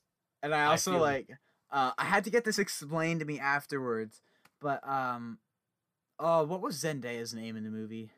and 0.42 0.54
I 0.54 0.60
I 0.62 0.64
also 0.68 0.92
feel- 0.92 1.00
like 1.00 1.28
uh 1.70 1.92
I 1.98 2.04
had 2.06 2.24
to 2.24 2.30
get 2.30 2.44
this 2.44 2.58
explained 2.58 3.20
to 3.20 3.26
me 3.26 3.38
afterwards. 3.38 4.22
But 4.62 4.80
um 4.88 5.38
oh 6.18 6.44
what 6.44 6.62
was 6.62 6.82
Zendaya's 6.82 7.34
name 7.34 7.58
in 7.58 7.64
the 7.64 7.70
movie? 7.70 8.10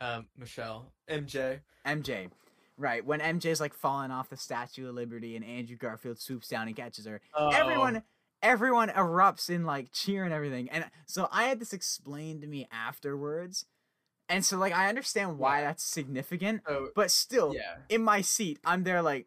Um, 0.00 0.26
Michelle, 0.36 0.92
MJ, 1.08 1.60
MJ. 1.86 2.28
Right, 2.78 3.04
when 3.04 3.20
MJ's 3.20 3.60
like 3.60 3.72
falling 3.72 4.10
off 4.10 4.28
the 4.28 4.36
Statue 4.36 4.88
of 4.88 4.94
Liberty 4.94 5.34
and 5.36 5.44
Andrew 5.44 5.76
Garfield 5.76 6.18
swoops 6.18 6.48
down 6.48 6.66
and 6.68 6.76
catches 6.76 7.06
her. 7.06 7.20
Oh, 7.34 7.48
everyone 7.48 8.02
everyone 8.42 8.90
erupts 8.90 9.48
in 9.48 9.64
like 9.64 9.90
cheer 9.92 10.22
and 10.22 10.32
everything 10.32 10.68
and 10.68 10.84
so 11.06 11.26
i 11.32 11.44
had 11.44 11.58
this 11.58 11.72
explained 11.72 12.42
to 12.42 12.46
me 12.46 12.68
afterwards 12.70 13.64
and 14.28 14.44
so 14.44 14.58
like 14.58 14.74
i 14.74 14.90
understand 14.90 15.38
why 15.38 15.60
Yeah. 15.60 15.68
that's 15.68 15.82
significant 15.82 16.60
So 16.68 16.90
but 16.94 17.10
still 17.10 17.54
yeah, 17.54 17.76
in 17.88 18.02
my 18.04 18.20
seat 18.20 18.58
i'm 18.62 18.84
there 18.84 19.00
like 19.00 19.26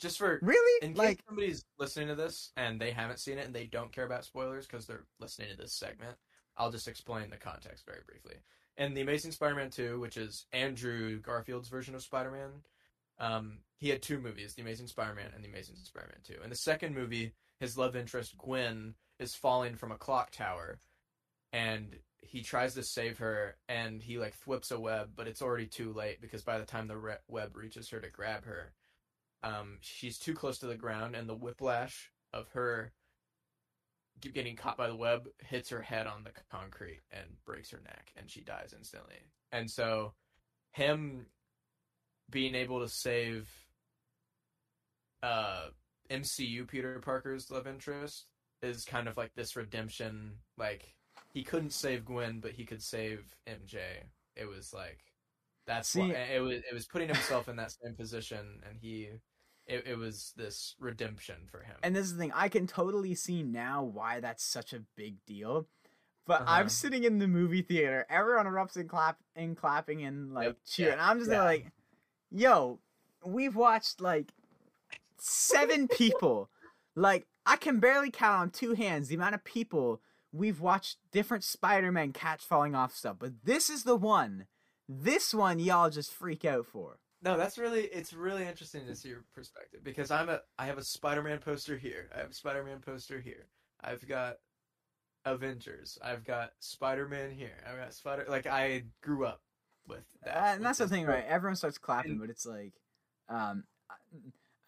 just 0.00 0.18
for 0.18 0.40
really 0.42 0.84
in 0.84 0.94
case 0.94 0.98
like 0.98 1.22
somebody's 1.28 1.64
listening 1.78 2.08
to 2.08 2.16
this 2.16 2.50
and 2.56 2.80
they 2.80 2.90
haven't 2.90 3.20
seen 3.20 3.38
it 3.38 3.46
and 3.46 3.54
they 3.54 3.66
don't 3.66 3.92
care 3.92 4.04
about 4.04 4.24
spoilers 4.24 4.66
because 4.66 4.84
they're 4.84 5.04
listening 5.20 5.50
to 5.50 5.56
this 5.56 5.72
segment, 5.72 6.16
I'll 6.56 6.72
just 6.72 6.88
explain 6.88 7.30
the 7.30 7.36
context 7.36 7.86
very 7.86 8.00
briefly. 8.06 8.34
In 8.76 8.94
the 8.94 9.02
Amazing 9.02 9.32
Spider-Man 9.32 9.70
2, 9.70 10.00
which 10.00 10.16
is 10.16 10.46
Andrew 10.52 11.20
Garfield's 11.20 11.68
version 11.68 11.94
of 11.94 12.02
Spider-Man, 12.02 12.50
um, 13.18 13.58
he 13.78 13.88
had 13.88 14.02
two 14.02 14.18
movies: 14.18 14.54
The 14.54 14.62
Amazing 14.62 14.88
Spider-Man 14.88 15.30
and 15.34 15.44
The 15.44 15.48
Amazing 15.48 15.76
Spider-Man 15.76 16.20
2. 16.24 16.42
In 16.42 16.50
the 16.50 16.56
second 16.56 16.94
movie, 16.94 17.34
his 17.60 17.78
love 17.78 17.94
interest 17.94 18.36
Gwen 18.36 18.94
is 19.20 19.34
falling 19.34 19.76
from 19.76 19.92
a 19.92 19.98
clock 19.98 20.32
tower, 20.32 20.80
and 21.52 21.96
he 22.20 22.42
tries 22.42 22.74
to 22.74 22.82
save 22.82 23.18
her, 23.18 23.56
and 23.68 24.02
he 24.02 24.18
like 24.18 24.34
whips 24.44 24.72
a 24.72 24.80
web, 24.80 25.10
but 25.14 25.28
it's 25.28 25.42
already 25.42 25.66
too 25.66 25.92
late 25.92 26.20
because 26.20 26.42
by 26.42 26.58
the 26.58 26.64
time 26.64 26.88
the 26.88 26.96
re- 26.96 27.16
web 27.28 27.56
reaches 27.56 27.88
her 27.90 28.00
to 28.00 28.10
grab 28.10 28.44
her, 28.44 28.72
um, 29.44 29.78
she's 29.82 30.18
too 30.18 30.34
close 30.34 30.58
to 30.58 30.66
the 30.66 30.74
ground, 30.74 31.14
and 31.14 31.28
the 31.28 31.34
whiplash 31.34 32.10
of 32.32 32.48
her 32.54 32.92
getting 34.32 34.56
caught 34.56 34.76
by 34.76 34.88
the 34.88 34.96
web 34.96 35.28
hits 35.46 35.68
her 35.70 35.82
head 35.82 36.06
on 36.06 36.24
the 36.24 36.30
concrete 36.50 37.02
and 37.10 37.24
breaks 37.44 37.70
her 37.70 37.80
neck 37.84 38.12
and 38.16 38.30
she 38.30 38.40
dies 38.40 38.74
instantly. 38.76 39.16
And 39.52 39.70
so 39.70 40.14
him 40.72 41.26
being 42.30 42.54
able 42.54 42.80
to 42.80 42.88
save 42.88 43.48
uh 45.22 45.66
MCU 46.10 46.66
Peter 46.68 46.98
Parker's 47.00 47.50
love 47.50 47.66
interest 47.66 48.26
is 48.62 48.84
kind 48.84 49.08
of 49.08 49.16
like 49.16 49.32
this 49.34 49.56
redemption 49.56 50.32
like 50.58 50.94
he 51.32 51.42
couldn't 51.42 51.72
save 51.72 52.04
Gwen 52.04 52.40
but 52.40 52.52
he 52.52 52.64
could 52.64 52.82
save 52.82 53.24
MJ. 53.48 53.78
It 54.36 54.46
was 54.48 54.72
like 54.72 55.00
that's 55.66 55.88
See- 55.88 56.00
why, 56.00 56.08
it 56.14 56.40
was 56.40 56.58
it 56.58 56.74
was 56.74 56.86
putting 56.86 57.08
himself 57.08 57.48
in 57.48 57.56
that 57.56 57.72
same 57.72 57.94
position 57.94 58.60
and 58.68 58.78
he 58.80 59.08
it, 59.66 59.86
it 59.86 59.98
was 59.98 60.32
this 60.36 60.74
redemption 60.78 61.36
for 61.50 61.60
him. 61.60 61.76
And 61.82 61.94
this 61.96 62.04
is 62.06 62.12
the 62.14 62.18
thing, 62.18 62.32
I 62.34 62.48
can 62.48 62.66
totally 62.66 63.14
see 63.14 63.42
now 63.42 63.82
why 63.82 64.20
that's 64.20 64.44
such 64.44 64.72
a 64.72 64.82
big 64.96 65.24
deal. 65.26 65.66
But 66.26 66.42
Uh-huh. 66.42 66.50
I'm 66.60 66.68
sitting 66.68 67.04
in 67.04 67.18
the 67.18 67.28
movie 67.28 67.62
theater, 67.62 68.06
everyone 68.08 68.46
erupts 68.46 68.76
and 68.76 68.88
clap 68.88 69.18
and 69.36 69.56
clapping 69.56 70.02
and 70.04 70.32
like 70.32 70.46
Yep, 70.48 70.56
cheering. 70.66 70.98
yeah, 70.98 71.10
I'm 71.10 71.18
just 71.18 71.30
yeah. 71.30 71.42
like, 71.44 71.72
yo, 72.30 72.80
we've 73.24 73.56
watched 73.56 74.00
like 74.00 74.32
seven 75.18 75.88
people. 75.98 76.50
Like 76.94 77.26
I 77.46 77.56
can 77.56 77.80
barely 77.80 78.10
count 78.10 78.40
on 78.40 78.50
two 78.50 78.74
hands 78.74 79.08
the 79.08 79.14
amount 79.16 79.34
of 79.34 79.44
people 79.44 80.00
we've 80.32 80.60
watched 80.60 80.96
different 81.12 81.44
Spider-Man 81.44 82.12
catch 82.12 82.42
falling 82.42 82.74
off 82.74 82.94
stuff. 82.94 83.16
But 83.18 83.44
this 83.44 83.70
is 83.70 83.84
the 83.84 83.96
one. 83.96 84.46
This 84.88 85.32
one 85.32 85.58
y'all 85.58 85.90
just 85.90 86.12
freak 86.12 86.44
out 86.44 86.66
for. 86.66 86.98
No, 87.24 87.36
that's 87.38 87.56
really 87.58 87.84
it's 87.84 88.12
really 88.12 88.46
interesting 88.46 88.86
to 88.86 88.94
see 88.94 89.08
your 89.08 89.24
perspective 89.34 89.80
because 89.82 90.10
I'm 90.10 90.28
a 90.28 90.40
I 90.58 90.66
have 90.66 90.76
a 90.78 90.84
Spider-Man 90.84 91.38
poster 91.38 91.76
here. 91.78 92.10
I 92.14 92.18
have 92.18 92.30
a 92.30 92.34
Spider-Man 92.34 92.80
poster 92.84 93.18
here. 93.20 93.46
I've 93.82 94.06
got 94.06 94.36
Avengers. 95.24 95.98
I've 96.02 96.24
got 96.24 96.50
Spider-Man 96.60 97.30
here. 97.30 97.56
I've 97.68 97.78
got 97.78 97.94
Spider 97.94 98.26
like 98.28 98.46
I 98.46 98.84
grew 99.02 99.24
up 99.24 99.40
with 99.88 100.04
that. 100.24 100.36
Uh, 100.36 100.40
and 100.40 100.58
with 100.60 100.64
that's 100.64 100.78
the 100.78 100.88
thing, 100.88 101.06
right? 101.06 101.24
Everyone 101.26 101.56
starts 101.56 101.78
clapping, 101.78 102.12
And- 102.12 102.20
but 102.20 102.28
it's 102.30 102.44
like, 102.46 102.74
um, 103.28 103.64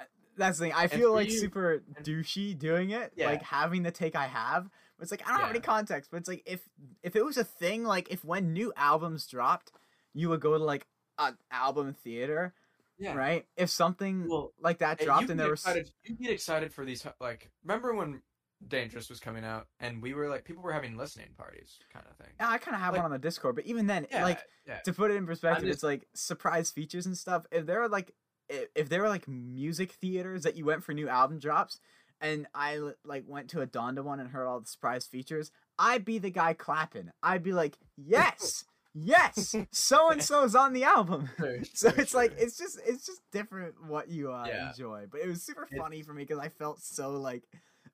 I- 0.00 0.04
that's 0.36 0.58
the 0.58 0.64
thing. 0.66 0.72
I 0.74 0.86
feel 0.88 1.12
like 1.12 1.28
you- 1.30 1.38
super 1.38 1.82
douchey 2.02 2.58
doing 2.58 2.90
it, 2.90 3.12
Yeah. 3.16 3.26
like 3.26 3.42
having 3.42 3.82
the 3.82 3.90
take 3.90 4.14
I 4.16 4.26
have. 4.26 4.70
But 4.96 5.02
it's 5.02 5.10
like 5.10 5.26
I 5.26 5.32
don't 5.32 5.40
have 5.40 5.50
any 5.50 5.60
context. 5.60 6.10
But 6.10 6.18
it's 6.18 6.28
like 6.28 6.42
if 6.46 6.66
if 7.02 7.16
it 7.16 7.24
was 7.24 7.36
a 7.36 7.44
thing, 7.44 7.84
like 7.84 8.10
if 8.10 8.24
when 8.24 8.54
new 8.54 8.72
albums 8.76 9.26
dropped, 9.26 9.72
you 10.14 10.30
would 10.30 10.40
go 10.40 10.56
to 10.56 10.64
like 10.64 10.86
an 11.18 11.36
album 11.50 11.92
theater, 11.94 12.54
Yeah. 12.98 13.14
right? 13.14 13.46
If 13.56 13.70
something 13.70 14.28
Well, 14.28 14.52
like 14.60 14.78
that 14.78 14.98
and 15.00 15.06
dropped 15.06 15.20
and 15.22 15.28
get 15.30 15.36
there 15.38 15.50
was 15.50 15.60
excited, 15.60 15.90
you 16.04 16.14
get 16.16 16.30
excited 16.30 16.72
for 16.72 16.84
these 16.84 17.06
like 17.20 17.50
remember 17.64 17.94
when 17.94 18.22
Dangerous 18.66 19.10
was 19.10 19.20
coming 19.20 19.44
out 19.44 19.66
and 19.80 20.00
we 20.00 20.14
were 20.14 20.28
like 20.30 20.44
people 20.44 20.62
were 20.62 20.72
having 20.72 20.96
listening 20.96 21.28
parties 21.36 21.78
kind 21.92 22.06
of 22.10 22.16
thing. 22.16 22.32
yeah, 22.40 22.48
I 22.48 22.56
kind 22.58 22.74
of 22.74 22.80
have 22.80 22.94
like- 22.94 23.02
one 23.02 23.06
on 23.06 23.10
the 23.12 23.18
Discord. 23.18 23.54
But 23.54 23.66
even 23.66 23.86
then, 23.86 24.06
Yeah, 24.10 24.24
like 24.24 24.40
yeah. 24.66 24.78
to 24.80 24.92
put 24.92 25.10
it 25.10 25.14
in 25.14 25.26
perspective, 25.26 25.64
just- 25.66 25.76
it's 25.78 25.82
like 25.82 26.08
surprise 26.14 26.70
features 26.70 27.04
and 27.06 27.16
stuff. 27.16 27.44
If 27.50 27.66
there 27.66 27.80
were 27.80 27.88
like 27.88 28.14
if 28.48 28.88
there 28.88 29.02
were 29.02 29.08
like 29.08 29.26
music 29.28 29.92
theaters 29.92 30.44
that 30.44 30.56
you 30.56 30.64
went 30.64 30.84
for 30.84 30.94
new 30.94 31.08
album 31.08 31.38
drops, 31.38 31.80
and 32.20 32.46
I 32.54 32.92
like 33.04 33.24
went 33.26 33.50
to 33.50 33.60
a 33.60 33.66
Donda 33.66 34.02
one 34.04 34.20
and 34.20 34.30
heard 34.30 34.46
all 34.46 34.60
the 34.60 34.66
surprise 34.66 35.04
features, 35.06 35.50
I'd 35.78 36.04
be 36.04 36.18
the 36.18 36.30
guy 36.30 36.54
clapping. 36.54 37.10
I'd 37.22 37.42
be 37.42 37.52
like, 37.52 37.76
yes, 37.96 38.64
yes, 39.04 39.54
so 39.72 40.10
and 40.10 40.22
so's 40.22 40.54
on 40.54 40.72
the 40.72 40.84
album. 40.84 41.28
So 41.74 41.88
it's 41.96 42.14
like 42.14 42.32
it's 42.38 42.56
just 42.56 42.80
it's 42.86 43.04
just 43.06 43.20
different 43.32 43.74
what 43.86 44.08
you 44.08 44.32
uh, 44.32 44.46
Yeah. 44.48 44.68
enjoy. 44.70 45.06
But 45.10 45.20
it 45.20 45.28
was 45.28 45.42
super 45.42 45.68
funny 45.76 46.02
for 46.02 46.12
me 46.14 46.22
because 46.24 46.38
I 46.38 46.48
felt 46.48 46.80
so 46.80 47.10
like 47.12 47.44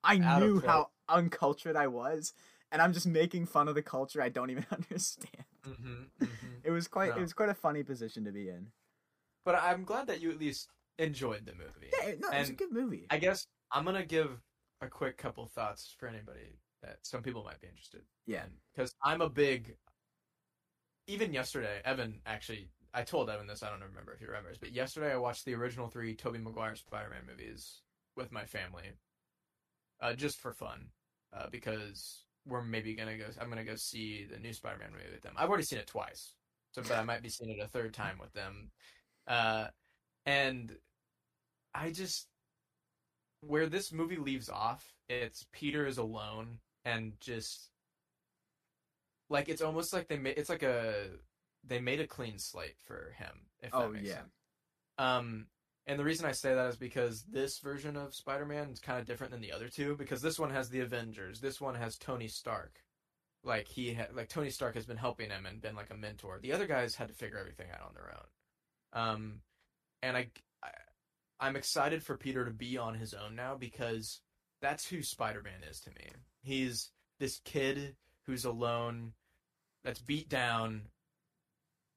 I 0.05 0.19
Out 0.19 0.41
knew 0.43 0.61
how 0.61 0.91
uncultured 1.09 1.77
I 1.77 1.89
was, 1.89 2.33
and 2.71 2.81
I'm 2.81 2.93
just 2.93 3.07
making 3.07 3.47
fun 3.47 3.69
of 3.69 3.75
the 3.75 3.83
culture 3.83 4.23
I 4.23 4.29
don't 4.29 4.51
even 4.51 4.67
understand. 4.73 5.45
Mhm, 5.67 6.07
mhm. 6.21 6.29
It 6.65 6.71
was 6.71 6.89
quite 6.89 7.11
No. 7.11 7.17
it 7.19 7.21
was 7.21 7.33
quite 7.33 7.49
a 7.49 7.55
funny 7.55 7.83
position 7.83 8.25
to 8.25 8.33
be 8.33 8.49
in. 8.49 8.69
But 9.45 9.57
I'm 9.57 9.85
glad 9.85 10.07
that 10.07 10.21
you 10.21 10.31
at 10.31 10.39
least 10.39 10.69
enjoyed 10.99 11.45
the 11.47 11.53
movie. 11.55 11.91
Yeah, 12.01 12.15
no, 12.21 12.29
it 12.31 12.39
was 12.39 12.51
a 12.51 12.53
good 12.55 12.73
movie. 12.73 13.07
I 13.11 13.19
guess 13.19 13.47
I'm 13.73 13.85
gonna 13.85 14.07
give 14.07 14.41
a 14.81 14.89
quick 14.89 15.17
couple 15.19 15.47
thoughts 15.47 15.95
for 15.99 16.07
anybody 16.09 16.59
that 16.83 16.99
some 17.03 17.23
people 17.23 17.45
might 17.45 17.61
be 17.61 17.69
interested. 17.69 18.03
Yeah. 18.27 18.45
because 18.75 18.95
I'm 19.03 19.21
a 19.21 19.29
big. 19.29 19.77
Even 21.07 21.33
yesterday, 21.33 21.81
Evan 21.85 22.21
actually, 22.27 22.69
I 22.95 23.03
told 23.03 23.29
Evan 23.29 23.47
this. 23.47 23.63
I 23.63 23.71
don't 23.71 23.81
remember 23.81 24.13
if 24.13 24.21
he 24.21 24.27
remembers, 24.27 24.59
but 24.59 24.73
yesterday 24.73 25.13
I 25.13 25.17
watched 25.17 25.45
the 25.45 25.55
original 25.55 25.89
three 25.89 26.15
Tobey 26.15 26.39
Maguire 26.39 26.77
Spider-Man 26.77 27.23
movies 27.29 27.83
with 28.17 28.31
my 28.33 28.45
family, 28.45 28.93
uh, 30.01 30.15
just 30.15 30.39
for 30.41 30.53
fun, 30.53 30.87
uh, 31.33 31.47
because 31.51 32.25
we're 32.47 32.63
maybe 32.63 32.95
gonna 32.95 33.17
go. 33.17 33.27
I'm 33.41 33.49
gonna 33.49 33.65
go 33.65 33.75
see 33.77 34.27
the 34.31 34.39
new 34.39 34.53
Spider-Man 34.53 34.93
movie 34.93 35.13
with 35.13 35.23
them. 35.23 35.35
I've 35.37 35.49
already 35.49 35.65
seen 35.65 35.79
it 35.79 35.87
twice, 35.87 36.35
so 36.73 36.83
but 36.83 36.93
I 36.93 37.03
might 37.03 37.23
be 37.23 37.29
seeing 37.29 37.51
it 37.51 37.63
a 37.63 37.69
third 37.69 37.95
time 37.95 38.19
with 38.21 38.33
them, 38.33 38.71
uh, 39.27 39.67
and 40.27 40.77
I 41.75 41.91
just 41.91 42.29
where 43.41 43.67
this 43.67 43.93
movie 43.93 44.17
leaves 44.17 44.49
off, 44.49 44.95
it's 45.09 45.47
Peter 45.53 45.87
is 45.87 45.99
alone 45.99 46.59
and 46.85 47.13
just 47.21 47.72
like 49.33 49.49
it's 49.49 49.63
almost 49.63 49.93
like 49.93 50.09
they 50.09 50.19
made 50.19 50.37
it's 50.39 50.49
like 50.51 50.63
a 50.63 51.07
they 51.65 51.81
made 51.81 52.01
a 52.01 52.07
clean 52.07 52.39
slate 52.39 52.77
for 52.87 53.15
him. 53.19 53.47
If 53.61 53.71
that 53.73 53.77
Oh, 53.77 53.89
makes 53.91 54.09
yeah. 54.09 54.15
sense. 54.17 54.33
Um, 54.99 55.47
and 55.87 55.99
the 55.99 56.05
reason 56.05 56.27
I 56.27 56.33
say 56.33 56.55
that 56.55 56.69
is 56.69 56.77
because 56.77 57.25
this 57.25 57.59
version 57.59 57.97
of 57.97 58.15
Spider-Man 58.15 58.69
is 58.71 58.79
kind 58.81 59.01
of 59.01 59.07
different 59.07 59.33
than 59.33 59.41
the 59.41 59.53
other 59.53 59.69
two 59.69 59.97
because 59.97 60.23
this 60.23 60.39
one 60.39 60.51
has 60.51 60.69
the 60.69 60.81
Avengers. 60.81 61.41
This 61.41 61.61
one 61.61 61.75
has 61.75 61.97
Tony 61.97 62.29
Stark. 62.29 62.81
Like 63.45 63.67
he 63.67 63.95
ha- 63.95 64.07
like 64.15 64.29
Tony 64.29 64.51
Stark 64.51 64.75
has 64.77 64.87
been 64.87 64.97
helping 64.97 65.31
him 65.31 65.47
and 65.47 65.61
been 65.61 65.75
like 65.75 65.91
a 65.91 65.97
mentor. 65.97 66.39
The 66.41 66.53
other 66.53 66.67
guys 66.67 66.95
had 66.95 67.09
to 67.09 67.15
figure 67.15 67.39
everything 67.39 67.67
out 67.73 67.87
on 67.89 67.95
their 67.95 68.15
own. 68.15 69.03
Um, 69.09 69.41
and 70.03 70.17
I, 70.17 70.29
I 70.63 70.69
I'm 71.41 71.57
excited 71.57 72.03
for 72.05 72.17
Peter 72.17 72.45
to 72.45 72.53
be 72.53 72.77
on 72.79 72.95
his 72.95 73.15
own 73.15 73.35
now 73.35 73.57
because 73.57 74.21
that's 74.61 74.87
who 74.87 75.03
Spider-Man 75.03 75.65
is 75.69 75.81
to 75.81 75.91
me. 75.91 76.07
He's 76.43 76.91
this 77.19 77.41
kid 77.45 77.97
who's 78.27 78.45
alone, 78.45 79.13
that's 79.85 80.01
beat 80.01 80.29
down 80.29 80.83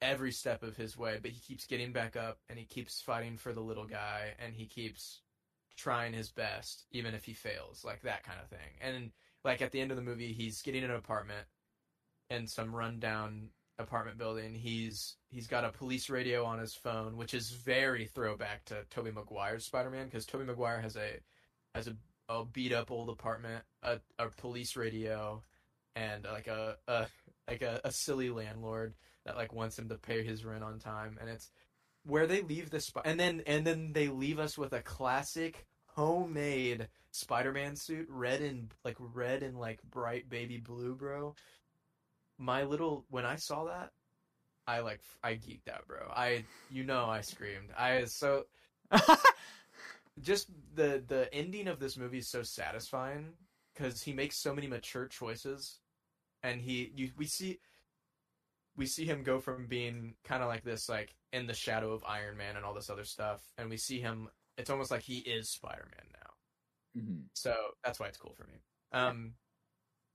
every 0.02 0.32
step 0.32 0.64
of 0.64 0.76
his 0.76 0.98
way, 0.98 1.20
but 1.22 1.32
he 1.32 1.40
keeps 1.40 1.66
getting 1.66 1.92
back 1.92 2.16
up 2.16 2.40
and 2.50 2.60
he 2.60 2.66
keeps 2.66 3.02
fighting 3.02 3.38
for 3.38 3.54
the 3.54 3.62
little 3.62 3.86
guy 3.86 4.34
and 4.44 4.54
he 4.54 4.66
keeps 4.66 5.22
trying 5.78 6.14
his 6.14 6.32
best 6.32 6.86
even 6.92 7.14
if 7.14 7.26
he 7.26 7.34
fails, 7.34 7.84
like 7.84 8.02
that 8.02 8.24
kind 8.24 8.40
of 8.42 8.50
thing. 8.50 8.60
And 8.82 9.12
like 9.44 9.62
at 9.62 9.72
the 9.72 9.82
end 9.82 9.92
of 9.92 9.98
the 9.98 10.04
movie, 10.04 10.34
he's 10.34 10.62
getting 10.62 10.84
an 10.84 10.92
apartment 10.92 11.46
in 12.30 12.48
some 12.48 12.76
rundown 12.76 13.50
apartment 13.78 14.18
building. 14.18 14.54
He's 14.54 15.18
he's 15.30 15.48
got 15.48 15.66
a 15.66 15.72
police 15.72 16.10
radio 16.10 16.46
on 16.46 16.60
his 16.60 16.74
phone, 16.74 17.18
which 17.18 17.34
is 17.34 17.52
very 17.52 18.06
throwback 18.06 18.66
to 18.66 18.86
Tobey 18.90 19.12
Maguire's 19.12 19.66
Spider-Man 19.66 20.06
because 20.06 20.26
Tobey 20.26 20.46
Maguire 20.46 20.82
has 20.82 20.96
a 20.96 21.20
has 21.74 21.88
a, 21.88 21.96
a 22.30 22.46
beat 22.46 22.74
up 22.74 22.92
old 22.92 23.10
apartment, 23.10 23.64
a, 23.84 24.00
a 24.18 24.30
police 24.30 24.76
radio, 24.76 25.44
and 25.96 26.26
like 26.26 26.48
a, 26.48 26.78
a 26.88 27.08
like 27.48 27.62
a, 27.62 27.82
a 27.84 27.92
silly 27.92 28.30
landlord 28.30 28.94
that 29.26 29.36
like 29.36 29.54
wants 29.54 29.78
him 29.78 29.90
to 29.90 29.96
pay 29.96 30.24
his 30.24 30.46
rent 30.46 30.64
on 30.64 30.80
time, 30.80 31.18
and 31.20 31.30
it's 31.30 31.52
where 32.06 32.28
they 32.28 32.42
leave 32.42 32.70
the 32.70 32.80
Sp- 32.80 33.06
and 33.06 33.20
then 33.20 33.42
and 33.48 33.66
then 33.66 33.94
they 33.94 34.08
leave 34.08 34.40
us 34.40 34.58
with 34.58 34.74
a 34.74 34.82
classic 34.82 35.66
homemade 35.88 36.88
Spider-Man 37.12 37.76
suit, 37.76 38.08
red 38.10 38.42
and 38.42 38.74
like 38.84 38.98
red 39.00 39.44
and 39.44 39.58
like 39.58 39.82
bright 39.84 40.30
baby 40.30 40.58
blue, 40.58 40.96
bro. 40.96 41.36
My 42.38 42.64
little 42.64 43.06
when 43.10 43.26
I 43.26 43.38
saw 43.38 43.66
that, 43.66 43.92
I 44.68 44.80
like 44.80 45.02
I 45.24 45.34
geeked 45.34 45.70
out, 45.72 45.88
bro. 45.88 46.12
I 46.14 46.44
you 46.70 46.84
know 46.84 47.06
I 47.06 47.22
screamed. 47.22 47.70
I 47.78 48.06
so 48.06 48.46
just 50.22 50.50
the 50.74 51.04
the 51.08 51.34
ending 51.34 51.68
of 51.68 51.80
this 51.80 51.98
movie 51.98 52.20
is 52.20 52.28
so 52.28 52.44
satisfying 52.44 53.34
because 53.74 54.02
he 54.02 54.14
makes 54.14 54.38
so 54.38 54.54
many 54.54 54.68
mature 54.68 55.08
choices, 55.08 55.80
and 56.46 56.62
he 56.62 56.92
you 56.96 57.10
we 57.18 57.26
see 57.26 57.60
we 58.78 58.86
see 58.86 59.06
him 59.06 59.24
go 59.24 59.40
from 59.40 59.68
being 59.68 60.16
kind 60.24 60.44
of 60.44 60.50
like 60.50 60.64
this 60.64 60.88
like 60.88 61.16
in 61.34 61.48
the 61.48 61.54
shadow 61.54 61.92
of 61.92 62.04
Iron 62.06 62.38
Man 62.38 62.56
and 62.56 62.66
all 62.66 62.74
this 62.74 62.90
other 62.90 63.04
stuff, 63.04 63.42
and 63.58 63.70
we 63.70 63.78
see 63.78 64.00
him. 64.00 64.30
It's 64.58 64.70
almost 64.70 64.92
like 64.92 65.02
he 65.02 65.18
is 65.18 65.50
Spider 65.50 65.88
Man 65.92 66.08
now. 66.14 67.02
Mhm. 67.02 67.24
So 67.34 67.56
that's 67.84 68.00
why 68.00 68.08
it's 68.08 68.18
cool 68.18 68.34
for 68.34 68.46
me. 68.48 68.60
Um, 68.92 69.34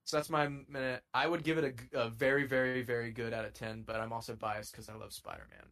so 0.05 0.17
that's 0.17 0.31
my 0.31 0.49
minute. 0.49 1.03
I 1.13 1.27
would 1.27 1.45
give 1.45 1.59
it 1.59 1.81
a 1.93 2.09
very, 2.09 2.47
very, 2.47 2.83
very 2.83 3.13
good 3.13 3.33
out 3.33 3.45
of 3.45 3.53
ten, 3.53 3.83
but 3.83 3.97
I'm 3.97 4.13
also 4.13 4.35
biased 4.35 4.73
because 4.73 4.89
I 4.89 4.95
love 4.95 5.13
Spider 5.13 5.47
Man. 5.51 5.67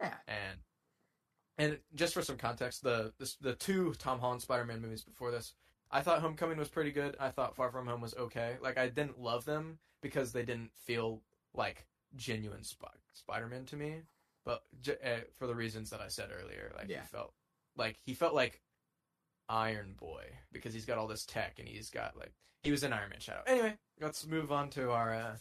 Yeah. 0.00 0.16
And 0.28 0.58
and 1.56 1.78
just 1.94 2.14
for 2.14 2.22
some 2.22 2.36
context, 2.36 2.82
the 2.82 3.12
the, 3.18 3.34
the 3.40 3.54
two 3.54 3.94
Tom 3.94 4.18
Holland 4.18 4.42
Spider 4.42 4.64
Man 4.64 4.80
movies 4.80 5.02
before 5.02 5.30
this, 5.30 5.54
I 5.90 6.00
thought 6.02 6.20
Homecoming 6.20 6.58
was 6.58 6.68
pretty 6.68 6.90
good. 6.90 7.16
I 7.20 7.30
thought 7.30 7.54
Far 7.56 7.70
From 7.70 7.86
Home 7.86 8.00
was 8.00 8.14
okay. 8.16 8.56
Like 8.60 8.78
I 8.78 8.88
didn't 8.88 9.20
love 9.20 9.44
them 9.44 9.78
because 10.02 10.32
they 10.32 10.42
didn't 10.44 10.70
feel 10.74 11.20
like 11.54 11.86
genuine 12.16 12.64
Sp- 12.66 12.98
Spider 13.12 13.46
Man 13.46 13.64
to 13.66 13.76
me, 13.76 14.02
but 14.44 14.62
j- 14.80 14.96
uh, 15.04 15.20
for 15.38 15.46
the 15.46 15.54
reasons 15.54 15.90
that 15.90 16.00
I 16.00 16.08
said 16.08 16.30
earlier, 16.32 16.72
like 16.76 16.88
Yeah. 16.88 17.00
he 17.02 17.06
felt 17.06 17.32
like 17.76 17.96
he 18.04 18.14
felt 18.14 18.34
like 18.34 18.60
Iron 19.48 19.94
Boy 19.98 20.24
because 20.52 20.72
he's 20.74 20.86
got 20.86 20.98
all 20.98 21.06
this 21.06 21.24
tech 21.24 21.58
and 21.58 21.68
he's 21.68 21.90
got 21.90 22.16
like 22.16 22.32
he 22.62 22.70
was 22.70 22.82
in 22.82 22.92
Iron 22.92 23.10
Man 23.10 23.20
Shadow. 23.20 23.42
Anyway, 23.46 23.76
let's 24.00 24.26
move 24.26 24.50
on 24.50 24.70
to 24.70 24.90
our 24.90 25.14
uh, 25.14 25.36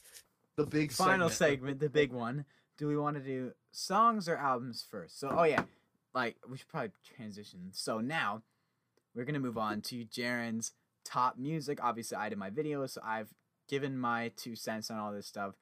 the 0.55 0.65
big 0.65 0.91
Final 0.91 1.29
segment. 1.29 1.59
segment, 1.59 1.79
the 1.79 1.89
big 1.89 2.11
one. 2.11 2.45
Do 2.77 2.87
we 2.87 2.97
want 2.97 3.15
to 3.17 3.23
do 3.23 3.53
songs 3.71 4.27
or 4.27 4.35
albums 4.35 4.85
first? 4.89 5.19
So, 5.19 5.29
oh 5.31 5.43
yeah, 5.43 5.63
like 6.13 6.35
we 6.49 6.57
should 6.57 6.67
probably 6.67 6.91
transition. 7.15 7.69
So 7.71 7.99
now 7.99 8.41
we're 9.15 9.25
gonna 9.25 9.39
move 9.39 9.57
on 9.57 9.81
to 9.81 10.05
Jaron's 10.05 10.71
top 11.05 11.37
music. 11.37 11.79
Obviously, 11.83 12.17
I 12.17 12.29
did 12.29 12.37
my 12.37 12.49
video, 12.49 12.85
so 12.87 13.01
I've 13.03 13.33
given 13.67 13.97
my 13.97 14.31
two 14.35 14.55
cents 14.55 14.89
on 14.91 14.97
all 14.97 15.11
this 15.11 15.27
stuff. 15.27 15.55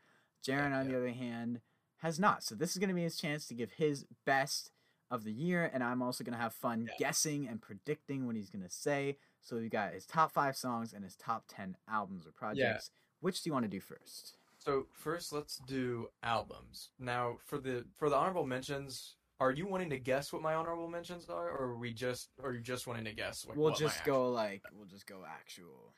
Jaren, 0.45 0.69
Yeah, 0.72 0.80
on 0.80 0.88
the 0.88 0.98
other 0.98 1.11
hand, 1.11 1.61
has 1.98 2.19
not. 2.19 2.44
So 2.44 2.56
this 2.56 2.72
is 2.72 2.78
gonna 2.78 2.94
be 2.94 3.03
his 3.03 3.18
chance 3.18 3.45
to 3.48 3.53
give 3.53 3.73
his 3.73 4.06
best 4.26 4.72
of 5.10 5.23
the 5.23 5.32
year, 5.34 5.69
and 5.73 5.84
I'm 5.84 6.02
also 6.02 6.23
gonna 6.23 6.38
have 6.38 6.53
fun 6.53 6.88
Yeah. 6.88 6.94
guessing 6.98 7.48
and 7.48 7.61
predicting 7.61 8.26
what 8.26 8.36
he's 8.36 8.49
gonna 8.49 8.69
say. 8.69 9.18
So 9.41 9.57
we 9.57 9.69
got 9.69 9.94
his 9.94 10.06
top 10.06 10.32
five 10.32 10.56
songs 10.56 10.94
and 10.94 11.03
his 11.03 11.15
top 11.15 11.45
ten 11.48 11.78
albums 11.88 12.26
or 12.26 12.32
projects. 12.32 12.91
Which 13.19 13.41
do 13.44 13.49
you 13.49 13.53
want 13.53 13.64
to 13.64 13.69
do 13.69 13.80
first? 13.80 14.36
So 14.57 14.88
first, 14.94 15.32
let's 15.34 15.57
do 15.57 16.10
albums. 16.23 16.91
Now, 16.99 17.38
for 17.45 17.57
the 17.60 17.86
for 17.98 18.10
the 18.10 18.15
honorable 18.15 18.45
mentions, 18.45 19.15
are 19.41 19.51
you 19.51 19.65
wanting 19.65 19.89
to 19.89 19.97
guess 19.97 20.31
what 20.31 20.41
my 20.41 20.53
honorable 20.53 20.88
mentions 20.88 21.27
are, 21.30 21.49
or 21.49 21.69
are 21.69 21.77
we 21.77 21.93
just, 21.93 22.30
or 22.41 22.53
you 22.53 22.61
just 22.61 22.85
wanting 22.85 23.05
to 23.05 23.13
guess? 23.13 23.45
Like, 23.47 23.57
we'll 23.57 23.72
what 23.72 23.80
just 23.80 24.03
go 24.05 24.31
like 24.31 24.63
we'll 24.73 24.88
just 24.88 25.07
go 25.07 25.23
actual. 25.27 25.93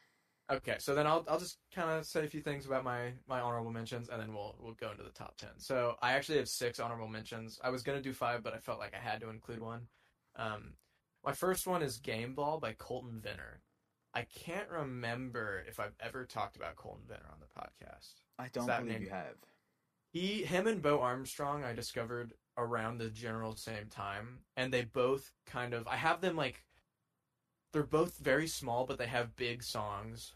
Okay, 0.50 0.76
so 0.80 0.96
then 0.96 1.06
I'll 1.06 1.26
I'll 1.28 1.40
just 1.40 1.58
kind 1.74 1.90
of 1.90 2.06
say 2.06 2.24
a 2.24 2.28
few 2.28 2.42
things 2.42 2.66
about 2.66 2.84
my 2.86 3.12
my 3.28 3.42
honorable 3.42 3.72
mentions, 3.72 4.10
and 4.10 4.22
then 4.22 4.34
we'll 4.34 4.56
we'll 4.60 4.74
go 4.74 4.92
into 4.92 5.04
the 5.04 5.10
top 5.10 5.36
ten. 5.38 5.50
So 5.58 5.96
I 6.02 6.14
actually 6.14 6.38
have 6.38 6.48
six 6.48 6.80
honorable 6.80 7.08
mentions. 7.08 7.60
I 7.64 7.70
was 7.70 7.84
gonna 7.84 8.02
do 8.02 8.14
five, 8.14 8.44
but 8.44 8.54
I 8.54 8.60
felt 8.60 8.80
like 8.80 8.94
I 8.94 9.00
had 9.00 9.20
to 9.22 9.30
include 9.30 9.60
one. 9.60 9.88
Um, 10.38 10.74
my 11.26 11.34
first 11.34 11.68
one 11.68 11.82
is 11.82 11.98
Game 11.98 12.36
Ball 12.36 12.60
by 12.60 12.74
Colton 12.74 13.22
Vinner. 13.22 13.62
I 14.14 14.26
can't 14.34 14.70
remember 14.70 15.64
if 15.68 15.80
I've 15.80 15.96
ever 16.00 16.26
talked 16.26 16.56
about 16.56 16.76
Colton 16.76 17.04
Vinner 17.10 17.32
on 17.32 17.40
the 17.40 17.60
podcast. 17.60 18.14
I 18.40 18.48
don't 18.54 18.68
believe 18.68 18.88
name- 18.88 19.04
you 19.04 19.10
have. 19.10 19.36
He, 20.12 20.44
him, 20.44 20.68
and 20.68 20.80
Bo 20.80 21.02
Armstrong, 21.02 21.64
I 21.64 21.74
discovered 21.74 22.34
around 22.58 22.98
the 22.98 23.10
general 23.10 23.56
same 23.56 23.88
time, 23.90 24.40
and 24.56 24.74
they 24.74 24.84
both 24.84 25.32
kind 25.46 25.74
of. 25.74 25.88
I 25.88 25.96
have 25.96 26.22
them 26.22 26.36
like. 26.36 26.64
They're 27.72 27.84
both 27.84 28.18
very 28.18 28.48
small, 28.48 28.86
but 28.86 29.00
they 29.00 29.08
have 29.08 29.36
big 29.36 29.64
songs. 29.64 30.34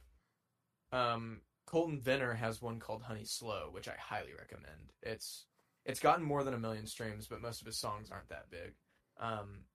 Um, 0.92 1.42
Colton 1.68 2.00
Venner 2.00 2.34
has 2.34 2.62
one 2.62 2.80
called 2.80 3.04
Honey 3.04 3.26
Slow, 3.26 3.70
which 3.72 3.88
I 3.88 3.96
highly 4.00 4.34
recommend. 4.38 4.94
It's 5.04 5.46
it's 5.86 6.00
gotten 6.00 6.24
more 6.24 6.44
than 6.44 6.54
a 6.54 6.60
million 6.60 6.88
streams, 6.88 7.28
but 7.28 7.42
most 7.42 7.62
of 7.62 7.68
his 7.68 7.78
songs 7.78 8.10
aren't 8.12 8.30
that 8.30 8.50
big. 8.50 8.74
Um, 9.20 9.66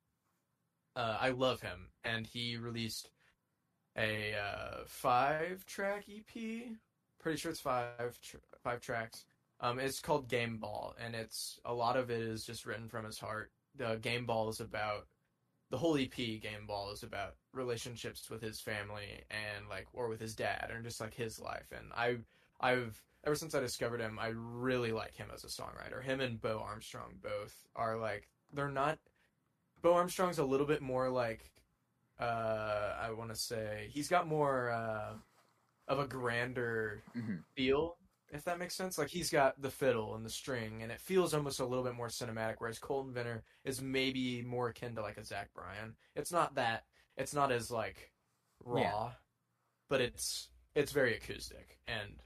uh, 0.97 1.17
I 1.21 1.31
love 1.31 1.61
him, 1.61 1.89
and 2.05 2.27
he 2.27 2.57
released 2.57 3.11
a 3.97 4.35
uh, 4.35 4.79
five 4.87 5.65
track 5.67 6.05
EP. 6.09 6.73
Pretty 7.19 7.39
sure 7.39 7.51
it's 7.51 7.61
five 7.61 8.19
tr- 8.21 8.37
five 8.63 8.81
tracks. 8.81 9.25
Um, 9.63 9.79
it's 9.79 10.01
called 10.01 10.29
Game 10.29 10.59
Ball, 10.59 10.95
and 11.03 11.15
it's 11.15 11.61
a 11.65 11.73
lot 11.73 11.97
of 11.97 12.11
it 12.11 12.21
is 12.21 12.45
just 12.45 12.67
written 12.67 12.89
from 12.89 13.05
his 13.05 13.19
heart. 13.19 13.53
The 13.77 13.97
Game 14.03 14.27
Ball 14.27 14.49
is 14.49 14.61
about 14.61 15.07
the 15.71 15.79
whole 15.79 15.97
EP. 15.97 16.15
Game 16.15 16.67
Ball 16.67 16.91
is 16.91 17.05
about 17.05 17.37
relationships 17.55 18.29
with 18.29 18.43
his 18.43 18.61
family 18.61 19.23
and 19.31 19.69
like, 19.71 19.87
or 19.93 20.09
with 20.09 20.21
his 20.21 20.35
dad, 20.35 20.71
and 20.75 20.85
just 20.85 21.01
like 21.01 21.15
his 21.15 21.39
life. 21.39 21.71
And 21.71 21.93
I, 21.95 22.17
I've 22.61 23.01
ever 23.25 23.37
since 23.37 23.55
I 23.55 23.61
discovered 23.61 24.01
him, 24.01 24.19
I 24.19 24.33
really 24.35 24.91
like 24.91 25.15
him 25.15 25.29
as 25.33 25.45
a 25.45 25.47
songwriter. 25.47 26.03
Him 26.03 26.21
and 26.21 26.41
Bo 26.41 26.59
Armstrong 26.67 27.15
both 27.23 27.55
are 27.77 27.97
like 27.97 28.29
they're 28.53 28.69
not. 28.69 28.99
Bo 29.81 29.95
Armstrong's 29.95 30.39
a 30.39 30.45
little 30.45 30.67
bit 30.67 30.83
more 30.83 31.09
like, 31.09 31.51
uh, 32.21 32.95
I 33.01 33.13
want 33.13 33.31
to 33.31 33.37
say 33.37 33.89
he's 33.93 34.09
got 34.09 34.27
more 34.29 34.71
uh, 34.71 35.15
of 35.89 35.99
a 36.01 36.07
grander 36.07 37.03
hmm 37.15 37.37
feel, 37.57 37.97
if 38.33 38.45
that 38.45 38.59
makes 38.59 38.75
sense. 38.75 38.99
Like 38.99 39.09
he's 39.09 39.31
got 39.31 39.61
the 39.63 39.71
fiddle 39.71 40.15
and 40.17 40.25
the 40.27 40.31
string, 40.31 40.83
and 40.83 40.91
it 40.91 41.01
feels 41.01 41.35
almost 41.35 41.61
a 41.61 41.65
little 41.67 41.85
bit 41.85 41.95
more 41.95 42.09
cinematic. 42.09 42.55
Whereas 42.59 42.79
Colton 42.81 43.13
Vinner 43.13 43.43
is 43.65 43.81
maybe 43.81 44.43
more 44.43 44.69
akin 44.69 44.95
to 44.97 45.03
like 45.03 45.19
a 45.19 45.25
Zach 45.25 45.51
Bryan. 45.55 45.95
It's 46.17 46.33
not 46.33 46.55
that. 46.57 46.85
It's 47.17 47.35
not 47.35 47.53
as 47.53 47.71
like 47.71 48.11
raw, 48.65 48.81
Yeah. 48.81 49.09
but 49.91 50.01
it's 50.01 50.49
it's 50.75 50.93
very 50.93 51.15
acoustic 51.15 51.79
and 51.87 52.23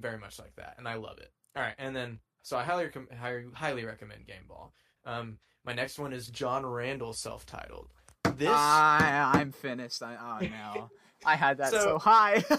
very 0.00 0.18
much 0.18 0.38
like 0.38 0.54
that, 0.56 0.76
and 0.78 0.86
I 0.88 0.94
love 0.94 1.18
it. 1.18 1.32
All 1.56 1.62
right, 1.62 1.74
and 1.78 1.94
then 1.94 2.20
so 2.42 2.56
I 2.56 2.62
highly 2.62 2.88
highly, 3.18 3.44
highly 3.54 3.84
recommend 3.84 4.26
Game 4.26 4.46
Ball. 4.48 4.72
Um, 5.04 5.38
my 5.64 5.72
next 5.72 5.98
one 5.98 6.12
is 6.12 6.28
John 6.28 6.64
Randall, 6.64 7.12
self-titled. 7.12 7.88
This 8.36 8.48
I 8.48 9.32
I'm 9.34 9.50
finished. 9.52 10.02
I, 10.02 10.16
oh 10.16 10.46
no, 10.46 10.90
I 11.26 11.34
had 11.36 11.58
that 11.58 11.70
so, 11.72 11.80
So- 11.80 11.98
high. 11.98 12.44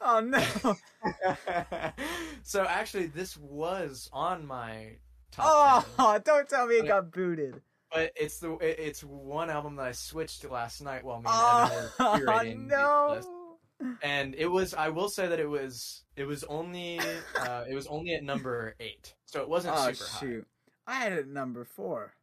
oh 0.00 0.20
no. 0.20 0.76
so 2.42 2.64
actually, 2.64 3.06
this 3.06 3.36
was 3.36 4.08
on 4.12 4.46
my 4.46 4.96
top 5.32 5.86
Oh, 5.98 6.12
10, 6.14 6.22
don't 6.24 6.48
tell 6.48 6.66
me 6.66 6.76
it 6.76 6.80
But- 6.82 6.88
got 6.88 7.10
booted. 7.12 7.60
but 7.92 8.12
it's 8.16 8.38
the 8.40 8.52
it- 8.58 8.78
it's 8.78 9.02
one 9.04 9.50
album 9.50 9.76
that 9.76 9.86
I 9.86 9.92
switched 9.92 10.42
to 10.42 10.48
last 10.48 10.80
night 10.82 11.04
while 11.04 11.20
me 11.20 11.26
and 11.28 11.72
Evan 11.72 11.90
Oh 12.00 12.12
were 12.12 12.18
curating 12.26 12.66
no. 12.66 13.20
And 14.02 14.34
it 14.36 14.46
was 14.46 14.72
I 14.74 14.88
will 14.90 15.08
say 15.08 15.26
that 15.26 15.40
it 15.40 15.48
was 15.48 16.04
it 16.16 16.24
was 16.24 16.44
only 16.44 17.00
uh, 17.40 17.64
it 17.68 17.74
was 17.74 17.86
only 17.88 18.14
at 18.14 18.22
number 18.22 18.74
eight, 18.80 19.14
so 19.26 19.40
it 19.42 19.48
wasn't 19.48 19.74
Oh 19.76 19.92
super 19.92 20.10
high. 20.10 20.42
I 20.86 20.94
had 20.96 21.12
it 21.12 21.18
at 21.20 21.28
number 21.28 21.64
four. 21.64 22.14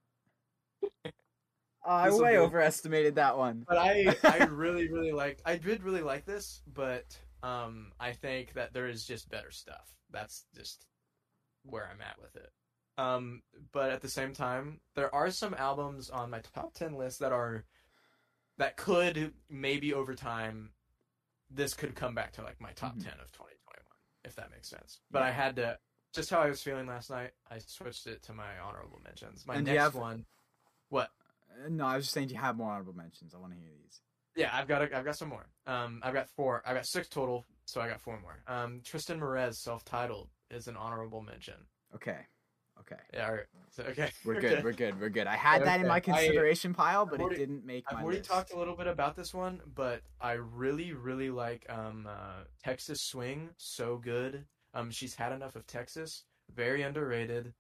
I 1.85 2.10
way 2.11 2.38
overestimated 2.38 3.15
that 3.15 3.38
one. 3.38 3.65
But 3.68 3.77
I 3.80 4.15
I 4.23 4.45
really 4.45 4.88
really 4.89 5.11
liked 5.11 5.41
I 5.45 5.57
did 5.57 5.84
really 5.84 6.02
like 6.02 6.26
this, 6.26 6.61
but 6.73 7.18
um 7.44 7.92
I 8.00 8.14
think 8.14 8.54
that 8.54 8.74
there 8.74 8.88
is 8.88 9.06
just 9.06 9.30
better 9.30 9.52
stuff. 9.52 9.94
That's 10.12 10.46
just 10.56 10.86
where 11.64 11.88
I'm 11.92 12.02
at 12.02 12.20
with 12.22 12.36
it. 12.36 12.52
Um 12.98 13.42
but 13.72 13.92
at 13.92 14.02
the 14.02 14.10
same 14.10 14.34
time, 14.34 14.80
there 14.96 15.14
are 15.14 15.32
some 15.32 15.54
albums 15.54 16.10
on 16.10 16.30
my 16.30 16.40
top 16.40 16.74
10 16.74 16.96
list 16.96 17.20
that 17.20 17.32
are 17.32 17.66
that 18.58 18.78
could 18.78 19.34
maybe 19.50 19.94
over 19.94 20.14
time 20.16 20.72
this 21.50 21.74
could 21.74 21.96
come 21.96 22.14
back 22.16 22.34
to 22.34 22.44
like 22.44 22.60
my 22.62 22.72
top 22.74 22.96
Mhm. 22.96 23.04
10 23.04 23.14
of 23.20 23.32
2021 23.32 23.58
if 24.24 24.36
that 24.36 24.52
makes 24.52 24.70
sense. 24.70 25.00
But 25.10 25.24
I 25.24 25.32
had 25.32 25.56
to 25.58 25.80
just 26.14 26.30
how 26.30 26.42
I 26.42 26.48
was 26.48 26.62
feeling 26.62 26.88
last 26.88 27.10
night, 27.10 27.32
I 27.50 27.58
switched 27.60 28.06
it 28.06 28.22
to 28.24 28.34
my 28.34 28.60
honorable 28.60 29.00
mentions. 29.04 29.46
My 29.48 29.56
And 29.56 29.66
next 29.66 29.80
have- 29.82 29.96
one 29.96 30.26
what? 30.90 31.10
Uh, 31.64 31.70
No, 31.70 31.86
I 31.86 31.96
was 31.96 32.06
just 32.06 32.14
saying 32.14 32.28
do 32.28 32.34
you 32.36 32.40
have 32.42 32.58
more 32.58 32.70
honorable 32.72 32.94
mentions. 32.94 33.34
I 33.34 33.38
want 33.38 33.54
to 33.54 33.60
hear 33.60 33.72
these. 33.74 34.02
Yeah, 34.36 34.49
I've 34.53 34.68
got 34.68 34.82
a, 34.82 34.98
I've 34.98 35.06
got 35.06 35.18
some 35.18 35.30
more. 35.30 35.45
Um, 35.68 35.99
I've 36.03 36.14
got 36.14 36.30
four. 36.30 36.62
I've 36.66 36.76
got 36.76 36.86
six 36.86 37.08
total, 37.10 37.45
so 37.66 37.82
I 37.82 37.90
got 37.90 37.99
four 38.02 38.20
more. 38.22 38.41
Um, 38.48 38.82
Triston 38.84 39.20
Marez, 39.20 39.56
self-titled, 39.56 40.30
is 40.49 40.68
an 40.68 40.78
honorable 40.78 41.22
mention. 41.22 41.56
Okay, 41.94 42.20
okay, 42.80 42.95
Yeah, 43.14 43.28
all 43.28 43.34
right. 43.34 43.45
So, 43.70 43.84
okay, 43.84 44.10
we're 44.26 44.40
good. 44.40 44.64
We're 44.64 44.72
good. 44.84 44.99
We're 44.99 45.10
good. 45.10 45.28
I 45.28 45.36
had 45.36 45.66
that 45.66 45.82
in 45.82 45.88
my 45.88 45.98
Okay, 45.98 46.12
I- 46.14 46.16
consideration 46.16 46.74
pile, 46.74 47.06
but 47.06 47.20
already- 47.20 47.36
it 47.36 47.40
didn't 47.40 47.66
make 47.66 47.84
I've 47.91 48.02
already 48.03 48.20
list. 48.20 48.30
talked 48.30 48.53
a 48.53 48.58
little 48.58 48.76
bit 48.76 48.88
about 48.88 49.16
this 49.18 49.34
one, 49.34 49.60
but 49.76 50.02
I 50.22 50.34
really, 50.34 50.94
really 50.94 51.30
like 51.30 51.66
um, 51.70 52.08
uh, 52.10 52.44
Texas 52.64 53.02
Swing. 53.02 53.49
So 53.58 53.98
good. 53.98 54.45
Um, 54.74 54.91
she's 54.91 55.16
had 55.16 55.34
enough 55.34 55.58
of 55.58 55.68
Texas. 55.68 56.24
Very 56.53 56.82
underrated. 56.84 57.53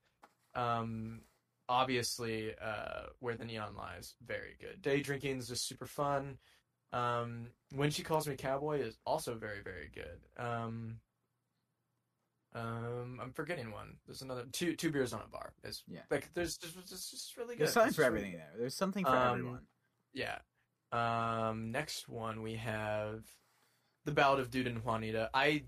Um, 0.55 1.21
obviously, 1.67 2.53
uh, 2.61 3.07
where 3.19 3.35
the 3.35 3.45
neon 3.45 3.75
lies, 3.75 4.15
very 4.25 4.55
good. 4.59 4.81
Day 4.81 5.01
drinking 5.01 5.37
is 5.39 5.47
just 5.49 5.67
super 5.67 5.85
fun. 5.85 6.37
Um, 6.93 7.47
when 7.73 7.89
she 7.89 8.03
calls 8.03 8.27
me 8.27 8.35
cowboy 8.35 8.79
is 8.81 8.97
also 9.05 9.35
very, 9.35 9.61
very 9.63 9.89
good. 9.93 10.19
Um, 10.37 10.99
um, 12.53 13.19
I'm 13.21 13.31
forgetting 13.31 13.71
one. 13.71 13.95
There's 14.05 14.21
another 14.21 14.45
two 14.51 14.75
two 14.75 14.91
beers 14.91 15.13
on 15.13 15.21
a 15.21 15.27
bar. 15.29 15.53
Is 15.63 15.83
Yeah. 15.87 16.01
like 16.09 16.33
there's 16.33 16.57
just 16.57 16.75
just, 16.89 17.11
just 17.11 17.37
really 17.37 17.55
good. 17.55 17.61
There's 17.61 17.73
something 17.73 17.87
It's 17.89 17.95
for 17.95 18.01
really 18.03 18.17
everything 18.17 18.37
there. 18.37 18.51
There's 18.57 18.75
something 18.75 19.05
for 19.05 19.11
Um, 19.15 19.39
everyone. 19.39 19.67
yeah. 20.13 20.39
Um, 20.91 21.71
next 21.71 22.09
one 22.09 22.41
we 22.41 22.55
have 22.55 23.23
the 24.03 24.11
Ballad 24.11 24.41
of 24.41 24.49
Dood 24.51 24.67
and 24.67 24.83
Juanita. 24.83 25.29
I 25.33 25.63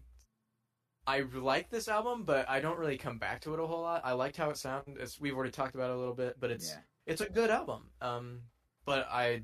I 1.08 1.22
like 1.22 1.70
this 1.70 1.88
album, 1.88 2.24
but 2.26 2.50
I 2.50 2.60
don't 2.60 2.78
really 2.80 2.98
come 2.98 3.18
back 3.18 3.42
to 3.42 3.54
it 3.54 3.60
a 3.62 3.68
whole 3.68 3.82
lot. 3.82 4.02
I 4.04 4.14
liked 4.14 4.38
how 4.38 4.50
it 4.50 4.58
sounded. 4.58 4.98
It's, 5.00 5.20
we've 5.20 5.36
already 5.36 5.52
talked 5.52 5.76
about 5.76 5.90
it 5.90 5.96
a 5.96 6.00
little 6.00 6.14
bit, 6.16 6.38
but 6.40 6.52
it's 6.52 6.70
Yeah. 6.70 6.82
it's 7.06 7.22
a 7.22 7.30
good 7.30 7.50
album. 7.50 7.92
Um, 8.02 8.42
but 8.84 9.08
I 9.10 9.44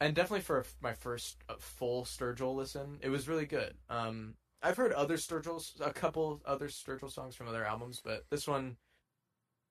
and 0.00 0.14
definitely 0.14 0.40
for 0.42 0.64
my 0.80 0.92
first 0.94 1.36
uh, 1.48 1.54
full 1.58 2.04
Sturgill 2.04 2.54
listen, 2.54 2.98
it 3.02 3.08
was 3.10 3.28
really 3.28 3.46
good. 3.46 3.74
Um, 3.88 4.34
I've 4.62 4.76
heard 4.76 4.92
other 4.92 5.16
Sturgills, 5.16 5.80
a 5.80 5.92
couple 5.92 6.40
other 6.44 6.68
Sturgill 6.68 7.10
songs 7.10 7.34
from 7.34 7.48
other 7.48 7.64
albums, 7.64 8.00
but 8.04 8.24
this 8.30 8.46
one, 8.46 8.76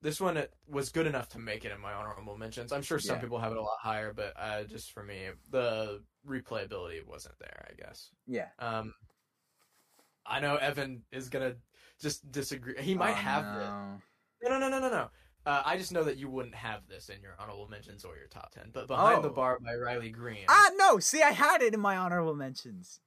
this 0.02 0.20
one 0.22 0.38
it 0.38 0.54
was 0.68 0.90
good 0.90 1.06
enough 1.08 1.30
to 1.30 1.40
make 1.40 1.66
it 1.66 1.72
in 1.72 1.80
my 1.82 1.94
honorable 1.94 2.38
mentions. 2.38 2.72
I'm 2.72 2.82
sure 2.82 3.00
some 3.00 3.18
Yeah. 3.18 3.22
people 3.22 3.40
have 3.40 3.52
it 3.52 3.58
a 3.58 3.62
lot 3.62 3.78
higher, 3.82 4.14
but 4.14 4.34
uh, 4.38 4.64
just 4.64 4.92
for 4.92 5.04
me, 5.04 5.28
the 5.52 6.02
replayability 6.28 7.06
wasn't 7.06 7.38
there. 7.40 7.68
I 7.70 7.74
guess. 7.76 8.10
Yeah. 8.26 8.48
Um, 8.60 8.94
I 10.26 10.40
know 10.40 10.56
Evan 10.58 11.04
is 11.12 11.30
gonna 11.30 11.56
just 12.02 12.32
disagree. 12.32 12.76
He 12.80 12.94
might 12.96 13.12
Oh, 13.12 13.16
have 13.16 13.46
it. 13.46 13.66
no. 13.66 14.02
No, 14.44 14.50
no, 14.58 14.60
no, 14.60 14.70
no, 14.70 14.80
no, 14.80 14.90
no. 14.90 15.10
Uh, 15.46 15.64
I 15.66 15.78
just 15.78 15.92
know 15.92 16.04
that 16.04 16.18
you 16.18 16.30
wouldn't 16.30 16.56
have 16.56 16.82
this 16.88 17.10
in 17.10 17.22
your 17.22 17.36
honorable 17.40 17.68
mentions 17.70 18.04
or 18.06 18.16
your 18.18 18.28
top 18.28 18.52
ten. 18.52 18.70
But 18.74 18.88
behind 18.88 19.24
the 19.24 19.30
Oh. 19.30 19.34
bar 19.34 19.60
by 19.60 19.74
Riley 19.76 20.10
Green. 20.10 20.46
Ah, 20.48 20.70
no. 20.76 21.00
See, 21.00 21.22
I 21.24 21.32
had 21.32 21.62
it 21.62 21.74
in 21.74 21.80
my 21.80 21.96
honorable 21.98 22.36
mentions. 22.36 23.00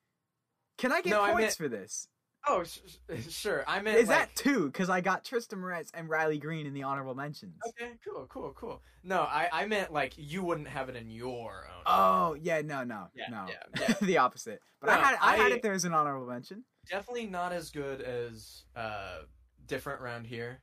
Can 0.78 0.90
I 0.92 1.02
get 1.02 1.10
No, 1.10 1.22
I 1.22 1.32
points 1.32 1.40
meant- 1.42 1.56
for 1.56 1.68
this? 1.68 2.08
Oh, 2.48 2.64
sh- 2.64 2.80
sure. 3.28 3.62
I 3.68 3.80
meant 3.82 3.98
Is 3.98 4.08
like, 4.08 4.18
that 4.34 4.34
two? 4.34 4.66
Because 4.66 4.90
I 4.90 5.00
got 5.00 5.24
Triston 5.24 5.58
Marez 5.58 5.90
and 5.94 6.08
Riley 6.08 6.38
Green 6.38 6.66
in 6.66 6.74
the 6.74 6.82
honorable 6.82 7.14
mentions. 7.14 7.54
Okay, 7.68 7.92
cool, 8.04 8.26
cool, 8.28 8.52
cool. 8.56 8.82
No, 9.04 9.20
I, 9.20 9.48
I 9.52 9.66
meant 9.66 9.92
like 9.92 10.14
you 10.16 10.42
wouldn't 10.42 10.66
have 10.66 10.88
it 10.88 10.96
in 10.96 11.08
your 11.08 11.68
own. 11.68 11.82
Oh 11.86 12.34
yeah, 12.40 12.60
no, 12.62 12.82
no, 12.82 13.08
Yeah, 13.14 13.26
no, 13.30 13.46
yeah, 13.48 13.62
yeah. 13.88 13.94
the 14.02 14.18
opposite. 14.18 14.60
But 14.80 14.90
I 14.90 14.94
had 14.96 15.18
I, 15.20 15.36
had 15.36 15.52
it 15.52 15.62
there 15.62 15.72
as 15.72 15.84
an 15.84 15.94
honorable 15.94 16.26
mention. 16.26 16.64
Definitely 16.90 17.26
not 17.26 17.52
as 17.52 17.70
good 17.70 18.00
as 18.00 18.64
uh, 18.74 19.18
different 19.66 20.00
round 20.00 20.26
here, 20.26 20.62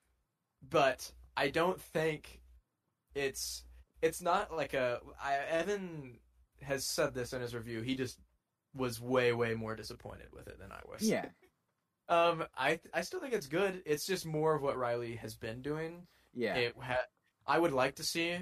but 0.70 1.10
I 1.40 1.50
don't 1.50 1.82
think 1.82 2.42
it's 3.16 3.64
it's 4.02 4.22
not 4.22 4.56
like 4.56 4.74
a. 4.74 5.00
I, 5.24 5.36
Evan 5.50 6.20
has 6.62 6.86
said 6.86 7.14
this 7.14 7.34
in 7.34 7.42
his 7.42 7.56
review. 7.56 7.82
He 7.82 7.96
just 7.96 8.20
was 8.76 9.02
way 9.02 9.32
way 9.34 9.54
more 9.56 9.76
disappointed 9.76 10.28
with 10.34 10.48
it 10.48 10.60
than 10.60 10.72
I 10.72 10.80
was. 10.88 11.02
Yeah, 11.02 11.26
Um, 12.10 12.44
I 12.58 12.80
I 12.94 13.02
still 13.02 13.20
think 13.22 13.34
it's 13.34 13.48
good. 13.48 13.84
It's 13.86 14.06
just 14.06 14.26
more 14.26 14.56
of 14.56 14.62
what 14.64 14.78
Riley 14.78 15.16
has 15.18 15.36
been 15.36 15.62
doing. 15.62 16.08
yeah, 16.34 16.56
It 16.56 16.76
ha- 16.82 17.06
I 17.48 17.60
would 17.60 17.72
like 17.72 17.96
to 17.96 18.04
see 18.04 18.36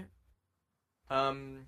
um 1.09 1.65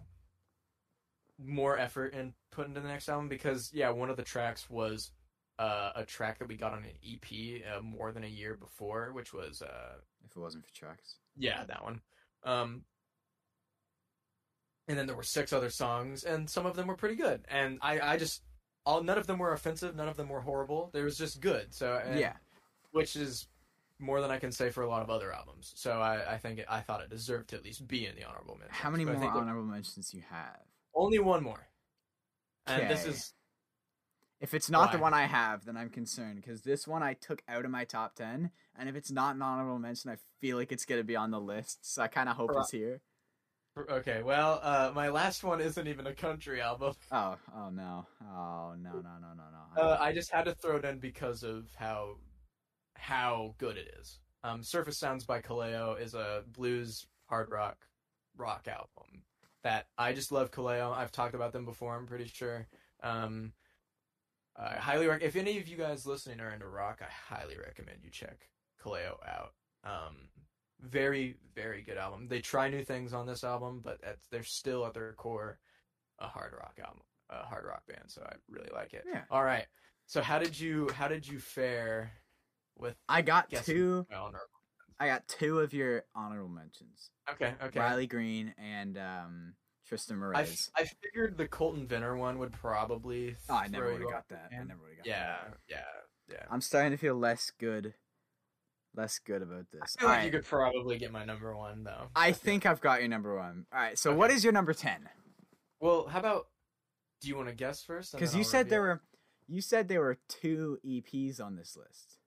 more 1.38 1.78
effort 1.78 2.14
in 2.14 2.34
put 2.52 2.68
into 2.68 2.82
the 2.82 2.88
next 2.88 3.08
album 3.10 3.30
because 3.30 3.72
yeah, 3.74 3.90
one 3.92 4.10
of 4.10 4.18
the 4.18 4.24
tracks 4.24 4.70
was 4.70 5.12
uh, 5.60 5.92
a 5.96 6.06
track 6.06 6.40
that 6.40 6.48
we 6.48 6.56
got 6.56 6.72
on 6.72 6.84
an 6.86 6.92
EP 7.06 7.62
uh, 7.78 7.82
more 7.82 8.12
than 8.12 8.24
a 8.24 8.28
year 8.28 8.56
before, 8.56 9.12
which 9.14 9.34
was 9.34 9.62
uh 9.62 9.96
if 10.26 10.36
it 10.36 10.40
wasn't 10.40 10.66
for 10.66 10.74
tracks. 10.74 11.16
yeah, 11.38 11.64
that 11.66 11.84
one. 11.84 12.02
Um 12.44 12.84
and 14.88 14.98
then 14.98 15.06
there 15.06 15.16
were 15.16 15.24
six 15.24 15.54
other 15.54 15.70
songs 15.70 16.24
and 16.24 16.50
some 16.50 16.66
of 16.66 16.76
them 16.76 16.88
were 16.88 16.96
pretty 16.96 17.16
good. 17.16 17.46
And 17.50 17.78
I 17.82 18.00
I 18.00 18.18
just 18.18 18.42
all 18.86 19.04
none 19.04 19.18
of 19.18 19.28
them 19.28 19.38
were 19.38 19.54
offensive, 19.54 19.96
none 19.96 20.08
of 20.08 20.18
them 20.18 20.30
were 20.30 20.42
horrible. 20.42 20.90
They 20.94 21.04
was 21.04 21.18
just 21.18 21.42
good. 21.42 21.74
So 21.74 22.02
and- 22.04 22.20
yeah, 22.20 22.34
which 22.92 23.16
is 23.16 23.48
more 24.00 24.22
than 24.22 24.32
I 24.32 24.40
can 24.40 24.54
say 24.54 24.70
for 24.70 24.82
a 24.82 24.88
lot 24.88 25.02
of 25.02 25.10
other 25.10 25.34
albums. 25.34 25.74
So 25.76 26.00
I, 26.00 26.36
I 26.36 26.38
think 26.38 26.60
it, 26.60 26.66
I 26.70 26.80
thought 26.80 27.02
it 27.02 27.10
deserved 27.10 27.50
to 27.50 27.58
at 27.58 27.66
least 27.66 27.86
be 27.86 28.06
in 28.06 28.16
the 28.16 28.24
honorable 28.24 28.56
mentions. 28.56 28.78
how 28.78 28.90
many 28.90 29.04
But 29.04 29.20
more 29.20 29.32
honorable 29.34 29.64
mentions 29.66 30.14
you 30.14 30.24
have? 30.30 30.62
Only 30.96 31.20
one 31.20 31.44
more. 31.44 31.68
And 32.66 32.90
this 32.90 33.06
is 33.06 33.34
If 34.40 34.54
it's 34.54 34.70
not 34.70 34.92
the 34.94 35.00
one 35.00 35.14
I 35.14 35.26
have, 35.26 35.66
then 35.66 35.76
I'm 35.76 35.90
concerned 35.90 36.38
because 36.38 36.62
this 36.62 36.88
one 36.88 37.04
I 37.04 37.14
took 37.14 37.44
out 37.50 37.66
of 37.66 37.72
my 37.72 37.84
top 37.84 38.16
ten, 38.16 38.52
and 38.78 38.88
if 38.88 38.96
it's 38.96 39.12
not 39.12 39.36
an 39.36 39.42
honorable 39.42 39.80
mention, 39.80 40.12
I 40.12 40.18
feel 40.40 40.56
like 40.56 40.72
it's 40.72 40.86
gonna 40.86 41.04
be 41.04 41.16
on 41.18 41.32
the 41.32 41.42
list. 41.42 41.80
So 41.94 42.02
I 42.02 42.08
kind 42.08 42.30
of 42.30 42.38
hope 42.38 42.52
Right. 42.52 42.60
it's 42.62 42.72
here. 42.72 43.02
okay. 43.90 44.24
Well, 44.24 44.60
uh, 44.64 44.92
my 44.96 45.10
last 45.10 45.44
one 45.44 45.60
isn't 45.60 45.88
even 45.88 46.08
a 46.08 46.14
country 46.14 46.62
album. 46.62 46.94
Oh, 47.12 47.38
oh 47.54 47.70
no, 47.70 48.06
oh 48.24 48.76
no, 48.78 48.92
no, 48.94 49.02
no, 49.02 49.34
no, 49.36 49.44
no. 49.76 49.82
Uh, 49.82 49.98
I 50.00 50.14
just 50.14 50.32
had 50.32 50.46
to 50.46 50.56
throw 50.56 50.78
it 50.78 50.86
in 50.86 51.00
because 51.00 51.44
of 51.44 51.68
how 51.76 52.16
how 52.96 53.56
good 53.58 53.76
it 53.78 53.94
is. 54.00 54.20
Um, 54.44 54.64
Surface 54.64 54.98
Sounds 54.98 55.26
by 55.26 55.42
Kaleo 55.42 56.00
is 56.00 56.14
a 56.14 56.44
blues 56.54 57.08
hard 57.26 57.52
rock 57.52 57.86
rock 58.38 58.68
album 58.70 59.24
that 59.64 59.88
I 59.98 60.14
just 60.14 60.32
love. 60.32 60.52
Kaleo. 60.52 60.96
I've 60.96 61.12
talked 61.12 61.36
about 61.36 61.52
them 61.52 61.66
before. 61.66 61.94
I'm 61.96 62.08
pretty 62.08 62.28
sure. 62.28 62.68
Um, 63.04 63.52
I 64.60 64.76
highly 64.76 65.08
rec- 65.08 65.22
if 65.22 65.36
any 65.36 65.58
of 65.58 65.68
you 65.68 65.78
guys 65.78 66.06
listening 66.06 66.40
are 66.42 66.52
into 66.52 66.68
rock, 66.68 67.02
I 67.02 67.34
highly 67.34 67.58
recommend 67.58 68.00
you 68.04 68.10
check 68.12 68.50
Kaleo 68.84 69.16
out. 69.28 69.54
Um, 69.84 70.16
very 70.82 71.36
very 71.56 71.82
good 71.82 71.98
album. 71.98 72.28
They 72.28 72.42
try 72.42 72.70
new 72.70 72.84
things 72.84 73.14
on 73.14 73.26
this 73.26 73.44
album, 73.44 73.82
but 73.84 74.00
at, 74.04 74.18
they're 74.32 74.44
still 74.44 74.86
at 74.86 74.94
their 74.94 75.14
core 75.14 75.60
a 76.20 76.28
hard 76.28 76.54
rock 76.54 76.78
album, 76.84 77.02
a 77.30 77.46
hard 77.46 77.66
rock 77.66 77.84
band. 77.88 78.04
So 78.08 78.22
I 78.26 78.36
really 78.50 78.70
like 78.74 78.94
it. 78.94 79.06
Yeah. 79.10 79.22
All 79.32 79.44
right. 79.44 79.66
So 80.06 80.22
how 80.22 80.40
did 80.40 80.60
you 80.60 80.90
how 80.96 81.08
did 81.08 81.28
you 81.28 81.40
fare 81.40 82.12
with 82.78 82.96
I 83.08 83.22
got 83.22 83.50
two. 83.50 84.06
I 85.00 85.08
got 85.08 85.28
two 85.28 85.60
of 85.60 85.74
your 85.74 86.04
honorable 86.16 86.50
mentions: 86.50 87.12
Okay, 87.32 87.54
okay. 87.64 87.80
Riley 87.80 88.08
Green 88.08 88.54
and 88.58 88.98
um, 88.98 89.54
Triston 89.90 90.12
I, 90.36 90.44
Marez. 90.44 90.70
figured 91.02 91.38
the 91.38 91.48
Colton 91.48 91.88
Venner 91.88 92.16
one 92.16 92.40
would 92.40 92.52
probably. 92.52 93.36
Oh, 93.50 93.56
I 93.56 93.68
never 93.68 93.92
would 93.92 94.02
have 94.02 94.12
got 94.12 94.28
that. 94.30 94.50
I 94.52 94.64
never 94.64 94.80
would 94.82 94.90
have 94.98 94.98
got 94.98 95.08
Yeah, 95.08 95.38
that. 95.46 95.58
yeah, 95.70 95.78
yeah. 96.32 96.44
I'm 96.52 96.62
starting 96.62 96.92
to 96.92 96.98
feel 96.98 97.16
less 97.16 97.52
good, 97.60 97.94
less 98.96 99.20
good 99.20 99.42
about 99.42 99.66
this. 99.72 99.82
I 99.98 100.00
feel 100.00 100.10
like 100.10 100.18
Alright, 100.18 100.26
you 100.26 100.32
could 100.40 100.46
probably 100.48 100.98
get 100.98 101.12
my 101.12 101.26
number 101.26 101.56
one 101.56 101.84
though. 101.84 102.08
I 102.16 102.32
think 102.32 102.66
I've 102.66 102.82
got 102.82 103.00
your 103.00 103.10
number 103.10 103.36
one. 103.36 103.66
All 103.74 103.80
right, 103.80 103.98
so 103.98 104.12
Okay. 104.12 104.18
what 104.18 104.32
is 104.32 104.44
your 104.44 104.54
number 104.54 104.74
ten? 104.74 105.10
Well, 105.80 106.08
how 106.08 106.20
about? 106.20 106.48
Do 107.22 107.28
you 107.28 107.36
want 107.36 107.50
to 107.50 107.56
guess 107.56 107.84
first? 107.84 108.14
Because 108.14 108.34
you 108.34 108.40
I'll 108.42 108.46
said 108.46 108.70
there 108.70 108.82
were, 108.82 109.02
you 109.48 109.62
said 109.62 109.88
there 109.88 110.02
were 110.02 110.20
two 110.30 110.78
EPs 110.86 111.42
on 111.42 111.56
this 111.56 111.76
list. 111.76 112.18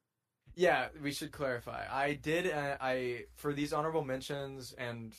Yeah, 0.55 0.89
we 1.03 1.13
should 1.13 1.33
clarify. 1.33 1.87
I 1.91 2.13
did. 2.15 2.51
Uh, 2.53 2.77
I 2.81 3.25
for 3.37 3.55
these 3.55 3.73
honorable 3.73 4.05
mentions 4.05 4.73
and 4.77 5.15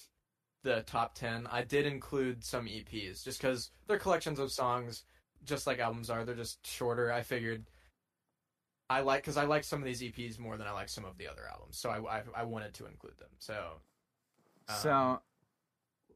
the 0.64 0.82
top 0.84 1.14
ten, 1.16 1.48
I 1.52 1.64
did 1.64 1.86
include 1.86 2.44
some 2.44 2.66
EPs 2.66 3.24
just 3.24 3.40
because 3.40 3.72
they're 3.88 4.00
collections 4.00 4.40
of 4.40 4.52
songs, 4.52 5.04
just 5.46 5.68
like 5.68 5.80
albums 5.80 6.10
are. 6.10 6.24
They're 6.26 6.36
just 6.36 6.66
shorter. 6.66 7.12
I 7.12 7.22
figured. 7.22 7.66
I 8.90 9.00
like 9.02 9.22
because 9.24 9.38
I 9.38 9.46
like 9.46 9.64
some 9.64 9.80
of 9.80 9.86
these 9.86 10.02
EPs 10.02 10.38
more 10.40 10.58
than 10.58 10.68
I 10.68 10.72
like 10.72 10.90
some 10.90 11.06
of 11.06 11.18
the 11.18 11.28
other 11.28 11.44
albums, 11.52 11.78
so 11.78 11.90
I 11.90 11.98
I, 12.18 12.22
I 12.38 12.44
wanted 12.44 12.74
to 12.76 12.86
include 12.86 13.18
them. 13.18 13.30
So 13.40 13.54
Um, 14.70 14.76
so 14.76 15.22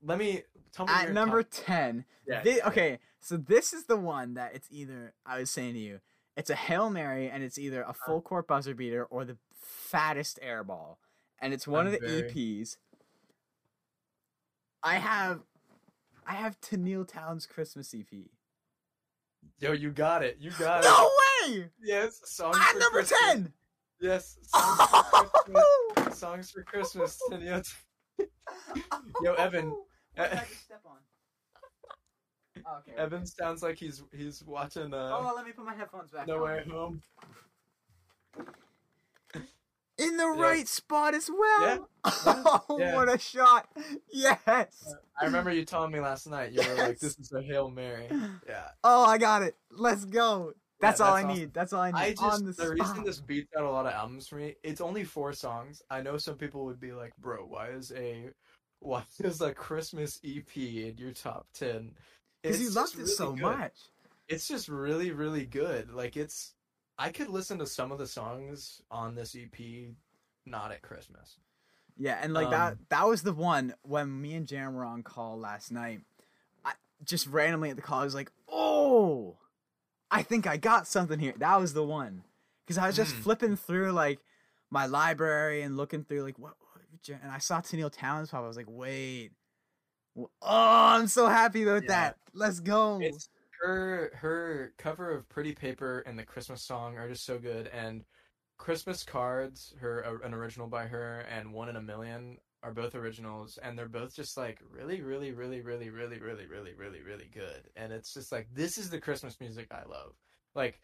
let 0.04 0.18
me 0.18 0.44
tell 0.74 0.86
me 0.86 0.94
at 0.94 1.12
number 1.14 1.44
top- 1.44 1.66
ten, 1.66 2.06
Yeah, 2.28 2.42
thi- 2.44 2.58
yeah. 2.58 2.68
okay, 2.68 3.00
so 3.20 3.38
this 3.38 3.74
is 3.74 3.86
the 3.86 3.98
one 3.98 4.36
that 4.36 4.54
it's 4.54 4.68
either 4.70 5.14
I 5.26 5.40
was 5.40 5.50
saying 5.50 5.74
to 5.74 5.80
you, 5.80 6.02
it's 6.36 6.50
a 6.50 6.56
hail 6.56 6.90
mary, 6.90 7.30
and 7.30 7.42
it's 7.44 7.58
either 7.58 7.82
a 7.82 7.90
Uh-huh. 7.90 8.06
full 8.06 8.22
court 8.22 8.48
buzzer 8.48 8.76
beater 8.76 9.06
or 9.06 9.26
the 9.26 9.38
fattest 9.54 10.38
air 10.42 10.64
ball, 10.64 11.00
and 11.40 11.54
it's 11.54 11.68
one 11.68 11.88
I'm 11.88 11.94
of 11.94 12.00
the 12.00 12.08
very- 12.08 12.32
EPs. 12.32 12.78
I 14.84 14.96
have, 14.96 15.42
I 16.26 16.34
have 16.34 16.60
Tenille 16.62 17.08
Townes' 17.08 17.46
Christmas 17.48 17.94
EP. 17.94 18.08
Yo, 19.60 19.72
you 19.72 19.92
got 19.92 20.24
it. 20.24 20.38
You 20.40 20.52
got 20.52 20.84
No 20.84 20.90
it. 20.90 20.94
No 21.52 21.58
way! 21.60 21.70
Yes, 21.84 22.20
songs 22.26 22.58
At 22.60 22.74
for 22.74 22.80
number 22.80 23.00
Christmas. 23.00 23.20
ten. 23.22 23.54
Yes, 24.00 24.38
songs 24.44 24.78
for 25.12 25.30
Christmas. 25.46 26.18
songs 26.20 26.52
for 26.52 26.64
Christmas. 26.64 27.20
And, 27.32 27.44
Yo, 29.24 29.34
Evan. 29.34 29.70
What 29.70 30.30
did 30.30 30.40
I 30.40 30.46
just 30.46 30.64
step 30.66 30.82
on? 30.86 30.98
Oh, 32.66 32.80
okay. 32.80 32.98
Evan 32.98 33.24
sounds 33.26 33.62
like 33.62 33.78
he's 33.78 34.04
he's 34.12 34.44
watching 34.44 34.92
uh, 34.94 35.12
Oh, 35.14 35.32
let 35.36 35.46
me 35.46 35.52
put 35.52 35.64
my 35.64 35.76
headphones 35.76 36.10
back. 36.12 36.28
No 36.28 36.38
on. 36.38 36.42
Way 36.42 36.64
Home. 36.70 37.02
In 39.98 40.18
the 40.18 40.24
Yeah. 40.36 40.42
right 40.42 40.68
spot 40.68 41.14
as 41.16 41.30
well. 41.30 41.90
Yeah. 42.06 42.44
Oh, 42.70 42.78
Yeah. 42.80 42.96
what 42.96 43.14
a 43.14 43.18
shot! 43.18 43.68
Yes. 44.12 44.38
I 44.48 45.26
remember 45.26 45.52
you 45.52 45.66
telling 45.66 45.92
me 45.92 46.00
last 46.00 46.28
night. 46.28 46.52
You 46.54 46.62
were 46.62 46.76
like, 46.76 46.88
Yes. 46.90 47.00
"This 47.00 47.20
is 47.20 47.32
a 47.34 47.42
hail 47.42 47.70
mary." 47.70 48.08
Yeah. 48.48 48.70
Oh, 48.84 49.04
I 49.06 49.18
got 49.18 49.42
it. 49.44 49.56
Let's 49.72 50.06
go. 50.06 50.54
That's 50.80 51.02
all 51.02 51.14
I 51.14 51.22
that's 51.22 51.26
awesome. 51.32 51.40
need. 51.40 51.54
That's 51.54 51.74
all 51.74 51.82
I 51.82 51.92
need. 51.92 51.98
I 51.98 52.10
just 52.12 52.22
on 52.22 52.46
the, 52.46 52.52
the, 52.52 52.70
reason 52.70 53.04
this 53.04 53.20
beats 53.20 53.52
out 53.58 53.64
a 53.66 53.70
lot 53.70 53.88
of 53.88 53.94
albums 53.94 54.28
for 54.28 54.36
me, 54.36 54.56
it's 54.64 54.80
only 54.80 55.04
four 55.04 55.34
songs. 55.34 55.82
I 55.90 56.02
know 56.02 56.18
some 56.18 56.36
people 56.38 56.66
would 56.66 56.80
be 56.80 56.92
like, 56.94 57.14
"Bro, 57.18 57.46
why 57.48 57.70
is 57.70 57.92
a 57.96 58.30
why 58.80 59.04
is 59.24 59.42
a 59.42 59.54
Christmas 59.54 60.20
EP 60.24 60.56
in 60.56 60.96
your 60.98 61.12
top 61.14 61.48
10? 61.56 61.92
because 62.44 62.62
you 62.62 62.70
loved 62.70 62.94
it 62.94 63.00
really 63.00 63.10
so 63.12 63.32
good. 63.34 63.42
much. 63.42 63.74
It's 64.30 64.48
just 64.48 64.70
really, 64.70 65.12
really 65.12 65.46
good. 65.46 65.92
Like 65.92 66.16
it's, 66.16 66.54
I 66.98 67.12
could 67.12 67.30
listen 67.30 67.60
to 67.60 67.68
some 67.68 67.92
of 67.92 68.00
the 68.00 68.08
songs 68.08 68.82
on 68.90 69.16
this 69.16 69.36
EP, 69.36 69.96
not 70.46 70.72
at 70.72 70.82
Christmas. 70.82 71.38
Yeah, 71.96 72.20
and 72.22 72.34
like 72.34 72.50
that 72.52 72.74
Um, 72.74 72.80
that 72.90 73.08
was 73.08 73.24
the 73.24 73.34
one 73.34 73.74
when 73.84 74.22
me 74.22 74.34
and 74.36 74.48
Jam 74.48 74.74
were 74.74 74.86
on 74.86 75.04
call 75.04 75.38
last 75.38 75.72
night. 75.72 76.02
I 76.66 76.74
just 77.04 77.28
randomly 77.28 77.70
at 77.70 77.76
the 77.76 77.82
call 77.82 78.02
I 78.02 78.04
was 78.04 78.16
like, 78.16 78.32
"Oh, 78.48 79.38
I 80.12 80.24
think 80.24 80.46
I 80.48 80.58
got 80.58 80.88
something 80.88 81.20
here." 81.20 81.34
That 81.38 81.60
was 81.60 81.74
the 81.74 81.84
one. 81.84 82.24
Cuz 82.68 82.78
I 82.78 82.88
was 82.88 82.96
just 82.96 83.16
Mm. 83.16 83.22
flipping 83.24 83.56
through 83.56 83.92
like 83.94 84.20
my 84.70 84.86
library 84.86 85.62
and 85.62 85.78
looking 85.78 86.04
through 86.04 86.24
like 86.24 86.38
what, 86.38 86.56
what 86.60 87.10
and 87.22 87.32
I 87.32 87.38
saw 87.38 87.62
Tenille 87.62 87.92
Townes 87.92 88.30
pop. 88.32 88.44
I 88.44 88.48
was 88.48 88.58
like, 88.58 88.68
"Wait. 88.70 89.32
Oh, 90.18 90.28
I'm 90.42 91.08
so 91.08 91.28
happy 91.28 91.64
about 91.64 91.84
Yeah. 91.84 91.90
that. 91.90 92.18
Let's 92.34 92.60
go." 92.60 93.00
It's 93.02 93.30
her 93.62 94.12
her 94.16 94.74
cover 94.78 95.12
of 95.12 95.28
Pretty 95.30 95.54
Paper 95.54 96.00
and 96.02 96.18
the 96.18 96.26
Christmas 96.26 96.64
song 96.64 96.98
are 96.98 97.10
just 97.10 97.26
so 97.26 97.40
good, 97.40 97.68
and 97.68 98.06
Christmas 98.58 99.04
Cards, 99.04 99.74
her 99.80 100.06
uh, 100.06 100.26
an 100.26 100.34
original 100.34 100.68
by 100.68 100.88
her, 100.88 101.22
and 101.22 101.54
One 101.54 101.70
in 101.70 101.76
a 101.76 101.82
Million 101.82 102.38
are 102.64 102.74
both 102.74 102.96
originals, 102.96 103.58
and 103.58 103.78
they're 103.78 103.88
both 103.88 104.16
just 104.16 104.38
like 104.38 104.62
really, 104.70 105.02
really, 105.02 105.32
really, 105.32 105.62
really, 105.62 105.90
really, 105.90 106.20
really, 106.20 106.48
really, 106.48 106.74
really, 106.74 107.02
really 107.02 107.30
good. 107.34 107.70
And 107.76 107.94
it's 107.94 108.14
just 108.14 108.32
like 108.32 108.48
this 108.54 108.78
is 108.78 108.90
the 108.90 109.02
Christmas 109.02 109.40
music 109.40 109.68
I 109.72 109.84
love. 109.86 110.16
Like 110.56 110.82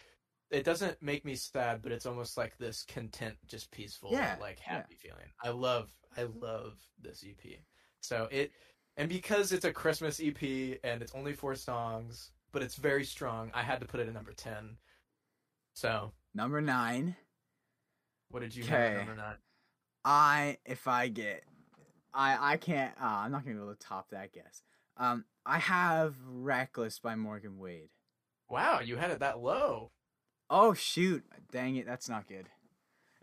it 0.51 0.63
doesn't 0.63 1.01
make 1.01 1.25
me 1.25 1.35
sad, 1.35 1.81
but 1.81 1.91
it's 1.91 2.05
almost 2.05 2.37
like 2.37 2.57
this 2.57 2.83
content, 2.83 3.37
just 3.47 3.71
peaceful, 3.71 4.11
Yeah, 4.11 4.35
like 4.37 4.59
yeah. 4.69 4.83
happy 4.83 4.95
feeling. 4.95 5.31
I 5.43 5.49
love, 5.49 5.91
I 6.15 6.23
love 6.23 6.79
this 6.99 7.23
EP. 7.23 7.63
So 8.01 8.27
it, 8.31 8.51
and 8.97 9.09
because 9.09 9.51
it's 9.51 9.65
a 9.65 9.73
Christmas 9.73 10.19
EP 10.19 10.79
and 10.83 11.01
it's 11.01 11.13
only 11.15 11.33
four 11.33 11.55
songs, 11.55 12.31
but 12.53 12.61
it's 12.61 12.75
very 12.75 13.03
strong, 13.03 13.51
I 13.53 13.63
had 13.63 13.81
to 13.81 13.85
put 13.85 13.99
it 13.99 14.07
at 14.07 14.13
number 14.13 14.31
ten. 14.31 14.77
So 15.73 16.13
Number 16.33 16.61
nine. 16.61 17.15
what 18.29 18.41
did 18.41 18.55
you 18.55 18.63
have 18.63 18.79
at 18.79 18.97
number 18.97 19.15
nine? 19.15 19.35
I 20.05 20.57
if 20.65 20.87
I 20.87 21.07
get 21.09 21.43
I 22.13 22.53
I 22.53 22.57
can't 22.57 22.93
uh, 23.01 23.05
I'm 23.05 23.31
not 23.31 23.43
gonna 23.43 23.55
be 23.55 23.61
able 23.61 23.73
to 23.73 23.79
top 23.79 24.09
that 24.11 24.31
guess. 24.33 24.61
Um 24.97 25.25
I 25.45 25.59
have 25.59 26.15
Reckless 26.25 26.99
by 26.99 27.15
Morgan 27.15 27.57
Wade. 27.57 27.89
Wow, 28.49 28.79
you 28.81 28.95
had 28.97 29.11
it 29.11 29.19
that 29.19 29.39
low. 29.39 29.91
Oh 30.49 30.73
shoot. 30.73 31.23
Dang 31.51 31.75
it, 31.75 31.85
that's 31.85 32.07
not 32.09 32.27
good. 32.27 32.49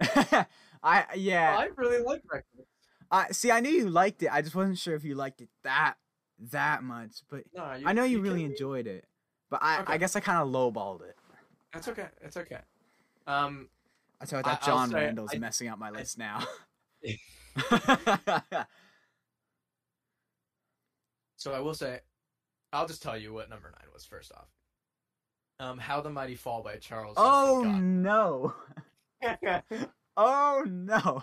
I 0.82 1.05
yeah. 1.15 1.57
I 1.59 1.69
really 1.77 2.02
like 2.02 2.23
Reckless. 2.31 2.66
I 3.11 3.31
see 3.32 3.51
I 3.51 3.61
knew 3.61 3.70
you 3.70 3.90
liked 3.90 4.23
it. 4.23 4.32
I 4.32 4.43
just 4.43 4.55
wasn't 4.55 4.78
sure 4.78 4.94
if 4.94 5.05
you 5.05 5.15
liked 5.15 5.40
it 5.40 5.48
that 5.65 5.94
that 6.51 6.82
much. 6.82 7.23
But 7.28 7.44
No, 7.55 7.74
you, 7.74 7.86
I 7.86 7.93
know 7.93 8.05
you, 8.05 8.19
kidding 8.19 8.23
really 8.32 8.44
enjoyed 8.44 8.86
it. 8.86 9.05
But 9.51 9.60
I, 9.62 9.82
I 9.86 9.98
guess 9.98 10.14
I 10.16 10.20
kinda 10.20 10.40
lowballed 10.43 11.02
it. 11.02 11.16
That's 11.72 11.89
okay. 11.89 12.06
It's 12.22 12.36
okay. 12.36 12.60
Um, 13.27 13.68
I 14.20 14.24
tell 14.24 14.39
you 14.40 14.44
I- 14.47 14.51
that 14.55 14.62
I'll 14.62 14.66
John 14.77 14.90
say 14.90 14.94
Randall's 15.06 15.31
I- 15.35 15.39
messing 15.39 15.68
up 15.68 15.78
my 15.78 15.90
list 15.90 16.18
now. 16.18 16.44
so 21.36 21.52
I 21.52 21.60
will 21.60 21.74
say, 21.74 22.01
I'll 22.72 22.86
just 22.86 23.02
tell 23.02 23.16
you 23.16 23.32
what 23.32 23.48
number 23.51 23.70
nine 23.70 23.89
was 23.93 24.05
first 24.05 24.32
off. 24.32 24.48
Um, 25.59 25.78
"How 25.78 26.01
the 26.01 26.10
Mighty 26.10 26.36
Fall" 26.36 26.62
by 26.62 26.77
Charles. 26.77 27.14
oh 27.18 27.62
no. 27.64 28.55
Oh 30.16 30.64
no. 30.66 31.22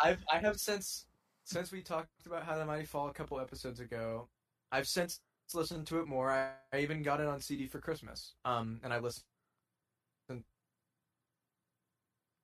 I've 0.00 0.22
I 0.32 0.38
have 0.38 0.60
since 0.60 1.06
since 1.44 1.72
we 1.72 1.80
talked 1.82 2.10
about 2.26 2.44
"How 2.44 2.56
the 2.58 2.64
Mighty 2.66 2.84
Fall" 2.84 3.08
a 3.08 3.12
couple 3.12 3.40
episodes 3.40 3.80
ago. 3.80 4.28
I've 4.70 4.86
since 4.86 5.20
listened 5.54 5.86
to 5.88 6.00
it 6.00 6.06
more. 6.08 6.30
I, 6.30 6.50
I 6.72 6.80
even 6.80 7.02
got 7.02 7.20
it 7.20 7.26
on 7.26 7.40
CD 7.40 7.66
for 7.66 7.80
Christmas. 7.80 8.34
Um, 8.44 8.80
and 8.82 8.92
I 8.92 8.98
listened 8.98 9.24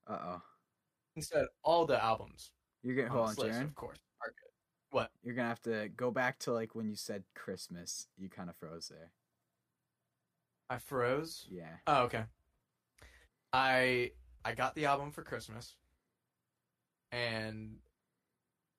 Uh 0.07 0.19
oh. 0.23 0.43
instead 1.17 1.47
all 1.63 1.87
the 1.87 2.03
albums 2.03 2.51
You're 2.83 2.97
gonna 2.97 3.11
on 3.11 3.17
hold 3.17 3.29
on, 3.31 3.35
list, 3.37 3.61
Jaron. 3.61 3.65
of 3.65 3.75
course, 3.75 3.99
are 4.23 4.29
good. 4.29 4.51
What? 4.91 5.11
You're 5.23 5.35
gonna 5.35 5.49
have 5.49 5.63
to 5.63 5.89
go 5.97 6.11
back 6.11 6.39
to 6.41 6.53
like 6.53 6.75
when 6.75 6.89
you 6.89 6.97
said 6.97 7.25
Christmas. 7.35 8.09
You 8.17 8.29
kind 8.29 8.49
of 8.51 8.57
froze 8.57 8.89
there. 8.89 9.13
I 10.69 10.79
froze. 10.79 11.47
Yeah. 11.51 11.77
Oh, 11.87 12.03
okay. 12.05 12.25
I 13.53 14.13
I 14.45 14.55
got 14.55 14.75
the 14.75 14.87
album 14.87 15.11
for 15.11 15.23
Christmas, 15.23 15.77
and 17.13 17.77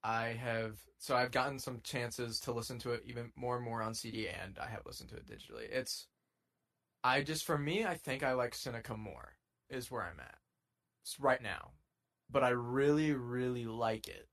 I 0.06 0.38
have 0.40 0.77
so 0.99 1.15
I've 1.15 1.32
gotten 1.32 1.57
some 1.57 1.82
chances 1.84 2.40
to 2.41 2.52
listen 2.52 2.77
to 2.80 2.91
it 2.91 3.02
even 3.07 3.32
more 3.36 3.56
and 3.56 3.65
more 3.65 3.82
on 3.82 3.95
CD, 3.95 4.27
and 4.27 4.60
I 4.60 4.68
have 4.68 4.86
listened 4.86 5.10
to 5.10 5.15
it 5.15 5.26
digitally. 5.26 5.68
It's 5.72 6.06
I 7.03 7.23
just 7.23 7.44
for 7.44 7.57
me, 7.57 7.86
I 7.86 7.95
think 7.95 8.22
I 8.22 8.34
like 8.34 8.53
Seneca 8.53 8.95
more 8.95 9.34
is 9.68 9.90
where 9.90 10.03
I'm 10.03 10.19
at 10.19 10.38
It's 11.02 11.19
right 11.19 11.41
now, 11.41 11.72
but 12.30 12.44
I 12.44 12.49
really 12.49 13.14
really 13.14 13.65
like 13.65 14.07
it. 14.07 14.27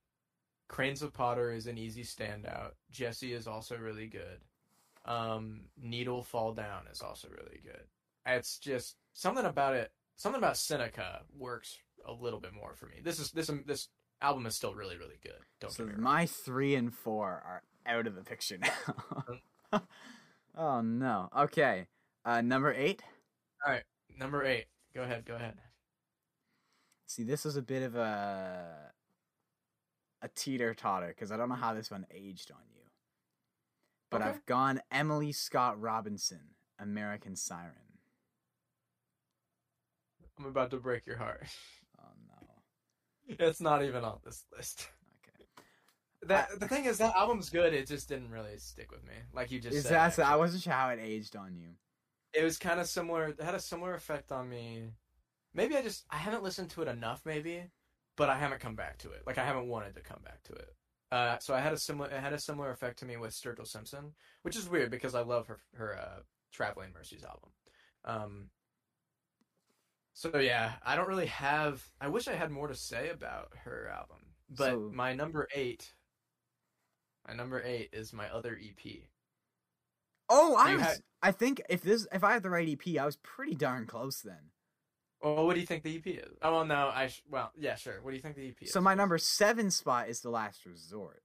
Cranes 0.69 1.01
of 1.01 1.15
Potter 1.15 1.51
is 1.53 1.67
an 1.67 1.79
easy 1.79 2.03
standout. 2.03 2.73
Jesse 2.91 3.33
is 3.33 3.47
also 3.47 3.79
really 3.79 4.09
good. 4.09 4.41
Um, 5.07 5.63
Needle 5.83 6.23
Fall 6.23 6.53
Down 6.53 6.83
is 6.93 7.01
also 7.01 7.29
really 7.29 7.61
good. 7.65 7.85
It's 8.27 8.59
just 8.59 8.97
something 9.15 9.47
about 9.47 9.75
it. 9.75 9.91
Something 10.17 10.39
about 10.39 10.59
Seneca 10.59 11.23
works 11.35 11.79
a 12.07 12.13
little 12.13 12.41
bit 12.41 12.53
more 12.53 12.75
for 12.75 12.87
me. 12.87 13.01
This 13.03 13.19
is 13.19 13.31
this 13.31 13.51
this 13.67 13.89
album 14.23 14.47
is 14.47 14.55
still 14.55 14.75
really 14.75 14.97
really 14.97 15.19
good. 15.23 15.33
Don't 15.61 15.73
So 15.73 15.89
my 15.99 16.27
three 16.27 16.75
and 16.75 16.95
four 16.95 17.27
are 17.29 17.63
out 17.87 18.07
of 18.07 18.15
the 18.15 18.23
picture 18.23 18.59
now. 18.59 19.81
oh 20.57 20.81
no. 20.81 21.29
Okay. 21.37 21.87
Uh, 22.25 22.41
number 22.41 22.73
eight. 22.73 23.03
All 23.67 23.73
right. 23.73 23.83
Number 24.17 24.45
eight. 24.45 24.67
Go 24.95 25.03
ahead. 25.03 25.25
Go 25.25 25.35
ahead. 25.35 25.55
See, 27.07 27.25
this 27.25 27.45
was 27.45 27.57
a 27.57 27.63
bit 27.63 27.83
of 27.83 27.97
a 27.97 28.93
a 30.23 30.29
teeter 30.29 30.73
totter 30.75 31.09
because 31.09 31.33
I 31.33 31.37
don't 31.37 31.49
know 31.49 31.57
how 31.57 31.75
this 31.75 31.91
one 31.91 32.07
aged 32.15 32.51
on 32.53 32.63
you. 32.75 32.83
But 34.11 34.21
Okay. 34.23 34.31
I've 34.31 34.47
gone 34.47 34.81
Emily 34.91 35.33
Scott 35.33 35.81
Robinson, 35.81 36.55
American 36.79 37.35
Siren. 37.35 37.73
I'm 40.39 40.47
about 40.47 40.71
to 40.71 40.77
break 40.79 41.07
your 41.07 41.17
heart. 41.19 41.47
It's 43.39 43.61
not 43.61 43.83
even 43.85 44.05
on 44.05 44.19
this 44.25 44.45
list. 44.57 44.89
Okay. 45.25 45.45
That 46.29 46.61
the 46.61 46.69
thing 46.69 46.85
is 46.85 46.99
that 46.99 47.15
album's 47.17 47.51
good. 47.51 47.73
It 47.75 47.87
just 47.87 48.09
didn't 48.09 48.31
really 48.31 48.57
stick 48.59 48.91
with 48.93 49.05
me. 49.05 49.15
Like 49.35 49.51
you 49.51 49.61
just 49.61 49.77
Is 49.77 49.85
said. 49.85 50.13
that, 50.13 50.19
I 50.27 50.37
wasn't 50.37 50.63
sure 50.63 50.73
how 50.73 50.91
it 50.91 51.01
aged 51.03 51.37
on 51.37 51.57
you. 51.57 51.69
it 52.33 52.45
was 52.45 52.59
kind 52.59 52.81
of 52.81 52.87
similar. 52.87 53.29
It 53.29 53.41
had 53.43 53.55
a 53.55 53.61
similar 53.61 53.95
effect 53.95 54.33
on 54.33 54.49
me. 54.49 54.91
Maybe 55.55 55.77
I 55.77 55.83
just 55.83 56.05
I 56.11 56.17
haven't 56.17 56.43
listened 56.43 56.71
to 56.71 56.83
it 56.83 56.89
enough, 56.89 57.23
maybe, 57.25 57.65
but 58.17 58.31
I 58.31 58.39
haven't 58.39 58.61
come 58.61 58.75
back 58.75 58.99
to 58.99 59.11
it. 59.11 59.23
Like 59.27 59.39
I 59.39 59.45
haven't 59.45 59.69
wanted 59.69 59.95
to 59.97 60.01
come 60.01 60.21
back 60.25 60.43
to 60.45 60.53
it. 60.55 60.69
Uh, 61.11 61.39
so 61.41 61.53
I 61.55 61.61
had 61.61 61.75
a 61.75 61.77
similar 61.79 62.09
it 62.09 62.21
had 62.21 62.33
a 62.33 62.39
similar 62.39 62.71
effect 62.71 62.99
to 63.01 63.05
me 63.05 63.17
with 63.19 63.33
Sturgill 63.33 63.67
Simpson, 63.67 64.13
which 64.43 64.57
is 64.57 64.69
weird 64.69 64.91
because 64.91 65.15
I 65.15 65.23
love 65.23 65.47
her 65.49 65.59
her 65.75 65.99
uh, 65.99 66.21
Traveling 66.53 66.93
Mercies 66.95 67.25
album. 67.25 67.51
Um, 68.05 68.49
so 70.15 70.39
yeah, 70.39 70.73
I 70.85 70.97
don't 70.97 71.09
really 71.09 71.27
have. 71.27 71.83
I 72.01 72.09
wish 72.09 72.29
I 72.29 72.35
had 72.35 72.51
more 72.51 72.69
to 72.69 72.75
say 72.75 73.11
about 73.11 73.49
her 73.65 73.89
album, 73.89 74.19
but 74.51 74.71
So- 74.71 74.91
my 74.95 75.15
number 75.15 75.49
eight, 75.55 75.93
my 77.27 77.35
number 77.35 77.63
eight 77.63 77.91
is 77.93 78.13
my 78.13 78.29
other 78.31 78.59
EP. 78.61 79.09
Oh, 80.29 80.55
I 80.57 80.75
was. 80.75 80.83
had- 80.83 80.99
I 81.23 81.31
think 81.33 81.63
if 81.69 81.83
this, 81.83 82.07
if 82.13 82.25
I 82.25 82.33
had 82.33 82.43
the 82.43 82.51
right 82.51 82.69
EP, 82.69 82.99
I 82.99 83.05
was 83.07 83.17
pretty 83.17 83.55
darn 83.55 83.87
close 83.87 84.21
then. 84.23 84.51
Well, 85.21 85.47
what 85.47 85.55
do 85.55 85.61
you 85.61 85.67
think 85.67 85.85
the 85.85 85.97
EP 85.97 86.07
is? 86.07 86.37
Oh, 86.43 86.51
well, 86.53 86.65
no, 86.65 86.91
I 86.93 87.07
sh- 87.07 87.23
well, 87.29 87.53
yeah, 87.57 87.77
sure. 87.77 88.03
What 88.03 88.11
do 88.11 88.17
you 88.17 88.23
think 88.23 88.35
the 88.35 88.49
EP 88.49 88.63
is? 88.63 88.73
So 88.73 88.81
my 88.81 88.95
number 88.95 89.19
seven 89.19 89.71
spot 89.71 90.09
is 90.09 90.21
the 90.21 90.31
Last 90.31 90.67
Resort. 90.67 91.23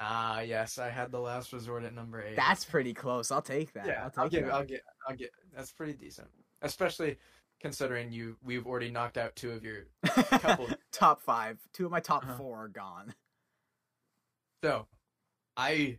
Ah, 0.00 0.40
yes, 0.40 0.78
I 0.78 0.90
had 0.90 1.10
the 1.10 1.18
last 1.20 1.52
resort 1.52 1.82
at 1.84 1.92
number 1.92 2.22
eight. 2.22 2.36
That's 2.36 2.64
pretty 2.64 2.94
close. 2.94 3.32
I'll 3.32 3.42
take 3.42 3.72
that. 3.72 3.86
yeah. 3.86 4.04
I'll 4.04 4.10
take 4.10 4.18
I'll 4.18 4.28
give. 4.28 4.44
that. 4.46 4.54
I'll 4.54 4.64
get. 4.64 4.82
I'll 5.08 5.16
get. 5.16 5.30
That's 5.52 5.72
pretty 5.72 5.92
decent, 5.94 6.28
especially 6.62 7.18
considering 7.60 8.12
you. 8.12 8.36
We've 8.44 8.66
already 8.66 8.90
knocked 8.90 9.18
out 9.18 9.36
two 9.36 9.50
of 9.52 9.64
your. 9.64 9.84
couple- 10.06 10.68
top 10.92 11.22
five. 11.22 11.58
Two 11.72 11.86
of 11.86 11.90
my 11.92 12.00
top 12.00 12.24
Uh-huh. 12.24 12.34
four 12.36 12.64
are 12.64 12.68
gone. 12.68 13.14
So, 14.64 14.86
I 15.56 15.98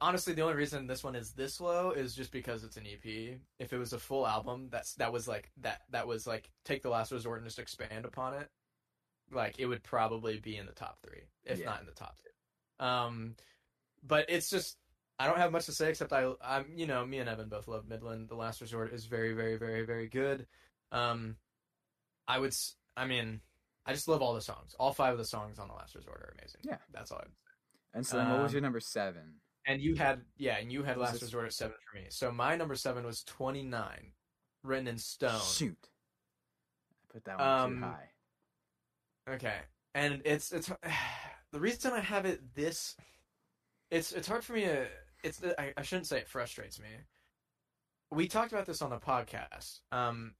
honestly 0.00 0.34
the 0.34 0.42
only 0.42 0.54
reason 0.54 0.86
this 0.86 1.02
one 1.02 1.14
is 1.16 1.32
this 1.32 1.58
low 1.58 1.90
is 1.92 2.14
just 2.14 2.30
because 2.30 2.64
it's 2.64 2.76
an 2.76 2.84
EP. 2.86 3.38
If 3.58 3.72
it 3.72 3.78
was 3.78 3.92
a 3.94 3.98
full 3.98 4.26
album, 4.26 4.68
that's 4.70 4.94
that 4.96 5.12
was 5.12 5.26
like 5.26 5.50
that 5.62 5.82
that 5.90 6.06
was 6.06 6.26
like 6.26 6.50
take 6.64 6.82
the 6.82 6.90
last 6.90 7.12
resort 7.12 7.38
and 7.38 7.46
just 7.46 7.58
expand 7.58 8.04
upon 8.04 8.34
it. 8.34 8.48
Like 9.32 9.58
it 9.58 9.66
would 9.66 9.82
probably 9.82 10.38
be 10.38 10.56
in 10.56 10.66
the 10.66 10.72
top 10.72 10.98
three, 11.02 11.22
if 11.44 11.58
Yeah. 11.58 11.66
not 11.66 11.80
in 11.80 11.86
the 11.86 11.92
top 11.92 12.16
two. 12.18 12.84
Um, 12.84 13.36
but 14.06 14.26
it's 14.28 14.50
just 14.50 14.76
I 15.18 15.26
don't 15.26 15.38
have 15.38 15.52
much 15.52 15.66
to 15.66 15.72
say 15.72 15.88
except 15.88 16.12
I 16.12 16.30
I'm 16.42 16.66
you 16.76 16.86
know 16.86 17.04
me 17.06 17.18
and 17.18 17.28
Evan 17.28 17.48
both 17.48 17.68
love 17.68 17.86
Midland. 17.88 18.28
The 18.28 18.34
Last 18.36 18.60
Resort 18.60 18.92
is 18.92 19.06
very 19.06 19.32
very 19.32 19.56
very 19.56 19.84
very 19.86 20.08
good. 20.08 20.46
Um, 20.92 21.36
I 22.28 22.38
would 22.38 22.48
s- 22.52 22.76
I 22.96 23.06
mean 23.06 23.40
I 23.86 23.92
just 23.92 24.08
love 24.08 24.20
all 24.22 24.34
the 24.34 24.40
songs. 24.42 24.74
All 24.78 24.92
five 24.92 25.12
of 25.12 25.18
the 25.18 25.24
songs 25.24 25.58
on 25.58 25.68
The 25.68 25.74
Last 25.74 25.94
Resort 25.94 26.20
are 26.20 26.34
amazing. 26.38 26.60
Yeah. 26.64 26.78
that's 26.92 27.10
all. 27.12 27.18
I 27.20 27.26
And 27.94 28.06
so 28.06 28.16
then 28.18 28.28
what 28.30 28.42
was 28.42 28.50
Um, 28.50 28.54
your 28.56 28.62
number 28.62 28.80
seven? 28.80 29.40
and 29.64 29.80
you 29.80 29.94
had 29.94 30.22
yeah, 30.36 30.58
and 30.58 30.70
you 30.70 30.82
had 30.82 30.96
Last 30.98 31.14
this- 31.14 31.22
Resort 31.22 31.46
at 31.46 31.52
seven 31.54 31.76
for 31.90 31.98
me. 31.98 32.06
So 32.10 32.30
my 32.30 32.54
number 32.56 32.74
seven 32.74 33.04
was 33.06 33.22
twenty 33.24 33.62
nine, 33.62 34.12
written 34.62 34.86
in 34.86 34.98
stone. 34.98 35.40
Shoot. 35.40 35.88
I 36.92 37.12
put 37.12 37.24
that 37.24 37.38
one 37.38 37.48
Um, 37.48 37.74
too 37.76 37.80
high. 37.84 38.10
Okay, 39.28 39.58
and 39.94 40.20
it's 40.26 40.52
it's 40.52 40.70
the 41.52 41.60
reason 41.60 41.92
I 41.94 42.00
have 42.00 42.26
it 42.26 42.54
this. 42.54 42.96
It's 43.90 44.12
it's 44.12 44.28
hard 44.28 44.44
for 44.44 44.52
me 44.52 44.64
to. 44.66 44.88
It's 45.22 45.40
I, 45.58 45.72
I 45.76 45.82
shouldn't 45.82 46.06
say 46.06 46.18
it 46.18 46.28
frustrates 46.28 46.80
me. 46.80 46.88
We 48.10 48.28
talked 48.28 48.52
about 48.52 48.66
this 48.66 48.82
on 48.82 48.90
the 48.90 48.98
podcast. 48.98 49.80
Um, 49.92 50.34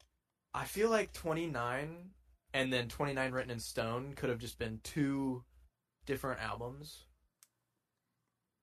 I 0.54 0.64
feel 0.64 0.90
like 0.90 1.12
twenty 1.12 1.46
nine 1.46 2.10
and 2.54 2.72
then 2.72 2.88
twenty 2.88 3.12
nine 3.12 3.32
written 3.32 3.50
in 3.50 3.58
stone 3.58 4.14
could 4.14 4.28
have 4.30 4.38
just 4.38 4.58
been 4.58 4.80
two 4.82 5.42
different 6.06 6.40
albums. 6.40 7.04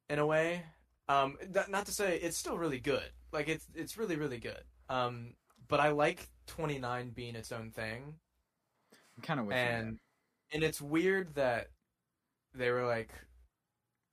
In 0.10 0.20
a 0.20 0.26
way, 0.26 0.64
um, 1.10 1.38
th- 1.54 1.70
not 1.70 1.86
to 1.88 1.92
say 1.92 2.18
it's 2.18 2.38
still 2.38 2.58
really 2.58 2.80
good. 2.80 3.10
Like 3.32 3.50
it's 3.50 3.68
it's 3.74 3.98
really 3.98 4.16
really 4.16 4.40
good. 4.40 4.64
Um, 4.90 5.34
but 5.68 5.80
I 5.80 5.90
like 5.90 6.30
twenty 6.48 6.80
nine 6.80 7.10
being 7.10 7.36
its 7.36 7.52
own 7.52 7.72
thing 7.72 8.16
I'm 9.18 9.24
kind 9.24 9.40
of 9.40 9.46
with 9.48 9.56
you 9.56 9.62
and 9.62 10.00
and 10.52 10.64
it's 10.64 10.82
weird 10.82 11.36
that 11.36 11.70
they 12.54 12.70
were 12.72 12.86
like 12.86 13.12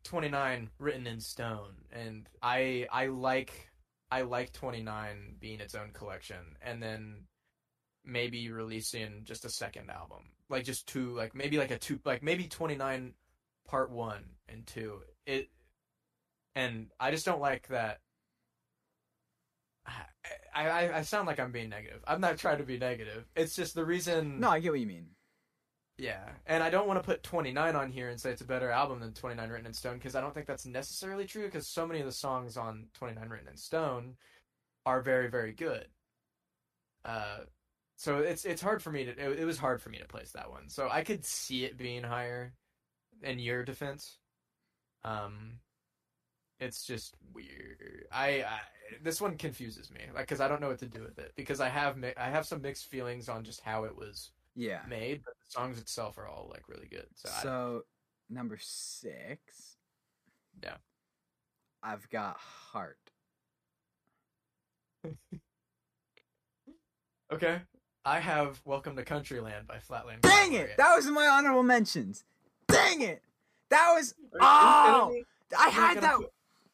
29 0.05 0.71
written 0.79 1.07
in 1.07 1.21
stone 1.21 1.75
and 1.93 2.29
i 2.43 2.87
i 2.91 3.07
like 3.07 3.71
i 4.11 4.23
like 4.23 4.53
29 4.53 5.37
being 5.39 5.61
its 5.61 5.75
own 5.75 5.91
collection 5.93 6.57
and 6.63 6.83
then 6.83 7.27
maybe 8.05 8.51
releasing 8.51 9.23
just 9.25 9.45
a 9.45 9.51
second 9.51 9.91
album, 9.91 10.25
like 10.49 10.65
just 10.65 10.87
two, 10.87 11.15
like 11.15 11.35
maybe 11.35 11.59
like 11.59 11.71
a 11.71 11.79
two, 11.79 11.99
like 12.05 12.23
maybe 12.23 12.45
twenty 12.45 12.77
nine, 12.77 13.15
part 13.67 13.91
one 13.91 14.25
and 14.49 14.67
two. 14.67 15.01
It, 15.27 15.49
and 16.55 16.89
I 16.99 17.11
just 17.11 17.25
don't 17.25 17.41
like 17.41 17.69
that. 17.69 18.01
I, 20.55 20.69
I 20.69 20.99
I 20.99 21.03
sound 21.03 21.27
like 21.27 21.41
I'm 21.41 21.53
being 21.53 21.69
negative. 21.69 22.01
I'm 22.07 22.21
not 22.21 22.39
trying 22.39 22.59
to 22.59 22.65
be 22.65 22.79
negative. 22.79 23.25
It's 23.37 23.55
just 23.55 23.75
the 23.75 23.85
reason. 23.85 24.41
No, 24.41 24.51
I 24.51 24.61
get 24.61 24.73
what 24.73 24.81
you 24.81 24.87
mean. 24.87 25.07
Yeah, 26.01 26.31
and 26.47 26.63
I 26.63 26.71
don't 26.71 26.89
want 26.89 26.99
to 26.99 27.07
put 27.07 27.23
29 27.23 27.77
on 27.77 27.91
here 27.91 28.09
and 28.09 28.19
say 28.19 28.31
it's 28.31 28.41
a 28.41 28.47
better 28.47 28.71
album 28.71 29.01
than 29.01 29.13
29 29.13 29.51
Written 29.51 29.67
in 29.67 29.75
Stone 29.75 29.99
because 29.99 30.15
I 30.15 30.23
don't 30.23 30.33
think 30.33 30.47
that's 30.47 30.65
necessarily 30.65 31.27
true 31.27 31.45
because 31.45 31.69
so 31.69 31.87
many 31.87 32.01
of 32.01 32.07
the 32.07 32.13
songs 32.13 32.57
on 32.57 32.87
29 32.95 33.29
Written 33.29 33.49
in 33.49 33.59
Stone 33.59 34.17
are 34.87 35.03
very 35.03 35.29
very 35.29 35.53
good. 35.53 35.87
Uh, 37.05 37.41
so 37.97 38.21
it's 38.21 38.47
it's 38.47 38.63
hard 38.63 38.83
for 38.83 38.91
me 38.91 39.05
to 39.05 39.11
it, 39.11 39.41
it 39.41 39.45
was 39.45 39.59
hard 39.59 39.83
for 39.83 39.91
me 39.91 39.99
to 39.99 40.07
place 40.07 40.33
that 40.33 40.51
one. 40.51 40.71
So 40.71 40.89
I 40.91 41.05
could 41.05 41.23
see 41.23 41.67
it 41.67 41.77
being 41.77 42.03
higher 42.03 42.55
in 43.23 43.39
your 43.39 43.63
defense. 43.63 44.17
Um, 45.05 45.59
it's 46.61 46.87
just 46.87 47.15
weird. 47.35 48.07
I, 48.11 48.43
I 48.43 48.61
this 49.03 49.21
one 49.21 49.37
confuses 49.37 49.91
me 49.91 50.01
like 50.15 50.29
because 50.29 50.41
I 50.41 50.49
don't 50.49 50.63
know 50.63 50.69
what 50.69 50.79
to 50.79 50.87
do 50.87 51.03
with 51.03 51.19
it 51.19 51.33
because 51.37 51.61
I 51.61 51.69
have 51.69 51.99
mi- 51.99 52.17
I 52.17 52.31
have 52.31 52.47
some 52.47 52.63
mixed 52.63 52.87
feelings 52.87 53.29
on 53.29 53.45
just 53.45 53.61
how 53.61 53.85
it 53.85 53.95
was 53.95 54.31
Yeah. 54.55 54.81
made, 54.89 55.23
but 55.25 55.35
the 55.35 55.51
songs 55.51 55.79
itself 55.79 56.19
are 56.19 56.27
all 56.27 56.49
like 56.51 56.69
really 56.69 56.89
good. 56.89 57.07
So, 57.15 57.29
I, 57.33 57.43
So 57.43 57.83
number 58.29 58.59
six. 58.61 59.77
Yeah. 60.63 60.77
I've 61.83 62.09
got 62.11 62.37
heart. 62.37 62.99
okay, 67.33 67.63
I 68.05 68.21
have 68.21 68.61
"Welcome 68.67 68.97
to 68.97 69.05
Countryland" 69.05 69.67
by 69.67 69.79
Flatland. 69.79 70.21
Dang 70.23 70.53
it! 70.53 70.77
That 70.77 70.95
was 70.95 71.07
my 71.07 71.27
honorable 71.27 71.63
mentions. 71.63 72.25
Dang 72.69 73.01
it! 73.01 73.23
That 73.71 73.95
was 73.95 74.15
oh! 74.41 75.15
I 75.59 75.69
had 75.71 76.03
that. 76.03 76.17
put- 76.17 76.33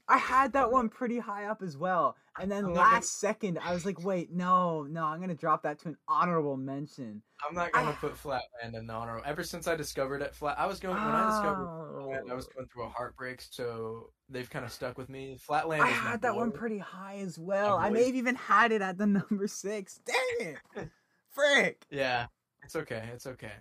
I 0.09 0.19
had 0.19 0.53
that 0.53 0.71
one 0.71 0.89
pretty 0.89 1.19
high 1.19 1.47
up 1.47 1.63
as 1.63 1.77
well, 1.77 2.17
and 2.39 2.51
then 2.51 2.63
not 2.63 2.75
gonna- 2.75 2.79
last 2.95 3.19
second 3.19 3.59
I 3.59 3.73
was 3.75 3.85
like, 3.85 3.99
"Wait, 4.05 4.31
no, 4.31 4.85
no, 4.85 5.05
I'm 5.05 5.21
gonna 5.21 5.35
drop 5.35 5.63
that 5.65 5.79
to 5.81 5.89
an 5.89 5.97
honorable 6.07 6.57
mention." 6.57 7.23
I'm 7.47 7.55
not 7.55 7.73
gonna 7.73 7.91
I- 7.91 7.95
put 7.95 8.17
Flatland 8.17 8.75
in 8.77 8.87
the 8.87 8.93
honorable. 8.95 9.23
Ever 9.27 9.43
since 9.43 9.67
I 9.67 9.75
discovered 9.75 10.23
it, 10.23 10.35
Flat. 10.35 10.59
I 10.59 10.67
was 10.67 10.79
going 10.79 10.95
when 10.95 11.05
I 11.15 11.29
discovered 11.31 11.67
Flatland, 12.01 12.31
I 12.31 12.35
was 12.35 12.47
Oh. 12.47 12.53
going 12.55 12.69
through 12.69 12.85
a 12.85 12.89
heartbreak, 12.89 13.41
so 13.43 14.13
they've 14.29 14.49
kind 14.49 14.65
of 14.65 14.73
stuck 14.73 14.97
with 14.97 15.09
me. 15.09 15.39
Flatland. 15.39 15.83
I 15.83 15.89
had 15.89 16.23
that 16.23 16.37
one 16.37 16.53
pretty 16.53 16.79
high 16.79 17.17
as 17.19 17.39
well. 17.39 17.77
I 17.77 17.91
may 17.91 18.07
have 18.07 18.15
even 18.15 18.37
had 18.37 18.71
it 18.73 18.83
at 18.83 18.99
the 18.99 19.07
number 19.31 19.47
six. 19.49 19.99
Dang 20.07 20.57
it! 20.77 20.91
Frick! 21.31 21.85
Yeah, 21.91 22.27
it's 22.63 22.77
okay. 22.77 23.11
It's 23.13 23.27
okay. 23.27 23.53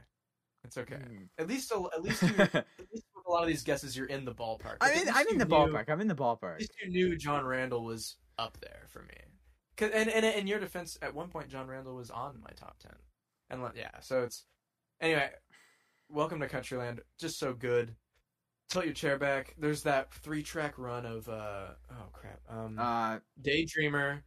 It's 0.63 0.77
okay. 0.77 0.95
Mm. 0.95 1.27
At 1.37 1.47
least, 1.47 1.71
a, 1.71 1.75
at 1.93 2.01
least, 2.01 2.21
you, 2.23 2.29
at 2.39 2.65
least 2.91 3.05
a 3.27 3.31
lot 3.31 3.41
of 3.41 3.47
these 3.47 3.63
guesses, 3.63 3.95
you're 3.97 4.05
in 4.07 4.25
the 4.25 4.33
ballpark. 4.33 4.77
I'm 4.81 4.93
in. 4.93 5.09
I'm 5.09 5.27
in 5.27 5.37
the 5.37 5.45
knew- 5.45 5.51
ballpark. 5.55 5.89
I'm 5.89 6.01
in 6.01 6.07
the 6.07 6.13
At 6.13 6.19
ballpark. 6.19 6.59
least 6.59 6.71
you 6.83 6.89
knew 6.89 7.17
Jon 7.17 7.45
Randall 7.45 7.83
was 7.83 8.17
up 8.37 8.57
there 8.61 8.83
for 8.89 9.01
me. 9.03 9.15
'Cause- 9.77 9.91
and, 9.93 10.09
and 10.09 10.25
in 10.25 10.47
your 10.47 10.59
defense, 10.59 10.97
at 11.01 11.13
one 11.13 11.29
point 11.29 11.49
Jon 11.49 11.67
Randall 11.67 11.95
was 11.95 12.09
on 12.11 12.39
my 12.41 12.51
top 12.55 12.77
ten, 12.79 12.95
and 13.49 13.61
like, 13.61 13.75
yeah, 13.75 13.99
so 13.99 14.23
it's 14.23 14.45
anyway. 15.01 15.31
Welcome 16.07 16.39
to 16.41 16.47
Countryland, 16.47 16.99
just 17.19 17.39
so 17.39 17.53
good. 17.53 17.95
Tilt 18.69 18.85
your 18.85 18.93
chair 18.93 19.17
back. 19.17 19.55
There's 19.57 19.81
that 19.83 20.13
three 20.13 20.43
track 20.43 20.77
run 20.77 21.03
of 21.05 21.27
uh 21.27 21.69
oh 21.91 22.09
crap 22.13 22.39
um 22.47 22.77
Uh, 22.79 23.19
Daydreamer. 23.41 24.21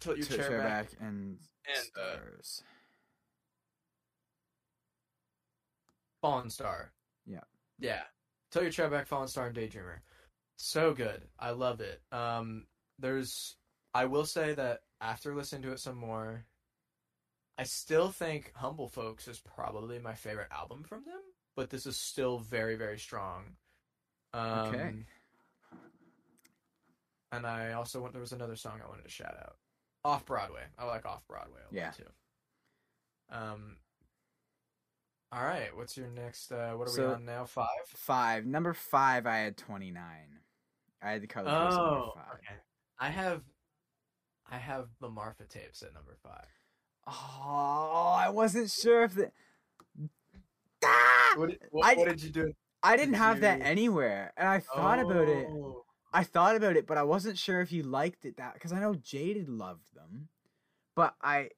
Tilt 0.00 0.16
your 0.18 0.26
Tilt 0.26 0.40
chair, 0.40 0.48
Chair 0.48 0.58
back. 0.58 0.90
back 0.90 1.00
and, 1.00 1.38
and, 1.66 1.88
uh. 1.96 2.16
Fallen 6.20 6.50
Star. 6.50 6.92
Yeah. 7.26 7.40
Yeah. 7.78 8.02
Tilt 8.50 8.62
your 8.64 8.72
chair 8.72 8.88
back, 8.88 9.06
Fallen 9.06 9.28
Star, 9.28 9.46
and 9.48 9.56
Daydreamer. 9.56 9.98
So 10.56 10.94
good. 10.94 11.22
I 11.38 11.50
love 11.50 11.80
it. 11.80 12.00
Um, 12.12 12.66
there's. 12.98 13.56
I 13.94 14.06
will 14.06 14.24
say 14.26 14.54
that 14.54 14.80
after 15.00 15.34
listening 15.34 15.62
to 15.62 15.72
it 15.72 15.80
some 15.80 15.96
more, 15.96 16.44
I 17.58 17.64
still 17.64 18.10
think 18.10 18.52
Humble 18.54 18.88
Folks 18.88 19.26
is 19.28 19.40
probably 19.40 19.98
my 19.98 20.14
favorite 20.14 20.48
album 20.50 20.84
from 20.84 21.04
them, 21.04 21.20
but 21.56 21.70
this 21.70 21.86
is 21.86 21.98
still 21.98 22.38
very, 22.38 22.76
very 22.76 22.98
strong. 22.98 23.56
Um, 24.32 24.58
Okay. 24.68 24.94
And 27.32 27.46
I 27.46 27.72
also 27.72 28.00
want. 28.00 28.12
There 28.12 28.20
was 28.20 28.32
another 28.32 28.56
song 28.56 28.80
I 28.84 28.88
wanted 28.88 29.04
to 29.04 29.10
shout 29.10 29.36
out. 29.38 29.56
Off 30.04 30.24
Broadway. 30.24 30.62
I 30.78 30.84
like 30.86 31.04
Off 31.04 31.26
Broadway 31.26 31.58
a 31.60 31.64
lot 31.64 31.72
Yeah. 31.74 31.90
too. 31.90 32.04
Um. 33.30 33.76
All 35.32 35.42
right. 35.44 35.74
What's 35.76 35.96
your 35.96 36.08
next? 36.08 36.52
Uh, 36.52 36.72
what 36.74 36.88
are 36.88 36.92
So- 36.92 37.08
we 37.08 37.14
on 37.14 37.24
now? 37.24 37.44
Five. 37.44 37.68
Five. 37.88 38.46
Number 38.46 38.72
five. 38.72 39.26
I 39.26 39.38
had 39.38 39.56
twenty 39.56 39.90
nine. 39.90 40.40
I 41.02 41.12
had 41.12 41.22
the 41.22 41.26
color 41.26 41.46
Purple 41.50 41.66
at 41.66 41.70
number 41.74 41.96
Oh, 41.96 42.12
five. 42.14 42.34
okay. 42.34 42.60
I 42.98 43.10
have, 43.10 43.42
I 44.50 44.56
have 44.56 44.88
the 45.00 45.08
Marfa 45.10 45.44
tapes 45.44 45.82
at 45.82 45.92
number 45.92 46.16
five. 46.22 46.46
Oh, 47.06 48.14
I 48.18 48.30
wasn't 48.30 48.70
sure 48.70 49.04
if 49.04 49.14
the. 49.14 49.30
Ah! 50.84 51.34
What 51.36 51.50
did, 51.50 51.58
what, 51.70 51.86
I 51.86 51.94
what 51.94 52.08
did 52.08 52.22
you 52.22 52.30
do? 52.30 52.52
I 52.82 52.96
didn't 52.96 53.12
did 53.12 53.18
have 53.18 53.40
that 53.40 53.60
anywhere, 53.60 54.32
and 54.36 54.48
I 54.48 54.60
thought 54.60 54.98
about 54.98 55.28
it. 55.28 55.46
Oh. 55.50 55.84
I 56.12 56.24
thought 56.24 56.56
about 56.56 56.76
it, 56.76 56.86
but 56.86 56.96
I 56.96 57.02
wasn't 57.02 57.36
sure 57.36 57.60
if 57.60 57.72
you 57.72 57.82
liked 57.82 58.24
it 58.24 58.38
that 58.38 58.54
because 58.54 58.72
I 58.72 58.80
know 58.80 58.94
Jaded 58.94 59.48
loved 59.48 59.94
them, 59.94 60.28
but 60.94 61.14
I, 61.20 61.50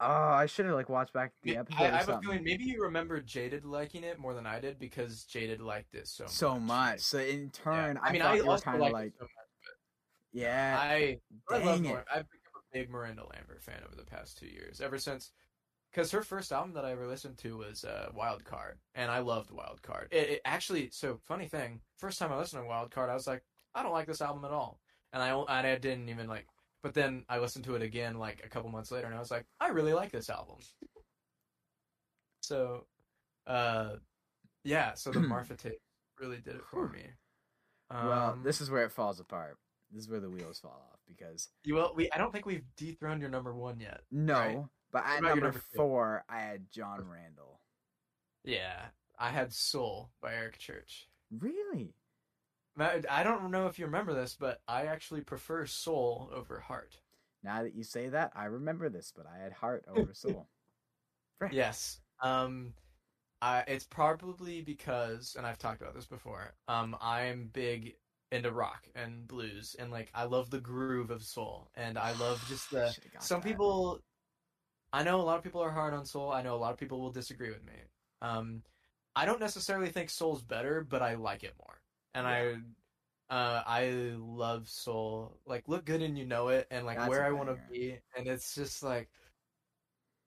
oh, 0.00 0.06
I 0.06 0.46
should 0.46 0.66
have 0.66 0.74
like 0.74 0.88
watched 0.88 1.12
back 1.12 1.32
the 1.42 1.56
episode 1.56 1.90
I, 1.92 1.94
I 1.94 1.98
have 1.98 2.08
a 2.08 2.18
feeling 2.18 2.44
maybe 2.44 2.64
you 2.64 2.82
remember 2.82 3.20
Jaded 3.20 3.64
liking 3.64 4.04
it 4.04 4.18
more 4.18 4.34
than 4.34 4.46
I 4.46 4.60
did 4.60 4.78
because 4.78 5.24
Jaded 5.24 5.60
liked 5.60 5.94
it 5.94 6.06
so 6.08 6.32
much. 6.32 6.32
so 6.32 6.58
much. 6.58 7.00
So 7.00 7.18
in 7.18 7.50
Yeah. 7.72 7.84
turn, 7.84 7.98
I 7.98 8.08
I, 8.08 8.12
mean, 8.12 8.22
I 8.22 8.38
also 8.40 8.62
kind 8.64 8.82
of 8.82 8.90
like, 8.90 9.08
it 9.08 9.14
so 9.18 9.24
much. 9.24 9.30
yeah, 10.32 10.76
I 10.80 11.20
I 11.50 11.58
love 11.58 11.84
it. 11.84 12.04
I've 12.12 12.28
become 12.30 12.52
a 12.56 12.72
big 12.72 12.90
Miranda 12.90 13.24
Lambert 13.32 13.62
fan 13.62 13.82
over 13.86 13.96
the 13.96 14.04
past 14.04 14.38
two 14.38 14.46
years. 14.46 14.80
Ever 14.80 14.98
since, 14.98 15.32
because 15.90 16.10
her 16.12 16.22
first 16.22 16.52
album 16.52 16.74
that 16.74 16.84
I 16.84 16.92
ever 16.92 17.06
listened 17.06 17.38
to 17.38 17.58
was 17.58 17.84
uh, 17.84 18.10
Wild 18.14 18.44
Card, 18.44 18.78
and 18.94 19.10
I 19.10 19.20
loved 19.20 19.50
Wild 19.50 19.82
Card. 19.82 20.08
It, 20.10 20.30
it 20.30 20.40
actually, 20.44 20.90
so 20.90 21.18
funny 21.24 21.48
thing, 21.48 21.80
first 21.98 22.18
time 22.18 22.32
I 22.32 22.38
listened 22.38 22.62
to 22.62 22.68
Wild 22.68 22.90
Card, 22.90 23.10
I 23.10 23.14
was 23.14 23.26
like, 23.26 23.42
I 23.74 23.82
don't 23.82 23.92
like 23.92 24.06
this 24.06 24.20
album 24.22 24.44
at 24.44 24.50
all, 24.50 24.80
and 25.12 25.22
I 25.22 25.30
and 25.30 25.66
I 25.66 25.76
didn't 25.76 26.08
even 26.08 26.28
like. 26.28 26.46
But 26.88 26.94
then 26.94 27.24
I 27.28 27.38
listened 27.38 27.64
to 27.66 27.74
it 27.74 27.82
again 27.82 28.18
like 28.18 28.42
a 28.44 28.48
couple 28.48 28.70
months 28.70 28.90
later, 28.90 29.06
and 29.06 29.14
I 29.14 29.18
was 29.18 29.30
like, 29.30 29.44
I 29.60 29.68
really 29.68 29.92
like 29.92 30.10
this 30.10 30.30
album. 30.30 30.56
so, 32.40 32.86
uh, 33.46 33.96
yeah. 34.64 34.94
So 34.94 35.10
the 35.10 35.20
Marfa 35.28 35.54
tape 35.56 35.80
really 36.18 36.38
did 36.38 36.56
it 36.56 36.64
for 36.70 36.88
me. 36.88 37.02
well, 37.90 38.30
Um, 38.32 38.42
this 38.42 38.60
is 38.60 38.70
where 38.70 38.84
it 38.84 38.92
falls 38.92 39.20
apart. 39.20 39.58
This 39.90 40.04
is 40.04 40.10
where 40.10 40.20
the 40.20 40.30
wheels 40.30 40.58
fall 40.60 40.82
off 40.92 41.00
because 41.06 41.48
You 41.64 41.74
well, 41.76 41.92
we 41.94 42.10
I 42.10 42.18
don't 42.18 42.32
think 42.32 42.44
we've 42.46 42.64
dethroned 42.76 43.20
your 43.22 43.30
number 43.30 43.54
one 43.54 43.80
yet. 43.80 44.02
no, 44.10 44.34
Right. 44.34 44.64
but 44.92 45.04
at 45.06 45.22
number, 45.22 45.40
number 45.42 45.62
four, 45.74 46.24
I 46.28 46.40
had 46.40 46.70
Jon 46.70 47.06
Randall. 47.08 47.60
Yeah, 48.44 48.86
I 49.18 49.30
had 49.30 49.52
Soul 49.52 50.10
by 50.20 50.34
Eric 50.34 50.58
Church. 50.58 51.08
Really? 51.30 51.94
I 52.80 53.22
don't 53.22 53.50
know 53.50 53.66
if 53.66 53.78
you 53.78 53.86
remember 53.86 54.14
this, 54.14 54.36
but 54.38 54.60
I 54.68 54.86
actually 54.86 55.22
prefer 55.22 55.66
Soul 55.66 56.30
over 56.34 56.60
Heart. 56.60 56.98
Now 57.42 57.62
that 57.62 57.74
you 57.74 57.82
say 57.82 58.08
that, 58.08 58.32
I 58.34 58.46
remember 58.46 58.88
this, 58.88 59.12
but 59.14 59.26
I 59.26 59.42
had 59.42 59.52
Heart 59.52 59.84
over 59.88 60.10
Soul. 60.14 60.48
Yes. 61.50 62.00
Um, 62.22 62.74
I 63.40 63.64
it's 63.66 63.84
probably 63.84 64.60
because, 64.60 65.36
and 65.36 65.46
I've 65.46 65.58
talked 65.58 65.80
about 65.80 65.94
this 65.94 66.06
before. 66.06 66.54
Um, 66.66 66.96
I'm 67.00 67.50
big 67.52 67.94
into 68.32 68.50
rock 68.50 68.86
and 68.94 69.26
blues, 69.26 69.76
and 69.78 69.90
like 69.90 70.10
I 70.14 70.24
love 70.24 70.50
the 70.50 70.60
groove 70.60 71.10
of 71.10 71.22
Soul, 71.22 71.70
and 71.76 71.96
I 71.98 72.12
love 72.12 72.44
just 72.48 72.70
the. 72.72 72.94
Some 73.20 73.40
that. 73.40 73.48
people, 73.48 74.00
I 74.92 75.02
know 75.02 75.20
a 75.20 75.22
lot 75.22 75.38
of 75.38 75.44
people 75.44 75.62
are 75.62 75.70
hard 75.70 75.94
on 75.94 76.04
Soul. 76.04 76.32
I 76.32 76.42
know 76.42 76.54
a 76.54 76.58
lot 76.58 76.72
of 76.72 76.78
people 76.78 77.00
will 77.00 77.12
disagree 77.12 77.50
with 77.50 77.64
me. 77.64 77.74
Um, 78.20 78.62
I 79.14 79.24
don't 79.24 79.40
necessarily 79.40 79.88
think 79.90 80.10
Soul's 80.10 80.42
better, 80.42 80.86
but 80.88 81.02
I 81.02 81.14
like 81.14 81.44
it 81.44 81.54
more, 81.58 81.77
and 82.14 82.26
I, 82.26 82.56
uh, 83.30 83.62
I 83.66 84.14
love 84.16 84.68
Soul. 84.68 85.38
Like, 85.46 85.68
look 85.68 85.84
good 85.84 86.02
and 86.02 86.18
you 86.18 86.24
know 86.26 86.48
it, 86.48 86.66
and 86.70 86.86
like 86.86 86.98
That's 86.98 87.08
where 87.08 87.24
I 87.24 87.32
want 87.32 87.48
to 87.48 87.58
be, 87.70 87.98
and 88.16 88.26
it's 88.26 88.54
just 88.54 88.82
like. 88.82 89.08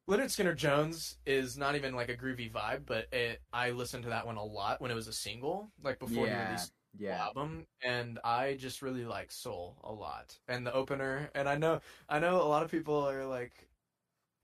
Lynyrd 0.10 0.26
Skynyrd 0.26 0.58
Jones 0.58 1.18
is 1.26 1.58
not 1.58 1.76
even 1.76 1.96
like 1.96 2.10
a 2.10 2.18
groovy 2.18 2.52
vibe, 2.52 2.86
but 2.86 3.08
it, 3.14 3.42
I 3.54 3.70
listened 3.72 4.04
to 4.04 4.10
that 4.10 4.26
one 4.26 4.36
a 4.36 4.44
lot 4.44 4.82
when 4.82 4.92
it 4.92 4.96
was 4.96 5.08
a 5.08 5.14
single, 5.14 5.72
like 5.84 6.00
before 6.00 6.28
he 6.28 6.32
yeah, 6.32 6.48
released 6.48 6.74
the 6.98 7.06
yeah. 7.06 7.24
album, 7.24 7.66
and 7.84 8.20
I 8.24 8.56
just 8.56 8.82
really 8.82 9.06
like 9.06 9.32
Soul 9.32 9.78
a 9.84 9.94
lot, 9.94 10.38
and 10.48 10.66
the 10.66 10.74
opener. 10.74 11.30
And 11.36 11.48
I 11.48 11.56
know, 11.56 11.80
I 12.10 12.20
know 12.20 12.42
a 12.42 12.44
lot 12.44 12.64
of 12.64 12.72
people 12.72 13.08
are 13.08 13.26
like, 13.26 13.70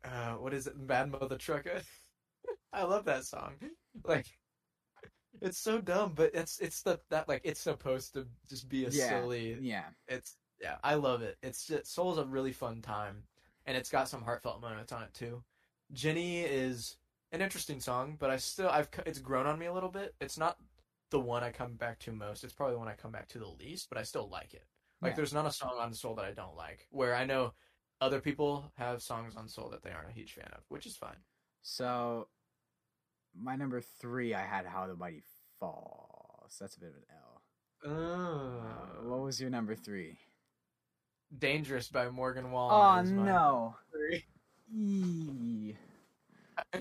uh, 0.06 0.34
"What 0.36 0.54
is 0.54 0.68
it, 0.68 0.88
Bad 0.88 1.12
Mother 1.12 1.38
Trucker?" 1.38 1.82
I 2.74 2.84
love 2.84 3.06
that 3.06 3.26
song. 3.26 3.56
Like, 4.06 4.28
it's 5.42 5.58
so 5.58 5.80
dumb, 5.80 6.14
but 6.16 6.32
it's 6.34 6.60
it's 6.60 6.82
the 6.82 7.00
that 7.10 7.28
like 7.28 7.42
it's 7.44 7.60
supposed 7.60 8.14
to 8.14 8.28
just 8.50 8.70
be 8.70 8.86
a 8.86 8.92
Yeah, 8.92 9.22
silly. 9.22 9.58
Yeah. 9.62 9.86
It's 10.08 10.38
yeah, 10.62 10.78
I 10.84 10.96
love 10.96 11.22
it. 11.22 11.38
It's 11.42 11.68
just 11.68 11.94
Soul's 11.94 12.18
a 12.18 12.26
really 12.26 12.52
fun 12.54 12.82
time, 12.82 13.24
and 13.66 13.78
it's 13.78 13.90
got 13.90 14.08
some 14.10 14.24
heartfelt 14.24 14.62
moments 14.62 14.92
on 14.92 15.04
it 15.04 15.14
too. 15.14 15.44
Jenny 15.94 16.42
is 16.42 16.98
an 17.32 17.42
interesting 17.42 17.80
song, 17.80 18.18
but 18.20 18.30
I 18.30 18.38
still 18.38 18.70
I've 18.70 18.90
it's 19.06 19.20
grown 19.20 19.46
on 19.46 19.60
me 19.60 19.68
a 19.68 19.74
little 19.74 19.90
bit. 19.92 20.16
It's 20.20 20.38
not 20.38 20.58
the 21.10 21.20
one 21.20 21.44
I 21.44 21.52
come 21.52 21.76
back 21.76 22.00
to 22.00 22.12
most. 22.12 22.44
It's 22.44 22.54
probably 22.54 22.74
the 22.76 22.80
one 22.80 22.88
I 22.88 22.94
come 22.96 23.12
back 23.12 23.28
to 23.30 23.40
the 23.40 23.48
least, 23.48 23.90
but 23.90 23.98
I 23.98 24.04
still 24.04 24.28
like 24.30 24.54
it. 24.54 24.66
Like 25.02 25.12
Yeah. 25.12 25.16
there's 25.18 25.34
not 25.34 25.46
a 25.46 25.52
song 25.52 25.78
on 25.80 25.94
Soul 25.94 26.16
that 26.16 26.26
I 26.26 26.32
don't 26.32 26.56
like. 26.56 26.88
Where 26.90 27.16
I 27.16 27.26
know 27.26 27.54
other 28.02 28.20
people 28.20 28.72
have 28.78 29.02
songs 29.02 29.36
on 29.36 29.48
Soul 29.48 29.70
that 29.70 29.84
they 29.84 29.92
aren't 29.92 30.10
a 30.10 30.14
huge 30.14 30.34
fan 30.34 30.50
of, 30.54 30.64
which 30.70 30.86
is 30.86 30.98
fine. 30.98 31.18
So, 31.62 32.30
my 33.40 33.56
number 33.56 33.82
three, 33.82 34.34
I 34.34 34.42
had 34.46 34.66
How 34.66 34.88
the 34.88 34.96
Mighty 34.96 35.24
Falls. 35.60 36.58
That's 36.60 36.76
a 36.76 36.80
bit 36.80 36.90
of 36.90 36.96
an 36.96 37.04
L. 37.12 37.42
Uh, 37.92 39.08
what 39.10 39.20
was 39.22 39.40
your 39.40 39.50
number 39.50 39.76
three? 39.76 40.18
Dangerous 41.38 41.90
by 41.90 42.10
Morgan 42.10 42.52
Wallen. 42.52 43.20
Oh 43.20 43.24
no! 43.24 43.76
Eee. 44.74 45.76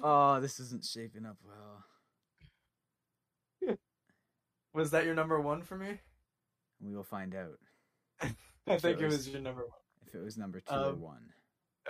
Oh, 0.03 0.41
this 0.41 0.59
isn't 0.59 0.87
shaping 0.87 1.27
up 1.27 1.37
well. 1.45 1.85
Was 4.73 4.91
that 4.93 5.05
your 5.05 5.15
number 5.15 5.39
one 5.39 5.61
for 5.61 5.77
me? 5.77 5.99
We 6.81 6.95
will 6.97 7.05
find 7.05 7.35
out 7.35 7.59
I 8.67 8.79
think 8.79 9.01
it 9.03 9.05
was- 9.05 9.17
was 9.19 9.29
your 9.29 9.43
number 9.43 9.63
one. 9.67 9.79
if 10.07 10.15
it 10.15 10.23
was 10.25 10.39
number 10.39 10.61
two 10.61 10.75
or 10.75 10.91
Um, 10.93 11.01
one. 11.03 11.29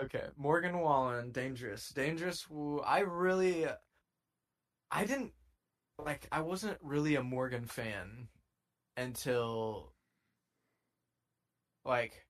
Okay, 0.03 0.25
Morgan 0.37 0.81
Wallen, 0.81 1.31
Dangerous. 1.31 1.91
Dangerous, 1.91 2.45
I 2.85 3.01
really. 3.01 3.67
I 4.91 5.05
didn't. 5.05 5.33
Like, 5.99 6.27
I 6.31 6.41
wasn't 6.41 6.79
really 6.83 7.15
a 7.15 7.23
Morgan 7.23 7.67
fan 7.67 8.29
until. 8.97 9.93
Like. 11.85 12.25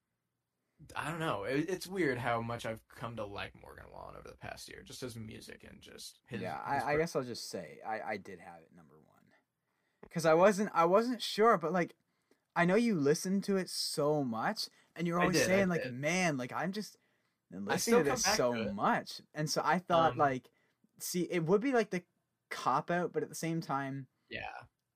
I 0.95 1.11
don't 1.11 1.21
know. 1.21 1.45
It, 1.45 1.71
it's 1.71 1.87
weird 1.87 2.19
how 2.19 2.43
much 2.43 2.67
I've 2.67 2.83
come 2.95 3.17
to 3.17 3.25
like 3.25 3.53
Morgan 3.63 3.87
Wallen 3.91 4.15
over 4.15 4.29
the 4.29 4.37
past 4.37 4.69
year, 4.69 4.83
just 4.85 5.03
as 5.03 5.17
music 5.17 5.65
and 5.67 5.81
just 5.81 6.21
his. 6.27 6.43
yeah, 6.43 6.59
his 6.75 6.85
I, 6.85 6.93
I 6.93 6.97
guess 6.99 7.17
I'll 7.17 7.23
just 7.23 7.49
say 7.49 7.79
I, 7.87 8.01
I 8.07 8.17
did 8.19 8.41
have 8.41 8.61
it 8.61 8.77
number 8.77 8.93
one 8.95 9.07
because 10.03 10.27
I 10.27 10.35
wasn't 10.35 10.71
I 10.75 10.85
wasn't 10.85 11.23
sure, 11.23 11.57
but 11.57 11.73
like 11.73 11.95
I 12.55 12.65
know 12.65 12.75
you 12.75 12.95
listened 12.95 13.45
to 13.45 13.57
it 13.57 13.69
so 13.69 14.23
much, 14.23 14.69
and 14.95 15.07
you're 15.07 15.21
always 15.21 15.39
did, 15.39 15.47
saying 15.47 15.69
like, 15.69 15.91
man, 15.91 16.37
like 16.37 16.53
I'm 16.53 16.73
just 16.73 16.97
listening 17.51 18.05
to 18.05 18.11
this 18.11 18.25
so 18.25 18.53
to 18.55 18.73
much, 18.73 19.21
and 19.35 19.49
so 19.49 19.63
I 19.65 19.79
thought 19.79 20.13
Um, 20.13 20.19
like, 20.19 20.49
see, 20.99 21.23
it 21.31 21.45
would 21.45 21.61
be 21.61 21.73
like 21.73 21.91
the 21.91 22.03
cop 22.51 22.91
out, 22.91 23.13
but 23.13 23.23
at 23.23 23.29
the 23.29 23.35
same 23.35 23.61
time, 23.61 24.07
Yeah. 24.31 24.41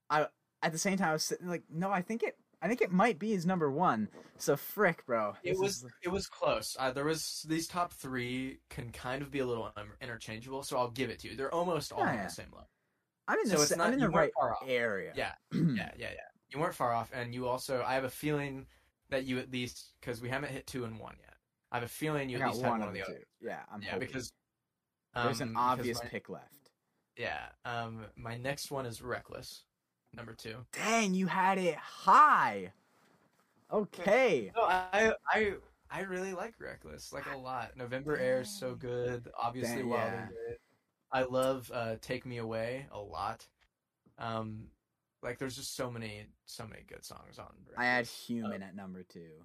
I 0.09 0.27
at 0.62 0.72
the 0.72 0.78
same 0.78 0.98
time, 0.98 1.09
I 1.09 1.12
was 1.14 1.24
sitting 1.24 1.48
like, 1.48 1.62
no, 1.70 1.90
I 1.90 2.02
think 2.02 2.22
it. 2.22 2.36
I 2.62 2.68
think 2.68 2.82
it 2.82 2.93
might 2.93 3.18
be 3.18 3.31
his 3.31 3.47
number 3.47 3.70
one. 3.70 4.10
So 4.36 4.55
frick, 4.55 5.06
bro. 5.06 5.35
It 5.43 5.59
was 5.59 5.77
is- 5.82 5.86
it 6.02 6.09
was 6.10 6.27
close. 6.27 6.77
Uh, 6.78 6.90
there 6.90 7.06
was 7.06 7.47
these 7.48 7.66
top 7.66 7.93
three 7.94 8.60
can 8.68 8.93
kind 8.93 9.22
of 9.22 9.31
be 9.31 9.39
a 9.39 9.47
little 9.47 9.72
um, 9.78 9.93
interchangeable, 10.02 10.62
so 10.62 10.77
I'll 10.77 10.90
give 10.90 11.09
it 11.09 11.20
to 11.20 11.28
you. 11.31 11.36
They're 11.36 11.55
almost 11.55 11.90
all 11.93 12.01
Yeah, 12.01 12.09
on 12.10 12.14
yeah. 12.16 12.24
the 12.24 12.31
same 12.31 12.51
level. 12.52 12.68
I'm 13.28 13.39
in 13.39 13.48
the 13.48 13.56
so 13.56 13.62
it's 13.62 13.77
not- 13.77 13.86
I'm 13.86 13.93
in 13.94 14.01
the 14.01 14.10
right 14.10 14.31
far 14.39 14.52
off. 14.52 14.64
area. 14.66 15.12
Yeah. 15.16 15.32
Yeah, 15.52 15.90
yeah, 15.97 16.10
yeah. 16.10 16.16
You 16.51 16.59
weren't 16.59 16.74
far 16.74 16.93
off, 16.93 17.10
and 17.14 17.32
you 17.35 17.47
also 17.48 17.82
I 17.82 17.94
have 17.94 18.05
a 18.05 18.10
feeling 18.10 18.66
that 19.09 19.24
you 19.24 19.39
at 19.39 19.51
least 19.51 19.94
because 20.01 20.20
we 20.20 20.28
haven't 20.28 20.51
hit 20.51 20.66
two 20.66 20.85
and 20.85 20.98
one 21.01 21.16
yet. 21.18 21.35
I 21.72 21.77
have 21.77 21.85
a 21.85 21.89
feeling 21.89 22.28
you 22.28 22.39
I 22.39 22.43
at 22.43 22.48
least 22.48 22.60
had 22.60 22.68
one 22.70 22.81
one 22.81 22.89
of 22.89 22.94
the 22.94 23.01
the 23.01 23.06
two. 23.06 23.12
other. 23.12 23.24
Yeah, 23.40 23.60
I'm 23.72 23.81
Yeah, 23.82 23.90
hoping. 23.93 24.06
because 24.09 24.32
there's 25.14 25.40
um, 25.40 25.48
an 25.51 25.56
obvious 25.56 26.02
my- 26.02 26.09
pick 26.10 26.28
left. 26.28 26.60
Yeah. 27.16 27.47
Um, 27.65 28.07
my 28.16 28.37
next 28.37 28.70
one 28.70 28.87
is 28.87 29.03
Reckless, 29.03 29.65
number 30.15 30.32
two. 30.35 30.57
Dang, 30.73 31.15
you 31.15 31.27
had 31.27 31.59
it 31.59 31.77
high. 31.77 32.73
Okay. 33.73 34.51
No, 34.57 34.62
I 34.62 35.12
I 35.28 35.53
I 35.91 36.01
really 36.03 36.32
like 36.32 36.55
Reckless, 36.59 37.12
like 37.12 37.27
a 37.32 37.37
lot. 37.39 37.77
November 37.77 38.16
Air 38.16 38.41
is 38.41 38.49
so 38.49 38.74
good. 38.74 39.28
Obviously, 39.39 39.77
Dang, 39.77 39.89
Wild 39.89 40.12
yeah. 40.12 40.27
Good. 40.27 40.57
I 41.12 41.23
love 41.24 41.70
uh, 41.74 41.97
Take 42.01 42.24
Me 42.27 42.39
Away 42.39 42.87
a 42.93 42.99
lot. 43.01 43.47
Um, 44.19 44.69
like 45.23 45.39
there's 45.39 45.57
just 45.57 45.77
so 45.77 45.91
many 45.91 46.27
so 46.47 46.66
many 46.66 46.82
good 46.89 47.05
songs 47.05 47.39
on. 47.39 47.53
I 47.77 47.85
had 47.85 47.97
Reckless. 47.99 48.24
human 48.27 48.62
at 48.62 48.74
number 48.74 49.03
two. 49.03 49.45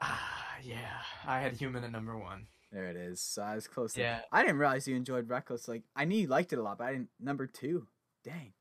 Ah, 0.00 0.56
yeah. 0.62 1.00
I 1.26 1.40
had 1.40 1.54
Human 1.54 1.84
at 1.84 1.92
number 1.92 2.18
one. 2.18 2.46
There 2.74 2.86
it 2.86 2.96
is. 2.96 3.20
So 3.20 3.40
I 3.40 3.54
was 3.54 3.68
close. 3.68 3.92
to- 3.94 4.00
Yeah. 4.00 4.22
I 4.32 4.42
didn't 4.42 4.58
realize 4.58 4.88
you 4.88 4.96
enjoyed 4.96 5.28
Reckless. 5.28 5.68
Like 5.68 5.84
I 5.94 6.04
knew 6.04 6.18
you 6.18 6.26
liked 6.26 6.52
it 6.52 6.58
a 6.58 6.62
lot, 6.62 6.78
but 6.78 6.88
I 6.88 6.92
didn't. 6.92 7.10
Number 7.20 7.46
two. 7.46 7.86
Dang. 8.24 8.52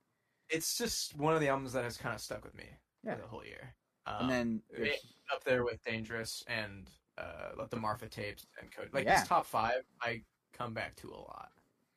It's 0.50 0.78
just 0.78 1.18
one 1.18 1.34
of 1.34 1.42
the 1.42 1.48
albums 1.48 1.74
that 1.74 1.84
has 1.84 1.98
kind 1.98 2.14
of 2.14 2.22
stuck 2.22 2.44
with 2.44 2.54
me 2.54 2.66
Yeah. 3.04 3.16
for 3.16 3.22
the 3.22 3.28
whole 3.28 3.44
year. 3.44 3.74
Um, 4.06 4.16
and 4.22 4.30
then 4.30 4.62
it- 4.70 5.00
up 5.34 5.44
there 5.44 5.64
with 5.64 5.84
Dangerous 5.84 6.44
and 6.48 6.92
uh, 7.18 7.52
like 7.58 7.70
the 7.72 7.78
Marfa 7.78 8.08
tapes 8.08 8.46
and 8.62 8.72
Code. 8.72 8.90
Like 8.94 9.06
Yeah. 9.06 9.20
these 9.20 9.28
top 9.28 9.48
five, 9.48 9.84
I 10.02 10.24
come 10.52 10.74
back 10.76 10.96
to 10.98 11.10
a 11.12 11.18
lot. 11.18 11.52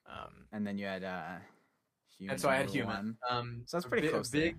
Um, 0.07 0.47
and 0.53 0.67
then 0.67 0.79
you 0.79 0.87
had 0.87 1.05
uh. 1.05 1.37
Human 2.19 2.33
and 2.33 2.41
so 2.41 2.49
I 2.49 2.57
had 2.57 2.71
Human. 2.71 2.89
one. 2.97 3.19
Um, 3.29 3.63
So 3.67 3.77
that's 3.77 3.85
a 3.85 3.89
pretty 3.91 4.07
bi- 4.07 4.13
close 4.13 4.29
A 4.29 4.33
there. 4.33 4.41
big, 4.41 4.57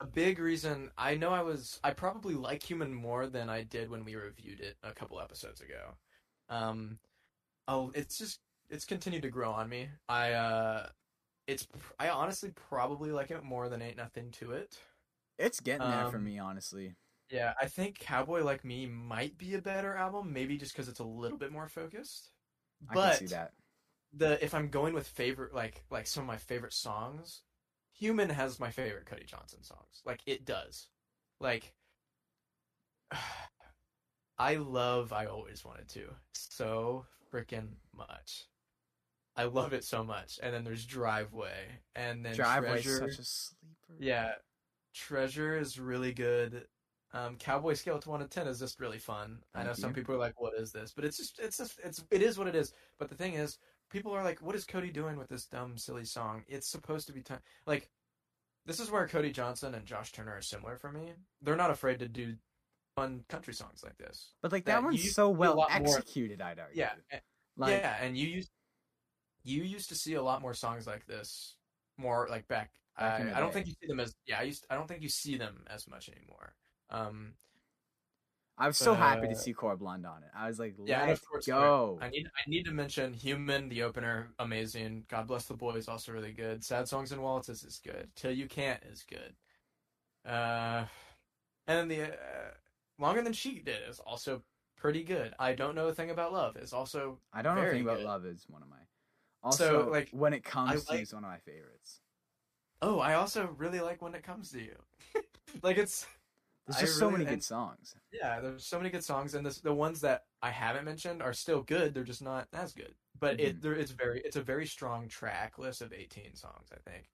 a 0.00 0.06
big 0.06 0.38
reason 0.38 0.92
I 0.96 1.16
know 1.16 1.30
I 1.30 1.42
was 1.42 1.80
I 1.82 1.90
probably 1.92 2.34
like 2.34 2.62
Human 2.62 2.94
more 2.94 3.26
than 3.26 3.48
I 3.48 3.64
did 3.64 3.90
when 3.90 4.04
we 4.04 4.14
reviewed 4.14 4.60
it 4.60 4.76
a 4.84 4.92
couple 4.92 5.20
episodes 5.20 5.60
ago. 5.60 5.96
Um, 6.48 6.98
oh, 7.68 7.92
it's 7.94 8.18
just 8.18 8.40
it's 8.68 8.84
continued 8.84 9.22
to 9.22 9.30
grow 9.30 9.52
on 9.52 9.68
me. 9.68 9.88
I 10.08 10.32
uh, 10.32 10.86
it's 11.46 11.66
I 11.98 12.08
honestly 12.08 12.50
probably 12.68 13.10
like 13.10 13.30
it 13.30 13.42
more 13.42 13.68
than 13.68 13.82
Ain't 13.82 13.96
Nothing 13.96 14.30
to 14.32 14.52
It. 14.52 14.78
It's 15.38 15.60
getting 15.60 15.88
there 15.88 16.10
for 16.10 16.18
um, 16.18 16.24
me, 16.24 16.38
honestly. 16.38 16.94
Yeah, 17.30 17.54
I 17.60 17.66
think 17.66 17.98
Cowboy 17.98 18.42
Like 18.42 18.64
Me 18.64 18.86
might 18.86 19.38
be 19.38 19.54
a 19.54 19.62
better 19.62 19.96
album, 19.96 20.32
maybe 20.32 20.58
just 20.58 20.72
because 20.72 20.88
it's 20.88 21.00
a 21.00 21.04
little 21.04 21.38
bit 21.38 21.50
more 21.50 21.66
focused. 21.66 22.30
I 22.90 22.94
but 22.94 23.18
can 23.18 23.28
see 23.28 23.34
that. 23.34 23.52
the 24.12 24.42
if 24.44 24.54
I'm 24.54 24.68
going 24.68 24.94
with 24.94 25.06
favorite 25.06 25.54
like 25.54 25.84
like 25.90 26.06
some 26.06 26.22
of 26.22 26.26
my 26.26 26.36
favorite 26.36 26.74
songs, 26.74 27.42
Human 27.94 28.28
has 28.28 28.60
my 28.60 28.70
favorite 28.70 29.06
Cody 29.06 29.24
Johnson 29.24 29.62
songs. 29.62 30.02
Like 30.04 30.20
it 30.26 30.44
does. 30.44 30.88
Like 31.40 31.72
I 34.38 34.56
love 34.56 35.12
I 35.12 35.26
always 35.26 35.64
wanted 35.64 35.88
to 35.90 36.08
so 36.32 37.06
freaking 37.32 37.68
much. 37.96 38.46
I 39.36 39.44
love 39.44 39.72
it 39.72 39.84
so 39.84 40.04
much. 40.04 40.38
And 40.42 40.52
then 40.52 40.64
there's 40.64 40.84
Driveway 40.84 41.80
and 41.94 42.24
then 42.24 42.34
Driveway's 42.34 42.82
Treasure. 42.82 43.10
such 43.10 43.18
a 43.18 43.24
sleeper. 43.24 43.94
Yeah, 43.98 44.32
Treasure 44.94 45.56
is 45.56 45.78
really 45.78 46.12
good. 46.12 46.66
Um, 47.14 47.36
Cowboy 47.36 47.74
Scale 47.74 47.98
to 47.98 48.08
one 48.08 48.20
to 48.20 48.26
ten 48.26 48.46
is 48.46 48.58
just 48.58 48.80
really 48.80 48.98
fun. 48.98 49.38
I 49.54 49.60
know 49.60 49.68
Thank 49.68 49.78
some 49.78 49.92
people 49.92 50.14
are 50.14 50.18
like, 50.18 50.40
"What 50.40 50.54
is 50.54 50.72
this?" 50.72 50.92
But 50.92 51.04
it's 51.04 51.18
just, 51.18 51.38
it's 51.38 51.58
just, 51.58 51.78
it's, 51.84 52.02
it 52.10 52.22
is 52.22 52.38
what 52.38 52.46
it 52.46 52.54
is. 52.54 52.72
But 52.98 53.10
the 53.10 53.14
thing 53.14 53.34
is, 53.34 53.58
people 53.90 54.12
are 54.12 54.24
like, 54.24 54.40
"What 54.40 54.54
is 54.54 54.64
Cody 54.64 54.90
doing 54.90 55.18
with 55.18 55.28
this 55.28 55.44
dumb, 55.44 55.76
silly 55.76 56.06
song?" 56.06 56.44
It's 56.48 56.66
supposed 56.66 57.06
to 57.08 57.12
be 57.12 57.20
time. 57.20 57.40
Like, 57.66 57.90
this 58.64 58.80
is 58.80 58.90
where 58.90 59.06
Cody 59.06 59.30
Johnson 59.30 59.74
and 59.74 59.84
Josh 59.84 60.12
Turner 60.12 60.32
are 60.32 60.42
similar 60.42 60.76
for 60.78 60.90
me. 60.90 61.12
They're 61.42 61.54
not 61.56 61.70
afraid 61.70 61.98
to 61.98 62.08
do 62.08 62.36
fun 62.96 63.24
country 63.28 63.54
songs 63.54 63.82
like 63.82 63.96
this. 63.98 64.32
But 64.42 64.52
like 64.52 64.64
that 64.66 64.80
that 64.80 64.84
one's 64.84 65.14
so 65.14 65.24
to 65.24 65.30
well 65.38 65.56
lot 65.56 65.70
more- 65.70 65.96
executed, 65.96 66.40
I'd 66.40 66.58
argue. 66.58 66.80
Yeah, 66.80 66.92
Like 67.56 67.80
yeah, 67.80 67.96
and 68.02 68.16
you 68.16 68.28
used, 68.28 68.50
you 69.44 69.62
used 69.62 69.88
to 69.90 69.94
see 69.94 70.14
a 70.14 70.22
lot 70.22 70.40
more 70.42 70.54
songs 70.54 70.86
like 70.86 71.06
this, 71.06 71.56
more 71.98 72.26
like 72.30 72.46
back. 72.48 72.70
Back 72.98 73.20
I, 73.22 73.36
I 73.36 73.40
don't 73.40 73.52
think 73.52 73.66
you 73.66 73.72
see 73.80 73.86
them 73.88 74.00
as 74.00 74.14
yeah. 74.26 74.38
I 74.40 74.42
used. 74.42 74.66
I 74.70 74.74
don't 74.74 74.86
think 74.86 75.02
you 75.02 75.08
see 75.08 75.36
them 75.38 75.64
as 75.70 75.88
much 75.88 76.10
anymore. 76.10 76.54
Um, 76.90 77.32
I 78.58 78.66
was 78.66 78.76
so 78.76 78.94
happy 78.94 79.28
to 79.28 79.32
uh, 79.32 79.34
see 79.36 79.54
Core 79.54 79.76
Blonde 79.76 80.04
on 80.06 80.22
it. 80.22 80.28
I 80.36 80.46
was 80.46 80.58
like, 80.58 80.74
Yeah, 80.84 81.06
let's 81.06 81.20
of 81.20 81.26
course, 81.28 81.46
go. 81.46 81.98
I 82.02 82.10
need 82.10 82.26
I 82.26 82.50
need 82.50 82.64
to 82.66 82.70
mention 82.70 83.14
Human, 83.14 83.68
the 83.70 83.82
opener, 83.82 84.28
amazing. 84.38 85.04
God 85.08 85.26
Bless 85.26 85.46
the 85.46 85.54
Boys, 85.54 85.88
also 85.88 86.12
really 86.12 86.32
good. 86.32 86.62
Sad 86.62 86.86
Songs 86.86 87.12
and 87.12 87.22
Waltzes 87.22 87.64
is 87.64 87.80
good. 87.82 88.10
Till 88.14 88.30
You 88.30 88.46
Can't 88.46 88.82
is 88.84 89.04
good. 89.08 89.34
Uh, 90.30 90.84
and 91.66 91.78
then 91.78 91.88
the 91.88 92.12
uh, 92.12 92.50
Longer 92.98 93.22
Than 93.22 93.32
She 93.32 93.58
Did 93.60 93.88
is 93.88 93.98
also 94.00 94.42
pretty 94.76 95.02
good. 95.02 95.34
I 95.38 95.52
Don't 95.54 95.74
Know 95.74 95.88
a 95.88 95.94
Thing 95.94 96.10
About 96.10 96.32
Love 96.32 96.56
is 96.56 96.72
also 96.72 97.18
I 97.32 97.42
don't 97.42 97.54
know 97.56 97.62
very 97.62 97.76
anything 97.76 97.86
about 97.88 97.98
good. 97.98 98.06
love 98.06 98.26
is 98.26 98.44
one 98.48 98.62
of 98.62 98.68
my. 98.68 98.76
Also, 99.44 99.90
like, 99.90 100.08
when 100.12 100.32
it 100.32 100.44
comes 100.44 100.84
to 100.84 100.92
like- 100.92 101.02
is 101.02 101.12
one 101.12 101.24
of 101.24 101.30
my 101.30 101.38
favorites. 101.38 102.00
oh 102.80 102.98
I 103.00 103.14
also 103.14 103.48
really 103.56 103.80
like 103.80 104.02
When 104.02 104.14
It 104.14 104.22
Comes 104.22 104.50
to 104.52 104.60
You. 104.60 104.76
like 105.62 105.78
it's 105.78 106.06
There's 106.66 106.80
just 106.80 106.98
so 106.98 107.06
really- 107.08 107.24
many 107.24 107.30
good 107.36 107.44
songs. 107.44 107.94
Yeah, 108.12 108.40
there's 108.40 108.64
so 108.64 108.78
many 108.78 108.90
good 108.90 109.02
songs, 109.04 109.34
and 109.34 109.44
this, 109.44 109.60
the 109.60 109.74
ones 109.74 110.00
that 110.02 110.24
I 110.42 110.50
haven't 110.50 110.84
mentioned 110.84 111.22
are 111.22 111.32
still 111.32 111.62
good. 111.62 111.92
They're 111.94 112.04
just 112.04 112.22
not 112.22 112.46
as 112.52 112.72
good. 112.72 112.94
But 113.18 113.38
Mm-hmm. 113.38 113.46
it 113.46 113.62
there 113.62 113.74
it's 113.74 113.90
very 113.92 114.20
it's 114.24 114.36
a 114.36 114.42
very 114.42 114.66
strong 114.66 115.08
track 115.08 115.58
list 115.58 115.80
of 115.82 115.92
18 115.92 116.34
songs. 116.36 116.68
I 116.72 116.78
think. 116.90 117.08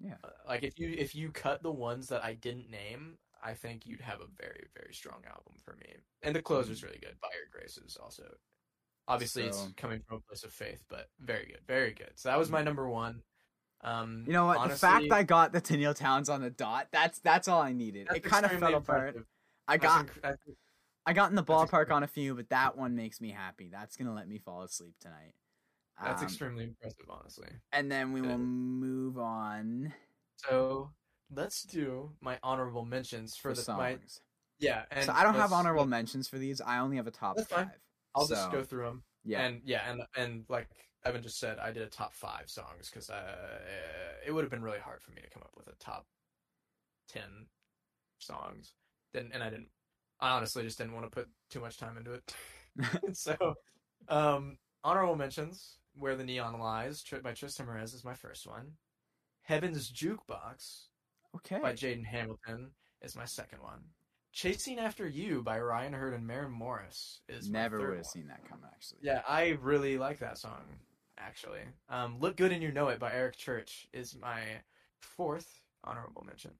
Yeah. 0.00 0.14
Uh, 0.22 0.28
like 0.46 0.62
if 0.62 0.78
you 0.78 0.94
if 0.96 1.14
you 1.14 1.30
cut 1.32 1.62
the 1.62 1.72
ones 1.72 2.06
that 2.08 2.24
I 2.24 2.34
didn't 2.34 2.70
name, 2.70 3.18
I 3.42 3.54
think 3.54 3.86
you'd 3.86 4.00
have 4.00 4.20
a 4.20 4.26
very 4.40 4.66
very 4.76 4.92
strong 4.92 5.22
album 5.26 5.54
for 5.64 5.74
me. 5.76 5.94
And 6.22 6.34
the 6.34 6.42
closer's 6.42 6.82
really 6.82 6.98
good. 6.98 7.16
By 7.20 7.28
Your 7.34 7.46
Grace 7.52 7.78
is 7.78 7.96
also. 7.96 8.24
Obviously, 9.06 9.44
it's 9.44 9.58
Mm-hmm. 9.58 9.70
Coming 9.76 10.00
from 10.06 10.18
a 10.18 10.20
place 10.20 10.44
of 10.44 10.52
faith, 10.52 10.84
but 10.90 11.08
very 11.20 11.46
good, 11.46 11.60
very 11.66 11.92
good. 11.94 12.12
So 12.16 12.28
that 12.28 12.38
was 12.38 12.50
my 12.50 12.62
number 12.62 12.86
one. 12.88 13.22
Um, 13.82 14.24
You 14.26 14.32
know 14.34 14.44
what? 14.46 14.58
honestly, 14.58 14.74
the 14.74 14.78
fact 15.08 15.12
I 15.12 15.22
got 15.22 15.52
the 15.52 15.60
Tenille 15.62 15.94
Townes 15.96 16.28
on 16.28 16.42
the 16.42 16.50
dot, 16.50 16.88
that's 16.92 17.18
that's 17.20 17.48
all 17.48 17.62
I 17.62 17.72
needed. 17.72 18.08
It 18.14 18.22
kind 18.24 18.44
of 18.44 18.52
fell 18.52 18.74
apart. 18.74 19.08
impressive. 19.16 19.26
I 19.66 19.76
got 19.78 20.06
that's- 20.22 20.56
I 21.06 21.14
got 21.14 21.30
in 21.30 21.36
the 21.36 21.44
ballpark 21.44 21.90
on 21.90 22.02
a 22.02 22.06
few, 22.06 22.34
but 22.34 22.50
that 22.50 22.76
one 22.76 22.94
makes 22.96 23.18
me 23.18 23.30
happy. 23.30 23.68
That's 23.70 23.96
gonna 23.96 24.12
let 24.12 24.28
me 24.28 24.36
fall 24.38 24.62
asleep 24.62 24.94
tonight. 25.00 25.32
That's 26.02 26.20
Um, 26.20 26.28
extremely 26.28 26.64
impressive, 26.64 27.06
honestly. 27.08 27.48
And 27.72 27.90
then 27.90 28.12
we 28.12 28.20
will 28.20 28.36
move 28.38 29.16
on 29.18 29.94
So 30.36 30.92
let's 31.34 31.62
do 31.62 32.10
my 32.20 32.38
honorable 32.42 32.84
mentions 32.84 33.36
for, 33.36 33.54
for 33.54 33.60
the 33.60 33.72
my 33.72 33.92
songs. 33.92 34.20
yeah. 34.58 34.82
And 34.90 35.06
so 35.06 35.12
I 35.12 35.22
don't 35.22 35.34
have 35.34 35.52
honorable 35.52 35.86
mentions 35.86 36.28
for 36.28 36.38
these. 36.38 36.60
I 36.60 36.78
only 36.78 36.96
have 36.96 37.06
a 37.06 37.10
top 37.10 37.36
That's 37.36 37.48
fine. 37.48 37.66
five. 37.66 37.74
I'll 38.14 38.26
just 38.26 38.50
go 38.50 38.62
through 38.62 38.84
them. 38.84 39.02
Yeah. 39.24 39.44
And 39.44 39.60
yeah, 39.64 39.82
and 39.90 40.02
and 40.16 40.44
like 40.48 40.68
Evan 41.04 41.22
just 41.22 41.38
said, 41.38 41.58
I 41.58 41.70
did 41.70 41.82
a 41.82 41.86
top 41.86 42.14
five 42.14 42.44
songs 42.46 42.90
because 42.90 43.10
uh, 43.10 43.58
it 44.26 44.32
would 44.32 44.42
have 44.42 44.50
been 44.50 44.62
really 44.62 44.78
hard 44.78 45.02
for 45.02 45.10
me 45.12 45.22
to 45.22 45.30
come 45.30 45.42
up 45.42 45.52
with 45.56 45.68
a 45.68 45.76
top 45.78 46.06
ten 47.08 47.46
songs. 48.18 48.74
Didn't 49.12 49.32
and 49.32 49.42
I 49.42 49.50
didn't. 49.50 49.68
I 50.20 50.30
honestly 50.30 50.64
just 50.64 50.78
didn't 50.78 50.94
want 50.94 51.06
to 51.06 51.10
put 51.10 51.28
too 51.50 51.60
much 51.60 51.78
time 51.78 51.96
into 51.96 52.12
it. 52.12 52.34
so, 53.16 53.54
um, 54.08 54.58
honorable 54.82 55.16
mentions: 55.16 55.78
"Where 55.94 56.16
the 56.16 56.24
Neon 56.24 56.58
Lies" 56.58 57.04
by 57.22 57.32
Triston 57.32 57.66
Marez 57.66 57.94
is 57.94 58.04
my 58.04 58.14
first 58.14 58.46
one. 58.46 58.72
"Heaven's 59.42 59.90
Jukebox" 59.90 60.88
okay. 61.36 61.58
by 61.60 61.72
Jaden 61.72 62.04
Hamilton 62.04 62.70
is 63.02 63.16
my 63.16 63.24
second 63.24 63.62
one. 63.62 63.80
"Chasing 64.32 64.78
After 64.78 65.08
You" 65.08 65.42
by 65.42 65.58
Ryan 65.60 65.92
Hurd 65.92 66.14
and 66.14 66.26
Maren 66.26 66.52
Morris 66.52 67.20
is 67.28 67.48
my 67.48 67.60
Never 67.60 67.88
would 67.88 67.96
have 67.96 68.06
seen 68.06 68.26
that 68.28 68.44
come 68.48 68.60
actually. 68.64 69.00
Yeah, 69.02 69.22
I 69.26 69.58
really 69.60 69.98
like 69.98 70.18
that 70.20 70.38
song, 70.38 70.62
actually. 71.18 71.62
Um, 71.88 72.18
Look 72.20 72.36
Good 72.36 72.52
and 72.52 72.62
You 72.62 72.70
Know 72.72 72.88
It 72.88 72.98
by 72.98 73.12
Eric 73.12 73.36
Church 73.36 73.88
is 73.92 74.16
my 74.16 74.42
fourth 75.00 75.62
honorable 75.84 76.24
mention. 76.26 76.52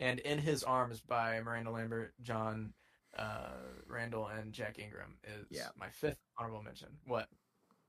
And 0.00 0.18
In 0.20 0.38
His 0.38 0.62
Arms 0.64 1.00
by 1.00 1.40
Miranda 1.40 1.70
Lambert, 1.70 2.14
Jon 2.20 2.72
uh, 3.16 3.52
Randall, 3.86 4.26
and 4.26 4.52
Jack 4.52 4.78
Ingram 4.78 5.16
is 5.22 5.46
Yeah. 5.50 5.68
my 5.78 5.88
fifth 5.90 6.18
honorable 6.36 6.62
mention. 6.62 6.88
What? 7.06 7.28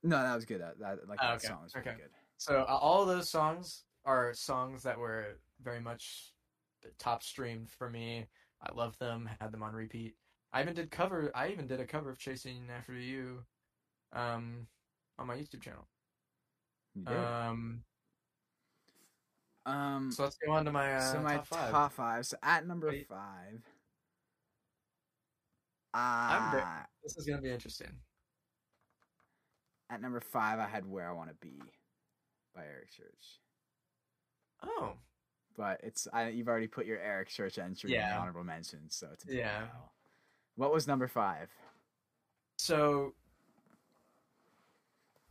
No, 0.03 0.21
that 0.21 0.35
was 0.35 0.45
good. 0.45 0.61
That, 0.61 0.77
that 0.79 1.09
like 1.09 1.17
Oh, 1.21 1.27
that 1.29 1.35
okay, 1.37 1.47
song 1.47 1.63
was 1.63 1.73
really 1.73 1.87
okay. 1.89 1.97
good. 1.97 2.11
So 2.37 2.61
uh, 2.61 2.77
all 2.79 3.05
those 3.05 3.29
songs 3.31 3.85
are 4.05 4.33
songs 4.35 4.83
that 4.83 4.99
were 4.99 5.39
very 5.63 5.79
much 5.79 6.33
the 6.81 6.89
top 6.99 7.23
streamed 7.23 7.69
for 7.69 7.89
me. 7.89 8.27
I 8.61 8.73
loved 8.73 8.99
them, 8.99 9.29
had 9.39 9.51
them 9.51 9.63
on 9.63 9.73
repeat. 9.73 10.15
I 10.53 10.61
even 10.61 10.73
did 10.73 10.89
cover. 10.91 11.31
I 11.35 11.49
even 11.49 11.67
did 11.67 11.79
a 11.79 11.85
cover 11.85 12.09
of 12.09 12.17
"Chasing 12.17 12.67
After 12.75 12.93
You," 12.93 13.43
um, 14.13 14.67
on 15.19 15.27
my 15.27 15.35
YouTube 15.35 15.61
channel. 15.61 15.87
You. 16.95 17.15
Um, 17.15 17.83
um 19.65 20.11
so 20.11 20.23
let's 20.23 20.37
go 20.37 20.53
on 20.53 20.63
to 20.65 20.71
my, 20.71 20.93
uh, 20.95 21.11
so 21.11 21.19
my 21.21 21.35
top 21.35 21.47
five. 21.47 21.71
top 21.71 21.93
five. 21.93 22.25
So 22.25 22.37
at 22.41 22.65
number 22.65 22.87
Wait. 22.87 23.07
five. 23.07 23.61
I'm 25.93 26.57
Uh, 26.57 26.83
This 27.03 27.17
is 27.17 27.25
gonna 27.25 27.41
be 27.41 27.51
interesting. 27.51 27.91
at 29.89 30.01
number 30.01 30.19
five 30.19 30.59
I 30.59 30.67
had 30.67 30.85
Where 30.85 31.09
I 31.09 31.13
Wanna 31.13 31.35
Be 31.41 31.61
by 32.53 32.65
Eric 32.65 32.91
Church. 32.91 33.39
Oh, 34.63 34.93
But 35.57 35.79
it's 35.83 36.07
I, 36.11 36.29
you've 36.29 36.47
already 36.49 36.67
put 36.67 36.85
your 36.85 36.99
Eric 36.99 37.29
Church 37.29 37.57
entry 37.57 37.91
in 37.93 38.01
the 38.01 38.07
Yeah. 38.07 38.19
honorable 38.19 38.43
mentions, 38.43 38.95
so 38.95 39.07
it's 39.13 39.25
Yeah. 39.25 39.59
now. 39.59 39.89
What 40.55 40.73
was 40.73 40.87
number 40.87 41.07
five? 41.07 41.49
so 42.57 43.13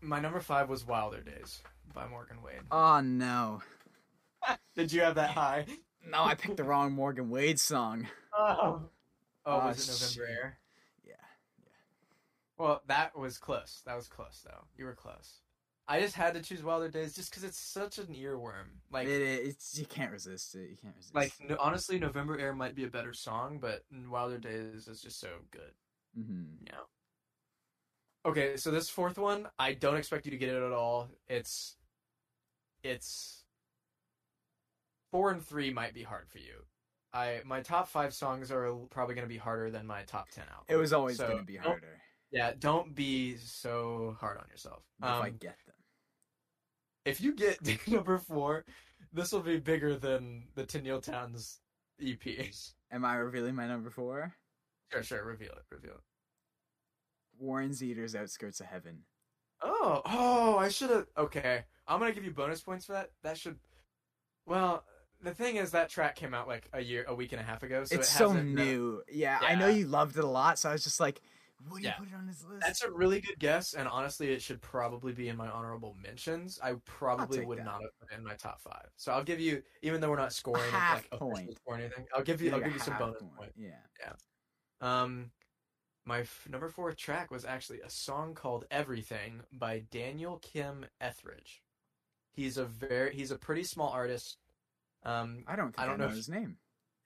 my 0.00 0.20
number 0.20 0.40
five 0.40 0.68
was 0.68 0.84
"Wilder 0.86 1.22
Days" 1.22 1.62
by 1.94 2.06
Morgan 2.06 2.42
Wade. 2.42 2.60
Oh 2.70 3.00
no. 3.00 3.62
Did 4.76 4.92
you 4.92 5.00
have 5.02 5.14
that 5.14 5.30
high? 5.30 5.66
No, 6.06 6.22
I 6.22 6.34
picked 6.34 6.58
the 6.58 6.64
wrong 6.64 6.92
Morgan 6.92 7.30
Wade 7.30 7.58
song. 7.60 8.06
Oh, 8.36 8.82
oh, 9.46 9.60
Oh, 9.60 9.66
was 9.68 9.88
it 9.88 9.92
November 9.92 10.28
shit. 10.32 10.36
Air? 10.44 10.58
Yeah, 11.04 11.12
yeah. 11.64 11.70
Well, 12.58 12.82
that 12.88 13.16
was 13.16 13.38
close. 13.38 13.80
That 13.86 13.94
was 13.94 14.08
close, 14.08 14.42
though. 14.44 14.64
You 14.76 14.86
were 14.86 14.94
close. 14.94 15.34
I 15.86 16.00
just 16.00 16.14
had 16.14 16.34
to 16.34 16.42
choose 16.42 16.62
Wilder 16.62 16.88
Days 16.88 17.14
just 17.14 17.30
because 17.30 17.44
it's 17.44 17.58
such 17.58 17.98
an 17.98 18.06
earworm. 18.06 18.68
Like, 18.90 19.06
it, 19.06 19.20
it, 19.20 19.46
it's 19.46 19.78
you 19.78 19.84
can't 19.86 20.12
resist 20.12 20.54
it. 20.54 20.70
You 20.70 20.76
can't 20.80 20.94
resist. 20.96 21.14
like 21.14 21.32
no, 21.48 21.56
honestly, 21.60 21.98
November 21.98 22.38
Air 22.38 22.54
might 22.54 22.74
be 22.74 22.84
a 22.84 22.88
better 22.88 23.12
song, 23.12 23.58
but 23.60 23.84
Wilder 24.08 24.38
Days 24.38 24.88
is 24.88 25.02
just 25.02 25.20
so 25.20 25.28
good. 25.50 25.72
hmm 26.14 26.44
Yeah. 26.66 26.80
Okay, 28.26 28.56
so 28.56 28.70
this 28.70 28.88
fourth 28.88 29.18
one, 29.18 29.48
I 29.58 29.74
don't 29.74 29.96
expect 29.96 30.24
you 30.24 30.30
to 30.30 30.38
get 30.38 30.48
it 30.48 30.62
at 30.62 30.72
all. 30.72 31.10
It's, 31.28 31.76
it's 32.82 33.44
four 35.10 35.30
and 35.30 35.44
three 35.44 35.70
might 35.70 35.94
be 35.94 36.02
hard 36.02 36.28
for 36.28 36.38
you. 36.38 36.64
I 37.12 37.42
my 37.44 37.60
top 37.60 37.88
five 37.88 38.12
songs 38.12 38.50
are 38.50 38.72
probably 38.90 39.14
going 39.14 39.26
to 39.26 39.32
be 39.32 39.38
harder 39.38 39.70
than 39.70 39.86
my 39.86 40.02
top 40.02 40.30
ten 40.30 40.44
albums. 40.50 40.66
It 40.70 40.76
was 40.76 40.92
always 40.92 41.18
So, 41.18 41.28
gonna 41.28 41.42
be 41.44 41.56
harder 41.56 42.00
Yeah, 42.32 42.52
don't 42.58 42.94
be 42.94 43.36
so 43.36 44.16
hard 44.18 44.38
on 44.38 44.46
yourself. 44.50 44.82
if 44.98 45.08
I 45.08 45.30
Um, 45.30 45.36
get 45.38 45.56
them. 45.66 45.73
If 47.04 47.20
you 47.20 47.34
get 47.34 47.58
number 47.88 48.18
four, 48.18 48.64
this 49.12 49.32
will 49.32 49.40
be 49.40 49.58
bigger 49.58 49.96
than 49.96 50.44
the 50.54 50.64
Tenille 50.64 51.02
Townes 51.02 51.58
EP. 52.04 52.52
Am 52.90 53.04
I 53.04 53.16
revealing 53.16 53.54
my 53.54 53.66
number 53.66 53.90
four? 53.90 54.34
Sure, 54.90 55.02
sure, 55.02 55.24
reveal 55.24 55.52
it, 55.52 55.64
reveal 55.70 55.92
it. 55.92 56.00
Warren 57.38 57.70
Zeiders' 57.70 58.14
Outskirts 58.14 58.60
of 58.60 58.66
Heaven. 58.66 59.00
Oh, 59.62 60.02
oh, 60.04 60.58
I 60.58 60.68
should 60.68 60.90
have. 60.90 61.06
Okay, 61.16 61.64
I'm 61.86 61.98
gonna 61.98 62.12
give 62.12 62.24
you 62.24 62.30
bonus 62.30 62.60
points 62.60 62.86
for 62.86 62.92
that. 62.92 63.10
That 63.22 63.38
should. 63.38 63.56
Well, 64.46 64.84
the 65.22 65.32
thing 65.32 65.56
is, 65.56 65.70
that 65.70 65.88
track 65.88 66.16
came 66.16 66.34
out 66.34 66.46
like 66.46 66.68
a 66.72 66.80
year, 66.80 67.04
a 67.08 67.14
week 67.14 67.32
and 67.32 67.40
a 67.40 67.44
half 67.44 67.62
ago, 67.62 67.84
so 67.84 67.94
it's 67.94 68.08
it 68.10 68.16
so 68.16 68.30
uh, 68.30 68.42
new. 68.42 69.02
yeah, 69.10 69.38
I 69.40 69.54
know 69.54 69.68
you 69.68 69.86
loved 69.86 70.16
it 70.16 70.24
a 70.24 70.28
lot, 70.28 70.58
so 70.58 70.68
I 70.68 70.72
was 70.72 70.84
just 70.84 71.00
like, 71.00 71.20
"Would 71.70 71.82
you 71.82 71.88
Yeah. 71.88 71.96
put 71.96 72.08
it 72.08 72.14
on 72.14 72.26
his 72.26 72.44
list?" 72.44 72.62
That's 72.66 72.82
a 72.82 72.90
really 72.92 73.20
good 73.20 73.38
guess, 73.38 73.74
and 73.74 73.88
honestly, 73.88 74.32
it 74.32 74.42
should 74.42 74.60
probably 74.62 75.12
be 75.12 75.28
in 75.28 75.36
my 75.36 75.48
honorable 75.48 75.94
mentions. 75.94 76.58
I 76.60 76.74
probably 76.84 77.44
would 77.44 77.58
that. 77.58 77.64
not 77.64 77.82
have 77.82 77.90
put 78.00 78.12
it 78.12 78.18
in 78.18 78.24
my 78.24 78.34
top 78.34 78.60
five. 78.60 78.88
So 78.96 79.12
I'll 79.12 79.24
give 79.24 79.40
you, 79.40 79.62
even 79.82 80.00
though 80.00 80.10
we're 80.10 80.16
not 80.16 80.32
scoring 80.32 80.72
like 80.72 81.10
point. 81.10 81.58
or 81.64 81.76
anything, 81.76 82.06
I'll 82.14 82.22
give 82.22 82.40
you, 82.42 82.50
Like 82.50 82.60
I'll 82.62 82.64
give 82.68 82.74
you 82.74 82.80
some 82.80 82.98
bonus 82.98 83.20
point. 83.22 83.36
points. 83.36 83.58
Yeah. 83.58 84.14
Um, 84.80 85.32
my 86.04 86.20
f- 86.20 86.46
number 86.50 86.68
four 86.68 86.92
track 86.92 87.30
was 87.30 87.44
actually 87.44 87.80
a 87.80 87.88
song 87.90 88.34
called 88.34 88.66
"Everything" 88.70 89.42
by 89.52 89.80
Daniel 89.90 90.38
Kim 90.40 90.84
Etheridge. 91.00 91.62
He's 92.32 92.56
a 92.58 92.64
very, 92.66 93.14
he's 93.14 93.30
a 93.30 93.38
pretty 93.38 93.64
small 93.64 93.88
artist. 93.90 94.38
Um, 95.04 95.44
I 95.46 95.56
don't 95.56 95.68
think 95.68 95.78
I 95.78 95.84
I, 95.84 95.86
don't 95.86 95.98
know, 95.98 96.08
know 96.08 96.14
his 96.14 96.28
name. 96.28 96.58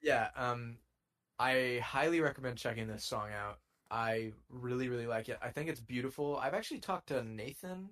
yeah, 0.02 0.30
um, 0.34 0.78
I 1.38 1.80
highly 1.84 2.20
recommend 2.20 2.58
checking 2.58 2.88
this 2.88 3.04
song 3.04 3.30
out. 3.32 3.60
I 3.90 4.32
really, 4.50 4.88
really 4.88 5.06
like 5.06 5.28
it. 5.28 5.38
I 5.40 5.48
think 5.48 5.68
it's 5.68 5.80
beautiful. 5.80 6.36
I've 6.36 6.54
actually 6.54 6.80
talked 6.80 7.08
to 7.08 7.22
Nathan 7.22 7.88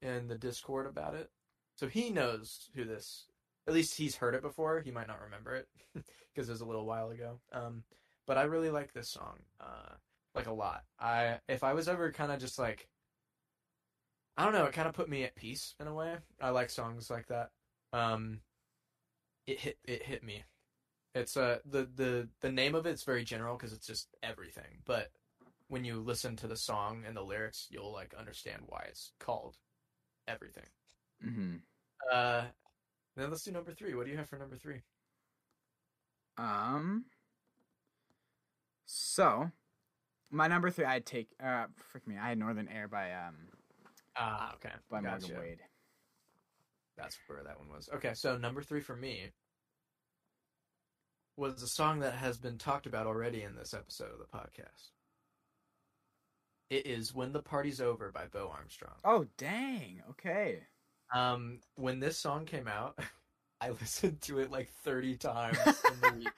in 0.00 0.28
the 0.28 0.38
Discord 0.38 0.86
about 0.86 1.14
it, 1.14 1.30
so 1.76 1.88
he 1.88 2.10
knows 2.10 2.70
who 2.74 2.84
this. 2.84 3.26
At 3.68 3.74
least 3.74 3.96
he's 3.96 4.16
heard 4.16 4.34
it 4.34 4.42
before. 4.42 4.80
He 4.80 4.92
might 4.92 5.08
not 5.08 5.20
remember 5.20 5.56
it 5.56 5.68
because 6.34 6.48
it 6.48 6.52
was 6.52 6.60
a 6.60 6.66
little 6.66 6.86
while 6.86 7.10
ago. 7.10 7.40
Um, 7.52 7.82
but 8.26 8.38
I 8.38 8.44
really 8.44 8.70
like 8.70 8.92
this 8.92 9.08
song, 9.08 9.38
uh, 9.60 9.94
like 10.34 10.46
a 10.46 10.52
lot. 10.52 10.84
I 10.98 11.38
if 11.48 11.64
I 11.64 11.74
was 11.74 11.88
ever 11.88 12.12
kind 12.12 12.32
of 12.32 12.40
just 12.40 12.58
like, 12.58 12.88
I 14.36 14.44
don't 14.44 14.52
know, 14.52 14.64
it 14.64 14.72
kind 14.72 14.88
of 14.88 14.94
put 14.94 15.08
me 15.08 15.24
at 15.24 15.36
peace 15.36 15.74
in 15.80 15.86
a 15.86 15.94
way. 15.94 16.16
I 16.40 16.50
like 16.50 16.70
songs 16.70 17.10
like 17.10 17.26
that. 17.28 17.50
Um, 17.92 18.40
it 19.46 19.60
hit 19.60 19.78
it 19.84 20.02
hit 20.02 20.22
me. 20.22 20.44
It's 21.14 21.36
uh 21.36 21.58
the 21.64 21.88
the 21.94 22.28
the 22.40 22.52
name 22.52 22.74
of 22.74 22.86
it's 22.86 23.04
very 23.04 23.24
general 23.24 23.56
because 23.56 23.72
it's 23.72 23.86
just 23.86 24.08
everything. 24.22 24.82
But 24.84 25.10
when 25.68 25.84
you 25.84 26.00
listen 26.00 26.36
to 26.36 26.46
the 26.46 26.56
song 26.56 27.04
and 27.06 27.16
the 27.16 27.22
lyrics, 27.22 27.66
you'll 27.70 27.92
like 27.92 28.14
understand 28.18 28.62
why 28.66 28.86
it's 28.88 29.12
called 29.18 29.56
everything. 30.28 30.66
Mm-hmm. 31.24 31.56
Uh, 32.12 32.44
then 33.16 33.30
let's 33.30 33.42
do 33.42 33.52
number 33.52 33.72
three. 33.72 33.94
What 33.94 34.06
do 34.06 34.12
you 34.12 34.18
have 34.18 34.28
for 34.28 34.38
number 34.38 34.56
three? 34.56 34.82
Um. 36.38 37.06
So, 38.84 39.50
my 40.30 40.46
number 40.46 40.70
three, 40.70 40.84
I'd 40.84 41.06
take. 41.06 41.28
Uh, 41.42 41.66
frick 41.76 42.06
me, 42.06 42.16
I 42.20 42.28
had 42.28 42.38
Northern 42.38 42.68
Air 42.68 42.88
by 42.88 43.12
um 43.12 43.34
Ah, 44.16 44.54
okay, 44.54 44.74
by 44.90 45.00
gotcha. 45.02 45.28
Morgan 45.28 45.40
Wade. 45.40 45.58
That's 46.96 47.18
where 47.26 47.42
that 47.44 47.58
one 47.58 47.68
was. 47.68 47.88
Okay, 47.94 48.14
so 48.14 48.38
number 48.38 48.62
three 48.62 48.80
for 48.80 48.96
me 48.96 49.30
was 51.36 51.62
a 51.62 51.66
song 51.66 52.00
that 52.00 52.14
has 52.14 52.38
been 52.38 52.56
talked 52.56 52.86
about 52.86 53.06
already 53.06 53.42
in 53.42 53.54
this 53.54 53.74
episode 53.74 54.10
of 54.12 54.18
the 54.18 54.24
podcast. 54.24 54.90
It 56.70 56.86
is 56.86 57.14
"When 57.14 57.32
the 57.32 57.42
Party's 57.42 57.80
Over" 57.80 58.10
by 58.12 58.26
Bo 58.26 58.48
Armstrong. 58.54 58.94
Oh 59.04 59.26
dang! 59.38 60.02
Okay. 60.10 60.60
Um, 61.14 61.60
when 61.76 62.00
this 62.00 62.18
song 62.18 62.44
came 62.44 62.66
out, 62.68 62.98
I 63.60 63.70
listened 63.70 64.20
to 64.22 64.38
it 64.40 64.50
like 64.50 64.70
thirty 64.84 65.16
times 65.16 65.58
in 65.92 66.00
the 66.00 66.18
week. 66.18 66.32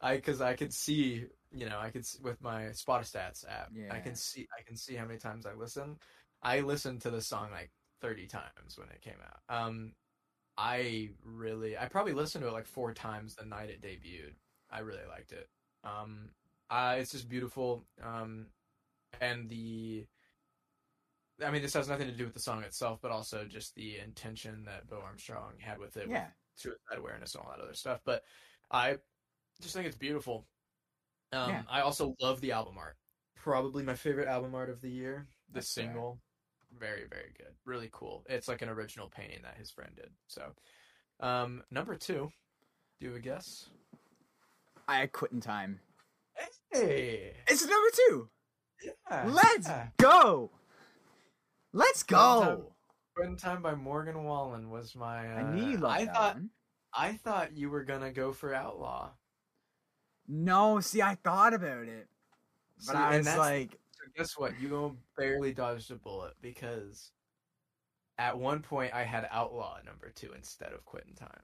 I 0.00 0.16
because 0.16 0.40
I 0.40 0.54
could 0.54 0.72
see, 0.72 1.26
you 1.52 1.68
know, 1.68 1.78
I 1.78 1.90
could 1.90 2.02
s- 2.02 2.18
with 2.22 2.40
my 2.40 2.64
Spotistats 2.66 3.44
app. 3.48 3.70
yeah. 3.74 3.92
I 3.94 3.98
can 4.00 4.14
see, 4.14 4.46
I 4.58 4.62
can 4.62 4.76
see 4.76 4.94
how 4.94 5.04
many 5.04 5.18
times 5.18 5.44
I 5.44 5.54
listen. 5.54 5.96
I 6.42 6.60
listened 6.60 7.02
to 7.02 7.10
the 7.10 7.20
song 7.20 7.50
like 7.50 7.70
thirty 8.00 8.26
times 8.26 8.76
when 8.78 8.88
it 8.88 9.00
came 9.02 9.18
out. 9.22 9.54
Um, 9.66 9.92
I 10.56 11.10
really, 11.24 11.76
I 11.76 11.86
probably 11.88 12.12
listened 12.14 12.42
to 12.42 12.48
it 12.48 12.52
like 12.52 12.66
four 12.66 12.92
times 12.94 13.34
the 13.34 13.44
night 13.44 13.70
it 13.70 13.82
debuted. 13.82 14.34
I 14.70 14.80
really 14.80 15.06
liked 15.08 15.32
it. 15.32 15.48
Um, 15.84 16.30
Uh, 16.70 16.96
it's 16.98 17.12
just 17.12 17.28
beautiful. 17.28 17.84
Um, 18.02 18.46
and 19.20 19.48
the, 19.48 20.06
I 21.44 21.50
mean, 21.50 21.62
this 21.62 21.74
has 21.74 21.88
nothing 21.88 22.06
to 22.08 22.12
do 22.16 22.24
with 22.24 22.34
the 22.34 22.40
song 22.40 22.62
itself, 22.64 22.98
but 23.00 23.10
also 23.10 23.44
just 23.44 23.74
the 23.74 23.98
intention 23.98 24.64
that 24.64 24.88
Bo 24.88 25.00
Armstrong 25.00 25.54
had 25.58 25.78
with 25.78 25.96
it, 25.96 26.08
Yeah. 26.08 26.24
with 26.26 26.32
suicide 26.56 26.98
awareness 26.98 27.34
and 27.34 27.44
all 27.44 27.50
that 27.50 27.62
other 27.62 27.74
stuff. 27.74 28.00
But 28.04 28.22
I 28.70 28.98
just 29.60 29.74
think 29.74 29.86
it's 29.86 29.96
beautiful. 29.96 30.46
Um, 31.32 31.50
Yeah. 31.50 31.62
I 31.68 31.80
also 31.80 32.14
love 32.20 32.40
the 32.40 32.52
album 32.52 32.76
art. 32.78 32.96
Probably 33.36 33.82
my 33.82 33.94
favorite 33.94 34.28
album 34.28 34.54
art 34.54 34.70
of 34.70 34.80
the 34.80 34.90
year. 34.90 35.26
The 35.48 35.54
That's 35.54 35.68
single, 35.68 36.20
very 36.78 37.06
very 37.08 37.32
good, 37.36 37.54
really 37.64 37.88
cool. 37.92 38.24
It's 38.28 38.48
like 38.48 38.60
an 38.62 38.68
original 38.68 39.08
painting 39.08 39.40
that 39.42 39.56
his 39.56 39.70
friend 39.70 39.94
did. 39.96 40.10
So, 40.26 40.54
um, 41.20 41.62
number 41.70 41.96
two, 41.96 42.30
do 43.00 43.06
you 43.06 43.08
have 43.12 43.18
a 43.18 43.22
guess? 43.22 43.70
I 44.86 45.06
quit 45.06 45.32
in 45.32 45.40
time. 45.40 45.80
Hey, 46.72 47.34
It's 47.46 47.62
number 47.62 47.88
two. 48.08 48.30
Yeah, 48.82 49.24
Let's 49.26 49.68
go. 49.98 50.50
Let's 51.72 52.02
go. 52.02 52.72
Quitting 53.14 53.36
Time 53.36 53.62
by 53.62 53.74
Morgan 53.74 54.24
Wallen 54.24 54.70
was 54.70 54.94
my. 54.94 55.26
Uh, 55.26 55.40
I 55.40 55.54
knew 55.54 55.70
you 55.70 55.76
loved 55.78 56.00
I 56.00 56.04
that 56.04 56.14
thought 56.14 56.34
one. 56.34 56.50
I 56.94 57.12
thought 57.12 57.56
you 57.56 57.68
were 57.70 57.84
gonna 57.84 58.12
go 58.12 58.32
for 58.32 58.54
Outlaw. 58.54 59.10
No, 60.26 60.80
see, 60.80 61.02
I 61.02 61.16
thought 61.16 61.54
about 61.54 61.88
it, 61.88 62.06
but 62.86 62.92
See, 62.92 62.98
I 62.98 63.16
was 63.18 63.26
like, 63.36 63.78
So 63.92 64.04
guess 64.16 64.38
what? 64.38 64.60
You 64.60 64.96
barely 65.16 65.52
dodged 65.52 65.90
a 65.90 65.96
bullet 65.96 66.34
because 66.42 67.10
at 68.18 68.38
one 68.38 68.60
point 68.60 68.92
I 68.94 69.04
had 69.04 69.26
Outlaw 69.30 69.78
number 69.84 70.10
two 70.14 70.32
instead 70.34 70.72
of 70.72 70.84
Quitting 70.84 71.14
Time. 71.14 71.40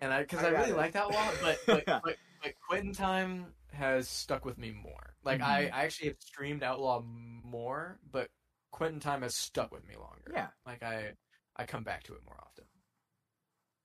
And 0.00 0.12
I, 0.12 0.22
because 0.22 0.44
I 0.44 0.48
I, 0.48 0.50
really 0.50 0.70
it. 0.70 0.76
liked 0.76 0.96
Outlaw, 0.96 1.28
but 1.42 1.58
but, 1.66 1.84
but 1.86 2.16
but 2.42 2.52
Quitting 2.68 2.92
Time 2.94 3.46
has 3.76 4.08
stuck 4.08 4.44
with 4.44 4.58
me 4.58 4.72
more. 4.72 5.14
Like 5.24 5.40
I, 5.40 5.64
Mhm. 5.66 5.72
I 5.72 5.84
actually 5.84 6.08
have 6.08 6.20
streamed 6.20 6.62
Outlaw 6.62 7.00
more, 7.02 7.98
but 8.10 8.30
Quitting 8.72 9.00
Time 9.00 9.22
has 9.22 9.34
stuck 9.34 9.72
with 9.72 9.86
me 9.86 9.96
longer. 9.96 10.30
Yeah. 10.32 10.48
Like 10.66 10.82
I, 10.82 11.14
I 11.56 11.64
come 11.66 11.82
back 11.84 12.02
to 12.04 12.14
it 12.14 12.24
more 12.24 12.38
often. 12.42 12.64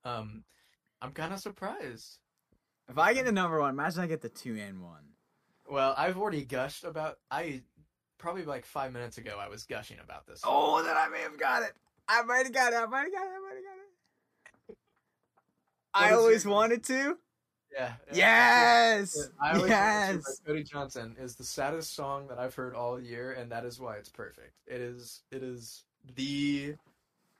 Um, 0.03 0.43
I'm 1.01 1.11
kind 1.13 1.33
of 1.33 1.39
surprised. 1.39 2.17
if 2.89 2.97
I 2.97 3.13
get 3.13 3.25
the 3.25 3.31
number 3.31 3.59
one, 3.59 3.69
imagine 3.69 4.01
I 4.01 4.07
get 4.07 4.21
the 4.21 4.29
two 4.29 4.57
and 4.57 4.81
one. 4.83 5.13
Well, 5.69 5.93
I've 5.97 6.17
already 6.17 6.43
gushed 6.43 6.83
about. 6.83 7.19
I 7.29 7.63
probably 8.17 8.43
like 8.43 8.65
five 8.65 8.91
minutes 8.91 9.17
ago 9.17 9.37
I 9.39 9.47
was 9.47 9.63
gushing 9.63 9.99
about 9.99 10.27
this. 10.27 10.41
Oh, 10.43 10.83
then 10.83 10.97
I 10.97 11.07
may 11.07 11.21
have 11.21 11.37
got 11.39 11.63
it. 11.63 11.73
I 12.07 12.23
might 12.23 12.43
have 12.43 12.51
got 12.53 12.73
it. 12.73 12.77
I 12.77 12.85
might 12.87 13.03
have 13.03 13.13
got 13.13 13.25
it. 13.25 13.31
I 13.31 13.39
might 13.39 13.55
have 13.55 13.63
got 13.63 13.77
it. 13.77 14.77
What 15.93 16.03
I 16.03 16.13
always 16.13 16.43
your- 16.43 16.53
wanted 16.53 16.83
to. 16.85 17.17
Yeah. 17.73 17.93
Yes. 18.13 19.29
I 19.41 19.53
always 19.53 19.69
yes. 19.69 20.41
Cody 20.45 20.63
Johnson 20.63 21.15
is 21.19 21.35
the 21.35 21.43
saddest 21.43 21.93
song 21.95 22.27
that 22.27 22.37
I've 22.39 22.55
heard 22.55 22.75
all 22.75 22.99
year, 22.99 23.31
and 23.33 23.51
that 23.51 23.65
is 23.65 23.79
why 23.79 23.95
it's 23.95 24.09
perfect. 24.09 24.53
It 24.67 24.81
is. 24.81 25.21
It 25.31 25.43
is 25.43 25.83
the 26.15 26.75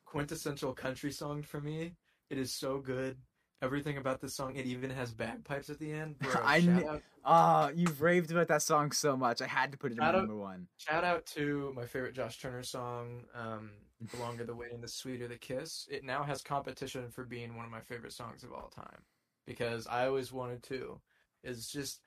quintessential 0.05 0.73
country 0.73 1.11
song 1.11 1.41
for 1.43 1.61
me. 1.61 1.93
It 2.29 2.37
is 2.37 2.51
so 2.53 2.79
good. 2.79 3.17
Everything 3.61 3.97
about 3.97 4.21
this 4.21 4.33
song. 4.33 4.55
It 4.55 4.65
even 4.65 4.89
has 4.89 5.11
bagpipes 5.11 5.69
at 5.69 5.77
the 5.79 5.91
end. 5.91 6.17
Bro, 6.19 6.31
I 6.43 6.61
shout 6.61 6.79
kn- 6.79 6.89
out 6.89 7.01
Oh, 7.23 7.71
you've 7.75 8.01
raved 8.01 8.31
about 8.31 8.47
that 8.47 8.63
song 8.63 8.91
so 8.91 9.15
much. 9.15 9.39
I 9.41 9.45
had 9.45 9.71
to 9.73 9.77
put 9.77 9.91
it 9.91 9.95
in 9.99 10.01
I 10.03 10.11
don't- 10.11 10.21
number 10.21 10.35
one. 10.35 10.67
Shout 10.77 11.03
out 11.03 11.25
to 11.27 11.71
my 11.75 11.85
favorite 11.85 12.15
Josh 12.15 12.39
Turner 12.39 12.63
song, 12.63 13.25
um, 13.35 13.69
"The 14.11 14.17
Longer 14.17 14.43
the 14.45 14.55
Waiting, 14.55 14.81
the 14.81 14.87
Sweeter 14.87 15.27
the 15.27 15.37
Kiss." 15.37 15.87
It 15.91 16.03
now 16.03 16.23
has 16.23 16.41
competition 16.41 17.11
for 17.11 17.23
being 17.23 17.55
one 17.55 17.65
of 17.65 17.71
my 17.71 17.81
favorite 17.81 18.13
songs 18.13 18.43
of 18.43 18.51
all 18.51 18.69
time 18.75 19.03
because 19.45 19.87
I 19.87 20.07
always 20.07 20.31
wanted 20.31 20.63
to. 20.63 20.99
Is 21.43 21.67
just, 21.67 22.01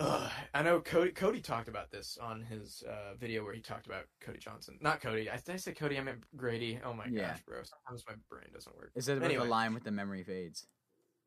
ugh. 0.00 0.30
I 0.54 0.62
know 0.62 0.80
Cody. 0.80 1.12
Cody 1.12 1.40
talked 1.40 1.68
about 1.68 1.90
this 1.90 2.18
on 2.20 2.42
his 2.42 2.82
uh, 2.88 3.14
video 3.18 3.42
where 3.44 3.54
he 3.54 3.60
talked 3.60 3.86
about 3.86 4.04
Cody 4.20 4.38
Johnson. 4.38 4.76
Not 4.80 5.00
Cody. 5.00 5.30
I 5.30 5.36
did 5.36 5.54
I 5.54 5.56
say 5.56 5.72
Cody? 5.72 5.96
I 5.98 6.02
meant 6.02 6.24
Grady. 6.36 6.78
Oh 6.84 6.92
my 6.92 7.06
Yeah. 7.06 7.28
gosh, 7.28 7.42
bro! 7.46 7.62
Sometimes 7.62 8.04
my 8.06 8.14
brain 8.28 8.48
doesn't 8.52 8.76
work. 8.76 8.90
Is 8.94 9.08
it 9.08 9.22
Anyway. 9.22 9.44
the 9.44 9.50
line 9.50 9.72
with 9.74 9.84
the 9.84 9.90
memory 9.90 10.22
fades? 10.22 10.66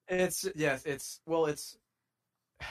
It's 0.08 0.48
yes, 0.56 0.86
it's 0.86 1.22
well, 1.26 1.46
it's 1.48 1.78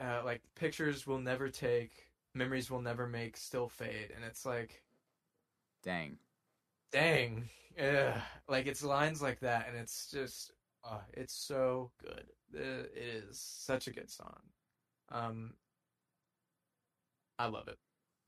uh, 0.00 0.22
like 0.24 0.42
pictures 0.54 1.06
will 1.06 1.18
never 1.18 1.48
take, 1.48 2.08
memories 2.34 2.70
will 2.70 2.82
never 2.82 3.06
make, 3.06 3.36
still 3.36 3.68
fade, 3.68 4.10
and 4.14 4.24
it's 4.24 4.44
like. 4.44 4.82
Dang. 5.82 6.16
dang 6.92 7.46
ugh. 7.78 8.14
like 8.48 8.66
it's 8.66 8.82
lines 8.82 9.20
like 9.20 9.38
that 9.40 9.68
and 9.68 9.76
it's 9.76 10.10
just 10.10 10.50
uh, 10.88 10.98
it's 11.12 11.34
so 11.34 11.90
good 12.02 12.24
it 12.52 12.92
is 12.96 13.38
such 13.40 13.86
a 13.86 13.90
good 13.90 14.10
song 14.10 14.38
um 15.10 15.54
i 17.38 17.46
love 17.46 17.68
it 17.68 17.78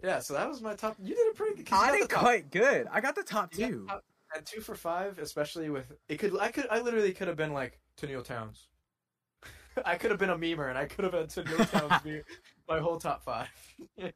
yeah 0.02 0.18
so 0.18 0.34
that 0.34 0.48
was 0.48 0.60
my 0.60 0.74
top 0.74 0.96
you 1.02 1.14
did 1.14 1.30
a 1.32 1.34
pretty 1.34 1.62
good 1.62 1.72
I 1.72 1.96
did 1.98 2.10
quite 2.10 2.50
good. 2.50 2.86
I 2.92 3.00
got 3.00 3.14
the 3.14 3.22
top 3.22 3.56
you 3.56 3.66
two. 3.68 3.86
top- 3.88 4.04
and 4.34 4.44
two 4.44 4.60
for 4.60 4.74
five 4.74 5.18
especially 5.20 5.70
with 5.70 5.92
it 6.08 6.18
could 6.18 6.36
i 6.40 6.50
could 6.50 6.66
i 6.70 6.80
literally 6.80 7.12
could 7.12 7.28
have 7.28 7.36
been 7.36 7.52
like 7.52 7.78
Tenille 8.00 8.24
Townes 8.24 8.66
i 9.84 9.94
could 9.96 10.10
have 10.10 10.18
been 10.18 10.30
a 10.30 10.36
memer 10.36 10.68
and 10.68 10.76
i 10.76 10.84
could 10.84 11.04
have 11.04 11.14
had 11.14 11.28
Tenille 11.28 11.70
Townes 11.70 12.02
be 12.02 12.20
my 12.68 12.80
whole 12.80 12.98
top 12.98 13.22
five 13.24 13.48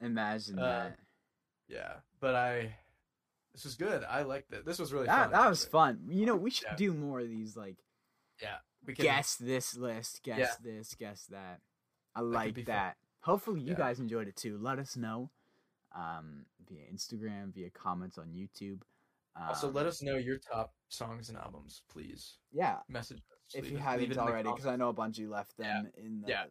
Imagine 0.00 0.58
Uh, 0.58 0.62
that. 0.62 0.98
yeah 1.68 1.92
but 2.20 2.34
i 2.34 2.74
this 3.52 3.64
was 3.64 3.74
good 3.74 4.04
i 4.04 4.22
liked 4.22 4.52
it 4.52 4.64
this 4.64 4.78
was 4.78 4.92
really 4.92 5.06
That 5.06 5.30
fun 5.30 5.32
that 5.32 5.48
was 5.48 5.64
fun. 5.64 6.00
You 6.08 6.26
know, 6.26 6.36
we 6.36 6.50
should 6.50 6.68
Yeah. 6.70 6.76
do 6.76 6.92
more 6.94 7.20
of 7.20 7.28
these 7.28 7.56
like 7.56 7.76
Yeah. 8.40 8.58
we 8.86 8.94
can 8.94 9.02
guess 9.04 9.36
this 9.36 9.76
list, 9.76 10.22
guess 10.22 10.38
Yeah. 10.38 10.54
this, 10.62 10.94
guess 10.94 11.26
that. 11.26 11.60
I 12.14 12.20
like 12.22 12.64
that. 12.66 12.96
Hopefully 13.22 13.60
you 13.60 13.72
Yeah. 13.72 13.76
guys 13.78 14.00
enjoyed 14.00 14.28
it 14.28 14.36
too. 14.36 14.56
Let 14.58 14.78
us 14.78 14.96
know 14.96 15.30
um, 15.92 16.46
via 16.68 16.84
Instagram, 16.92 17.52
via 17.52 17.68
comments 17.70 18.16
on 18.16 18.28
YouTube. 18.32 18.82
Um, 19.34 19.48
Also, 19.48 19.68
let 19.70 19.86
us 19.86 20.02
know 20.02 20.16
your 20.16 20.38
top 20.38 20.72
songs 20.88 21.28
and 21.28 21.36
albums, 21.36 21.82
please. 21.88 22.38
Yeah, 22.52 22.78
Message 22.88 23.18
us. 23.18 23.54
if 23.54 23.64
leave 23.64 23.72
you 23.72 23.78
it- 23.78 23.80
haven't 23.82 24.04
it 24.04 24.10
in 24.12 24.16
the 24.16 24.22
already, 24.22 24.48
because 24.50 24.66
I 24.66 24.76
know 24.76 24.88
a 24.88 24.92
bunch 24.92 25.18
of 25.18 25.22
you 25.22 25.30
left 25.30 25.56
them 25.56 25.90
in 25.96 26.20
the, 26.20 26.50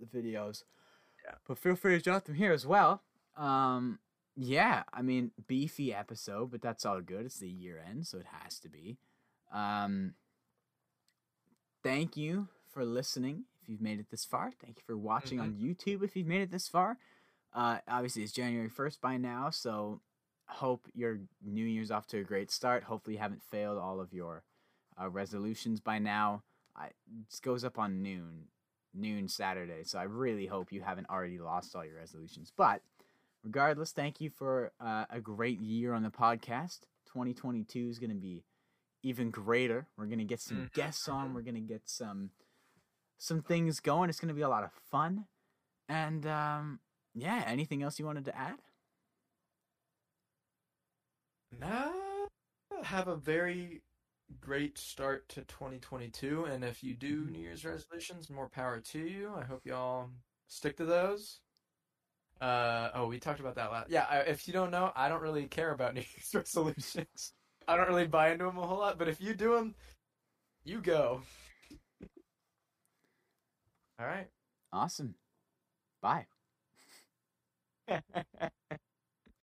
the 0.00 0.06
videos. 0.06 0.64
Yeah. 1.24 1.36
But 1.46 1.58
feel 1.58 1.76
free 1.76 1.96
to 1.96 2.02
drop 2.02 2.24
them 2.24 2.34
here 2.34 2.52
as 2.52 2.66
well. 2.66 3.02
Um, 3.36 4.00
yeah, 4.36 4.82
I 4.92 5.02
mean, 5.02 5.30
beefy 5.46 5.92
episode, 5.94 6.50
but 6.50 6.62
that's 6.62 6.84
all 6.84 7.00
good. 7.00 7.26
It's 7.26 7.38
the 7.38 7.48
year 7.48 7.82
end, 7.88 8.06
so 8.06 8.18
it 8.18 8.26
has 8.42 8.58
to 8.60 8.68
be. 8.68 8.98
Um, 9.52 10.14
thank 11.82 12.16
you 12.16 12.48
for 12.72 12.84
listening 12.84 13.44
if 13.62 13.68
you've 13.68 13.80
made 13.80 14.00
it 14.00 14.06
this 14.10 14.24
far. 14.24 14.50
Thank 14.62 14.78
you 14.78 14.82
for 14.86 14.96
watching 14.96 15.40
on 15.40 15.52
Mm-hmm. 15.52 15.66
YouTube 15.66 16.02
if 16.02 16.16
you've 16.16 16.26
made 16.26 16.42
it 16.42 16.50
this 16.50 16.68
far. 16.68 16.98
Uh, 17.52 17.78
obviously, 17.88 18.22
it's 18.22 18.32
January 18.32 18.68
1st 18.68 19.00
by 19.00 19.16
now, 19.16 19.50
so 19.50 20.00
hope 20.46 20.86
your 20.94 21.20
New 21.44 21.64
Year's 21.64 21.90
off 21.90 22.06
to 22.08 22.18
a 22.18 22.24
great 22.24 22.50
start. 22.50 22.84
Hopefully, 22.84 23.14
you 23.14 23.22
haven't 23.22 23.42
failed 23.42 23.78
all 23.78 24.00
of 24.00 24.12
your 24.12 24.42
uh, 25.00 25.08
resolutions 25.08 25.80
by 25.80 25.98
now. 25.98 26.42
I, 26.76 26.88
this 27.28 27.38
goes 27.38 27.62
up 27.64 27.78
on 27.78 28.02
noon, 28.02 28.48
noon 28.92 29.28
Saturday, 29.28 29.84
so 29.84 29.98
I 30.00 30.02
really 30.04 30.46
hope 30.46 30.72
you 30.72 30.80
haven't 30.82 31.08
already 31.08 31.38
lost 31.38 31.76
all 31.76 31.84
your 31.84 31.96
resolutions. 31.96 32.52
But 32.56 32.82
regardless, 33.44 33.92
thank 33.92 34.20
you 34.20 34.30
for 34.30 34.72
uh, 34.80 35.04
a 35.10 35.20
great 35.20 35.60
year 35.60 35.92
on 35.92 36.02
the 36.02 36.10
podcast. 36.10 36.80
2022 37.06 37.88
is 37.88 37.98
going 37.98 38.10
to 38.10 38.16
be 38.16 38.42
even 39.02 39.30
greater. 39.30 39.86
We're 39.96 40.06
going 40.06 40.18
to 40.18 40.24
get 40.24 40.40
some 40.40 40.56
Mhm, 40.62 40.72
guests 40.72 41.08
on. 41.08 41.34
We're 41.34 41.42
going 41.42 41.54
to 41.54 41.60
get 41.60 41.82
some 41.88 42.30
some 43.18 43.42
things 43.42 43.80
going. 43.80 44.10
It's 44.10 44.18
going 44.18 44.28
to 44.28 44.34
be 44.34 44.42
a 44.42 44.48
lot 44.48 44.64
of 44.64 44.72
fun. 44.90 45.26
And 45.88 46.26
um, 46.26 46.80
yeah, 47.14 47.44
anything 47.46 47.82
else 47.82 47.98
you 47.98 48.06
wanted 48.06 48.24
to 48.26 48.36
add? 48.36 48.58
Nah, 51.60 51.92
have 52.82 53.08
a 53.08 53.16
very 53.16 53.82
great 54.40 54.78
start 54.78 55.28
to 55.30 55.42
2022. 55.44 56.44
And 56.46 56.64
if 56.64 56.82
you 56.82 56.94
do 56.94 57.24
Mhm. 57.24 57.30
New 57.30 57.40
Year's 57.42 57.64
resolutions, 57.64 58.28
more 58.30 58.48
power 58.48 58.80
to 58.80 58.98
you. 58.98 59.34
I 59.34 59.44
hope 59.44 59.64
y'all 59.66 60.10
stick 60.48 60.76
to 60.78 60.84
those. 60.84 61.40
Uh, 62.44 62.90
oh, 62.94 63.06
we 63.06 63.18
talked 63.18 63.40
about 63.40 63.54
that 63.54 63.72
last. 63.72 63.88
Yeah, 63.90 64.04
I, 64.08 64.18
if 64.18 64.46
you 64.46 64.52
don't 64.52 64.70
know, 64.70 64.92
I 64.94 65.08
don't 65.08 65.22
really 65.22 65.46
care 65.46 65.70
about 65.72 65.94
New 65.94 66.00
Year's 66.02 66.34
resolutions. 66.34 67.32
I 67.66 67.74
don't 67.74 67.88
really 67.88 68.06
buy 68.06 68.32
into 68.32 68.44
them 68.44 68.58
a 68.58 68.66
whole 68.66 68.78
lot, 68.80 68.98
but 68.98 69.08
if 69.08 69.18
you 69.18 69.32
do 69.32 69.54
them, 69.54 69.74
you 70.64 70.80
go. 70.80 71.22
All 73.98 74.06
right. 74.06 74.28
Awesome. 74.72 75.14
Bye. 76.02 76.26